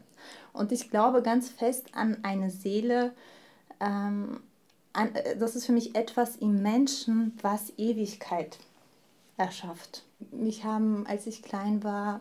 Und 0.52 0.70
ich 0.70 0.88
glaube 0.88 1.20
ganz 1.20 1.48
fest 1.48 1.88
an 1.94 2.18
eine 2.22 2.50
Seele, 2.50 3.12
ähm, 3.80 4.36
äh, 4.36 4.53
das 5.38 5.56
ist 5.56 5.66
für 5.66 5.72
mich 5.72 5.94
etwas 5.94 6.36
im 6.36 6.62
Menschen, 6.62 7.36
was 7.42 7.72
Ewigkeit 7.76 8.58
erschafft. 9.36 10.04
Mich 10.30 10.64
haben, 10.64 11.06
als 11.06 11.26
ich 11.26 11.42
klein 11.42 11.82
war, 11.82 12.20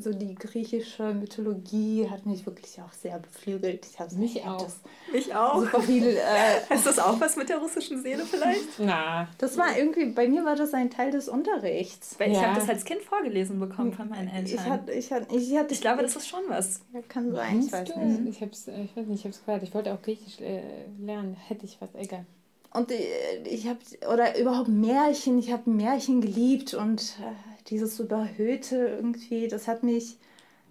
so 0.00 0.12
die 0.12 0.34
griechische 0.34 1.14
Mythologie 1.14 2.08
hat 2.08 2.26
mich 2.26 2.46
wirklich 2.46 2.80
auch 2.80 2.92
sehr 2.92 3.18
beflügelt. 3.18 3.86
Ich 3.90 3.98
habe 3.98 4.14
mich 4.14 4.44
auch. 4.44 4.68
mich 5.12 5.34
auch. 5.34 5.60
Super 5.60 5.82
viel. 5.82 6.06
Äh, 6.06 6.74
ist 6.74 6.86
das 6.86 6.98
auch 6.98 7.20
was 7.20 7.36
mit 7.36 7.48
der 7.48 7.58
russischen 7.58 8.02
Seele 8.02 8.24
vielleicht? 8.24 8.78
Na. 8.78 9.28
Das 9.38 9.58
war 9.58 9.76
irgendwie, 9.76 10.06
bei 10.06 10.28
mir 10.28 10.44
war 10.44 10.56
das 10.56 10.74
ein 10.74 10.90
Teil 10.90 11.10
des 11.10 11.28
Unterrichts. 11.28 12.16
Weil 12.18 12.32
ich 12.32 12.42
habe 12.42 12.58
das 12.58 12.68
als 12.68 12.84
Kind 12.84 13.02
vorgelesen 13.02 13.58
bekommen 13.58 13.92
von 13.92 14.08
meinen 14.08 14.28
Eltern. 14.28 14.54
Ich, 14.54 14.60
hat, 14.60 14.90
ich, 14.90 15.12
hat, 15.12 15.32
ich, 15.32 15.56
hatte, 15.56 15.74
ich 15.74 15.80
glaube, 15.80 16.02
das 16.02 16.16
ist 16.16 16.28
schon 16.28 16.42
was. 16.48 16.80
Ja, 16.92 17.00
kann 17.08 17.32
sein. 17.32 17.60
Ich 17.60 17.72
weiß 17.72 17.96
nicht. 17.96 18.28
Ich, 18.28 18.42
ich 18.42 18.96
weiß 18.96 19.06
nicht, 19.06 19.20
ich 19.20 19.24
habe 19.24 19.34
es 19.34 19.44
gehört. 19.44 19.62
Ich 19.62 19.74
wollte 19.74 19.92
auch 19.92 20.02
Griechisch 20.02 20.40
äh, 20.40 20.62
lernen. 20.98 21.36
Hätte 21.48 21.64
ich 21.64 21.78
was, 21.80 21.90
egal. 21.94 22.24
Und 22.72 22.90
äh, 22.92 23.42
ich 23.44 23.66
habe, 23.66 23.78
oder 24.12 24.38
überhaupt 24.38 24.68
Märchen, 24.68 25.38
ich 25.38 25.52
habe 25.52 25.68
Märchen 25.70 26.20
geliebt 26.20 26.74
und 26.74 27.16
äh, 27.20 27.49
dieses 27.70 27.98
Überhöhte 28.00 28.76
irgendwie, 28.76 29.48
das 29.48 29.68
hat 29.68 29.82
mich, 29.82 30.18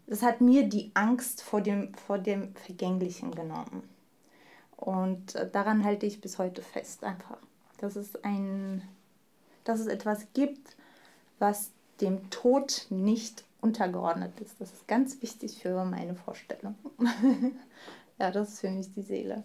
das 0.08 0.22
hat 0.22 0.42
mir 0.42 0.68
die 0.68 0.92
Angst 0.94 1.42
vor 1.42 1.62
dem, 1.62 1.94
vor 1.96 2.18
dem 2.18 2.54
Vergänglichen 2.56 3.34
genommen. 3.34 3.84
Und 4.76 5.36
äh, 5.36 5.50
daran 5.50 5.84
halte 5.84 6.06
ich 6.06 6.22
bis 6.22 6.38
heute 6.38 6.62
fest 6.62 7.04
einfach. 7.04 7.38
Dass 7.80 7.96
es 7.96 8.24
ein, 8.24 8.82
dass 9.64 9.80
es 9.80 9.88
etwas 9.88 10.28
gibt, 10.34 10.76
was 11.38 11.72
dem 12.02 12.30
Tod 12.30 12.86
nicht 12.90 13.44
untergeordnet 13.62 14.40
ist. 14.40 14.60
Das 14.60 14.72
ist 14.72 14.88
ganz 14.88 15.22
wichtig 15.22 15.62
für 15.62 15.84
meine 15.86 16.16
Vorstellung. 16.16 16.76
ja, 18.20 18.32
das 18.32 18.50
ist 18.50 18.60
für 18.62 18.70
mich 18.70 18.94
die 18.94 19.02
Seele. 19.02 19.44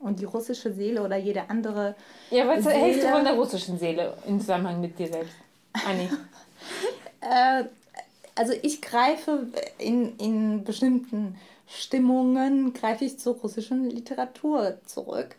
Und 0.00 0.20
die 0.20 0.24
russische 0.24 0.72
Seele 0.72 1.02
oder 1.02 1.16
jede 1.16 1.48
andere. 1.50 1.96
Ja, 2.30 2.46
was 2.46 2.64
Seele, 2.64 2.76
hältst 2.76 3.04
du 3.04 3.08
von 3.08 3.24
der 3.24 3.34
russischen 3.34 3.78
Seele 3.78 4.16
im 4.26 4.40
Zusammenhang 4.40 4.80
mit 4.80 4.98
dir 4.98 5.08
selbst, 5.08 5.34
Anni? 5.72 6.08
äh, 7.20 7.64
also 8.34 8.52
ich 8.62 8.80
greife 8.80 9.48
in, 9.78 10.16
in 10.18 10.64
bestimmten 10.64 11.36
Stimmungen, 11.66 12.72
greife 12.72 13.04
ich 13.04 13.18
zur 13.18 13.36
russischen 13.36 13.90
Literatur 13.90 14.78
zurück, 14.86 15.36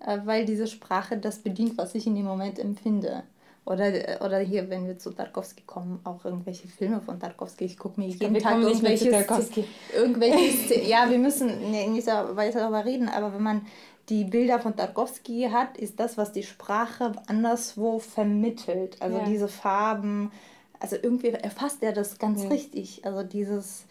äh, 0.00 0.18
weil 0.24 0.44
diese 0.46 0.66
Sprache 0.66 1.18
das 1.18 1.38
bedient, 1.38 1.78
was 1.78 1.94
ich 1.94 2.06
in 2.06 2.14
dem 2.14 2.24
Moment 2.24 2.58
empfinde. 2.58 3.24
Oder, 3.64 3.92
oder 4.24 4.38
hier, 4.38 4.68
wenn 4.70 4.86
wir 4.86 4.98
zu 4.98 5.10
Tarkovsky 5.10 5.62
kommen, 5.66 6.00
auch 6.04 6.24
irgendwelche 6.24 6.66
Filme 6.66 7.00
von 7.00 7.20
Tarkovsky. 7.20 7.66
Ich 7.66 7.78
gucke 7.78 8.00
mir 8.00 8.08
jeden 8.08 8.34
wir 8.34 8.40
Tag 8.40 8.58
irgendwelche, 8.58 9.10
irgendwelche 9.94 10.80
Ja, 10.88 11.08
wir 11.10 11.18
müssen 11.18 11.70
nicht 11.70 12.06
weiter 12.06 12.60
darüber 12.60 12.84
reden, 12.84 13.08
aber 13.08 13.34
wenn 13.34 13.42
man 13.42 13.66
die 14.08 14.24
Bilder 14.24 14.58
von 14.58 14.76
Tarkovsky 14.76 15.48
hat, 15.52 15.78
ist 15.78 16.00
das, 16.00 16.18
was 16.18 16.32
die 16.32 16.42
Sprache 16.42 17.12
anderswo 17.26 18.00
vermittelt. 18.00 19.00
Also 19.00 19.18
ja. 19.18 19.24
diese 19.24 19.46
Farben, 19.46 20.32
also 20.80 20.96
irgendwie 21.00 21.28
erfasst 21.28 21.82
er 21.82 21.92
das 21.92 22.18
ganz 22.18 22.42
ja. 22.42 22.48
richtig. 22.48 23.04
Also 23.04 23.22
dieses, 23.22 23.84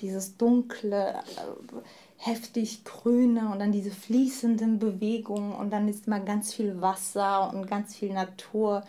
dieses 0.00 0.36
dunkle, 0.36 1.14
äh, 1.14 1.76
heftig 2.18 2.84
grüne 2.84 3.50
und 3.50 3.58
dann 3.58 3.72
diese 3.72 3.90
fließenden 3.90 4.78
Bewegungen 4.78 5.54
und 5.54 5.70
dann 5.70 5.88
ist 5.88 6.06
mal 6.06 6.24
ganz 6.24 6.52
viel 6.54 6.80
Wasser 6.80 7.52
und 7.52 7.66
ganz 7.66 7.96
viel 7.96 8.12
Natur. 8.12 8.84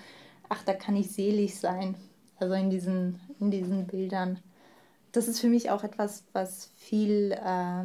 Ach, 0.49 0.63
da 0.63 0.73
kann 0.73 0.95
ich 0.95 1.11
selig 1.11 1.59
sein. 1.59 1.95
Also 2.39 2.53
in 2.53 2.69
diesen, 2.69 3.19
in 3.39 3.51
diesen 3.51 3.87
Bildern. 3.87 4.39
Das 5.11 5.27
ist 5.27 5.39
für 5.39 5.47
mich 5.47 5.69
auch 5.69 5.83
etwas, 5.83 6.23
was 6.33 6.71
viel 6.75 7.31
äh, 7.31 7.83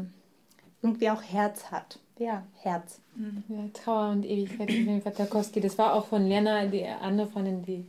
irgendwie 0.83 1.11
auch 1.11 1.23
Herz 1.23 1.71
hat. 1.71 1.99
Ja, 2.19 2.45
Herz. 2.63 3.01
Mhm. 3.15 3.45
Ja, 3.49 3.69
Trauer 3.73 4.11
und 4.11 4.25
Ewigkeit 4.25 4.73
von 5.03 5.15
Tarkowski. 5.15 5.61
Das 5.61 5.79
war 5.79 5.95
auch 5.95 6.07
von 6.07 6.27
Lena, 6.27 6.67
die 6.67 6.85
andere 6.85 7.29
Freundin, 7.29 7.63
die 7.63 7.87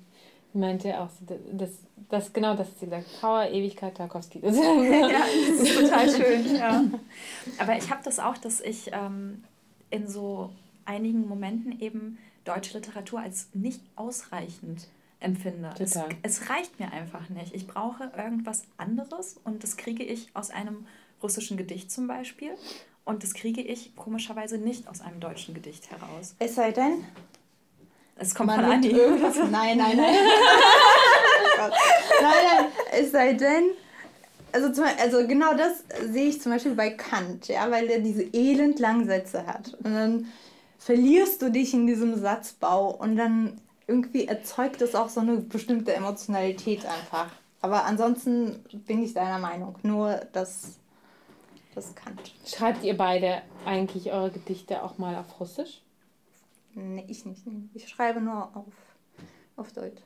meinte 0.53 0.99
auch, 0.99 1.09
das, 1.51 1.69
das 2.09 2.33
genau 2.33 2.55
das 2.55 2.69
ist 2.69 2.79
sie 2.79 2.87
sagt. 2.87 3.05
Trauer, 3.19 3.49
Ewigkeit, 3.49 3.95
Tarkowski. 3.95 4.39
ja, 4.43 4.51
das 4.51 5.61
ist 5.61 5.79
total 5.79 6.09
schön. 6.09 6.55
Ja. 6.55 6.83
Aber 7.59 7.77
ich 7.77 7.89
habe 7.89 8.01
das 8.03 8.19
auch, 8.19 8.37
dass 8.37 8.61
ich 8.61 8.91
ähm, 8.91 9.43
in 9.89 10.07
so 10.07 10.51
einigen 10.85 11.27
Momenten 11.27 11.79
eben 11.79 12.17
deutsche 12.49 12.77
Literatur 12.77 13.19
als 13.19 13.47
nicht 13.53 13.81
ausreichend 13.95 14.87
empfinde. 15.19 15.73
Es, 15.79 15.97
es, 16.23 16.49
reicht 16.49 16.79
mir 16.79 16.91
einfach 16.91 17.29
nicht. 17.29 17.53
Ich 17.53 17.67
brauche 17.67 18.11
irgendwas 18.17 18.63
anderes 18.77 19.37
und 19.43 19.63
das 19.63 19.77
kriege 19.77 20.03
ich 20.03 20.29
aus 20.33 20.49
einem 20.49 20.85
russischen 21.21 21.57
Gedicht 21.57 21.91
zum 21.91 22.07
Beispiel. 22.07 22.51
Und 23.05 23.23
das 23.23 23.33
kriege 23.33 23.61
ich 23.61 23.95
komischerweise 23.95 24.57
nicht 24.57 24.87
aus 24.87 25.01
einem 25.01 25.19
deutschen 25.19 25.53
Gedicht 25.53 25.89
heraus. 25.91 26.35
Es 26.39 26.55
sei 26.55 26.71
denn, 26.71 27.03
es 28.15 28.35
kommt 28.35 28.51
von 28.51 28.63
Andi. 28.63 28.93
Nein, 28.93 29.51
nein, 29.51 29.77
nein. 29.77 29.97
nein, 31.57 31.71
nein. 32.21 32.65
Es 32.91 33.11
sei 33.11 33.33
denn, 33.33 33.71
also, 34.51 34.71
zum, 34.71 34.85
also 35.01 35.25
genau 35.27 35.53
das 35.53 35.83
sehe 36.11 36.29
ich 36.29 36.41
zum 36.41 36.51
Beispiel 36.51 36.75
bei 36.75 36.91
Kant, 36.91 37.47
ja, 37.47 37.69
weil 37.71 37.87
er 37.87 37.99
diese 37.99 38.23
elend 38.23 38.79
Langsätze 38.79 39.45
hat. 39.45 39.73
Und 39.83 39.93
dann 39.93 40.27
verlierst 40.79 41.41
du 41.41 41.51
dich 41.51 41.73
in 41.73 41.85
diesem 41.85 42.19
Satzbau 42.19 42.89
und 42.89 43.17
dann 43.17 43.61
irgendwie 43.85 44.27
erzeugt 44.27 44.81
es 44.81 44.95
auch 44.95 45.09
so 45.09 45.19
eine 45.19 45.37
bestimmte 45.37 45.93
Emotionalität 45.93 46.85
einfach. 46.85 47.29
Aber 47.61 47.85
ansonsten 47.85 48.63
bin 48.87 49.03
ich 49.03 49.13
deiner 49.13 49.39
Meinung. 49.39 49.75
Nur 49.83 50.21
das, 50.31 50.79
das 51.75 51.93
Kant. 51.95 52.33
Schreibt 52.45 52.83
ihr 52.83 52.95
beide 52.95 53.41
eigentlich 53.65 54.11
eure 54.11 54.31
Gedichte 54.31 54.81
auch 54.81 54.97
mal 54.97 55.15
auf 55.15 55.39
Russisch? 55.39 55.81
Nee, 56.73 57.05
ich 57.07 57.25
nicht. 57.25 57.43
Ich 57.73 57.89
schreibe 57.89 58.21
nur 58.21 58.55
auf, 58.55 58.73
auf 59.57 59.73
Deutsch. 59.73 60.01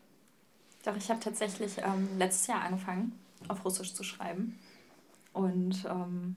Doch, 0.84 0.98
ich 0.98 1.10
habe 1.10 1.20
tatsächlich 1.20 1.78
ähm, 1.78 2.10
letztes 2.18 2.48
Jahr 2.48 2.62
angefangen, 2.62 3.18
auf 3.48 3.64
Russisch 3.64 3.94
zu 3.94 4.04
schreiben. 4.04 4.60
Und 5.34 5.86
ähm, 5.86 6.36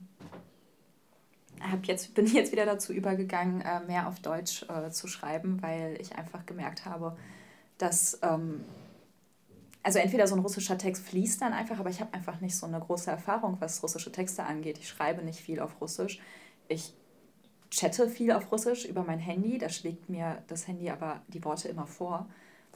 hab 1.61 1.85
jetzt, 1.85 2.13
bin 2.13 2.25
jetzt 2.27 2.51
wieder 2.51 2.65
dazu 2.65 2.93
übergegangen, 2.93 3.61
äh, 3.61 3.81
mehr 3.81 4.07
auf 4.07 4.19
Deutsch 4.19 4.65
äh, 4.69 4.89
zu 4.91 5.07
schreiben, 5.07 5.61
weil 5.61 5.97
ich 5.99 6.15
einfach 6.15 6.45
gemerkt 6.45 6.85
habe, 6.85 7.17
dass, 7.77 8.19
ähm, 8.23 8.63
also 9.83 9.99
entweder 9.99 10.27
so 10.27 10.35
ein 10.35 10.41
russischer 10.41 10.77
Text 10.77 11.07
fließt 11.07 11.41
dann 11.41 11.53
einfach, 11.53 11.79
aber 11.79 11.89
ich 11.89 12.01
habe 12.01 12.13
einfach 12.13 12.41
nicht 12.41 12.55
so 12.55 12.65
eine 12.65 12.79
große 12.79 13.09
Erfahrung, 13.09 13.57
was 13.59 13.81
russische 13.83 14.11
Texte 14.11 14.43
angeht. 14.43 14.77
Ich 14.79 14.89
schreibe 14.89 15.23
nicht 15.23 15.39
viel 15.39 15.59
auf 15.59 15.79
Russisch. 15.79 16.19
Ich 16.67 16.93
chatte 17.69 18.09
viel 18.09 18.31
auf 18.31 18.51
Russisch 18.51 18.85
über 18.85 19.03
mein 19.03 19.19
Handy, 19.19 19.57
da 19.57 19.69
schlägt 19.69 20.09
mir 20.09 20.43
das 20.47 20.67
Handy 20.67 20.89
aber 20.89 21.21
die 21.27 21.43
Worte 21.43 21.67
immer 21.67 21.87
vor. 21.87 22.27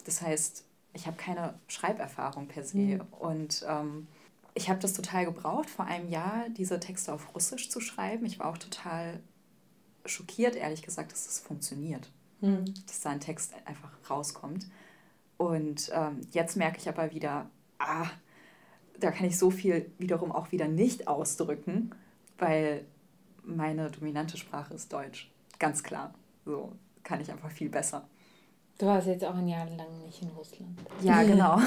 Das 0.06 0.22
heißt, 0.22 0.66
ich 0.94 1.08
habe 1.08 1.18
keine 1.18 1.56
Schreiberfahrung 1.68 2.48
per 2.48 2.64
se. 2.64 2.78
Mhm. 2.78 3.02
Und 3.20 3.66
ähm, 3.68 4.08
ich 4.54 4.70
habe 4.70 4.80
das 4.80 4.94
total 4.94 5.26
gebraucht, 5.26 5.70
vor 5.70 5.86
einem 5.86 6.10
Jahr 6.10 6.46
diese 6.50 6.80
Texte 6.80 7.14
auf 7.14 7.34
Russisch 7.36 7.70
zu 7.70 7.80
schreiben. 7.80 8.26
Ich 8.26 8.40
war 8.40 8.48
auch 8.48 8.58
total 8.58 9.20
schockiert, 10.06 10.56
ehrlich 10.56 10.82
gesagt, 10.82 11.12
dass 11.12 11.26
das 11.26 11.40
funktioniert. 11.40 12.10
Mhm. 12.42 12.66
Dass 12.88 13.02
da 13.02 13.12
ein 13.12 13.20
Text 13.20 13.54
einfach 13.66 13.92
rauskommt. 14.10 14.68
Und 15.38 15.92
ähm, 15.94 16.22
jetzt 16.32 16.58
merke 16.58 16.78
ich 16.78 16.90
aber 16.90 17.12
wieder, 17.12 17.50
ah, 17.80 18.08
da 19.00 19.12
kann 19.12 19.26
ich 19.26 19.38
so 19.38 19.50
viel 19.50 19.92
wiederum 19.98 20.32
auch 20.32 20.52
wieder 20.52 20.68
nicht 20.68 21.08
ausdrücken, 21.08 21.92
weil 22.38 22.86
meine 23.44 23.90
dominante 23.90 24.38
Sprache 24.38 24.74
ist 24.74 24.92
Deutsch. 24.94 25.32
Ganz 25.60 25.84
klar. 25.84 26.14
So 26.46 26.74
kann 27.04 27.22
ich 27.22 27.32
einfach 27.32 27.52
viel 27.52 27.70
besser. 27.70 28.08
Du 28.78 28.86
warst 28.86 29.08
jetzt 29.08 29.24
auch 29.24 29.36
ein 29.36 29.48
Jahr 29.48 29.68
lang 29.70 30.02
nicht 30.06 30.22
in 30.22 30.30
Russland. 30.30 30.80
Ja, 31.02 31.24
genau. 31.24 31.60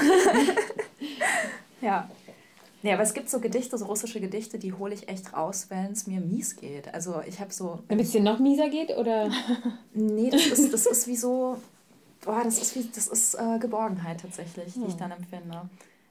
ja. 1.81 2.09
Ja, 2.85 2.94
aber 2.94 3.02
es 3.02 3.15
gibt 3.15 3.31
so 3.31 3.40
Gedichte, 3.40 3.78
so 3.78 3.86
russische 3.86 4.20
Gedichte, 4.20 4.59
die 4.59 4.74
hole 4.74 4.93
ich 4.93 5.09
echt 5.09 5.32
raus, 5.32 5.69
wenn 5.70 5.93
es 5.93 6.06
mir 6.06 6.20
mies 6.20 6.55
geht. 6.55 6.93
Also 6.93 7.23
ich 7.27 7.40
habe 7.40 7.51
so... 7.51 7.82
Damit 7.89 8.05
es 8.05 8.12
dir 8.12 8.20
noch 8.20 8.39
mieser 8.39 8.69
geht, 8.69 8.90
oder? 8.90 9.31
nee, 9.94 10.28
das 10.28 10.44
ist, 10.48 10.70
das 10.70 10.85
ist 10.85 11.06
wie 11.06 11.16
so... 11.16 11.56
Boah, 12.23 12.43
das 12.44 12.61
ist, 12.61 12.77
wie, 12.77 12.86
das 12.94 13.09
ist 13.09 13.36
äh, 13.36 13.59
Geborgenheit 13.59 14.20
tatsächlich, 14.20 14.74
die 14.74 14.85
ich 14.85 14.93
hm. 14.93 14.98
dann 14.98 15.11
empfinde. 15.12 15.62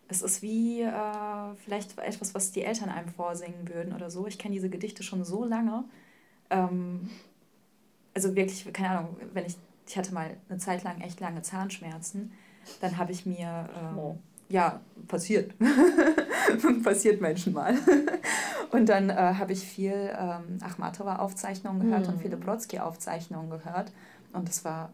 Es 0.08 0.24
ist 0.24 0.42
wie 0.42 0.82
äh, 0.82 1.56
vielleicht 1.64 1.96
etwas, 2.00 2.34
was 2.34 2.52
die 2.52 2.64
Eltern 2.64 2.90
einem 2.90 3.10
vorsingen 3.10 3.70
würden 3.70 3.94
oder 3.94 4.10
so. 4.10 4.26
Ich 4.26 4.40
kenne 4.40 4.56
diese 4.56 4.70
Gedichte 4.70 5.04
schon 5.04 5.24
so 5.24 5.46
lange. 5.46 5.84
Ähm, 6.50 7.08
also 8.16 8.36
wirklich, 8.36 8.74
keine 8.74 8.98
Ahnung, 8.98 9.18
wenn 9.34 9.46
ich, 9.46 9.58
ich 9.88 9.96
hatte 9.96 10.12
mal 10.12 10.38
eine 10.50 10.58
Zeit 10.58 10.84
lang 10.84 11.02
echt 11.02 11.20
lange 11.20 11.44
Zahnschmerzen, 11.44 12.32
dann 12.82 12.98
habe 12.98 13.12
ich 13.12 13.28
mir, 13.28 13.70
ähm, 13.80 13.98
oh. 14.00 14.18
ja, 14.50 14.82
passiert. 15.08 15.54
passiert 16.84 17.22
Menschen 17.22 17.54
mal. 17.54 17.76
und 18.72 18.90
dann 18.90 19.10
äh, 19.10 19.14
habe 19.16 19.54
ich 19.54 19.64
viel 19.66 20.14
ähm, 20.18 20.58
Achmatova-Aufzeichnungen 20.62 21.82
gehört 21.82 22.08
mhm. 22.08 22.14
und 22.14 22.22
viele 22.22 22.38
Brodsky-Aufzeichnungen 22.38 23.50
gehört. 23.50 23.92
Und 24.32 24.48
das 24.48 24.66
war, 24.66 24.92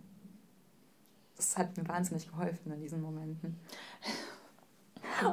das 1.35 1.57
hat 1.57 1.77
mir 1.77 1.87
wahnsinnig 1.87 2.29
geholfen 2.29 2.73
in 2.73 2.81
diesen 2.81 3.01
Momenten. 3.01 3.59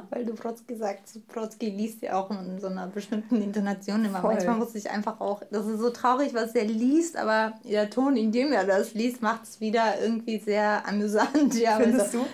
Weil 0.09 0.25
du 0.25 0.33
Brodsky 0.33 0.75
sagst, 0.75 1.27
Brodsky 1.27 1.69
liest 1.69 2.01
ja 2.01 2.19
auch 2.19 2.29
in 2.31 2.59
so 2.59 2.67
einer 2.67 2.87
bestimmten 2.87 3.41
Intonation 3.41 4.03
immer. 4.05 4.21
Voll. 4.21 4.33
Manchmal 4.33 4.57
muss 4.57 4.75
ich 4.75 4.89
einfach 4.89 5.19
auch, 5.19 5.41
das 5.51 5.65
ist 5.65 5.79
so 5.79 5.89
traurig, 5.89 6.33
was 6.33 6.55
er 6.55 6.65
liest, 6.65 7.17
aber 7.17 7.53
der 7.63 7.89
Ton, 7.89 8.15
in 8.15 8.31
dem 8.31 8.51
er 8.51 8.65
das 8.65 8.93
liest, 8.93 9.21
macht 9.21 9.43
es 9.43 9.61
wieder 9.61 9.99
irgendwie 10.01 10.39
sehr 10.39 10.87
amüsant. 10.87 11.55
Ja, 11.55 11.77
Findest 11.77 12.13
du? 12.13 12.25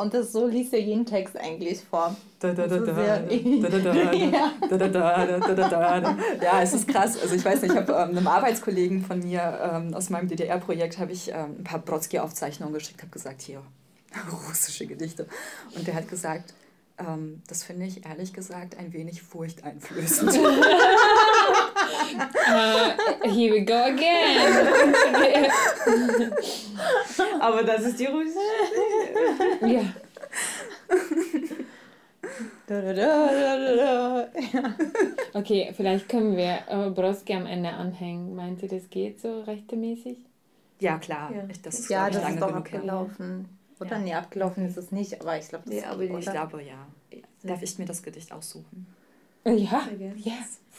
Und 0.00 0.14
das 0.14 0.32
so 0.32 0.46
liest 0.46 0.72
er 0.72 0.80
jeden 0.80 1.06
Text 1.06 1.36
eigentlich 1.36 1.80
vor. 1.84 2.16
Ja, 6.42 6.62
es 6.62 6.72
ist 6.72 6.86
krass. 6.86 7.20
Also 7.20 7.34
ich 7.34 7.44
weiß 7.44 7.62
nicht, 7.62 7.72
ich 7.72 7.78
habe 7.78 7.92
ähm, 7.92 8.16
einem 8.16 8.26
Arbeitskollegen 8.26 9.04
von 9.04 9.20
mir 9.20 9.58
ähm, 9.72 9.94
aus 9.94 10.08
meinem 10.10 10.28
DDR-Projekt 10.28 10.98
habe 10.98 11.12
ich 11.12 11.30
ähm, 11.30 11.56
ein 11.58 11.64
paar 11.64 11.80
Brodsky-Aufzeichnungen 11.80 12.74
geschickt, 12.74 13.00
habe 13.00 13.10
gesagt, 13.10 13.42
hier, 13.42 13.62
russische 14.48 14.86
Gedichte. 14.86 15.26
Und 15.74 15.86
der 15.86 15.94
hat 15.94 16.08
gesagt, 16.08 16.54
ähm, 16.98 17.42
das 17.46 17.62
finde 17.64 17.86
ich 17.86 18.04
ehrlich 18.06 18.32
gesagt 18.32 18.76
ein 18.76 18.92
wenig 18.92 19.22
furchteinflößend. 19.22 20.34
uh, 20.36 20.48
here 23.22 23.54
we 23.54 23.64
go 23.64 23.74
again. 23.74 24.72
Aber 27.40 27.62
das 27.62 27.82
ist 27.82 28.00
die 28.00 28.06
russische. 28.06 28.38
ja. 29.66 29.82
okay, 35.34 35.72
vielleicht 35.74 36.08
können 36.08 36.36
wir 36.36 36.58
äh, 36.68 36.90
Broski 36.90 37.34
am 37.34 37.46
Ende 37.46 37.70
anhängen. 37.70 38.34
Meint 38.34 38.62
ihr, 38.62 38.68
das 38.68 38.90
geht 38.90 39.20
so 39.20 39.40
rechtemäßig? 39.40 40.18
Ja, 40.80 40.98
klar. 40.98 41.32
Ja, 41.34 41.42
das 41.62 41.80
ist, 41.80 41.90
ja, 41.90 42.10
das 42.10 42.28
ist 42.28 42.40
doch 42.40 42.52
abgelaufen. 42.52 43.48
Oder 43.80 43.92
ja. 43.92 43.98
nee, 43.98 44.14
abgelaufen 44.14 44.66
ist 44.66 44.76
es 44.76 44.92
nicht, 44.92 45.20
aber 45.20 45.38
ich 45.38 45.48
glaube, 45.48 45.64
das 45.66 45.74
nee, 45.74 45.82
aber 45.82 46.02
ich 46.02 46.30
glaube, 46.30 46.62
ja. 46.62 46.86
Darf 47.42 47.62
ich 47.62 47.78
mir 47.78 47.86
das 47.86 48.02
Gedicht 48.02 48.32
aussuchen? 48.32 48.86
Ja, 49.44 49.88
ja, 50.16 50.34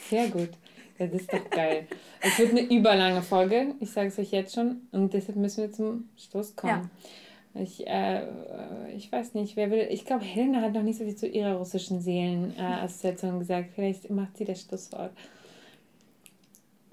sehr 0.09 0.27
gut. 0.27 0.49
Ja, 0.97 1.07
das 1.07 1.21
ist 1.21 1.33
doch 1.33 1.49
geil. 1.49 1.87
Es 2.19 2.37
wird 2.37 2.51
eine 2.51 2.61
überlange 2.61 3.21
Folge, 3.21 3.73
ich 3.79 3.89
sage 3.89 4.09
es 4.09 4.19
euch 4.19 4.31
jetzt 4.31 4.53
schon, 4.53 4.81
und 4.91 5.13
deshalb 5.13 5.37
müssen 5.37 5.63
wir 5.63 5.71
zum 5.71 6.09
Schluss 6.17 6.55
kommen. 6.55 6.83
Ja. 6.83 6.89
Ich, 7.61 7.85
äh, 7.87 8.27
ich 8.95 9.11
weiß 9.11 9.33
nicht, 9.33 9.55
wer 9.55 9.71
will. 9.71 9.87
Ich 9.89 10.05
glaube, 10.05 10.23
Helena 10.23 10.61
hat 10.61 10.73
noch 10.73 10.83
nicht 10.83 10.97
so 10.97 11.03
viel 11.03 11.15
zu 11.15 11.27
ihrer 11.27 11.55
russischen 11.55 12.01
Seelenassoziation 12.01 13.35
äh, 13.35 13.39
gesagt. 13.39 13.71
Vielleicht 13.75 14.09
macht 14.09 14.37
sie 14.37 14.45
das 14.45 14.61
Schlusswort. 14.61 15.11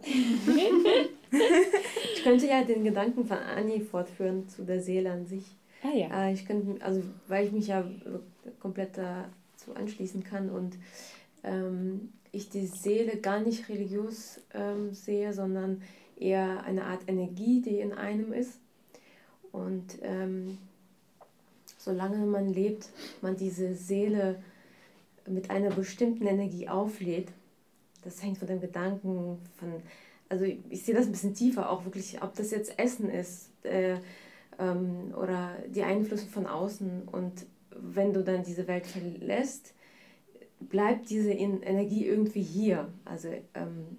ich 0.02 2.22
könnte 2.22 2.46
ja 2.46 2.64
den 2.64 2.84
Gedanken 2.84 3.26
von 3.26 3.38
Anni 3.38 3.80
fortführen 3.80 4.48
zu 4.48 4.64
der 4.64 4.80
Seele 4.80 5.10
an 5.10 5.26
sich. 5.26 5.44
Ah 5.82 5.96
ja. 5.96 6.26
Äh, 6.26 6.32
ich 6.32 6.46
könnte, 6.46 6.84
also 6.84 7.02
weil 7.28 7.46
ich 7.46 7.52
mich 7.52 7.68
ja 7.68 7.84
komplett 8.60 8.96
dazu 8.96 9.74
anschließen 9.74 10.24
kann 10.24 10.50
und 10.50 10.76
ähm, 11.44 12.12
ich 12.32 12.50
die 12.50 12.66
Seele 12.66 13.18
gar 13.18 13.40
nicht 13.40 13.68
religiös 13.68 14.40
ähm, 14.54 14.92
sehe, 14.92 15.32
sondern 15.32 15.82
eher 16.16 16.64
eine 16.64 16.84
Art 16.84 17.02
Energie, 17.06 17.60
die 17.60 17.80
in 17.80 17.92
einem 17.92 18.32
ist 18.32 18.60
Und 19.56 19.98
ähm, 20.02 20.58
solange 21.78 22.18
man 22.26 22.52
lebt, 22.52 22.90
man 23.22 23.36
diese 23.36 23.74
Seele 23.74 24.36
mit 25.26 25.50
einer 25.50 25.70
bestimmten 25.70 26.26
Energie 26.26 26.68
auflädt, 26.68 27.28
das 28.04 28.22
hängt 28.22 28.38
von 28.38 28.48
dem 28.48 28.60
Gedanken, 28.60 29.38
von, 29.58 29.72
also 30.28 30.44
ich 30.44 30.82
sehe 30.82 30.94
das 30.94 31.06
ein 31.06 31.12
bisschen 31.12 31.34
tiefer 31.34 31.70
auch 31.70 31.84
wirklich, 31.84 32.22
ob 32.22 32.34
das 32.34 32.50
jetzt 32.50 32.78
Essen 32.78 33.08
ist 33.08 33.48
äh, 33.64 33.96
ähm, 34.58 35.14
oder 35.16 35.56
die 35.74 35.82
Einflüsse 35.82 36.26
von 36.26 36.46
außen 36.46 37.08
und 37.10 37.46
wenn 37.70 38.12
du 38.12 38.22
dann 38.22 38.44
diese 38.44 38.68
Welt 38.68 38.86
verlässt, 38.86 39.72
bleibt 40.60 41.08
diese 41.08 41.32
Energie 41.32 42.06
irgendwie 42.06 42.42
hier. 42.42 42.88
Also 43.04 43.28
ähm, 43.54 43.96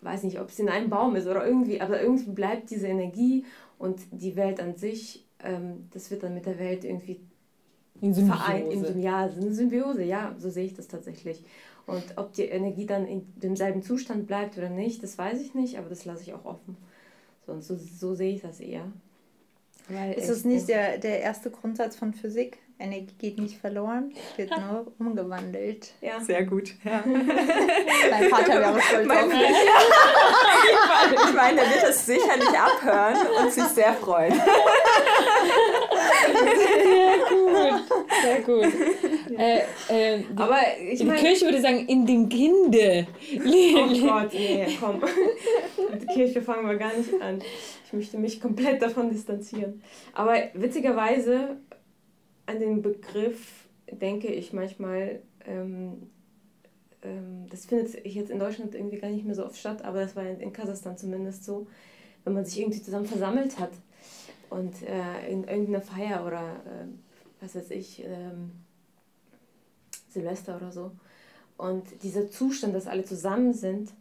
weiß 0.00 0.24
nicht, 0.24 0.40
ob 0.40 0.48
es 0.48 0.58
in 0.58 0.68
einem 0.68 0.90
Baum 0.90 1.14
ist 1.16 1.26
oder 1.26 1.46
irgendwie, 1.46 1.80
aber 1.80 2.00
irgendwie 2.02 2.30
bleibt 2.30 2.70
diese 2.70 2.88
Energie 2.88 3.44
und 3.80 4.00
die 4.12 4.36
Welt 4.36 4.60
an 4.60 4.76
sich, 4.76 5.24
ähm, 5.42 5.88
das 5.92 6.10
wird 6.10 6.22
dann 6.22 6.34
mit 6.34 6.44
der 6.44 6.58
Welt 6.58 6.84
irgendwie 6.84 7.18
in 8.02 8.14
vereint. 8.14 8.70
In, 8.70 9.00
ja, 9.00 9.24
eine 9.24 9.54
Symbiose, 9.54 10.04
ja, 10.04 10.34
so 10.38 10.50
sehe 10.50 10.66
ich 10.66 10.74
das 10.74 10.86
tatsächlich. 10.86 11.42
Und 11.86 12.04
ob 12.16 12.34
die 12.34 12.44
Energie 12.44 12.84
dann 12.84 13.06
in 13.06 13.26
demselben 13.36 13.82
Zustand 13.82 14.26
bleibt 14.26 14.58
oder 14.58 14.68
nicht, 14.68 15.02
das 15.02 15.16
weiß 15.16 15.40
ich 15.40 15.54
nicht, 15.54 15.78
aber 15.78 15.88
das 15.88 16.04
lasse 16.04 16.22
ich 16.22 16.34
auch 16.34 16.44
offen. 16.44 16.76
So, 17.46 17.52
und 17.52 17.64
so, 17.64 17.74
so 17.76 18.14
sehe 18.14 18.34
ich 18.34 18.42
das 18.42 18.60
eher. 18.60 18.84
Weil 19.88 20.12
ist 20.12 20.28
es 20.28 20.44
nicht 20.44 20.68
der, 20.68 20.98
der 20.98 21.20
erste 21.20 21.50
Grundsatz 21.50 21.96
von 21.96 22.12
Physik? 22.12 22.58
Energie 22.80 23.14
geht 23.18 23.38
nicht 23.38 23.58
verloren, 23.58 24.12
wird 24.36 24.50
nur 24.70 24.92
umgewandelt. 24.98 25.92
Ja. 26.00 26.20
Sehr 26.20 26.44
gut. 26.44 26.72
Ja. 26.84 27.04
Dein 28.10 28.30
Vater 28.30 28.60
wäre 28.60 28.80
stolz 28.80 29.06
mein, 29.06 29.18
auf 29.18 29.28
mich. 29.28 29.40
ich 31.28 31.34
meine, 31.34 31.60
er 31.60 31.70
wird 31.70 31.84
es 31.90 32.06
sicherlich 32.06 32.48
abhören 32.48 33.16
und 33.42 33.52
sich 33.52 33.64
sehr 33.64 33.92
freuen. 33.94 34.32
Sehr 36.72 37.18
gut. 37.28 37.80
Sehr 38.22 38.40
gut. 38.40 38.72
Äh, 39.38 39.58
äh, 39.88 40.18
die, 40.18 40.36
Aber 40.36 40.58
ich 40.90 41.04
meine. 41.04 41.18
Die 41.18 41.26
Kirche 41.26 41.44
würde 41.46 41.60
sagen, 41.60 41.86
in 41.86 42.06
dem 42.06 42.28
Kinde. 42.28 43.06
Oh 43.34 44.06
Gott, 44.06 44.32
nee, 44.32 44.66
komm. 44.80 45.00
Mit 45.90 46.02
der 46.02 46.14
Kirche 46.14 46.42
fangen 46.42 46.66
wir 46.68 46.76
gar 46.76 46.92
nicht 46.96 47.10
an. 47.20 47.42
Ich 47.86 47.92
möchte 47.92 48.18
mich 48.18 48.40
komplett 48.40 48.82
davon 48.82 49.10
distanzieren. 49.10 49.82
Aber 50.14 50.36
witzigerweise 50.54 51.56
an 52.50 52.58
den 52.58 52.82
Begriff 52.82 53.68
denke 53.90 54.28
ich 54.28 54.52
manchmal, 54.52 55.20
ähm, 55.46 56.10
ähm, 57.02 57.46
das 57.48 57.66
findet 57.66 58.04
jetzt 58.04 58.30
in 58.30 58.38
Deutschland 58.38 58.74
irgendwie 58.74 58.98
gar 58.98 59.10
nicht 59.10 59.24
mehr 59.24 59.34
so 59.34 59.44
oft 59.44 59.56
statt, 59.56 59.84
aber 59.84 60.00
das 60.00 60.16
war 60.16 60.26
in, 60.26 60.40
in 60.40 60.52
Kasachstan 60.52 60.98
zumindest 60.98 61.44
so, 61.44 61.66
wenn 62.24 62.34
man 62.34 62.44
sich 62.44 62.60
irgendwie 62.60 62.82
zusammen 62.82 63.06
versammelt 63.06 63.58
hat 63.58 63.72
und 64.50 64.82
äh, 64.82 65.30
in 65.30 65.44
irgendeiner 65.44 65.80
Feier 65.80 66.26
oder 66.26 66.56
äh, 66.66 66.86
was 67.40 67.54
weiß 67.54 67.70
ich, 67.70 68.04
ähm, 68.04 68.50
Silvester 70.08 70.56
oder 70.56 70.72
so. 70.72 70.90
Und 71.56 71.84
dieser 72.02 72.30
Zustand, 72.30 72.74
dass 72.74 72.86
alle 72.86 73.04
zusammen 73.04 73.54
sind 73.54 73.92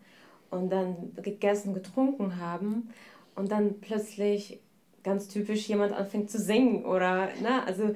und 0.50 0.72
dann 0.72 1.14
gegessen, 1.22 1.74
getrunken 1.74 2.38
haben 2.38 2.90
und 3.36 3.52
dann 3.52 3.80
plötzlich 3.80 4.60
ganz 5.04 5.28
typisch 5.28 5.68
jemand 5.68 5.94
anfängt 5.94 6.30
zu 6.30 6.40
singen 6.40 6.86
oder, 6.86 7.30
na, 7.42 7.64
also 7.64 7.96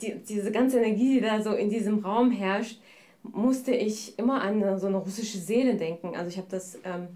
die, 0.00 0.14
diese 0.28 0.50
ganze 0.50 0.78
Energie, 0.78 1.14
die 1.14 1.20
da 1.20 1.42
so 1.42 1.52
in 1.52 1.70
diesem 1.70 2.00
Raum 2.00 2.30
herrscht, 2.30 2.80
musste 3.22 3.72
ich 3.72 4.18
immer 4.18 4.42
an 4.42 4.78
so 4.78 4.86
eine 4.86 4.98
russische 4.98 5.38
Seele 5.38 5.74
denken. 5.74 6.16
Also 6.16 6.28
ich 6.28 6.36
habe 6.38 6.48
das, 6.50 6.78
ähm, 6.84 7.08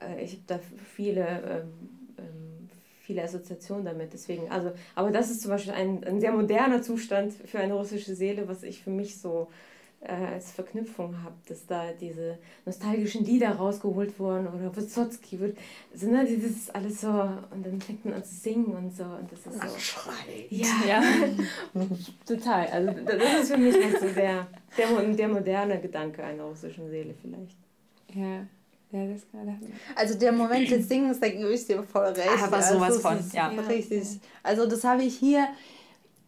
äh, 0.00 0.24
ich 0.24 0.32
habe 0.32 0.42
da 0.46 0.60
viele, 0.94 1.22
ähm, 1.22 1.88
ähm, 2.18 2.68
viele 3.02 3.22
Assoziationen 3.22 3.84
damit. 3.84 4.12
Deswegen, 4.12 4.50
also, 4.50 4.72
aber 4.94 5.10
das 5.10 5.30
ist 5.30 5.42
zum 5.42 5.50
Beispiel 5.50 5.72
ein, 5.72 6.04
ein 6.04 6.20
sehr 6.20 6.32
moderner 6.32 6.82
Zustand 6.82 7.32
für 7.32 7.58
eine 7.58 7.74
russische 7.74 8.14
Seele, 8.14 8.48
was 8.48 8.62
ich 8.62 8.82
für 8.82 8.90
mich 8.90 9.20
so 9.20 9.48
als 10.00 10.52
Verknüpfung 10.52 11.22
habe, 11.24 11.34
dass 11.48 11.66
da 11.66 11.90
diese 11.92 12.38
nostalgischen 12.64 13.24
Lieder 13.24 13.50
rausgeholt 13.50 14.18
wurden 14.18 14.46
oder 14.46 14.74
Wysotsky 14.76 15.40
wird, 15.40 15.58
so, 15.92 16.08
ne, 16.08 16.22
das 16.22 16.30
ist 16.30 16.74
alles 16.74 17.00
so 17.00 17.08
und 17.08 17.66
dann 17.66 17.80
fängt 17.80 18.04
man 18.04 18.14
an 18.14 18.24
zu 18.24 18.34
singen 18.34 18.76
und 18.76 18.96
so 18.96 19.02
und 19.02 19.28
das 19.30 19.40
ist 19.40 19.60
so. 19.60 19.78
Schreit. 19.78 20.50
Ja, 20.50 20.68
ja. 20.86 21.02
total. 22.26 22.66
Also 22.68 22.92
das 23.04 23.42
ist 23.42 23.52
für 23.52 23.58
mich 23.58 23.74
halt 23.74 24.00
so 24.00 24.08
der, 24.08 24.46
der, 24.76 25.02
der 25.02 25.28
moderne 25.28 25.80
Gedanke 25.80 26.22
einer 26.22 26.44
russischen 26.44 26.88
Seele 26.90 27.14
vielleicht. 27.20 27.56
Ja. 28.14 28.46
Ja, 28.90 29.06
das 29.06 29.20
gerade. 29.30 29.54
Also 29.96 30.18
der 30.18 30.32
Moment 30.32 30.70
des 30.70 30.88
Singens, 30.88 31.20
da 31.20 31.28
gebe 31.28 31.52
ich 31.52 31.66
dir 31.66 31.82
voll 31.82 32.06
recht. 32.06 32.42
Aber 32.42 32.56
also, 32.56 32.74
sowas 32.74 32.98
von, 33.02 33.18
ja. 33.34 33.48
Richtig. 33.48 34.02
Also 34.42 34.66
das 34.66 34.82
habe 34.82 35.02
ich 35.02 35.18
hier 35.18 35.46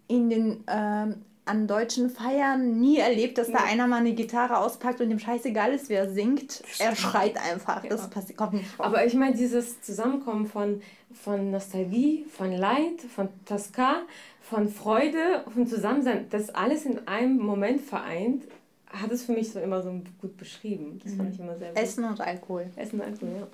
in 0.08 0.28
den 0.28 0.64
ähm, 0.66 1.22
an 1.44 1.66
deutschen 1.66 2.10
Feiern 2.10 2.78
nie 2.80 2.98
erlebt, 2.98 3.38
dass 3.38 3.50
da 3.50 3.58
einer 3.64 3.86
mal 3.86 3.98
eine 3.98 4.12
Gitarre 4.12 4.58
auspackt 4.58 5.00
und 5.00 5.10
dem 5.10 5.18
scheißegal 5.18 5.72
ist, 5.72 5.88
wer 5.88 6.10
singt. 6.10 6.62
Er 6.78 6.94
schreit 6.94 7.36
einfach. 7.36 7.84
Das 7.88 8.08
passiert, 8.08 8.38
kommt 8.38 8.54
nicht 8.54 8.68
vor. 8.68 8.86
Aber 8.86 9.04
ich 9.04 9.14
meine, 9.14 9.34
dieses 9.34 9.80
Zusammenkommen 9.80 10.46
von, 10.46 10.80
von 11.12 11.50
Nostalgie, 11.50 12.24
von 12.30 12.52
Leid, 12.52 13.00
von 13.14 13.28
Tosca, 13.46 14.02
von 14.42 14.68
Freude, 14.68 15.44
von 15.52 15.66
Zusammensein, 15.66 16.26
das 16.30 16.50
alles 16.50 16.84
in 16.84 17.06
einem 17.08 17.38
Moment 17.38 17.80
vereint, 17.80 18.44
hat 18.86 19.10
es 19.10 19.24
für 19.24 19.32
mich 19.32 19.52
so 19.52 19.60
immer 19.60 19.82
so 19.82 20.02
gut 20.20 20.36
beschrieben. 20.36 21.00
Das 21.02 21.14
fand 21.14 21.34
ich 21.34 21.40
immer 21.40 21.56
sehr 21.56 21.68
gut. 21.68 21.78
Essen 21.78 22.04
und 22.04 22.20
Alkohol. 22.20 22.70
Essen 22.76 23.00
und 23.00 23.06
Alkohol, 23.06 23.48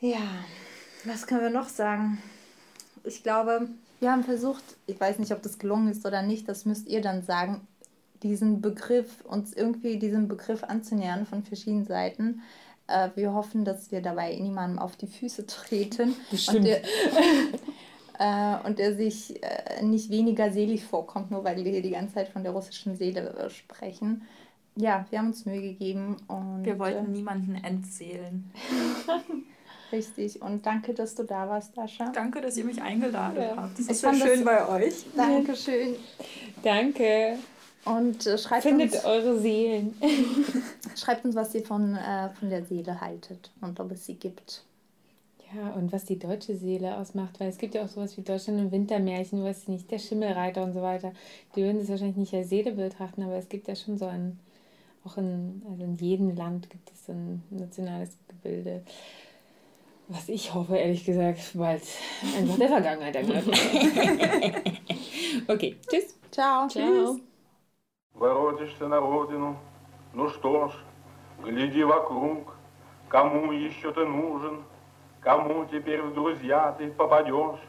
ja. 0.00 0.10
Ja, 0.10 0.44
was 1.04 1.26
können 1.26 1.40
wir 1.40 1.50
noch 1.50 1.68
sagen? 1.68 2.22
Ich 3.04 3.22
glaube, 3.22 3.68
wir 4.00 4.12
haben 4.12 4.24
versucht, 4.24 4.62
ich 4.86 5.00
weiß 5.00 5.18
nicht, 5.18 5.32
ob 5.32 5.42
das 5.42 5.58
gelungen 5.58 5.88
ist 5.88 6.04
oder 6.06 6.22
nicht, 6.22 6.48
das 6.48 6.64
müsst 6.64 6.88
ihr 6.88 7.00
dann 7.00 7.22
sagen, 7.22 7.66
diesen 8.22 8.60
Begriff, 8.60 9.24
uns 9.24 9.52
irgendwie 9.52 9.98
diesem 9.98 10.28
Begriff 10.28 10.64
anzunähern 10.64 11.26
von 11.26 11.42
verschiedenen 11.42 11.84
Seiten. 11.84 12.42
Äh, 12.86 13.10
wir 13.14 13.34
hoffen, 13.34 13.64
dass 13.64 13.92
wir 13.92 14.00
dabei 14.00 14.34
niemandem 14.34 14.78
auf 14.78 14.96
die 14.96 15.06
Füße 15.06 15.46
treten 15.46 16.14
und 16.48 16.64
der, 16.64 16.82
äh, 18.18 18.66
und 18.66 18.78
der 18.78 18.94
sich 18.96 19.42
äh, 19.42 19.82
nicht 19.82 20.10
weniger 20.10 20.50
selig 20.50 20.84
vorkommt, 20.84 21.30
nur 21.30 21.44
weil 21.44 21.62
wir 21.64 21.70
hier 21.70 21.82
die 21.82 21.90
ganze 21.90 22.14
Zeit 22.14 22.28
von 22.28 22.42
der 22.42 22.52
russischen 22.52 22.96
Seele 22.96 23.48
sprechen. 23.50 24.22
Ja, 24.76 25.06
wir 25.10 25.20
haben 25.20 25.28
uns 25.28 25.46
Mühe 25.46 25.62
gegeben 25.62 26.16
und. 26.26 26.64
Wir 26.64 26.78
wollten 26.80 27.12
niemanden 27.12 27.54
entseelen. 27.54 28.50
Richtig. 29.94 30.42
Und 30.42 30.66
danke, 30.66 30.94
dass 30.94 31.14
du 31.14 31.22
da 31.22 31.48
warst, 31.48 31.76
Dascha. 31.76 32.10
Danke, 32.10 32.40
dass 32.40 32.56
ihr 32.56 32.64
mich 32.64 32.80
eingeladen 32.80 33.40
ja. 33.40 33.56
habt. 33.56 33.78
Das 33.78 33.86
ist 33.86 34.00
so 34.00 34.12
schön 34.12 34.44
bei 34.44 34.68
euch. 34.68 35.04
Dankeschön. 35.16 35.96
Danke. 36.62 37.38
Und 37.84 38.26
äh, 38.26 38.38
schreibt 38.38 38.62
Findet 38.62 38.94
uns, 38.94 39.04
eure 39.04 39.38
Seelen. 39.38 39.94
schreibt 40.96 41.24
uns, 41.24 41.34
was 41.34 41.54
ihr 41.54 41.64
von, 41.64 41.94
äh, 41.94 42.30
von 42.30 42.50
der 42.50 42.64
Seele 42.64 43.00
haltet 43.00 43.50
und 43.60 43.78
ob 43.78 43.92
es 43.92 44.06
sie 44.06 44.14
gibt. 44.14 44.64
Ja, 45.54 45.70
und 45.70 45.92
was 45.92 46.04
die 46.04 46.18
deutsche 46.18 46.56
Seele 46.56 46.96
ausmacht, 46.96 47.38
weil 47.38 47.48
es 47.48 47.58
gibt 47.58 47.74
ja 47.74 47.84
auch 47.84 47.88
sowas 47.88 48.16
wie 48.16 48.22
Deutschland 48.22 48.58
und 48.58 48.72
Wintermärchen, 48.72 49.44
was 49.44 49.68
nicht, 49.68 49.90
der 49.90 50.00
Schimmelreiter 50.00 50.64
und 50.64 50.72
so 50.72 50.82
weiter. 50.82 51.12
Die 51.54 51.62
würden 51.62 51.78
das 51.78 51.88
wahrscheinlich 51.88 52.16
nicht 52.16 52.34
als 52.34 52.48
Seele 52.48 52.72
betrachten, 52.72 53.22
aber 53.22 53.36
es 53.36 53.48
gibt 53.48 53.68
ja 53.68 53.76
schon 53.76 53.96
so 53.96 54.06
ein, 54.06 54.40
auch 55.04 55.16
in, 55.16 55.62
also 55.70 55.84
in 55.84 55.96
jedem 55.96 56.34
Land 56.34 56.70
gibt 56.70 56.90
es 56.90 57.08
ein 57.08 57.42
nationales 57.50 58.16
Gebilde. 58.26 58.82
Was 60.08 60.28
ich 60.28 60.52
hoffe, 60.52 60.76
ehrlich 60.76 61.06
gesagt, 61.06 61.52
bald 61.54 61.82
einfach 62.36 62.58
der 62.58 62.68
Vergangenheit 62.68 63.16
angehört. 63.16 63.46
okay, 65.48 65.78
tschüss. 65.88 66.14
Ciao. 66.30 66.68
Ciao. 66.68 67.16
Воротишься 68.12 68.86
на 68.86 69.00
родину, 69.00 69.56
ну 70.12 70.28
что 70.28 70.68
ж, 70.68 70.72
гляди 71.42 71.82
вокруг, 71.84 72.54
кому 73.08 73.52
еще 73.52 73.92
ты 73.92 74.04
нужен, 74.04 74.62
кому 75.20 75.64
теперь 75.64 76.02
в 76.02 76.12
друзья 76.12 76.74
ты 76.76 76.92
попадешь. 76.92 77.60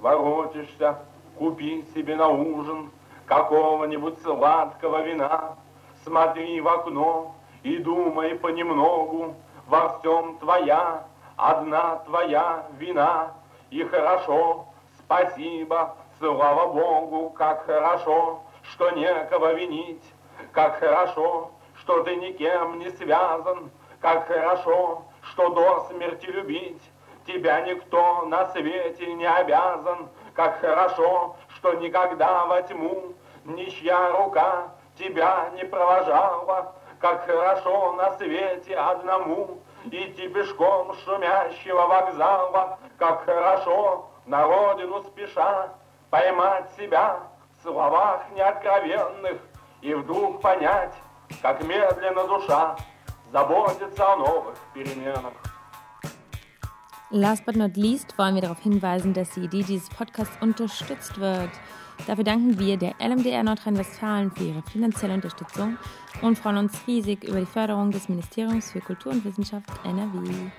Воротишься, 0.00 1.00
купи 1.36 1.84
себе 1.94 2.16
на 2.16 2.28
ужин 2.28 2.90
какого-нибудь 3.26 4.22
сладкого 4.22 5.02
вина. 5.02 5.58
Смотри 6.02 6.62
в 6.62 6.68
окно 6.68 7.34
и 7.62 7.76
думай 7.76 8.36
понемногу, 8.36 9.34
во 9.66 9.98
всем 9.98 10.38
твоя 10.38 11.06
одна 11.36 11.96
твоя 12.06 12.66
вина. 12.78 13.34
И 13.70 13.82
хорошо, 13.84 14.66
спасибо, 14.98 15.96
слава 16.18 16.72
Богу, 16.72 17.30
как 17.30 17.66
хорошо, 17.66 18.40
что 18.62 18.90
некого 18.90 19.54
винить, 19.54 20.04
как 20.52 20.78
хорошо, 20.78 21.50
что 21.76 22.02
ты 22.02 22.16
никем 22.16 22.78
не 22.78 22.90
связан, 22.90 23.70
как 24.00 24.26
хорошо, 24.26 25.02
что 25.22 25.48
до 25.50 25.86
смерти 25.90 26.26
любить. 26.26 26.82
Тебя 27.26 27.62
никто 27.62 28.26
на 28.26 28.46
свете 28.52 29.12
не 29.14 29.24
обязан, 29.26 30.08
как 30.34 30.60
хорошо, 30.60 31.36
что 31.48 31.72
никогда 31.74 32.44
во 32.44 32.60
тьму 32.62 33.14
ничья 33.44 34.12
рука 34.12 34.68
тебя 34.98 35.50
не 35.54 35.64
провожала, 35.64 36.74
как 37.00 37.26
хорошо 37.26 37.92
на 37.92 38.12
свете 38.18 38.76
одному 38.76 39.58
Идти 39.90 40.28
пешком 40.28 40.94
шумящего 41.04 41.86
вокзала, 41.86 42.78
как 42.98 43.24
хорошо 43.24 44.10
на 44.26 44.42
родину 44.44 45.02
спеша, 45.02 45.74
поймать 46.10 46.70
себя 46.76 47.20
в 47.58 47.62
словах 47.62 48.22
неоткровенных 48.34 49.40
и 49.82 49.94
вдруг 49.94 50.40
понять, 50.40 50.94
как 51.42 51.62
медленно 51.62 52.26
душа 52.26 52.76
заботится 53.30 54.12
о 54.12 54.16
новых 54.16 54.56
переменах. 54.72 55.34
Last 57.10 57.44
but 57.44 57.54
not 57.54 57.76
least 57.76 58.18
wollen 58.18 58.34
wir 58.34 58.42
darauf 58.42 58.60
hinweisen, 58.60 59.12
dass 59.12 59.30
die 59.30 59.44
Idee 59.44 59.62
dieses 59.62 59.88
Podcasts 59.90 60.36
unterstützt 60.40 61.20
wird. 61.20 61.50
Dafür 62.06 62.24
danken 62.24 62.58
wir 62.58 62.76
der 62.76 62.94
LMDR 62.98 63.42
Nordrhein-Westfalen 63.42 64.30
für 64.30 64.44
ihre 64.44 64.62
finanzielle 64.62 65.14
Unterstützung 65.14 65.78
und 66.22 66.38
freuen 66.38 66.58
uns 66.58 66.86
riesig 66.86 67.24
über 67.24 67.40
die 67.40 67.46
Förderung 67.46 67.90
des 67.90 68.08
Ministeriums 68.08 68.72
für 68.72 68.80
Kultur 68.80 69.12
und 69.12 69.24
Wissenschaft 69.24 69.68
NRW. 69.84 70.50